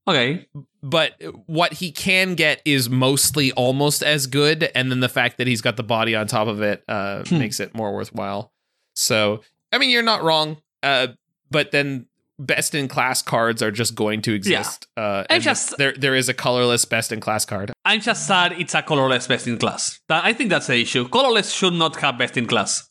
Okay. 0.07 0.47
But 0.83 1.13
what 1.47 1.75
he 1.75 1.91
can 1.91 2.35
get 2.35 2.61
is 2.67 2.91
mostly 2.91 3.53
almost 3.53 4.03
as 4.03 4.27
good, 4.27 4.71
and 4.75 4.91
then 4.91 5.01
the 5.01 5.09
fact 5.09 5.39
that 5.39 5.47
he's 5.47 5.63
got 5.63 5.77
the 5.79 5.83
body 5.83 6.15
on 6.15 6.27
top 6.27 6.47
of 6.47 6.61
it 6.61 6.85
uh, 6.89 7.25
Hmm. 7.25 7.39
makes 7.39 7.59
it 7.61 7.75
more 7.75 7.95
worthwhile. 7.95 8.53
So, 8.95 9.41
I 9.73 9.79
mean, 9.79 9.91
you're 9.91 10.03
not 10.03 10.23
wrong. 10.23 10.59
Uh, 10.83 11.09
but 11.51 11.71
then 11.71 12.07
best 12.39 12.75
in 12.75 12.89
class 12.89 13.23
cards 13.23 13.63
are 13.63 13.71
just 13.71 13.95
going 13.95 14.21
to 14.23 14.33
exist. 14.35 14.87
Uh, 14.97 15.25
I 15.31 15.35
and 15.35 15.43
just- 15.43 15.77
there 15.79 15.93
there 15.97 16.15
is 16.15 16.29
a 16.29 16.35
colorless 16.35 16.85
best 16.85 17.13
in 17.13 17.21
class 17.21 17.45
card. 17.45 17.73
I'm 17.85 18.01
just 18.01 18.27
sad 18.27 18.53
it's 18.59 18.75
a 18.75 18.83
colorless 18.83 19.27
best 19.27 19.47
in 19.47 19.59
class. 19.59 20.01
I 20.09 20.33
think 20.33 20.51
that's 20.51 20.67
the 20.67 20.77
issue. 20.81 21.09
Colorless 21.09 21.53
should 21.53 21.75
not 21.75 21.97
have 21.97 22.19
best 22.19 22.37
in 22.37 22.47
class. 22.47 22.89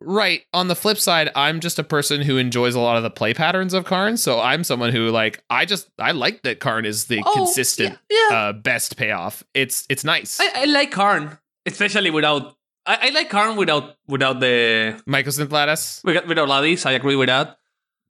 Right. 0.00 0.42
On 0.52 0.68
the 0.68 0.74
flip 0.74 0.98
side, 0.98 1.30
I'm 1.34 1.60
just 1.60 1.78
a 1.78 1.84
person 1.84 2.20
who 2.20 2.36
enjoys 2.36 2.74
a 2.74 2.80
lot 2.80 2.96
of 2.98 3.02
the 3.02 3.10
play 3.10 3.32
patterns 3.32 3.72
of 3.72 3.84
Karn. 3.86 4.16
So 4.18 4.38
I'm 4.40 4.62
someone 4.64 4.92
who 4.92 5.08
like 5.10 5.42
I 5.48 5.64
just 5.64 5.88
I 5.98 6.12
like 6.12 6.42
that 6.42 6.60
Karn 6.60 6.84
is 6.84 7.06
the 7.06 7.22
Oh, 7.24 7.32
consistent 7.32 7.98
Yeah. 8.10 8.18
yeah. 8.30 8.36
uh 8.36 8.52
best 8.52 8.96
payoff. 8.96 9.42
It's 9.54 9.86
it's 9.88 10.04
nice. 10.04 10.38
I, 10.40 10.62
I 10.62 10.64
like 10.66 10.90
Karn, 10.90 11.38
especially 11.64 12.10
without. 12.10 12.54
I, 12.86 13.08
I 13.08 13.10
like 13.10 13.30
Karn 13.30 13.56
without 13.56 13.96
without 14.06 14.40
the 14.40 15.00
Mycosynth 15.08 15.50
lattice. 15.50 16.02
without, 16.04 16.26
without 16.26 16.48
Lattice. 16.48 16.84
I 16.84 16.92
agree 16.92 17.16
with 17.16 17.28
that. 17.28 17.56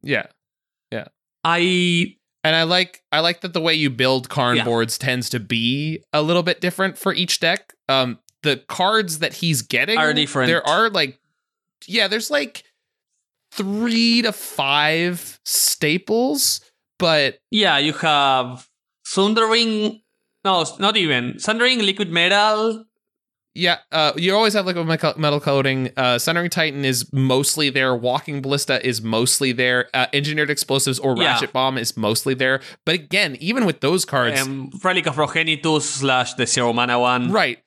Yeah. 0.05 0.27
Yeah. 0.91 1.07
I 1.43 2.17
And 2.45 2.55
I 2.55 2.63
like 2.65 3.03
I 3.11 3.21
like 3.21 3.41
that 3.41 3.53
the 3.53 3.61
way 3.61 3.75
you 3.75 3.91
build 3.91 4.29
Karn 4.29 4.57
Yeah. 4.57 4.65
boards 4.65 4.99
tends 4.99 5.29
to 5.31 5.41
be 5.41 6.03
a 6.13 6.23
little 6.23 6.43
bit 6.43 6.61
different 6.61 6.97
for 6.99 7.13
each 7.15 7.41
deck. 7.41 7.73
Um 7.89 8.19
the 8.43 8.59
cards 8.69 9.21
that 9.21 9.35
he's 9.35 9.63
getting 9.63 9.99
Are 9.99 10.13
different. 10.13 10.49
There 10.49 10.67
are 10.67 10.91
like 10.91 11.19
yeah, 11.87 12.09
there's 12.09 12.31
like 12.31 12.65
3 13.53 14.23
to 14.23 14.33
5 14.33 15.41
staples, 15.45 16.61
but 16.99 17.39
yeah, 17.51 17.79
you 17.79 17.93
have 17.95 18.69
Sundering. 19.05 20.01
No, 20.45 20.65
not 20.79 20.97
even 20.97 21.39
Sundering 21.39 21.79
Liquimetal. 21.81 22.85
Yeah, 23.57 23.79
uh, 23.93 24.13
you 24.17 24.35
always 24.35 24.55
have 24.55 24.67
like 24.67 24.75
a 24.77 24.85
metal 25.17 25.39
coating. 25.41 25.91
Uh, 25.97 26.19
Sundering 26.19 26.51
Titan 26.51 26.85
is 26.85 27.13
mostly 27.13 27.71
there. 27.71 27.95
Walking 27.95 28.43
Ballista 28.43 28.85
is 28.85 29.01
mostly 29.01 29.53
there. 29.53 29.89
Uh, 29.95 30.07
Engineered 30.13 30.51
Explosives 30.51 30.99
or 30.99 31.17
Yeah. 31.17 31.27
Ratchet 31.35 31.53
Bomb 31.53 31.79
is 31.79 31.97
mostly 31.97 32.35
there. 32.35 32.61
But 32.85 32.97
again, 32.97 33.37
even 33.39 33.65
with 33.65 33.81
those 33.81 34.05
cards, 34.05 34.41
Um, 34.41 34.71
Relic 34.83 35.07
of 35.07 35.15
Progenitus 35.15 35.83
slash 35.83 36.35
the 36.35 36.47
Zero 36.47 36.73
Mana 36.73 36.99
one. 36.99 37.31
right? 37.31 37.61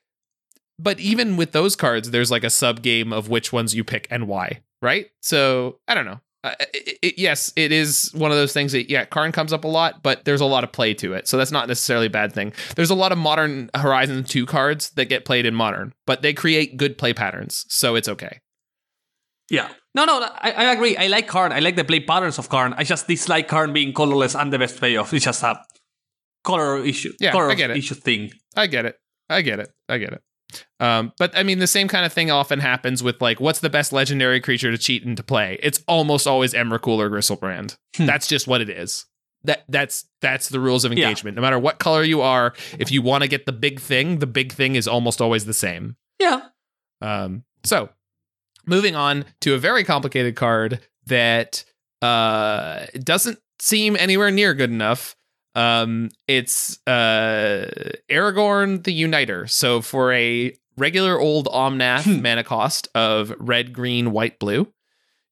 But 0.78 1.00
even 1.00 1.36
with 1.38 1.52
those 1.52 1.74
cards, 1.74 2.10
there's 2.10 2.30
like 2.30 2.44
a 2.44 2.50
sub 2.50 2.82
game 2.82 3.12
of 3.12 3.28
which 3.30 3.52
ones 3.52 3.74
you 3.74 3.82
pick 3.82 4.06
and 4.10 4.28
why, 4.28 4.60
right? 4.82 5.08
So 5.22 5.78
I 5.88 5.94
don't 5.94 6.04
know. 6.04 6.20
Uh, 6.44 6.54
it, 6.72 6.98
it- 7.02 7.18
yes, 7.18 7.52
it 7.56 7.72
is 7.72 8.10
one 8.14 8.30
of 8.30 8.36
those 8.36 8.52
things 8.52 8.72
that 8.72 8.88
yeah, 8.88 9.04
Karn 9.04 9.32
comes 9.32 9.52
up 9.52 9.64
a 9.64 9.68
lot, 9.68 10.02
but 10.02 10.24
there's 10.24 10.40
a 10.40 10.44
lot 10.46 10.62
of 10.64 10.70
play 10.72 10.94
to 10.94 11.12
it, 11.14 11.26
so 11.26 11.36
that's 11.36 11.50
not 11.50 11.66
necessarily 11.68 12.06
a 12.06 12.10
bad 12.10 12.32
thing. 12.32 12.52
There's 12.76 12.90
a 12.90 12.94
lot 12.94 13.10
of 13.12 13.18
modern 13.18 13.70
Horizon 13.74 14.24
two 14.24 14.46
cards 14.46 14.90
that 14.90 15.06
get 15.06 15.24
played 15.24 15.46
in 15.46 15.54
modern, 15.54 15.92
but 16.06 16.22
they 16.22 16.32
create 16.32 16.76
good 16.76 16.96
play 16.96 17.12
patterns, 17.12 17.64
so 17.68 17.96
it's 17.96 18.08
okay. 18.08 18.40
Yeah. 19.50 19.68
No, 19.94 20.04
no, 20.04 20.20
I, 20.22 20.52
I 20.52 20.64
agree. 20.72 20.96
I 20.96 21.06
like 21.08 21.26
Karn. 21.26 21.50
I 21.52 21.58
like 21.60 21.74
the 21.74 21.82
play 21.84 22.00
patterns 22.00 22.38
of 22.38 22.48
Karn. 22.48 22.74
I 22.76 22.84
just 22.84 23.08
dislike 23.08 23.48
Karn 23.48 23.72
being 23.72 23.92
colorless 23.92 24.34
and 24.36 24.52
the 24.52 24.58
best 24.58 24.80
payoff. 24.80 25.12
It's 25.14 25.24
just 25.24 25.42
a 25.42 25.58
color 26.44 26.84
issue. 26.84 27.12
Yeah, 27.18 27.32
color 27.32 27.50
I 27.50 27.54
get 27.54 27.70
it. 27.70 27.78
issue 27.78 27.94
thing. 27.94 28.30
I 28.54 28.66
get 28.68 28.84
it. 28.86 28.96
I 29.28 29.40
get 29.42 29.58
it. 29.58 29.70
I 29.88 29.98
get 29.98 30.12
it. 30.12 30.22
Um, 30.80 31.12
but 31.18 31.36
I 31.36 31.42
mean, 31.42 31.58
the 31.58 31.66
same 31.66 31.88
kind 31.88 32.06
of 32.06 32.12
thing 32.12 32.30
often 32.30 32.60
happens 32.60 33.02
with 33.02 33.20
like, 33.20 33.40
what's 33.40 33.60
the 33.60 33.68
best 33.70 33.92
legendary 33.92 34.40
creature 34.40 34.70
to 34.70 34.78
cheat 34.78 35.02
into 35.04 35.22
play? 35.22 35.58
It's 35.62 35.82
almost 35.86 36.26
always 36.26 36.54
Emrakul 36.54 36.98
or 36.98 37.10
Griselbrand. 37.10 37.76
Hmm. 37.96 38.06
That's 38.06 38.26
just 38.26 38.46
what 38.46 38.60
it 38.60 38.70
is. 38.70 39.04
That 39.44 39.64
that's 39.68 40.06
that's 40.20 40.48
the 40.48 40.58
rules 40.60 40.84
of 40.84 40.92
Yeah. 40.92 41.04
engagement. 41.04 41.36
No 41.36 41.42
matter 41.42 41.58
what 41.58 41.78
color 41.78 42.02
you 42.02 42.22
are, 42.22 42.54
if 42.78 42.90
you 42.90 43.02
want 43.02 43.22
to 43.22 43.28
get 43.28 43.46
the 43.46 43.52
big 43.52 43.78
thing, 43.80 44.18
the 44.18 44.26
big 44.26 44.52
thing 44.52 44.74
is 44.74 44.88
almost 44.88 45.20
always 45.20 45.44
the 45.44 45.54
same. 45.54 45.96
Yeah. 46.18 46.40
Um, 47.00 47.44
so 47.64 47.90
moving 48.66 48.96
on 48.96 49.24
to 49.42 49.54
a 49.54 49.58
very 49.58 49.84
complicated 49.84 50.34
card 50.34 50.80
that 51.06 51.64
uh 52.02 52.86
doesn't 53.02 53.38
seem 53.60 53.96
anywhere 53.96 54.30
near 54.30 54.54
good 54.54 54.70
enough. 54.70 55.14
Um, 55.58 56.10
it's 56.28 56.78
uh 56.86 57.66
Aragorn 58.10 58.84
the 58.84 58.92
Uniter. 58.92 59.46
So 59.46 59.80
for 59.82 60.12
a 60.12 60.54
regular 60.76 61.18
old 61.18 61.46
Omnath 61.46 62.04
Hmm. 62.04 62.22
mana 62.22 62.44
cost 62.44 62.88
of 62.94 63.32
red, 63.38 63.72
green, 63.72 64.12
white, 64.12 64.38
blue, 64.38 64.72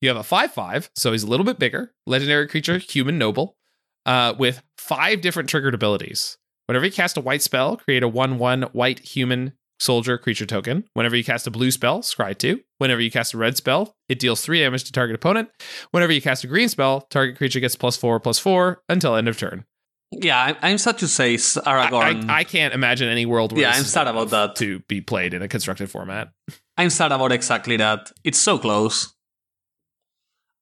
you 0.01 0.09
have 0.09 0.17
a 0.19 0.23
five 0.25 0.53
five. 0.53 0.91
So 0.97 1.13
he's 1.13 1.23
a 1.23 1.29
little 1.29 1.47
bit 1.47 1.59
bigger. 1.59 1.93
Legendary 2.07 2.49
creature, 2.49 2.79
human 2.79 3.19
noble, 3.19 3.57
uh, 4.05 4.35
with 4.39 4.63
five 4.77 5.21
different 5.21 5.49
triggered 5.49 5.75
abilities. 5.75 6.39
Whenever 6.67 6.85
you 6.87 6.93
cast 6.93 7.17
a 7.17 7.21
white 7.21 7.43
spell, 7.43 7.77
create 7.77 8.03
a 8.03 8.09
1 8.09 8.39
1 8.39 8.63
white 8.73 8.99
human 8.99 9.53
soldier 9.79 10.19
creature 10.19 10.47
token. 10.47 10.83
Whenever 10.95 11.15
you 11.15 11.23
cast 11.23 11.47
a 11.47 11.51
blue 11.53 11.71
spell, 11.71 12.01
scry 12.01 12.37
2. 12.37 12.61
Whenever 12.79 13.01
you 13.01 13.11
cast 13.11 13.35
a 13.35 13.39
red 13.39 13.57
spell, 13.57 13.95
it 14.09 14.19
deals 14.19 14.41
3 14.41 14.59
damage 14.59 14.83
to 14.85 14.91
target 14.93 15.15
opponent. 15.15 15.49
Whenever 15.93 16.13
you 16.13 16.21
cast 16.21 16.43
a 16.43 16.49
green 16.49 16.69
spell, 16.69 17.03
target 17.11 17.37
creature 17.37 17.61
gets 17.61 17.77
plus 17.77 17.97
4 17.97 18.19
plus 18.19 18.41
4 18.41 18.83
until 18.89 19.15
end 19.15 19.29
of 19.29 19.39
turn. 19.39 19.65
Yeah, 20.13 20.41
I'm, 20.41 20.57
I'm 20.63 20.79
sad 20.79 20.99
to 20.99 21.09
say 21.09 21.35
Aragorn. 21.35 22.29
I, 22.31 22.39
I 22.41 22.45
can't 22.45 22.73
imagine 22.73 23.09
any 23.09 23.27
world 23.27 23.53
where 23.53 23.63
Yeah, 23.63 23.73
I'm 23.75 23.85
sad 23.85 24.07
about 24.07 24.31
that. 24.31 24.57
to 24.57 24.81
be 24.89 25.01
played 25.01 25.35
in 25.35 25.43
a 25.43 25.49
constructed 25.49 25.91
format. 25.91 26.29
I'm 26.77 26.91
sad 26.91 27.13
about 27.13 27.33
exactly 27.33 27.77
that. 27.79 28.13
It's 28.25 28.39
so 28.39 28.59
close. 28.59 29.13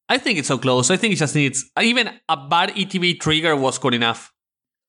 I 0.09 0.19
think 0.19 0.39
it's 0.39 0.49
so 0.49 0.59
close. 0.59 0.91
I 0.91 0.97
think 0.97 1.13
it 1.15 1.17
just 1.17 1.35
needs 1.35 1.65
even 1.81 2.11
a 2.29 2.37
bad 2.49 2.71
ETB 2.71 3.21
trigger 3.21 3.57
was 3.57 3.79
good 3.79 3.95
enough. 3.95 4.33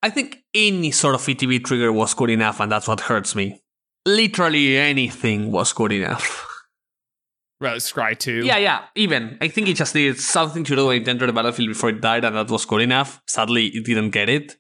I 0.04 0.10
think 0.10 0.44
any 0.54 0.92
sort 0.92 1.16
of 1.16 1.22
ETB 1.22 1.64
trigger 1.64 1.92
was 1.92 2.14
good 2.14 2.30
enough, 2.30 2.60
and 2.60 2.72
that's 2.72 2.88
what 2.88 3.00
hurts 3.02 3.34
me. 3.36 3.62
Literally 4.06 4.78
anything 4.78 5.52
was 5.52 5.74
good 5.74 5.92
enough. 5.92 6.48
Right, 7.62 7.78
scry 7.78 8.18
2. 8.18 8.46
yeah, 8.46 8.58
yeah, 8.58 8.82
even. 8.96 9.38
I 9.42 9.48
think 9.48 9.68
it 9.70 9.76
just 9.76 9.96
needed 9.96 10.20
something 10.20 10.64
to 10.66 10.76
do 10.76 10.88
when 10.88 11.02
it 11.02 11.08
entered 11.08 11.28
the 11.28 11.34
battlefield 11.34 11.70
before 11.70 11.90
it 11.90 12.02
died, 12.02 12.26
and 12.26 12.36
that 12.36 12.50
was 12.50 12.66
good 12.66 12.82
enough. 12.82 13.22
Sadly, 13.28 13.68
it 13.68 13.86
didn't 13.86 14.10
get 14.12 14.28
it. 14.30 14.58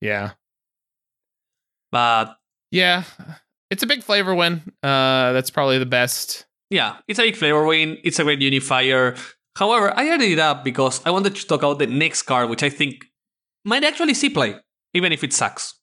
Yeah. 0.00 0.32
But 1.90 2.36
Yeah. 2.70 3.04
It's 3.70 3.82
a 3.82 3.86
big 3.86 4.02
flavor 4.02 4.34
win. 4.34 4.60
Uh, 4.82 5.32
that's 5.32 5.50
probably 5.50 5.78
the 5.78 5.86
best. 5.86 6.44
Yeah, 6.68 6.96
it's 7.08 7.18
a 7.18 7.22
big 7.22 7.36
flavor 7.36 7.64
win. 7.66 7.98
It's 8.04 8.18
a 8.18 8.24
great 8.24 8.40
unifier. 8.40 9.14
However, 9.56 9.92
I 9.96 10.08
added 10.08 10.30
it 10.30 10.38
up 10.38 10.62
because 10.64 11.00
I 11.06 11.10
wanted 11.10 11.36
to 11.36 11.46
talk 11.46 11.62
about 11.62 11.78
the 11.78 11.86
next 11.86 12.22
card, 12.22 12.50
which 12.50 12.62
I 12.62 12.68
think 12.70 13.06
might 13.64 13.84
actually 13.84 14.14
see 14.14 14.28
play, 14.30 14.56
even 14.92 15.12
if 15.12 15.22
it 15.24 15.32
sucks. 15.32 15.74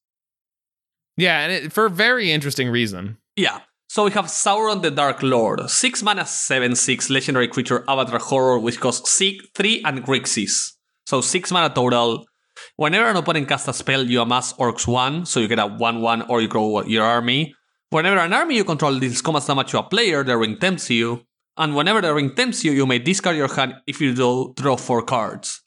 Yeah, 1.18 1.40
and 1.42 1.52
it, 1.52 1.74
for 1.74 1.86
a 1.86 1.90
very 1.90 2.32
interesting 2.32 2.70
reason. 2.70 3.18
Yeah. 3.36 3.60
So 3.92 4.06
we 4.06 4.12
have 4.12 4.26
Sauron 4.26 4.84
the 4.84 4.92
Dark 4.92 5.24
Lord, 5.24 5.68
6 5.68 6.04
mana 6.04 6.24
7 6.24 6.76
6 6.76 7.10
legendary 7.10 7.48
creature 7.48 7.84
avatar 7.88 8.20
horror, 8.20 8.60
which 8.60 8.80
costs 8.80 9.10
six, 9.10 9.44
3 9.56 9.82
and 9.84 10.04
Grixis. 10.06 10.74
So 11.08 11.22
6 11.22 11.52
mana 11.52 11.74
total. 11.74 12.28
Whenever 12.76 13.10
an 13.10 13.16
opponent 13.16 13.48
casts 13.48 13.68
a 13.68 13.74
spell, 13.74 14.04
you 14.06 14.22
amass 14.22 14.54
Orcs 14.54 14.86
1, 14.86 15.26
so 15.26 15.40
you 15.40 15.48
get 15.48 15.58
a 15.58 15.66
1 15.66 16.02
1 16.02 16.22
or 16.30 16.40
you 16.40 16.48
grow 16.48 16.84
your 16.84 17.04
army. 17.04 17.56
Whenever 17.90 18.20
an 18.20 18.32
army 18.32 18.58
you 18.58 18.64
control 18.64 19.00
deals 19.00 19.24
combat 19.24 19.48
damage 19.48 19.72
to 19.72 19.80
a 19.80 19.84
player, 19.84 20.24
the 20.24 20.38
ring 20.38 20.60
tempts 20.60 20.92
you. 20.92 21.26
And 21.58 21.76
whenever 21.76 22.00
the 22.00 22.14
ring 22.14 22.36
tempts 22.36 22.64
you, 22.64 22.74
you 22.74 22.86
may 22.86 23.00
discard 23.00 23.38
your 23.38 23.52
hand 23.52 23.74
if 23.88 24.00
you 24.00 24.14
do 24.14 24.54
draw 24.56 24.78
4 24.78 25.02
cards. 25.02 25.64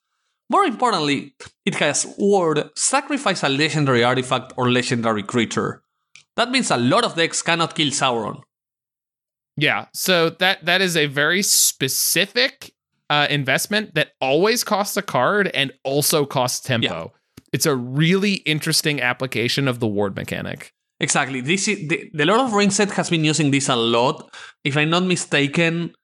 More 0.48 0.64
importantly, 0.64 1.34
it 1.66 1.74
has 1.74 2.06
word 2.16 2.70
sacrifice 2.76 3.42
a 3.42 3.48
legendary 3.48 4.04
artifact 4.04 4.52
or 4.56 4.70
legendary 4.70 5.24
creature. 5.24 5.82
That 6.36 6.50
means 6.50 6.70
a 6.70 6.76
lot 6.76 7.04
of 7.04 7.14
decks 7.14 7.42
cannot 7.42 7.74
kill 7.74 7.88
Sauron. 7.88 8.42
Yeah, 9.56 9.86
so 9.92 10.30
that 10.30 10.64
that 10.64 10.80
is 10.80 10.96
a 10.96 11.06
very 11.06 11.42
specific 11.42 12.72
uh, 13.10 13.26
investment 13.28 13.94
that 13.94 14.12
always 14.20 14.64
costs 14.64 14.96
a 14.96 15.02
card 15.02 15.48
and 15.48 15.72
also 15.84 16.24
costs 16.24 16.60
tempo. 16.60 17.12
Yeah. 17.12 17.18
It's 17.52 17.66
a 17.66 17.76
really 17.76 18.34
interesting 18.46 19.02
application 19.02 19.68
of 19.68 19.78
the 19.78 19.86
ward 19.86 20.16
mechanic. 20.16 20.72
Exactly. 21.00 21.42
This 21.42 21.68
is 21.68 21.88
the, 21.88 22.10
the 22.14 22.24
Lord 22.24 22.40
of 22.40 22.52
Rings 22.54 22.76
set 22.76 22.92
has 22.92 23.10
been 23.10 23.24
using 23.24 23.50
this 23.50 23.68
a 23.68 23.76
lot. 23.76 24.34
If 24.64 24.76
I'm 24.76 24.88
not 24.88 25.02
mistaken, 25.02 25.94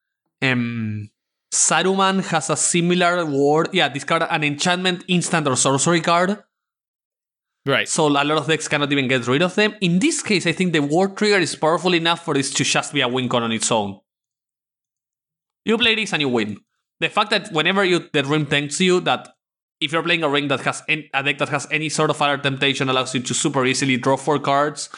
um, 0.42 1.09
Saruman 1.55 2.22
has 2.26 2.50
a 2.50 2.56
similar 2.56 3.24
ward. 3.24 3.70
Yeah, 3.72 3.88
discard 3.88 4.24
an 4.28 4.44
enchantment, 4.44 5.05
instant, 5.09 5.46
or 5.48 5.56
sorcery 5.56 6.02
card. 6.02 6.42
Right. 7.69 7.86
So 7.86 8.07
a 8.07 8.09
lot 8.09 8.31
of 8.31 8.47
decks 8.47 8.66
cannot 8.66 8.90
even 8.90 9.09
get 9.09 9.27
rid 9.28 9.43
of 9.43 9.55
them. 9.55 9.74
In 9.82 9.99
this 9.99 10.23
case, 10.23 10.47
I 10.47 10.53
think 10.53 10.73
the 10.73 10.81
War 10.81 11.07
trigger 11.09 11.39
is 11.39 11.55
powerful 11.55 11.93
enough 11.93 12.24
for 12.24 12.32
this 12.32 12.51
to 12.55 12.65
just 12.65 12.95
be 12.95 13.03
a 13.03 13.09
win 13.09 13.28
con 13.28 13.43
on 13.43 13.53
its 13.53 13.70
own. 13.70 14.01
You 15.66 15.77
play 15.77 15.95
this 15.95 16.15
and 16.15 16.23
you 16.23 16.31
win. 16.31 16.57
the 17.01 17.09
fact 17.09 17.31
that 17.31 17.53
whenever 17.53 17.85
you 17.85 18.09
the 18.12 18.24
ring 18.24 18.47
tempts 18.47 18.81
you, 18.81 19.01
that 19.01 19.28
if 19.81 19.93
you're 19.93 20.03
playing 20.03 20.24
a 20.24 20.28
ring 20.28 20.49
that 20.49 20.61
has 20.61 20.82
any, 20.89 21.09
a 21.15 21.23
deck 21.23 21.39
that 21.39 21.49
has 21.49 21.66
any 21.70 21.89
sort 21.89 22.11
of 22.11 22.20
other 22.20 22.39
temptation 22.39 22.89
allows 22.89 23.15
you 23.15 23.20
to 23.20 23.35
super 23.35 23.65
easily 23.65 23.97
draw 23.97 24.16
four 24.16 24.39
cards, 24.39 24.89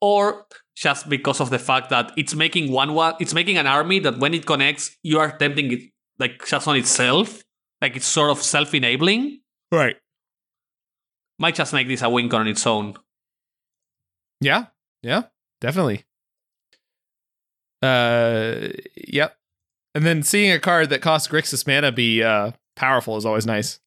or 0.00 0.46
just 0.76 1.08
because 1.08 1.40
of 1.40 1.50
the 1.50 1.58
fact 1.58 1.90
that 1.90 2.12
it's 2.16 2.34
making 2.34 2.70
one 2.70 2.94
one 2.94 3.14
it's 3.20 3.34
making 3.34 3.56
an 3.56 3.66
army 3.66 3.98
that 4.00 4.18
when 4.18 4.34
it 4.34 4.46
connects, 4.46 4.96
you 5.02 5.18
are 5.18 5.36
tempting 5.36 5.72
it 5.72 5.80
like 6.18 6.44
just 6.46 6.68
on 6.68 6.76
itself, 6.76 7.42
like 7.80 7.96
it's 7.96 8.06
sort 8.06 8.30
of 8.30 8.42
self-enabling. 8.42 9.40
Right. 9.72 9.96
Might 11.38 11.54
just 11.54 11.72
make 11.72 11.88
this 11.88 12.02
a 12.02 12.10
win 12.10 12.32
on 12.34 12.48
its 12.48 12.66
own. 12.66 12.94
Yeah. 14.40 14.66
Yeah. 15.02 15.24
Definitely. 15.60 16.04
Uh. 17.82 18.68
Yep. 18.96 19.36
And 19.94 20.04
then 20.04 20.22
seeing 20.22 20.52
a 20.52 20.58
card 20.58 20.90
that 20.90 21.00
costs 21.00 21.28
Grixis 21.28 21.66
mana 21.66 21.92
be 21.92 22.22
uh 22.22 22.52
powerful 22.76 23.16
is 23.16 23.24
always 23.24 23.46
nice. 23.46 23.80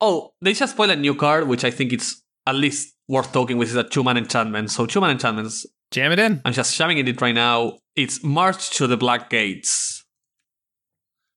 Oh, 0.00 0.32
they 0.40 0.52
just 0.52 0.72
spoiled 0.74 0.90
a 0.90 0.96
new 0.96 1.14
card, 1.14 1.48
which 1.48 1.64
I 1.64 1.70
think 1.70 1.92
it's 1.92 2.22
at 2.46 2.54
least 2.54 2.94
worth 3.08 3.32
talking 3.32 3.58
with, 3.58 3.68
is 3.68 3.76
a 3.76 3.84
two 3.84 4.04
man 4.04 4.16
enchantment. 4.16 4.70
So 4.70 4.86
two 4.86 5.00
man 5.00 5.10
enchantments, 5.10 5.66
Jam 5.90 6.12
it 6.12 6.20
in. 6.20 6.40
I'm 6.44 6.52
just 6.52 6.74
shoving 6.74 6.98
it 6.98 7.20
right 7.20 7.34
now. 7.34 7.78
It's 7.96 8.22
March 8.22 8.70
to 8.76 8.86
the 8.86 8.96
Black 8.96 9.28
Gates. 9.28 10.04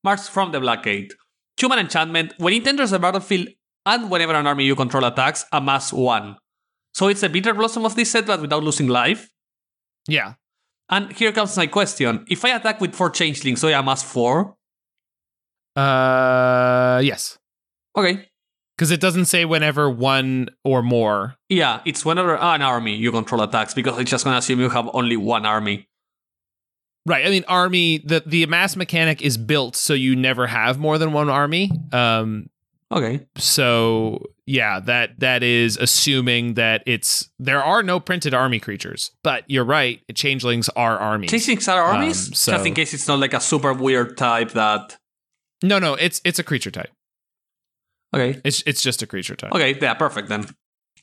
March 0.04 0.22
from 0.22 0.52
the 0.52 0.60
Black 0.60 0.84
Gate. 0.84 1.14
Two 1.58 1.70
man 1.70 1.80
enchantment. 1.80 2.34
When 2.38 2.54
it 2.54 2.68
enters 2.68 2.92
the 2.92 3.00
battlefield 3.00 3.48
and 3.86 4.10
whenever 4.10 4.34
an 4.34 4.48
army 4.48 4.66
you 4.66 4.76
control 4.76 5.06
attacks, 5.06 5.46
amass 5.52 5.92
one. 5.92 6.38
So 6.94 7.08
it's 7.08 7.24
a 7.24 7.30
Bitterblossom 7.30 7.86
of 7.86 7.96
this 7.96 8.12
set, 8.12 8.26
but 8.28 8.42
without 8.42 8.64
losing 8.64 8.88
life. 8.88 9.30
Yeah. 10.08 10.36
And 10.90 11.12
here 11.12 11.32
comes 11.32 11.58
my 11.58 11.68
question. 11.68 12.26
If 12.30 12.46
I 12.46 12.50
attack 12.50 12.80
with 12.80 12.94
four 12.94 13.10
changelings, 13.10 13.62
so 13.62 13.68
I 13.68 13.72
amass 13.72 14.04
four? 14.04 14.56
Uh. 15.76 17.02
Yes. 17.04 17.40
Okay. 17.98 18.30
Because 18.78 18.92
it 18.92 19.00
doesn't 19.00 19.26
say 19.26 19.46
whenever 19.46 19.90
one 19.90 20.50
or 20.64 20.84
more. 20.84 21.36
Yeah, 21.50 21.82
it's 21.86 22.04
whenever 22.06 22.36
an 22.36 22.62
army 22.62 22.96
you 22.96 23.12
control 23.12 23.42
attacks, 23.42 23.74
because 23.74 23.98
it's 24.00 24.10
just 24.12 24.24
gonna 24.24 24.38
assume 24.38 24.60
you 24.60 24.70
have 24.70 24.90
only 24.94 25.18
one 25.18 25.46
army. 25.46 25.88
Right. 27.06 27.26
I 27.26 27.30
mean, 27.30 27.44
army. 27.48 28.00
The 28.00 28.24
the 28.26 28.44
amass 28.44 28.76
mechanic 28.76 29.22
is 29.22 29.38
built 29.38 29.76
so 29.76 29.94
you 29.94 30.16
never 30.16 30.48
have 30.48 30.78
more 30.80 30.98
than 30.98 31.12
one 31.12 31.30
army. 31.30 31.72
Um. 31.92 32.50
Okay. 32.94 33.26
So 33.38 34.24
yeah, 34.46 34.80
that 34.82 35.20
that 35.20 35.42
is 35.44 35.78
assuming 35.78 36.54
that 36.56 36.84
it's 36.86 37.30
there 37.40 37.64
are 37.64 37.82
no 37.82 38.00
printed 38.00 38.34
army 38.34 38.60
creatures. 38.60 39.12
But 39.24 39.44
you're 39.48 39.66
right. 39.66 40.00
Changelings 40.14 40.70
are 40.70 40.98
armies. 40.98 41.32
Changelings 41.32 41.68
are 41.68 41.82
armies? 41.82 42.28
Um, 42.30 42.34
so- 42.36 42.52
Just 42.54 42.66
in 42.68 42.74
case 42.76 42.94
it's 42.94 43.08
not 43.08 43.20
like 43.20 43.34
a 43.34 43.40
super 43.40 43.74
weird 43.74 44.16
type 44.18 44.52
that. 44.52 44.96
No, 45.64 45.80
no. 45.80 45.96
It's 45.96 46.22
it's 46.24 46.40
a 46.40 46.44
creature 46.44 46.72
type. 46.72 46.92
Okay. 48.16 48.40
It's 48.44 48.62
it's 48.68 48.82
just 48.84 49.02
a 49.02 49.08
creature 49.08 49.36
type. 49.36 49.52
Okay, 49.54 49.76
yeah, 49.82 49.96
perfect 49.96 50.30
then. 50.30 50.46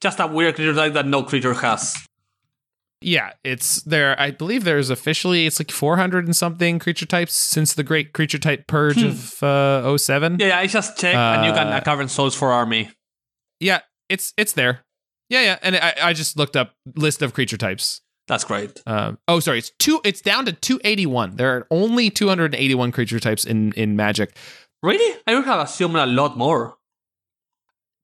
Just 0.00 0.20
a 0.20 0.26
weird 0.28 0.54
creature 0.54 0.74
type 0.74 0.92
that 0.92 1.06
no 1.06 1.22
creature 1.24 1.54
has. 1.54 1.96
Yeah, 3.02 3.32
it's 3.44 3.80
there. 3.82 4.14
I 4.20 4.30
believe 4.30 4.64
there's 4.64 4.90
officially 4.90 5.46
it's 5.46 5.58
like 5.58 5.70
400 5.70 6.26
and 6.26 6.36
something 6.36 6.78
creature 6.78 7.06
types 7.06 7.32
since 7.34 7.72
the 7.72 7.82
great 7.82 8.12
creature 8.12 8.38
type 8.38 8.66
purge 8.66 9.00
Hmm. 9.00 9.06
of 9.08 9.42
uh 9.42 9.96
07. 9.96 10.36
Yeah, 10.38 10.48
yeah, 10.48 10.58
I 10.58 10.66
just 10.66 10.98
checked, 10.98 11.16
and 11.16 11.46
you 11.46 11.52
can 11.52 11.68
Uh, 11.68 11.76
uh, 11.76 11.80
carve 11.80 12.10
souls 12.10 12.34
for 12.34 12.52
army. 12.52 12.90
Yeah, 13.58 13.80
it's 14.10 14.34
it's 14.36 14.52
there. 14.52 14.84
Yeah, 15.30 15.42
yeah, 15.42 15.58
and 15.62 15.76
I, 15.76 15.94
I 16.02 16.12
just 16.12 16.36
looked 16.36 16.56
up 16.56 16.74
list 16.96 17.22
of 17.22 17.32
creature 17.32 17.56
types. 17.56 18.02
That's 18.28 18.44
great. 18.44 18.82
Um, 18.86 19.18
oh, 19.28 19.40
sorry, 19.40 19.58
it's 19.58 19.72
two. 19.78 20.00
It's 20.04 20.20
down 20.20 20.44
to 20.46 20.52
281. 20.52 21.36
There 21.36 21.56
are 21.56 21.66
only 21.70 22.10
281 22.10 22.92
creature 22.92 23.18
types 23.20 23.44
in 23.44 23.72
in 23.72 23.96
Magic. 23.96 24.36
Really? 24.82 25.18
I 25.26 25.34
would 25.34 25.44
have 25.46 25.60
assumed 25.60 25.96
a 25.96 26.06
lot 26.06 26.36
more. 26.36 26.76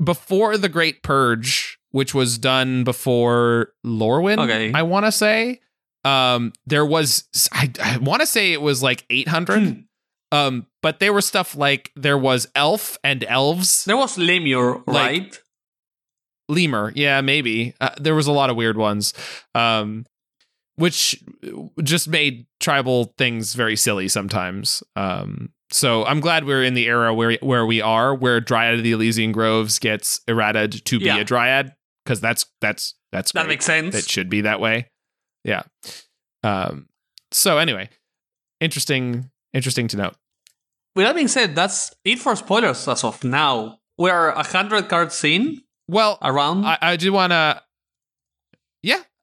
Before 0.02 0.58
the 0.58 0.68
Great 0.68 1.02
Purge, 1.02 1.78
which 1.96 2.14
was 2.14 2.36
done 2.36 2.84
before 2.84 3.72
Lorwyn, 3.84 4.38
Okay. 4.38 4.70
I 4.74 4.82
want 4.82 5.06
to 5.06 5.12
say, 5.12 5.60
um, 6.04 6.52
there 6.66 6.84
was 6.84 7.24
I, 7.52 7.70
I 7.82 7.96
want 7.96 8.20
to 8.20 8.26
say 8.26 8.52
it 8.52 8.60
was 8.60 8.82
like 8.82 9.06
800. 9.08 9.62
Hmm. 9.62 9.80
Um, 10.30 10.66
but 10.82 10.98
there 11.00 11.12
was 11.14 11.24
stuff 11.24 11.56
like 11.56 11.92
there 11.96 12.18
was 12.18 12.48
elf 12.54 12.98
and 13.02 13.24
elves, 13.24 13.84
There 13.86 13.96
was 13.96 14.18
Lemur, 14.18 14.82
Like- 14.86 14.86
right? 14.86 15.40
lemur, 16.48 16.92
yeah, 16.94 17.20
maybe. 17.22 17.74
Uh, 17.80 17.90
there 17.98 18.14
was 18.14 18.26
a 18.26 18.32
lot 18.32 18.50
of 18.50 18.56
weird 18.56 18.76
ones, 18.76 19.14
um, 19.54 20.04
which 20.76 21.22
just 21.82 22.08
made 22.08 22.46
tribal 22.60 23.14
things 23.18 23.54
very 23.54 23.76
silly 23.76 24.08
sometimes. 24.08 24.82
Um, 24.96 25.50
so 25.70 26.04
I'm 26.04 26.20
glad 26.20 26.44
we're 26.44 26.62
in 26.64 26.74
the 26.74 26.86
era 26.86 27.12
where 27.14 27.38
where 27.40 27.66
we 27.66 27.80
are, 27.80 28.14
where 28.14 28.40
Dryad 28.40 28.74
of 28.74 28.82
the 28.84 28.92
Ilysian 28.92 29.32
Groves 29.32 29.78
gets 29.78 30.20
errated 30.28 30.84
to 30.84 30.98
be 30.98 31.06
Yeah. 31.06 31.18
a 31.18 31.24
Dryad, 31.24 31.74
because 32.06 32.20
that's 32.20 32.46
that's 32.60 32.94
that's 33.10 33.32
that 33.32 33.42
great. 33.42 33.48
makes 33.54 33.64
sense. 33.64 33.94
It 33.96 34.08
should 34.08 34.30
be 34.30 34.42
that 34.42 34.60
way. 34.60 34.88
Yeah. 35.44 35.62
Um. 36.44 36.88
So 37.32 37.58
anyway, 37.58 37.90
interesting 38.60 39.30
interesting 39.52 39.88
to 39.88 39.96
note. 39.96 40.14
With 40.94 41.04
that 41.06 41.14
being 41.14 41.28
said, 41.28 41.54
that's 41.54 41.94
it 42.04 42.18
for 42.18 42.36
spoilers 42.36 42.86
as 42.88 43.04
of 43.04 43.22
now. 43.24 43.78
We're 43.98 44.28
a 44.30 44.42
hundred 44.46 44.88
cards 44.88 45.22
in 45.24 45.62
Well, 45.88 46.18
around. 46.22 46.64
I, 46.64 46.78
I 46.80 46.96
do 46.96 47.12
want 47.12 47.32
to. 47.32 47.62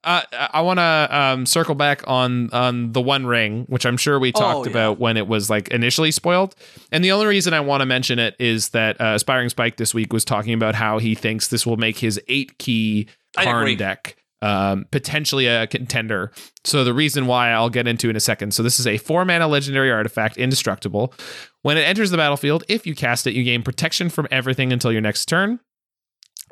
Uh, 0.04 0.22
I 0.52 0.60
want 0.62 0.78
to 0.78 1.08
um, 1.10 1.46
circle 1.46 1.74
back 1.74 2.02
on 2.06 2.50
on 2.52 2.92
the 2.92 3.00
One 3.00 3.26
Ring, 3.26 3.64
which 3.68 3.86
I'm 3.86 3.96
sure 3.96 4.18
we 4.18 4.32
Oh, 4.34 4.40
talked 4.40 4.66
yeah. 4.66 4.72
about 4.72 4.98
when 4.98 5.16
it 5.16 5.26
was 5.26 5.48
like 5.50 5.68
initially 5.68 6.10
spoiled. 6.10 6.54
And 6.92 7.02
the 7.04 7.12
only 7.12 7.26
reason 7.26 7.54
I 7.54 7.60
want 7.60 7.80
to 7.80 7.86
mention 7.86 8.18
it 8.18 8.36
is 8.38 8.70
that 8.70 9.00
uh, 9.00 9.14
Aspiring 9.14 9.48
Spike 9.48 9.76
this 9.76 9.94
week 9.94 10.12
was 10.12 10.24
talking 10.24 10.52
about 10.54 10.74
how 10.74 10.98
he 10.98 11.14
thinks 11.14 11.48
this 11.48 11.66
will 11.66 11.76
make 11.76 11.98
his 11.98 12.20
eight 12.28 12.58
key 12.58 13.08
Karn 13.36 13.76
deck 13.76 14.16
um, 14.42 14.84
potentially 14.90 15.46
a 15.46 15.66
contender. 15.66 16.30
So 16.64 16.84
the 16.84 16.92
reason 16.92 17.26
why 17.26 17.48
I'll 17.50 17.70
get 17.70 17.88
into 17.88 18.10
in 18.10 18.16
a 18.16 18.20
second. 18.20 18.52
So 18.52 18.62
this 18.62 18.78
is 18.78 18.86
a 18.86 18.98
four 18.98 19.24
mana 19.24 19.48
legendary 19.48 19.90
artifact, 19.90 20.36
indestructible. 20.36 21.14
When 21.62 21.78
it 21.78 21.82
enters 21.82 22.10
the 22.10 22.18
battlefield, 22.18 22.62
if 22.68 22.86
you 22.86 22.94
cast 22.94 23.26
it, 23.26 23.32
you 23.32 23.42
gain 23.42 23.62
protection 23.62 24.10
from 24.10 24.28
everything 24.30 24.70
until 24.70 24.92
your 24.92 25.00
next 25.00 25.24
turn. 25.26 25.60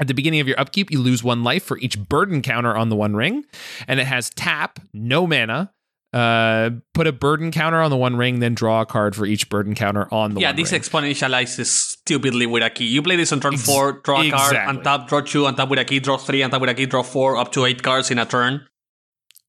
At 0.00 0.08
the 0.08 0.14
beginning 0.14 0.40
of 0.40 0.48
your 0.48 0.58
upkeep, 0.58 0.90
you 0.90 0.98
lose 1.00 1.22
one 1.22 1.44
life 1.44 1.62
for 1.62 1.78
each 1.78 1.98
burden 1.98 2.42
counter 2.42 2.76
on 2.76 2.88
the 2.88 2.96
one 2.96 3.14
ring, 3.14 3.44
and 3.86 4.00
it 4.00 4.06
has 4.06 4.30
tap, 4.30 4.78
no 4.92 5.26
mana. 5.26 5.72
Uh, 6.12 6.68
put 6.92 7.06
a 7.06 7.12
burden 7.12 7.50
counter 7.50 7.80
on 7.80 7.90
the 7.90 7.96
one 7.96 8.16
ring, 8.16 8.40
then 8.40 8.54
draw 8.54 8.82
a 8.82 8.86
card 8.86 9.16
for 9.16 9.24
each 9.24 9.48
burden 9.48 9.74
counter 9.74 10.12
on 10.12 10.34
the 10.34 10.40
yeah, 10.42 10.48
one 10.48 10.56
this 10.56 10.70
ring. 10.72 10.80
exponentializes 10.80 11.66
stupidly 11.66 12.44
with 12.46 12.62
a 12.62 12.68
key. 12.68 12.84
You 12.84 13.02
play 13.02 13.16
this 13.16 13.32
on 13.32 13.40
turn 13.40 13.54
Ex- 13.54 13.64
four, 13.64 14.00
draw 14.04 14.20
a 14.20 14.30
card, 14.30 14.52
exactly. 14.52 14.82
untap, 14.82 15.08
draw 15.08 15.20
two, 15.20 15.44
untap 15.44 15.70
with 15.70 15.78
a 15.78 15.84
key, 15.86 16.00
draw 16.00 16.18
three, 16.18 16.40
untap 16.40 16.60
with 16.60 16.68
a 16.68 16.74
key, 16.74 16.84
draw 16.84 17.02
four, 17.02 17.38
up 17.38 17.50
to 17.52 17.64
eight 17.64 17.82
cards 17.82 18.10
in 18.10 18.18
a 18.18 18.26
turn. 18.26 18.66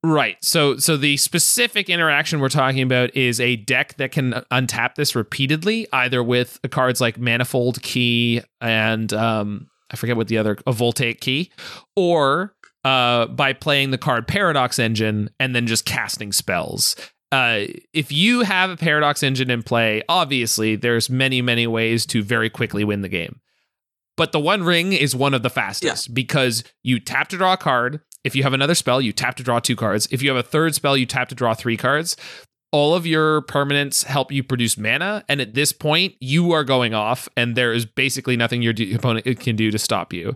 Right. 0.05 0.37
So 0.41 0.77
so 0.77 0.97
the 0.97 1.15
specific 1.17 1.89
interaction 1.89 2.39
we're 2.41 2.49
talking 2.49 2.81
about 2.81 3.15
is 3.15 3.39
a 3.39 3.55
deck 3.55 3.95
that 3.95 4.11
can 4.11 4.33
untap 4.51 4.95
this 4.95 5.15
repeatedly, 5.15 5.87
either 5.93 6.21
with 6.21 6.59
cards 6.71 6.99
like 6.99 7.17
Manifold 7.17 7.81
Key 7.81 8.41
and 8.59 9.11
um 9.13 9.67
I 9.93 9.95
forget 9.95 10.17
what 10.17 10.27
the 10.27 10.37
other 10.37 10.57
a 10.67 10.73
Voltaic 10.73 11.21
Key, 11.21 11.51
or 11.95 12.55
uh 12.83 13.27
by 13.27 13.53
playing 13.53 13.91
the 13.91 13.97
card 13.97 14.27
Paradox 14.27 14.79
Engine 14.79 15.29
and 15.39 15.55
then 15.55 15.67
just 15.67 15.85
casting 15.85 16.33
spells. 16.33 16.95
Uh, 17.31 17.65
if 17.93 18.11
you 18.11 18.41
have 18.41 18.69
a 18.69 18.77
Paradox 18.77 19.23
Engine 19.23 19.49
in 19.49 19.63
play, 19.63 20.03
obviously 20.07 20.75
there's 20.75 21.09
many 21.09 21.41
many 21.41 21.65
ways 21.65 22.05
to 22.07 22.21
very 22.23 22.49
quickly 22.49 22.83
win 22.83 23.01
the 23.01 23.09
game. 23.09 23.39
But 24.15 24.31
the 24.31 24.39
One 24.39 24.63
Ring 24.63 24.93
is 24.93 25.15
one 25.15 25.33
of 25.33 25.41
the 25.41 25.49
fastest 25.49 26.13
because 26.13 26.63
you 26.83 26.99
tap 26.99 27.29
to 27.29 27.37
draw 27.37 27.53
a 27.53 27.57
card. 27.57 28.01
If 28.23 28.35
you 28.35 28.43
have 28.43 28.53
another 28.53 28.75
spell, 28.75 29.01
you 29.01 29.11
tap 29.11 29.35
to 29.35 29.43
draw 29.43 29.59
two 29.59 29.75
cards. 29.75 30.07
If 30.11 30.21
you 30.21 30.29
have 30.29 30.37
a 30.37 30.47
third 30.47 30.75
spell, 30.75 30.95
you 30.95 31.05
tap 31.05 31.29
to 31.29 31.35
draw 31.35 31.53
three 31.55 31.75
cards. 31.75 32.15
All 32.73 32.95
of 32.95 33.05
your 33.05 33.43
permanents 33.43 34.03
help 34.03 34.31
you 34.31 34.43
produce 34.43 34.79
mana, 34.79 35.23
and 35.29 35.39
at 35.39 35.53
this 35.53 35.71
point, 35.71 36.15
you 36.19 36.51
are 36.53 36.63
going 36.63 36.95
off, 36.95 37.29
and 37.37 37.55
there 37.55 37.71
is 37.71 37.85
basically 37.85 38.35
nothing 38.35 38.63
your 38.63 38.73
d- 38.73 38.95
opponent 38.95 39.27
uh, 39.27 39.35
can 39.35 39.55
do 39.55 39.69
to 39.69 39.77
stop 39.77 40.11
you. 40.11 40.35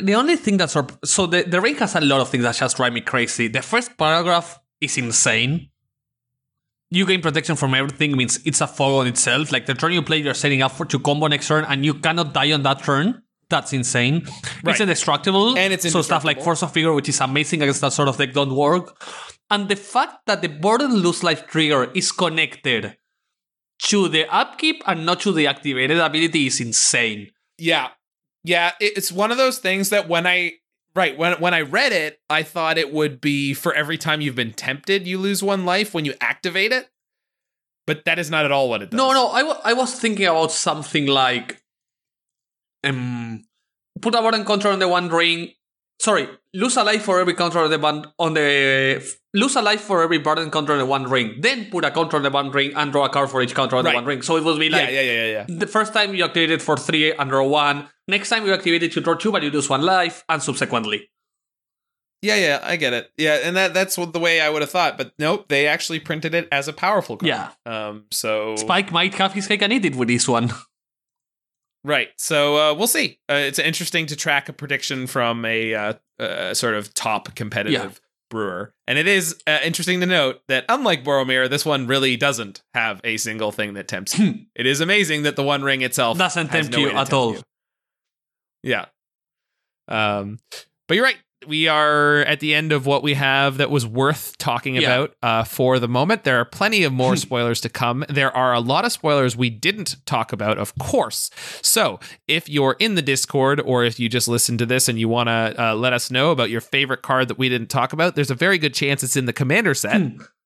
The 0.00 0.14
only 0.14 0.36
thing 0.36 0.58
that's 0.58 0.74
sort 0.74 0.92
so 1.04 1.26
the, 1.26 1.42
the 1.42 1.58
ring 1.58 1.76
has 1.76 1.96
a 1.96 2.00
lot 2.02 2.20
of 2.20 2.28
things 2.28 2.44
that 2.44 2.54
just 2.54 2.76
drive 2.76 2.92
me 2.92 3.00
crazy. 3.00 3.48
The 3.48 3.62
first 3.62 3.96
paragraph 3.96 4.60
is 4.80 4.98
insane. 4.98 5.70
You 6.90 7.06
gain 7.06 7.22
protection 7.22 7.56
from 7.56 7.74
everything 7.74 8.16
means 8.16 8.40
it's 8.44 8.60
a 8.60 8.66
foul 8.66 8.98
on 8.98 9.06
itself. 9.06 9.50
Like 9.50 9.64
the 9.64 9.74
turn 9.74 9.92
you 9.92 10.02
play, 10.02 10.18
you're 10.18 10.34
setting 10.34 10.60
up 10.60 10.72
for 10.72 10.84
to 10.84 10.98
combo 10.98 11.28
next 11.28 11.48
turn, 11.48 11.64
and 11.64 11.82
you 11.84 11.94
cannot 11.94 12.34
die 12.34 12.52
on 12.52 12.62
that 12.64 12.82
turn. 12.82 13.22
That's 13.48 13.72
insane. 13.72 14.26
Right. 14.62 14.72
It's 14.72 14.80
indestructible. 14.80 15.56
And 15.58 15.72
it's 15.72 15.90
so 15.90 16.02
stuff 16.02 16.24
like. 16.24 16.42
Force 16.42 16.62
of 16.62 16.74
Vigor, 16.74 16.92
which 16.92 17.08
is 17.08 17.20
amazing 17.20 17.62
against 17.62 17.80
that 17.80 17.92
sort 17.92 18.08
of 18.08 18.16
deck, 18.16 18.32
don't 18.32 18.54
work. 18.54 19.02
And 19.50 19.68
the 19.68 19.76
fact 19.76 20.26
that 20.26 20.42
the 20.42 20.48
Burden 20.48 20.94
Lose 20.94 21.22
Life 21.24 21.46
trigger 21.46 21.90
is 21.94 22.12
connected 22.12 22.96
to 23.84 24.08
the 24.08 24.26
upkeep 24.32 24.82
and 24.86 25.04
not 25.06 25.20
to 25.20 25.32
the 25.32 25.46
activated 25.46 25.98
ability 25.98 26.46
is 26.46 26.60
insane. 26.60 27.30
Yeah, 27.58 27.88
yeah. 28.44 28.72
It's 28.80 29.10
one 29.10 29.30
of 29.30 29.38
those 29.38 29.58
things 29.58 29.90
that 29.90 30.08
when 30.08 30.26
I 30.26 30.54
right 30.94 31.16
when 31.18 31.40
when 31.40 31.54
I 31.54 31.62
read 31.62 31.92
it, 31.92 32.20
I 32.30 32.42
thought 32.42 32.78
it 32.78 32.92
would 32.92 33.20
be 33.20 33.54
for 33.54 33.74
every 33.74 33.98
time 33.98 34.20
you've 34.20 34.36
been 34.36 34.52
tempted, 34.52 35.06
you 35.06 35.18
lose 35.18 35.42
one 35.42 35.64
life 35.64 35.94
when 35.94 36.04
you 36.04 36.14
activate 36.20 36.72
it. 36.72 36.88
but 37.86 38.04
that 38.04 38.18
is 38.18 38.30
not 38.30 38.44
at 38.44 38.52
all 38.52 38.68
what 38.68 38.82
it 38.82 38.90
does. 38.90 38.98
No, 38.98 39.12
no, 39.12 39.28
I, 39.28 39.70
I 39.70 39.72
was 39.72 39.98
thinking 39.98 40.26
about 40.26 40.52
something 40.52 41.06
like 41.06 41.62
um, 42.84 43.44
put 44.00 44.14
a 44.14 44.22
button 44.22 44.44
control 44.44 44.74
on 44.74 44.78
the 44.78 44.88
one 44.88 45.08
ring. 45.08 45.52
Sorry, 46.00 46.26
lose 46.54 46.76
a 46.78 46.82
life 46.82 47.02
for 47.02 47.20
every 47.20 47.34
control 47.34 47.64
on 47.66 47.70
the 47.70 47.78
button 47.78 48.06
on 48.18 48.32
the 48.32 49.04
lose 49.34 49.54
a 49.54 49.60
life 49.60 49.82
for 49.82 50.02
every 50.02 50.16
button 50.18 50.50
control 50.50 50.78
on 50.80 50.84
the 50.86 50.90
one 50.90 51.04
ring. 51.04 51.36
Then 51.40 51.66
put 51.70 51.84
a 51.84 51.90
control 51.90 52.20
on 52.20 52.22
the 52.22 52.30
one 52.30 52.50
ring 52.50 52.72
and 52.74 52.90
draw 52.90 53.04
a 53.04 53.10
card 53.10 53.28
for 53.30 53.42
each 53.42 53.54
control 53.54 53.80
on 53.80 53.84
Right. 53.84 53.92
the 53.92 53.96
one 53.96 54.06
ring. 54.06 54.22
So 54.22 54.36
it 54.38 54.44
would 54.44 54.58
be 54.58 54.70
like 54.70 54.88
yeah, 54.88 55.00
yeah, 55.00 55.02
yeah, 55.02 55.24
yeah, 55.26 55.44
yeah. 55.48 55.58
the 55.58 55.66
first 55.66 55.92
time 55.92 56.14
you 56.14 56.24
activate 56.24 56.50
it 56.50 56.62
for 56.62 56.78
three 56.78 57.12
and 57.12 57.28
draw 57.30 57.46
one. 57.46 57.88
Next 58.08 58.30
time 58.30 58.46
you 58.46 58.54
activate 58.54 58.82
it, 58.82 58.96
you 58.96 59.02
draw 59.02 59.14
two, 59.14 59.30
but 59.30 59.42
you 59.42 59.50
lose 59.50 59.68
one 59.68 59.82
life, 59.82 60.24
and 60.28 60.42
subsequently. 60.42 61.10
Yeah, 62.22 62.36
yeah, 62.36 62.60
I 62.62 62.76
get 62.76 62.92
it. 62.94 63.10
Yeah, 63.18 63.38
and 63.44 63.54
that 63.56 63.74
that's 63.74 63.96
what 63.98 64.12
the 64.14 64.20
way 64.20 64.40
I 64.40 64.48
would 64.50 64.62
have 64.62 64.70
thought, 64.70 64.96
but 64.98 65.12
nope, 65.18 65.48
they 65.48 65.66
actually 65.66 66.00
printed 66.00 66.34
it 66.34 66.48
as 66.50 66.66
a 66.66 66.72
powerful 66.72 67.16
card. 67.18 67.28
Yeah. 67.28 67.50
Um. 67.66 68.06
So 68.10 68.56
Spike 68.56 68.90
might 68.90 69.14
have 69.14 69.32
his 69.34 69.46
cake 69.46 69.60
and 69.62 69.72
eat 69.72 69.84
it 69.84 69.96
with 69.96 70.08
this 70.08 70.26
one. 70.26 70.50
right. 71.84 72.08
So 72.16 72.56
uh, 72.56 72.74
we'll 72.74 72.86
see. 72.86 73.18
Uh, 73.30 73.34
it's 73.34 73.58
interesting 73.58 74.06
to 74.06 74.16
track 74.16 74.48
a 74.48 74.52
prediction 74.52 75.06
from 75.06 75.44
a 75.44 75.74
uh, 75.74 75.92
uh, 76.18 76.54
sort 76.54 76.74
of 76.74 76.92
top 76.94 77.34
competitive 77.34 78.00
brewer, 78.30 78.72
and 78.86 78.98
it 78.98 79.06
is 79.08 79.36
uh, 79.46 79.58
interesting 79.64 80.00
to 80.00 80.06
note 80.06 80.40
that 80.48 80.64
unlike 80.68 81.02
Boromir, 81.04 81.50
this 81.50 81.64
one 81.66 81.86
really 81.86 82.16
doesn't 82.16 82.62
have 82.74 83.00
a 83.04 83.16
single 83.16 83.50
thing 83.52 83.74
that 83.74 83.88
tempts 83.88 84.18
you. 84.18 84.46
it 84.54 84.66
is 84.66 84.80
amazing 84.80 85.24
that 85.24 85.36
the 85.36 85.42
One 85.42 85.62
Ring 85.62 85.82
itself 85.82 86.16
Doesn't 86.18 86.48
tempt 86.48 86.72
no 86.72 86.78
you 86.78 86.88
at 86.90 86.94
tempt 86.94 87.12
all. 87.12 87.32
you. 87.34 87.42
Yeah. 88.62 88.84
Um, 89.88 90.38
but 90.86 90.94
you're 90.94 91.04
right. 91.04 91.16
We 91.46 91.68
are 91.68 92.18
at 92.18 92.40
the 92.40 92.54
end 92.54 92.70
of 92.72 92.84
what 92.84 93.02
we 93.02 93.14
have 93.14 93.56
that 93.56 93.70
was 93.70 93.86
worth 93.86 94.36
talking 94.38 94.74
Yeah. 94.76 94.80
about 94.94 95.16
uh, 95.22 95.44
for 95.44 95.78
the 95.78 95.88
moment. 95.88 96.24
There 96.24 96.38
are 96.38 96.44
plenty 96.44 96.84
of 96.84 96.92
more 96.92 97.16
spoilers 97.26 97.60
to 97.62 97.68
come. 97.70 98.04
There 98.08 98.34
are 98.36 98.52
a 98.52 98.60
lot 98.60 98.84
of 98.84 98.92
spoilers 98.92 99.36
we 99.36 99.48
didn't 99.48 99.96
talk 100.04 100.32
about, 100.32 100.58
of 100.58 100.74
course. 100.78 101.30
So 101.62 101.98
if 102.28 102.48
you're 102.48 102.76
in 102.78 102.94
the 102.94 103.02
Discord 103.02 103.60
or 103.60 103.84
if 103.84 103.98
you 103.98 104.08
just 104.08 104.28
listen 104.28 104.58
to 104.58 104.66
this 104.66 104.88
and 104.88 104.98
you 104.98 105.08
want 105.08 105.28
to 105.28 105.54
uh, 105.58 105.74
let 105.74 105.92
us 105.94 106.10
know 106.10 106.30
about 106.30 106.50
your 106.50 106.60
favorite 106.60 107.02
card 107.02 107.28
that 107.28 107.38
we 107.38 107.48
didn't 107.48 107.68
talk 107.70 107.92
about, 107.94 108.16
there's 108.16 108.30
a 108.30 108.34
very 108.34 108.58
good 108.58 108.74
chance 108.74 109.02
it's 109.02 109.16
in 109.16 109.24
the 109.24 109.32
Commander 109.32 109.72
set. 109.74 110.00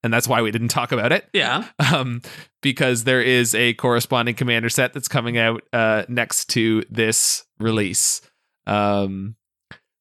And 0.05 0.13
that's 0.13 0.29
why 0.29 0.43
we 0.43 0.51
didn't 0.51 0.69
talk 0.69 0.93
about 0.93 1.13
it 1.13 1.29
Yeah. 1.33 1.67
um, 1.93 2.21
because 2.63 3.05
there 3.05 3.23
is 3.23 3.55
a 3.55 3.73
corresponding 3.75 4.35
commander 4.35 4.69
set 4.69 4.93
that's 4.93 5.09
coming 5.09 5.39
out 5.39 5.63
uh, 5.73 6.05
next 6.09 6.51
to 6.51 6.85
this 6.91 7.45
release. 7.59 8.21
Um, 8.67 9.37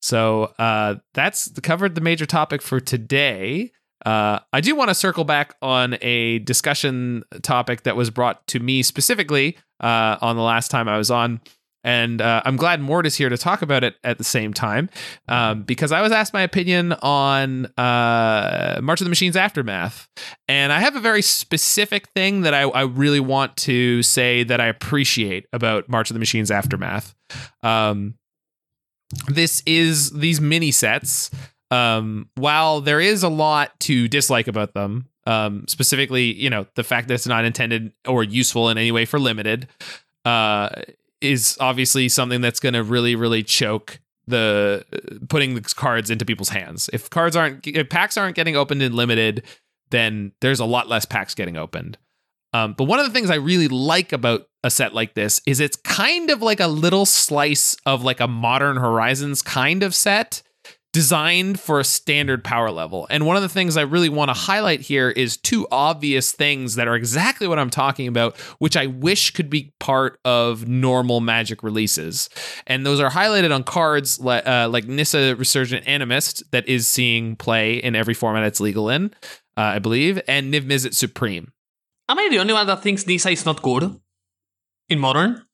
so 0.03 0.53
uh, 0.59 0.95
that's 1.13 1.47
covered 1.61 1.95
the 1.95 2.01
major 2.01 2.25
topic 2.25 2.61
for 2.61 2.81
today. 2.81 3.71
Uh, 4.05 4.39
I 4.51 4.59
do 4.59 4.75
want 4.75 4.89
to 4.89 4.93
circle 4.93 5.23
back 5.23 5.55
on 5.61 5.95
a 6.01 6.39
discussion 6.39 7.23
topic 7.41 7.83
that 7.83 7.95
was 7.95 8.09
brought 8.09 8.45
to 8.47 8.59
me 8.59 8.83
specifically 8.83 9.57
uh, 9.79 10.17
on 10.19 10.35
the 10.35 10.41
last 10.41 10.69
time 10.69 10.89
I 10.89 10.97
was 10.97 11.09
on. 11.09 11.39
And 11.85 12.21
uh, 12.21 12.41
I'm 12.43 12.57
glad 12.57 12.81
Morde 12.81 13.05
is 13.05 13.15
here 13.15 13.29
to 13.29 13.37
talk 13.37 13.61
about 13.61 13.85
it 13.85 13.95
at 14.03 14.17
the 14.17 14.25
same 14.25 14.53
time 14.53 14.89
um, 15.29 15.63
because 15.63 15.93
I 15.93 16.01
was 16.01 16.11
asked 16.11 16.33
my 16.33 16.41
opinion 16.41 16.91
on 17.01 17.67
uh, 17.77 18.81
March 18.83 18.99
of 18.99 19.05
the 19.05 19.09
Machines 19.09 19.37
Aftermath. 19.37 20.09
And 20.49 20.73
I 20.73 20.81
have 20.81 20.97
a 20.97 21.01
very 21.01 21.21
specific 21.21 22.09
thing 22.09 22.41
that 22.41 22.53
I, 22.53 22.63
I 22.63 22.81
really 22.81 23.21
want 23.21 23.55
to 23.57 24.03
say 24.03 24.43
that 24.43 24.59
I 24.59 24.65
appreciate 24.65 25.45
about 25.53 25.87
March 25.87 26.09
of 26.09 26.13
the 26.13 26.19
Machines 26.19 26.51
Aftermath. 26.51 27.15
Um, 27.63 28.15
this 29.27 29.63
is 29.65 30.11
these 30.11 30.41
mini 30.41 30.71
sets. 30.71 31.31
Um, 31.71 32.29
while 32.35 32.81
there 32.81 32.99
is 32.99 33.23
a 33.23 33.29
lot 33.29 33.79
to 33.81 34.07
dislike 34.07 34.47
about 34.47 34.73
them, 34.73 35.07
um, 35.25 35.65
specifically, 35.67 36.33
you 36.33 36.49
know, 36.49 36.67
the 36.75 36.83
fact 36.83 37.07
that 37.07 37.15
it's 37.15 37.27
not 37.27 37.45
intended 37.45 37.93
or 38.07 38.23
useful 38.23 38.69
in 38.69 38.77
any 38.77 38.91
way 38.91 39.05
for 39.05 39.19
limited, 39.19 39.67
uh, 40.25 40.69
is 41.21 41.57
obviously 41.59 42.09
something 42.09 42.41
that's 42.41 42.59
going 42.59 42.73
to 42.73 42.83
really, 42.83 43.15
really 43.15 43.41
choke 43.43 43.99
the 44.27 44.85
putting 45.29 45.55
the 45.55 45.61
cards 45.61 46.09
into 46.09 46.25
people's 46.25 46.49
hands. 46.49 46.89
If 46.93 47.09
cards 47.09 47.35
aren't, 47.35 47.65
if 47.65 47.89
packs 47.89 48.17
aren't 48.17 48.35
getting 48.35 48.55
opened 48.55 48.81
in 48.81 48.93
limited, 48.93 49.43
then 49.89 50.31
there's 50.41 50.59
a 50.59 50.65
lot 50.65 50.87
less 50.87 51.05
packs 51.05 51.33
getting 51.33 51.57
opened. 51.57 51.97
Um, 52.53 52.73
but 52.73 52.85
one 52.85 52.99
of 52.99 53.05
the 53.05 53.11
things 53.11 53.29
I 53.29 53.35
really 53.35 53.67
like 53.67 54.13
about 54.13 54.47
a 54.63 54.69
set 54.69 54.93
like 54.93 55.13
this 55.13 55.41
is 55.45 55.59
it's 55.59 55.77
kind 55.77 56.29
of 56.29 56.41
like 56.41 56.59
a 56.59 56.67
little 56.67 57.05
slice 57.05 57.75
of 57.85 58.03
like 58.03 58.19
a 58.19 58.27
modern 58.27 58.77
Horizons 58.77 59.41
kind 59.41 59.83
of 59.83 59.93
set 59.93 60.41
designed 60.93 61.59
for 61.59 61.79
a 61.79 61.83
standard 61.83 62.43
power 62.43 62.69
level. 62.69 63.07
And 63.09 63.25
one 63.25 63.35
of 63.35 63.41
the 63.41 63.49
things 63.49 63.75
I 63.75 63.81
really 63.81 64.09
want 64.09 64.29
to 64.29 64.33
highlight 64.33 64.79
here 64.81 65.09
is 65.09 65.37
two 65.37 65.67
obvious 65.71 66.31
things 66.31 66.75
that 66.75 66.87
are 66.87 66.95
exactly 66.95 67.47
what 67.47 67.57
I'm 67.57 67.71
talking 67.71 68.07
about, 68.07 68.37
which 68.59 68.77
I 68.77 68.85
wish 68.85 69.31
could 69.31 69.49
be 69.49 69.73
part 69.79 70.19
of 70.23 70.67
normal 70.67 71.19
Magic 71.19 71.63
releases. 71.63 72.29
And 72.67 72.85
those 72.85 72.99
are 72.99 73.09
highlighted 73.09 73.53
on 73.53 73.63
cards 73.63 74.19
li- 74.19 74.43
uh, 74.43 74.69
like 74.69 74.85
Nissa 74.85 75.35
Resurgent 75.35 75.85
Animist 75.85 76.43
that 76.51 76.67
is 76.69 76.87
seeing 76.87 77.35
play 77.35 77.77
in 77.77 77.95
every 77.95 78.13
format 78.13 78.43
it's 78.43 78.59
legal 78.59 78.89
in, 78.89 79.07
uh, 79.57 79.61
I 79.61 79.79
believe, 79.79 80.21
and 80.27 80.53
Niv 80.53 80.67
Mizzet 80.67 80.93
Supreme. 80.93 81.51
Am 82.07 82.19
I 82.19 82.27
the 82.29 82.37
only 82.37 82.53
one 82.53 82.67
that 82.67 82.83
thinks 82.83 83.07
nissa 83.07 83.31
is 83.31 83.45
not 83.45 83.63
good 83.63 83.99
in 84.89 84.99
modern? 84.99 85.45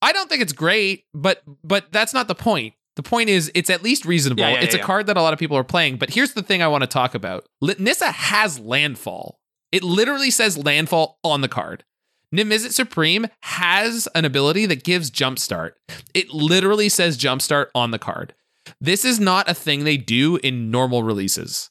I 0.00 0.12
don't 0.12 0.28
think 0.28 0.42
it's 0.42 0.52
great, 0.52 1.04
but 1.14 1.42
but 1.64 1.90
that's 1.92 2.14
not 2.14 2.28
the 2.28 2.34
point. 2.34 2.74
The 2.96 3.02
point 3.02 3.28
is 3.28 3.50
it's 3.54 3.70
at 3.70 3.82
least 3.82 4.04
reasonable. 4.04 4.42
Yeah, 4.42 4.54
yeah, 4.54 4.60
it's 4.60 4.74
yeah, 4.74 4.80
a 4.80 4.84
card 4.84 5.06
that 5.06 5.16
a 5.16 5.22
lot 5.22 5.32
of 5.32 5.38
people 5.38 5.56
are 5.56 5.64
playing. 5.64 5.98
But 5.98 6.10
here's 6.10 6.32
the 6.32 6.42
thing 6.42 6.62
I 6.62 6.68
want 6.68 6.82
to 6.82 6.88
talk 6.88 7.14
about. 7.14 7.46
Nissa 7.60 8.10
has 8.10 8.58
landfall. 8.58 9.38
It 9.70 9.84
literally 9.84 10.30
says 10.30 10.58
landfall 10.58 11.18
on 11.22 11.40
the 11.40 11.48
card. 11.48 11.84
Niv 12.34 12.46
Mizzet 12.46 12.72
Supreme 12.72 13.26
has 13.42 14.08
an 14.14 14.24
ability 14.24 14.66
that 14.66 14.84
gives 14.84 15.10
jumpstart. 15.10 15.72
It 16.12 16.30
literally 16.30 16.88
says 16.88 17.16
jumpstart 17.16 17.66
on 17.74 17.90
the 17.90 17.98
card. 17.98 18.34
This 18.80 19.04
is 19.04 19.18
not 19.18 19.48
a 19.48 19.54
thing 19.54 19.84
they 19.84 19.96
do 19.96 20.36
in 20.36 20.70
normal 20.70 21.02
releases. 21.02 21.70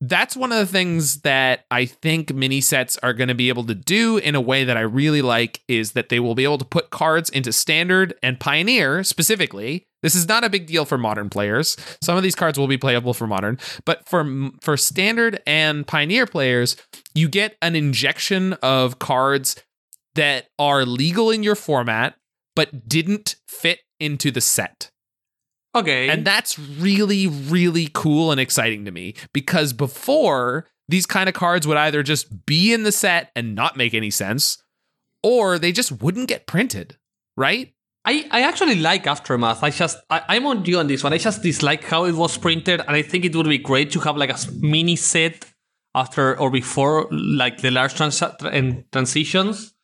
That's 0.00 0.36
one 0.36 0.52
of 0.52 0.58
the 0.58 0.66
things 0.66 1.22
that 1.22 1.64
I 1.70 1.86
think 1.86 2.34
mini 2.34 2.60
sets 2.60 2.98
are 2.98 3.14
going 3.14 3.28
to 3.28 3.34
be 3.34 3.48
able 3.48 3.64
to 3.64 3.74
do 3.74 4.18
in 4.18 4.34
a 4.34 4.40
way 4.40 4.62
that 4.64 4.76
I 4.76 4.82
really 4.82 5.22
like 5.22 5.62
is 5.68 5.92
that 5.92 6.10
they 6.10 6.20
will 6.20 6.34
be 6.34 6.44
able 6.44 6.58
to 6.58 6.66
put 6.66 6.90
cards 6.90 7.30
into 7.30 7.50
standard 7.52 8.14
and 8.22 8.38
pioneer 8.38 9.02
specifically. 9.04 9.86
This 10.02 10.14
is 10.14 10.28
not 10.28 10.44
a 10.44 10.50
big 10.50 10.66
deal 10.66 10.84
for 10.84 10.98
modern 10.98 11.30
players. 11.30 11.76
Some 12.02 12.16
of 12.16 12.22
these 12.22 12.34
cards 12.34 12.58
will 12.58 12.68
be 12.68 12.76
playable 12.76 13.14
for 13.14 13.26
modern, 13.26 13.58
but 13.86 14.06
for 14.06 14.50
for 14.60 14.76
standard 14.76 15.40
and 15.46 15.86
pioneer 15.86 16.26
players, 16.26 16.76
you 17.14 17.28
get 17.28 17.56
an 17.62 17.74
injection 17.74 18.52
of 18.54 18.98
cards 18.98 19.56
that 20.14 20.48
are 20.58 20.84
legal 20.84 21.30
in 21.30 21.42
your 21.42 21.54
format 21.54 22.16
but 22.54 22.88
didn't 22.88 23.36
fit 23.46 23.80
into 24.00 24.30
the 24.30 24.40
set. 24.40 24.90
Okay. 25.76 26.08
And 26.08 26.24
that's 26.24 26.58
really, 26.58 27.26
really 27.26 27.90
cool 27.92 28.32
and 28.32 28.40
exciting 28.40 28.84
to 28.86 28.90
me 28.90 29.14
because 29.32 29.72
before 29.72 30.66
these 30.88 31.06
kind 31.06 31.28
of 31.28 31.34
cards 31.34 31.66
would 31.66 31.76
either 31.76 32.02
just 32.02 32.46
be 32.46 32.72
in 32.72 32.82
the 32.82 32.92
set 32.92 33.30
and 33.36 33.54
not 33.54 33.76
make 33.76 33.92
any 33.92 34.10
sense, 34.10 34.62
or 35.22 35.58
they 35.58 35.72
just 35.72 36.00
wouldn't 36.02 36.28
get 36.28 36.46
printed, 36.46 36.96
right? 37.36 37.74
I, 38.06 38.26
I 38.30 38.42
actually 38.42 38.76
like 38.76 39.06
Aftermath. 39.06 39.62
I 39.62 39.70
just 39.70 39.98
I, 40.08 40.22
I'm 40.28 40.46
on 40.46 40.64
you 40.64 40.78
on 40.78 40.86
this 40.86 41.02
one. 41.02 41.12
I 41.12 41.18
just 41.18 41.42
dislike 41.42 41.84
how 41.84 42.04
it 42.04 42.14
was 42.14 42.38
printed, 42.38 42.80
and 42.80 42.90
I 42.90 43.02
think 43.02 43.24
it 43.24 43.34
would 43.34 43.48
be 43.48 43.58
great 43.58 43.90
to 43.92 44.00
have 44.00 44.16
like 44.16 44.30
a 44.30 44.38
mini 44.60 44.96
set 44.96 45.44
after 45.94 46.38
or 46.38 46.50
before 46.50 47.08
like 47.10 47.58
the 47.58 47.70
large 47.70 47.94
trans- 47.94 48.22
and 48.22 48.84
transitions. 48.92 49.74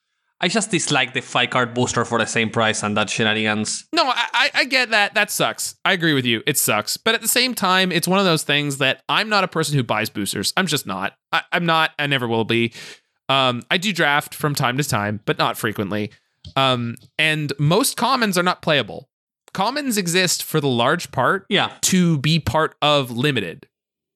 I 0.43 0.49
just 0.49 0.71
dislike 0.73 1.15
the 1.15 1.21
five 1.21 1.51
card 1.51 1.73
booster 1.73 2.05
for 2.05 2.19
the 2.19 2.27
same 2.27 2.51
price 2.51 2.83
and 2.83 2.97
that 2.97 3.09
shenanigans. 3.09 3.87
No, 3.95 4.05
I, 4.07 4.51
I- 4.53 4.65
get 4.65 4.91
that. 4.91 5.15
That 5.15 5.31
sucks. 5.31 5.77
I 5.85 5.93
agree 5.93 6.15
with 6.15 6.25
you. 6.27 6.43
It 6.47 6.59
sucks. 6.59 6.97
But 6.97 7.15
at 7.15 7.21
the 7.21 7.29
same 7.29 7.55
time, 7.55 7.93
it's 7.93 8.09
one 8.09 8.19
of 8.19 8.25
those 8.25 8.43
things 8.43 8.79
that 8.79 9.03
I'm 9.09 9.29
not 9.29 9.45
a 9.45 9.49
person 9.49 9.77
who 9.77 9.83
buys 9.85 10.11
boosters. 10.11 10.53
I'm 10.57 10.67
just 10.67 10.87
not. 10.87 11.15
I, 11.31 11.43
I'm 11.53 11.65
not. 11.65 11.93
I 11.99 12.07
never 12.09 12.27
will 12.27 12.45
be. 12.45 12.73
Um, 13.29 13.63
I 13.71 13.79
do 13.79 13.93
draft 13.93 14.35
from 14.35 14.55
time 14.55 14.77
to 14.79 14.85
time, 14.85 15.21
but 15.25 15.39
not 15.39 15.57
frequently. 15.57 16.11
Um, 16.57 16.97
and 17.19 17.53
most 17.59 17.97
commons 17.97 18.37
are 18.37 18.43
not 18.43 18.63
playable. 18.63 19.09
Commons 19.55 19.97
exist 19.99 20.43
for 20.43 20.61
the 20.61 20.69
large 20.69 21.13
part 21.13 21.47
Yeah. 21.49 21.73
to 21.83 22.19
be 22.19 22.41
part 22.41 22.75
of 22.83 23.11
limited. 23.11 23.69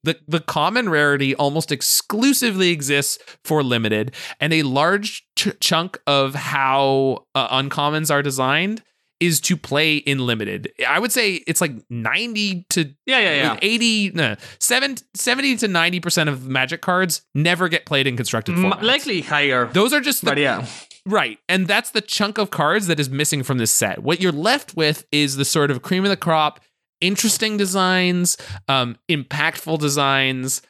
The 0.07 0.17
the 0.27 0.41
common 0.41 0.89
rarity 0.89 1.35
almost 1.35 1.71
exclusively 1.73 2.71
exists 2.71 3.19
for 3.45 3.63
limited, 3.63 4.15
and 4.41 4.53
a 4.55 4.63
large 4.63 5.27
ch- 5.37 5.49
chunk 5.61 5.99
of 6.07 6.35
how 6.35 7.25
uh, 7.35 7.49
uncommons 7.61 8.11
are 8.11 8.23
designed 8.23 8.83
is 9.19 9.41
to 9.41 9.57
play 9.57 9.97
in 9.97 10.19
limited. 10.27 10.71
I 10.87 10.99
would 10.99 11.11
say 11.11 11.37
it's 11.47 11.63
like 11.63 11.73
90 11.89 12.67
to 12.71 12.81
Yeah, 13.07 13.19
yeah, 13.19 13.35
yeah. 13.35 13.59
80 13.63 14.11
no, 14.15 14.37
7 14.61 14.97
70 15.15 15.57
to 15.57 15.69
90% 15.69 16.29
of 16.29 16.47
magic 16.47 16.83
cards 16.83 17.23
never 17.35 17.69
get 17.71 17.87
played 17.87 18.07
in 18.07 18.15
constructed 18.17 18.57
M- 18.57 18.65
formats. 18.65 18.83
likely 18.83 19.23
higher. 19.23 19.67
Those 19.73 19.95
are 19.95 20.01
just 20.03 20.21
the 20.21 20.27
but 20.33 20.39
yeah. 20.39 20.67
Right. 21.07 21.39
And 21.49 21.67
that's 21.67 21.91
the 21.93 22.01
chunk 22.03 22.37
of 22.37 22.51
cards 22.51 22.89
that 22.89 23.01
is 23.01 23.09
missing 23.09 23.43
from 23.43 23.57
this 23.59 23.71
set. 23.73 24.03
What 24.03 24.21
you're 24.21 24.33
left 24.33 24.77
with 24.77 25.07
is 25.11 25.37
the 25.37 25.45
sort 25.47 25.71
of 25.71 25.81
cream 25.81 26.05
of 26.05 26.11
the 26.11 26.17
crop, 26.17 26.61
interesting 27.01 27.57
designs, 27.57 28.37
um, 28.69 28.97
impactful 29.09 29.79
designs. 29.79 30.63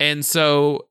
And 0.00 0.24
so 0.24 0.88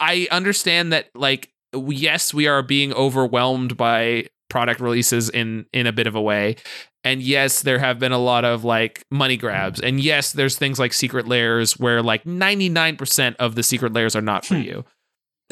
I 0.00 0.28
understand 0.30 0.92
that, 0.92 1.08
like, 1.14 1.52
yes, 1.74 2.34
we 2.34 2.46
are 2.46 2.62
being 2.62 2.92
overwhelmed 2.92 3.76
by 3.76 4.26
product 4.48 4.80
releases 4.80 5.28
in 5.28 5.66
in 5.72 5.86
a 5.86 5.92
bit 5.92 6.06
of 6.06 6.14
a 6.14 6.20
way. 6.22 6.56
And 7.04 7.20
yes, 7.22 7.62
there 7.62 7.78
have 7.78 7.98
been 7.98 8.12
a 8.12 8.18
lot 8.18 8.44
of 8.44 8.64
like 8.64 9.04
money 9.10 9.36
grabs. 9.36 9.80
And 9.80 10.00
yes, 10.00 10.32
there's 10.32 10.56
things 10.58 10.78
like 10.78 10.92
secret 10.92 11.28
layers 11.28 11.78
where 11.78 12.02
like 12.02 12.24
99% 12.24 13.36
of 13.36 13.54
the 13.54 13.62
secret 13.62 13.92
layers 13.92 14.16
are 14.16 14.20
not 14.22 14.44
for 14.44 14.54
Hmm. 14.56 14.62
you. 14.62 14.84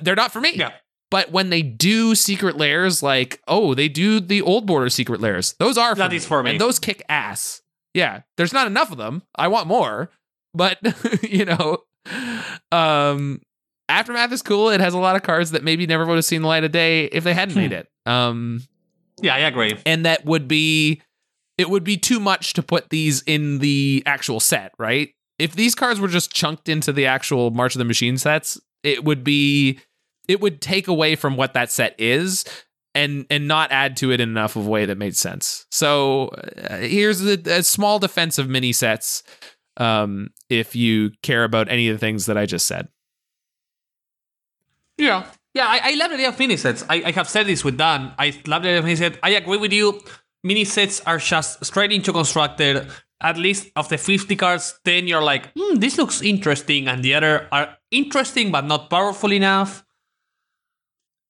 They're 0.03 0.17
not 0.17 0.33
for 0.33 0.41
me. 0.41 0.55
Yeah. 0.57 0.73
But 1.11 1.31
when 1.31 1.51
they 1.51 1.63
do 1.63 2.17
secret 2.17 2.57
layers, 2.57 3.03
like, 3.05 3.41
oh, 3.47 3.75
they 3.75 3.89
do 3.89 4.19
the 4.19 4.43
old 4.43 4.67
border 4.67 4.89
secret 4.91 5.21
layers, 5.21 5.55
those 5.61 5.79
are 5.79 5.95
for 5.95 5.99
That 6.01 6.11
me. 6.11 6.19
for 6.19 6.43
me. 6.43 6.51
And 6.53 6.61
those 6.61 6.81
kick 6.81 7.03
ass. 7.09 7.63
Yeah. 7.95 8.23
There's 8.37 8.53
not 8.53 8.67
enough 8.67 8.91
of 8.93 8.99
them. 8.99 9.23
I 9.37 9.49
want 9.49 9.67
more. 9.69 10.11
But, 10.53 10.79
you 11.23 11.45
know, 11.45 11.79
um, 12.73 13.41
Aftermath 13.89 14.33
is 14.33 14.43
cool. 14.43 14.71
It 14.71 14.81
has 14.81 14.95
a 14.95 14.99
lot 14.99 15.17
of 15.17 15.23
cards 15.23 15.51
that 15.53 15.63
maybe 15.65 15.87
never 15.87 16.07
would 16.07 16.17
have 16.17 16.25
seen 16.25 16.43
the 16.43 16.49
light 16.49 16.65
of 16.65 16.73
day 16.73 17.05
if 17.07 17.25
they 17.25 17.35
hadn't 17.35 17.55
Hmm. 17.55 17.61
made 17.61 17.73
it. 17.73 17.89
Um, 18.07 18.63
Yeah, 19.21 19.35
I 19.35 19.39
agree. 19.41 19.77
and 19.87 20.05
that 20.07 20.25
would 20.25 20.49
be 20.49 21.03
it 21.57 21.71
would 21.71 21.85
be 21.85 21.97
too 21.97 22.19
much 22.19 22.53
to 22.55 22.63
put 22.65 22.91
these 22.91 23.23
in 23.23 23.59
the 23.61 24.03
actual 24.07 24.41
set, 24.41 24.73
right? 24.79 25.11
If 25.39 25.55
these 25.55 25.75
cards 25.77 26.01
were 26.01 26.09
just 26.09 26.33
chunked 26.33 26.69
into 26.69 26.93
the 26.93 27.07
actual 27.07 27.51
March 27.53 27.75
of 27.77 27.79
the 27.79 27.85
Machine 27.85 28.19
sets, 28.19 28.59
it 28.83 29.05
would 29.05 29.23
be 29.23 29.79
it 30.27 30.41
would 30.41 30.61
take 30.61 30.89
away 30.89 31.15
from 31.15 31.37
what 31.37 31.55
that 31.55 31.71
set 31.71 31.95
is 31.99 32.45
and 32.95 33.27
and 33.31 33.49
not 33.49 33.73
add 33.73 33.97
to 33.99 34.13
it 34.13 34.21
in 34.21 34.29
enough 34.29 34.57
of 34.57 34.67
a 34.67 34.71
way 34.71 34.85
that 34.87 34.99
made 34.99 35.17
sense. 35.17 35.67
So 35.71 36.29
uh, 36.29 36.79
here's 36.79 37.25
a, 37.25 37.39
a 37.47 37.63
small 37.63 37.99
defense 37.99 38.39
of 38.39 38.49
mini 38.49 38.73
sets 38.73 39.23
um 39.77 40.29
if 40.49 40.77
you 40.77 41.11
care 41.23 41.43
about 41.43 41.69
any 41.69 41.89
of 41.89 41.97
the 41.97 41.99
things 41.99 42.27
that 42.27 42.39
I 42.39 42.47
just 42.47 42.67
said. 42.67 42.89
Yeah. 44.97 45.27
Yeah, 45.55 45.67
I, 45.69 45.93
I 45.93 45.95
love 45.95 46.11
the 46.11 46.17
idea 46.17 46.29
of 46.29 46.39
mini 46.39 46.57
sets. 46.57 46.85
I, 46.89 47.03
I 47.07 47.13
have 47.13 47.29
said 47.29 47.47
this 47.47 47.63
with 47.63 47.79
Dan. 47.79 48.13
I 48.19 48.35
love 48.47 48.63
the 48.63 48.71
idea 48.71 48.79
of 48.79 48.85
mini 48.85 48.97
set. 48.97 49.19
I 49.23 49.31
agree 49.31 49.59
with 49.59 49.73
you. 49.73 50.01
Mini 50.43 50.65
sets 50.65 51.01
are 51.01 51.19
just 51.19 51.65
straight 51.65 51.93
into 51.93 52.13
constructed. 52.13 52.89
At 53.21 53.39
least 53.39 53.71
of 53.77 53.89
the 53.89 53.97
50 53.97 54.35
cards, 54.37 54.79
10 54.85 55.07
you're 55.07 55.23
like, 55.23 55.51
hmm, 55.57 55.77
this 55.77 55.97
looks 55.97 56.21
interesting, 56.21 56.89
and 56.89 57.03
the 57.03 57.15
other 57.15 57.49
are 57.53 57.77
interesting 57.91 58.51
but 58.51 58.67
not 58.67 58.91
powerful 58.91 59.33
enough. 59.33 59.84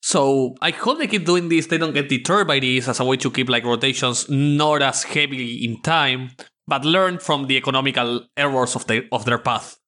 So 0.04 0.54
I 0.60 0.70
hope 0.70 0.98
they 0.98 1.06
keep 1.06 1.24
doing 1.24 1.48
this. 1.48 1.68
They 1.68 1.78
don't 1.78 1.94
get 1.94 2.10
deterred 2.10 2.46
by 2.46 2.58
this 2.58 2.88
as 2.88 3.00
a 3.00 3.04
way 3.06 3.16
to 3.16 3.30
keep 3.30 3.48
like 3.48 3.64
rotations 3.64 4.28
not 4.28 4.82
as 4.82 5.02
heavily 5.02 5.64
in 5.64 5.80
time, 5.80 6.32
but 6.66 6.84
learn 6.84 7.18
from 7.18 7.46
the 7.46 7.56
economical 7.56 8.26
errors 8.36 8.76
of 8.76 8.86
the 8.86 9.08
of 9.10 9.24
their 9.24 9.38
path. 9.38 9.78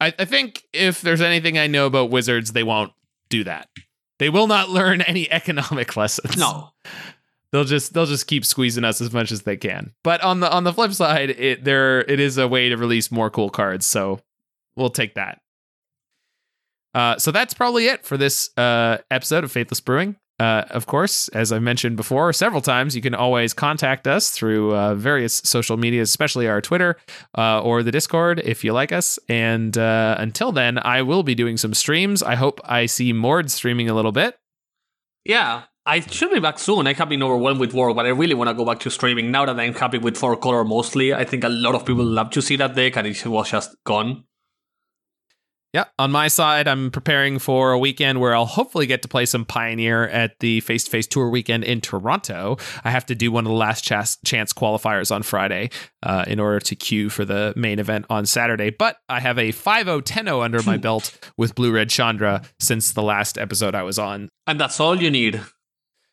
I, 0.00 0.14
I 0.20 0.24
think 0.24 0.62
if 0.72 1.00
there's 1.00 1.20
anything 1.20 1.58
I 1.58 1.66
know 1.66 1.86
about 1.86 2.10
wizards, 2.10 2.52
they 2.52 2.62
won't 2.62 2.92
do 3.28 3.42
that. 3.42 3.66
They 4.20 4.28
will 4.28 4.46
not 4.46 4.70
learn 4.78 5.00
any 5.00 5.28
economic 5.32 5.96
lessons. 5.96 6.36
No. 6.36 6.70
They'll 7.50 7.64
just 7.64 7.92
they'll 7.92 8.06
just 8.06 8.26
keep 8.26 8.44
squeezing 8.44 8.84
us 8.84 9.00
as 9.00 9.12
much 9.12 9.30
as 9.30 9.42
they 9.42 9.56
can. 9.56 9.94
But 10.02 10.22
on 10.22 10.40
the 10.40 10.50
on 10.52 10.62
the 10.62 10.72
flip 10.72 10.92
side, 10.92 11.30
it 11.30 11.64
there 11.64 12.00
it 12.00 12.20
is 12.20 12.38
a 12.38 12.46
way 12.46 12.68
to 12.68 12.76
release 12.76 13.12
more 13.12 13.30
cool 13.30 13.48
cards, 13.48 13.86
so 13.86 14.20
we'll 14.74 14.90
take 14.90 15.14
that. 15.14 15.40
Uh, 16.94 17.18
so 17.18 17.30
that's 17.30 17.54
probably 17.54 17.86
it 17.86 18.04
for 18.04 18.16
this 18.16 18.50
uh, 18.56 18.98
episode 19.10 19.44
of 19.44 19.52
Faithless 19.52 19.80
Brewing. 19.80 20.16
Uh, 20.40 20.64
of 20.70 20.86
course, 20.86 21.28
as 21.28 21.52
I 21.52 21.60
mentioned 21.60 21.96
before 21.96 22.32
several 22.32 22.60
times, 22.60 22.96
you 22.96 23.02
can 23.02 23.14
always 23.14 23.54
contact 23.54 24.08
us 24.08 24.30
through 24.30 24.74
uh, 24.74 24.94
various 24.94 25.34
social 25.44 25.76
medias, 25.76 26.08
especially 26.08 26.48
our 26.48 26.60
Twitter 26.60 26.96
uh, 27.38 27.62
or 27.62 27.84
the 27.84 27.92
Discord 27.92 28.40
if 28.44 28.64
you 28.64 28.72
like 28.72 28.90
us. 28.90 29.18
And 29.28 29.78
uh, 29.78 30.16
until 30.18 30.50
then, 30.50 30.78
I 30.78 31.02
will 31.02 31.22
be 31.22 31.36
doing 31.36 31.56
some 31.56 31.72
streams. 31.72 32.22
I 32.22 32.34
hope 32.34 32.60
I 32.64 32.86
see 32.86 33.12
Morde 33.12 33.50
streaming 33.50 33.88
a 33.88 33.94
little 33.94 34.10
bit. 34.12 34.36
Yeah, 35.24 35.64
I 35.86 36.00
should 36.00 36.32
be 36.32 36.40
back 36.40 36.58
soon. 36.58 36.88
I 36.88 36.94
have 36.94 37.08
been 37.08 37.22
overwhelmed 37.22 37.60
with 37.60 37.72
work, 37.72 37.94
but 37.94 38.04
I 38.04 38.10
really 38.10 38.34
want 38.34 38.48
to 38.48 38.54
go 38.54 38.64
back 38.64 38.80
to 38.80 38.90
streaming 38.90 39.30
now 39.30 39.46
that 39.46 39.58
I'm 39.58 39.74
happy 39.74 39.98
with 39.98 40.16
four 40.16 40.36
color 40.36 40.64
mostly. 40.64 41.14
I 41.14 41.24
think 41.24 41.44
a 41.44 41.48
lot 41.48 41.76
of 41.76 41.86
people 41.86 42.04
love 42.04 42.30
to 42.30 42.42
see 42.42 42.56
that 42.56 42.74
deck, 42.74 42.96
and 42.96 43.06
it 43.06 43.24
was 43.24 43.50
just 43.50 43.76
gone. 43.84 44.24
Yeah, 45.74 45.86
on 45.98 46.12
my 46.12 46.28
side, 46.28 46.68
I'm 46.68 46.92
preparing 46.92 47.40
for 47.40 47.72
a 47.72 47.78
weekend 47.80 48.20
where 48.20 48.32
I'll 48.32 48.46
hopefully 48.46 48.86
get 48.86 49.02
to 49.02 49.08
play 49.08 49.26
some 49.26 49.44
Pioneer 49.44 50.04
at 50.04 50.38
the 50.38 50.60
face 50.60 50.84
to 50.84 50.90
face 50.92 51.08
tour 51.08 51.28
weekend 51.28 51.64
in 51.64 51.80
Toronto. 51.80 52.58
I 52.84 52.92
have 52.92 53.04
to 53.06 53.16
do 53.16 53.32
one 53.32 53.44
of 53.44 53.50
the 53.50 53.56
last 53.56 53.82
chance, 53.82 54.16
chance 54.24 54.52
qualifiers 54.52 55.12
on 55.12 55.24
Friday 55.24 55.70
uh, 56.04 56.26
in 56.28 56.38
order 56.38 56.60
to 56.60 56.76
queue 56.76 57.10
for 57.10 57.24
the 57.24 57.52
main 57.56 57.80
event 57.80 58.06
on 58.08 58.24
Saturday. 58.24 58.70
But 58.70 58.98
I 59.08 59.18
have 59.18 59.36
a 59.36 59.50
5 59.50 59.86
0 59.86 60.00
10 60.00 60.26
0 60.26 60.42
under 60.42 60.62
my 60.62 60.76
belt 60.76 61.18
with 61.36 61.56
Blue 61.56 61.72
Red 61.72 61.90
Chandra 61.90 62.42
since 62.60 62.92
the 62.92 63.02
last 63.02 63.36
episode 63.36 63.74
I 63.74 63.82
was 63.82 63.98
on. 63.98 64.28
And 64.46 64.60
that's 64.60 64.78
all 64.78 65.02
you 65.02 65.10
need. 65.10 65.40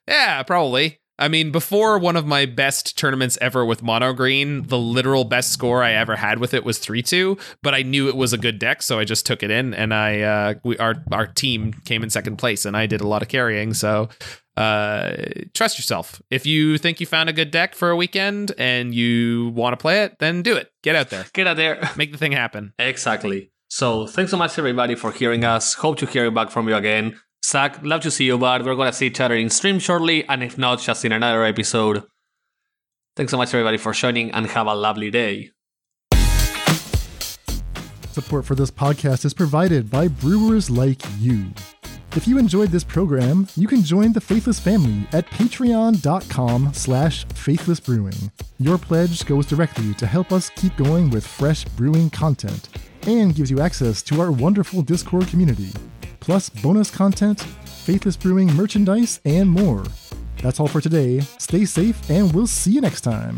Yeah, 0.08 0.42
probably. 0.42 1.01
I 1.22 1.28
mean, 1.28 1.52
before 1.52 2.00
one 2.00 2.16
of 2.16 2.26
my 2.26 2.46
best 2.46 2.98
tournaments 2.98 3.38
ever 3.40 3.64
with 3.64 3.84
Mono 3.84 4.12
Green, 4.12 4.64
the 4.64 4.78
literal 4.78 5.24
best 5.24 5.52
score 5.52 5.84
I 5.84 5.94
ever 5.94 6.16
had 6.16 6.40
with 6.40 6.54
it 6.54 6.66
was 6.66 6.80
three 6.80 7.02
two. 7.04 7.38
But 7.62 7.76
I 7.76 7.84
knew 7.84 8.10
it 8.10 8.18
was 8.18 8.34
a 8.34 8.38
good 8.38 8.58
deck, 8.60 8.82
so 8.82 9.00
I 9.00 9.06
just 9.06 9.26
took 9.26 9.44
it 9.44 9.52
in, 9.52 9.74
and 9.74 9.94
I 9.94 10.22
uh, 10.22 10.54
we 10.64 10.78
our 10.80 10.96
our 11.12 11.28
team 11.28 11.74
came 11.86 12.04
in 12.04 12.10
second 12.10 12.38
place, 12.38 12.66
and 12.66 12.76
I 12.76 12.88
did 12.88 13.02
a 13.02 13.08
lot 13.08 13.22
of 13.22 13.28
carrying. 13.28 13.74
So 13.74 14.10
uh, 14.58 15.16
trust 15.54 15.78
yourself. 15.78 16.22
If 16.30 16.46
you 16.46 16.78
think 16.78 17.00
you 17.00 17.06
found 17.06 17.30
a 17.30 17.34
good 17.34 17.52
deck 17.52 17.76
for 17.76 17.90
a 17.90 17.96
weekend 17.96 18.52
and 18.58 18.94
you 18.94 19.50
want 19.56 19.74
to 19.74 19.78
play 19.78 20.04
it, 20.04 20.18
then 20.20 20.42
do 20.42 20.56
it. 20.56 20.72
Get 20.84 20.96
out 20.96 21.10
there, 21.10 21.26
Get 21.34 21.48
out 21.48 21.58
there. 21.58 21.90
make 21.96 22.12
the 22.12 22.18
thing 22.18 22.32
happen. 22.32 22.74
exactly. 22.80 23.52
So 23.70 24.06
thanks 24.06 24.32
so 24.32 24.38
much 24.38 24.60
everybody 24.60 24.96
for 24.96 25.14
hearing 25.14 25.46
us. 25.46 25.76
Hope 25.76 25.98
to 26.00 26.06
hear 26.06 26.30
back 26.30 26.50
from 26.50 26.68
you 26.68 26.76
again. 26.76 27.18
Zach, 27.44 27.80
love 27.84 28.02
to 28.02 28.12
see 28.12 28.26
you, 28.26 28.38
but 28.38 28.64
we're 28.64 28.76
gonna 28.76 28.94
see 28.94 29.08
each 29.08 29.20
other 29.20 29.36
in 29.36 29.50
stream 29.50 29.80
shortly, 29.80 30.28
and 30.28 30.44
if 30.44 30.58
not, 30.58 30.80
just 30.80 31.04
in 31.04 31.12
another 31.12 31.44
episode. 31.44 32.04
Thanks 33.16 33.32
so 33.32 33.38
much 33.38 33.54
everybody 33.54 33.78
for 33.78 33.94
joining, 33.94 34.32
and 34.32 34.46
have 34.48 34.68
a 34.68 34.76
lovely 34.76 35.10
day. 35.12 35.52
Support 38.12 38.46
for 38.46 38.56
this 38.56 38.72
podcast 38.72 39.26
is 39.26 39.34
provided 39.34 39.90
by 39.90 40.08
brewers 40.08 40.70
like 40.70 41.02
you. 41.18 41.48
If 42.14 42.28
you 42.28 42.38
enjoyed 42.38 42.70
this 42.70 42.84
program, 42.84 43.48
you 43.56 43.68
can 43.68 43.84
join 43.84 44.12
the 44.12 44.20
Faithless 44.20 44.60
family 44.60 45.08
at 45.14 45.26
patreon.com 45.28 46.74
slash 46.74 47.26
faithlessbrewing. 47.28 48.32
Your 48.60 48.78
pledge 48.78 49.26
goes 49.26 49.46
directly 49.46 49.94
to 49.94 50.06
help 50.06 50.34
us 50.34 50.52
keep 50.58 50.76
going 50.76 51.10
with 51.10 51.26
fresh 51.26 51.64
brewing 51.64 52.10
content 52.10 52.68
and 53.08 53.34
gives 53.34 53.50
you 53.50 53.62
access 53.62 54.02
to 54.04 54.20
our 54.20 54.30
wonderful 54.30 54.82
Discord 54.82 55.28
community, 55.28 55.72
plus 56.22 56.50
bonus 56.50 56.90
content, 56.90 57.42
Faithless 57.42 58.16
Brewing 58.16 58.54
merchandise, 58.56 59.20
and 59.26 59.50
more. 59.50 59.84
That's 60.42 60.60
all 60.60 60.68
for 60.68 60.80
today. 60.80 61.20
Stay 61.38 61.66
safe, 61.66 62.10
and 62.10 62.32
we'll 62.34 62.48
see 62.48 62.72
you 62.72 62.82
next 62.82 63.02
time. 63.02 63.38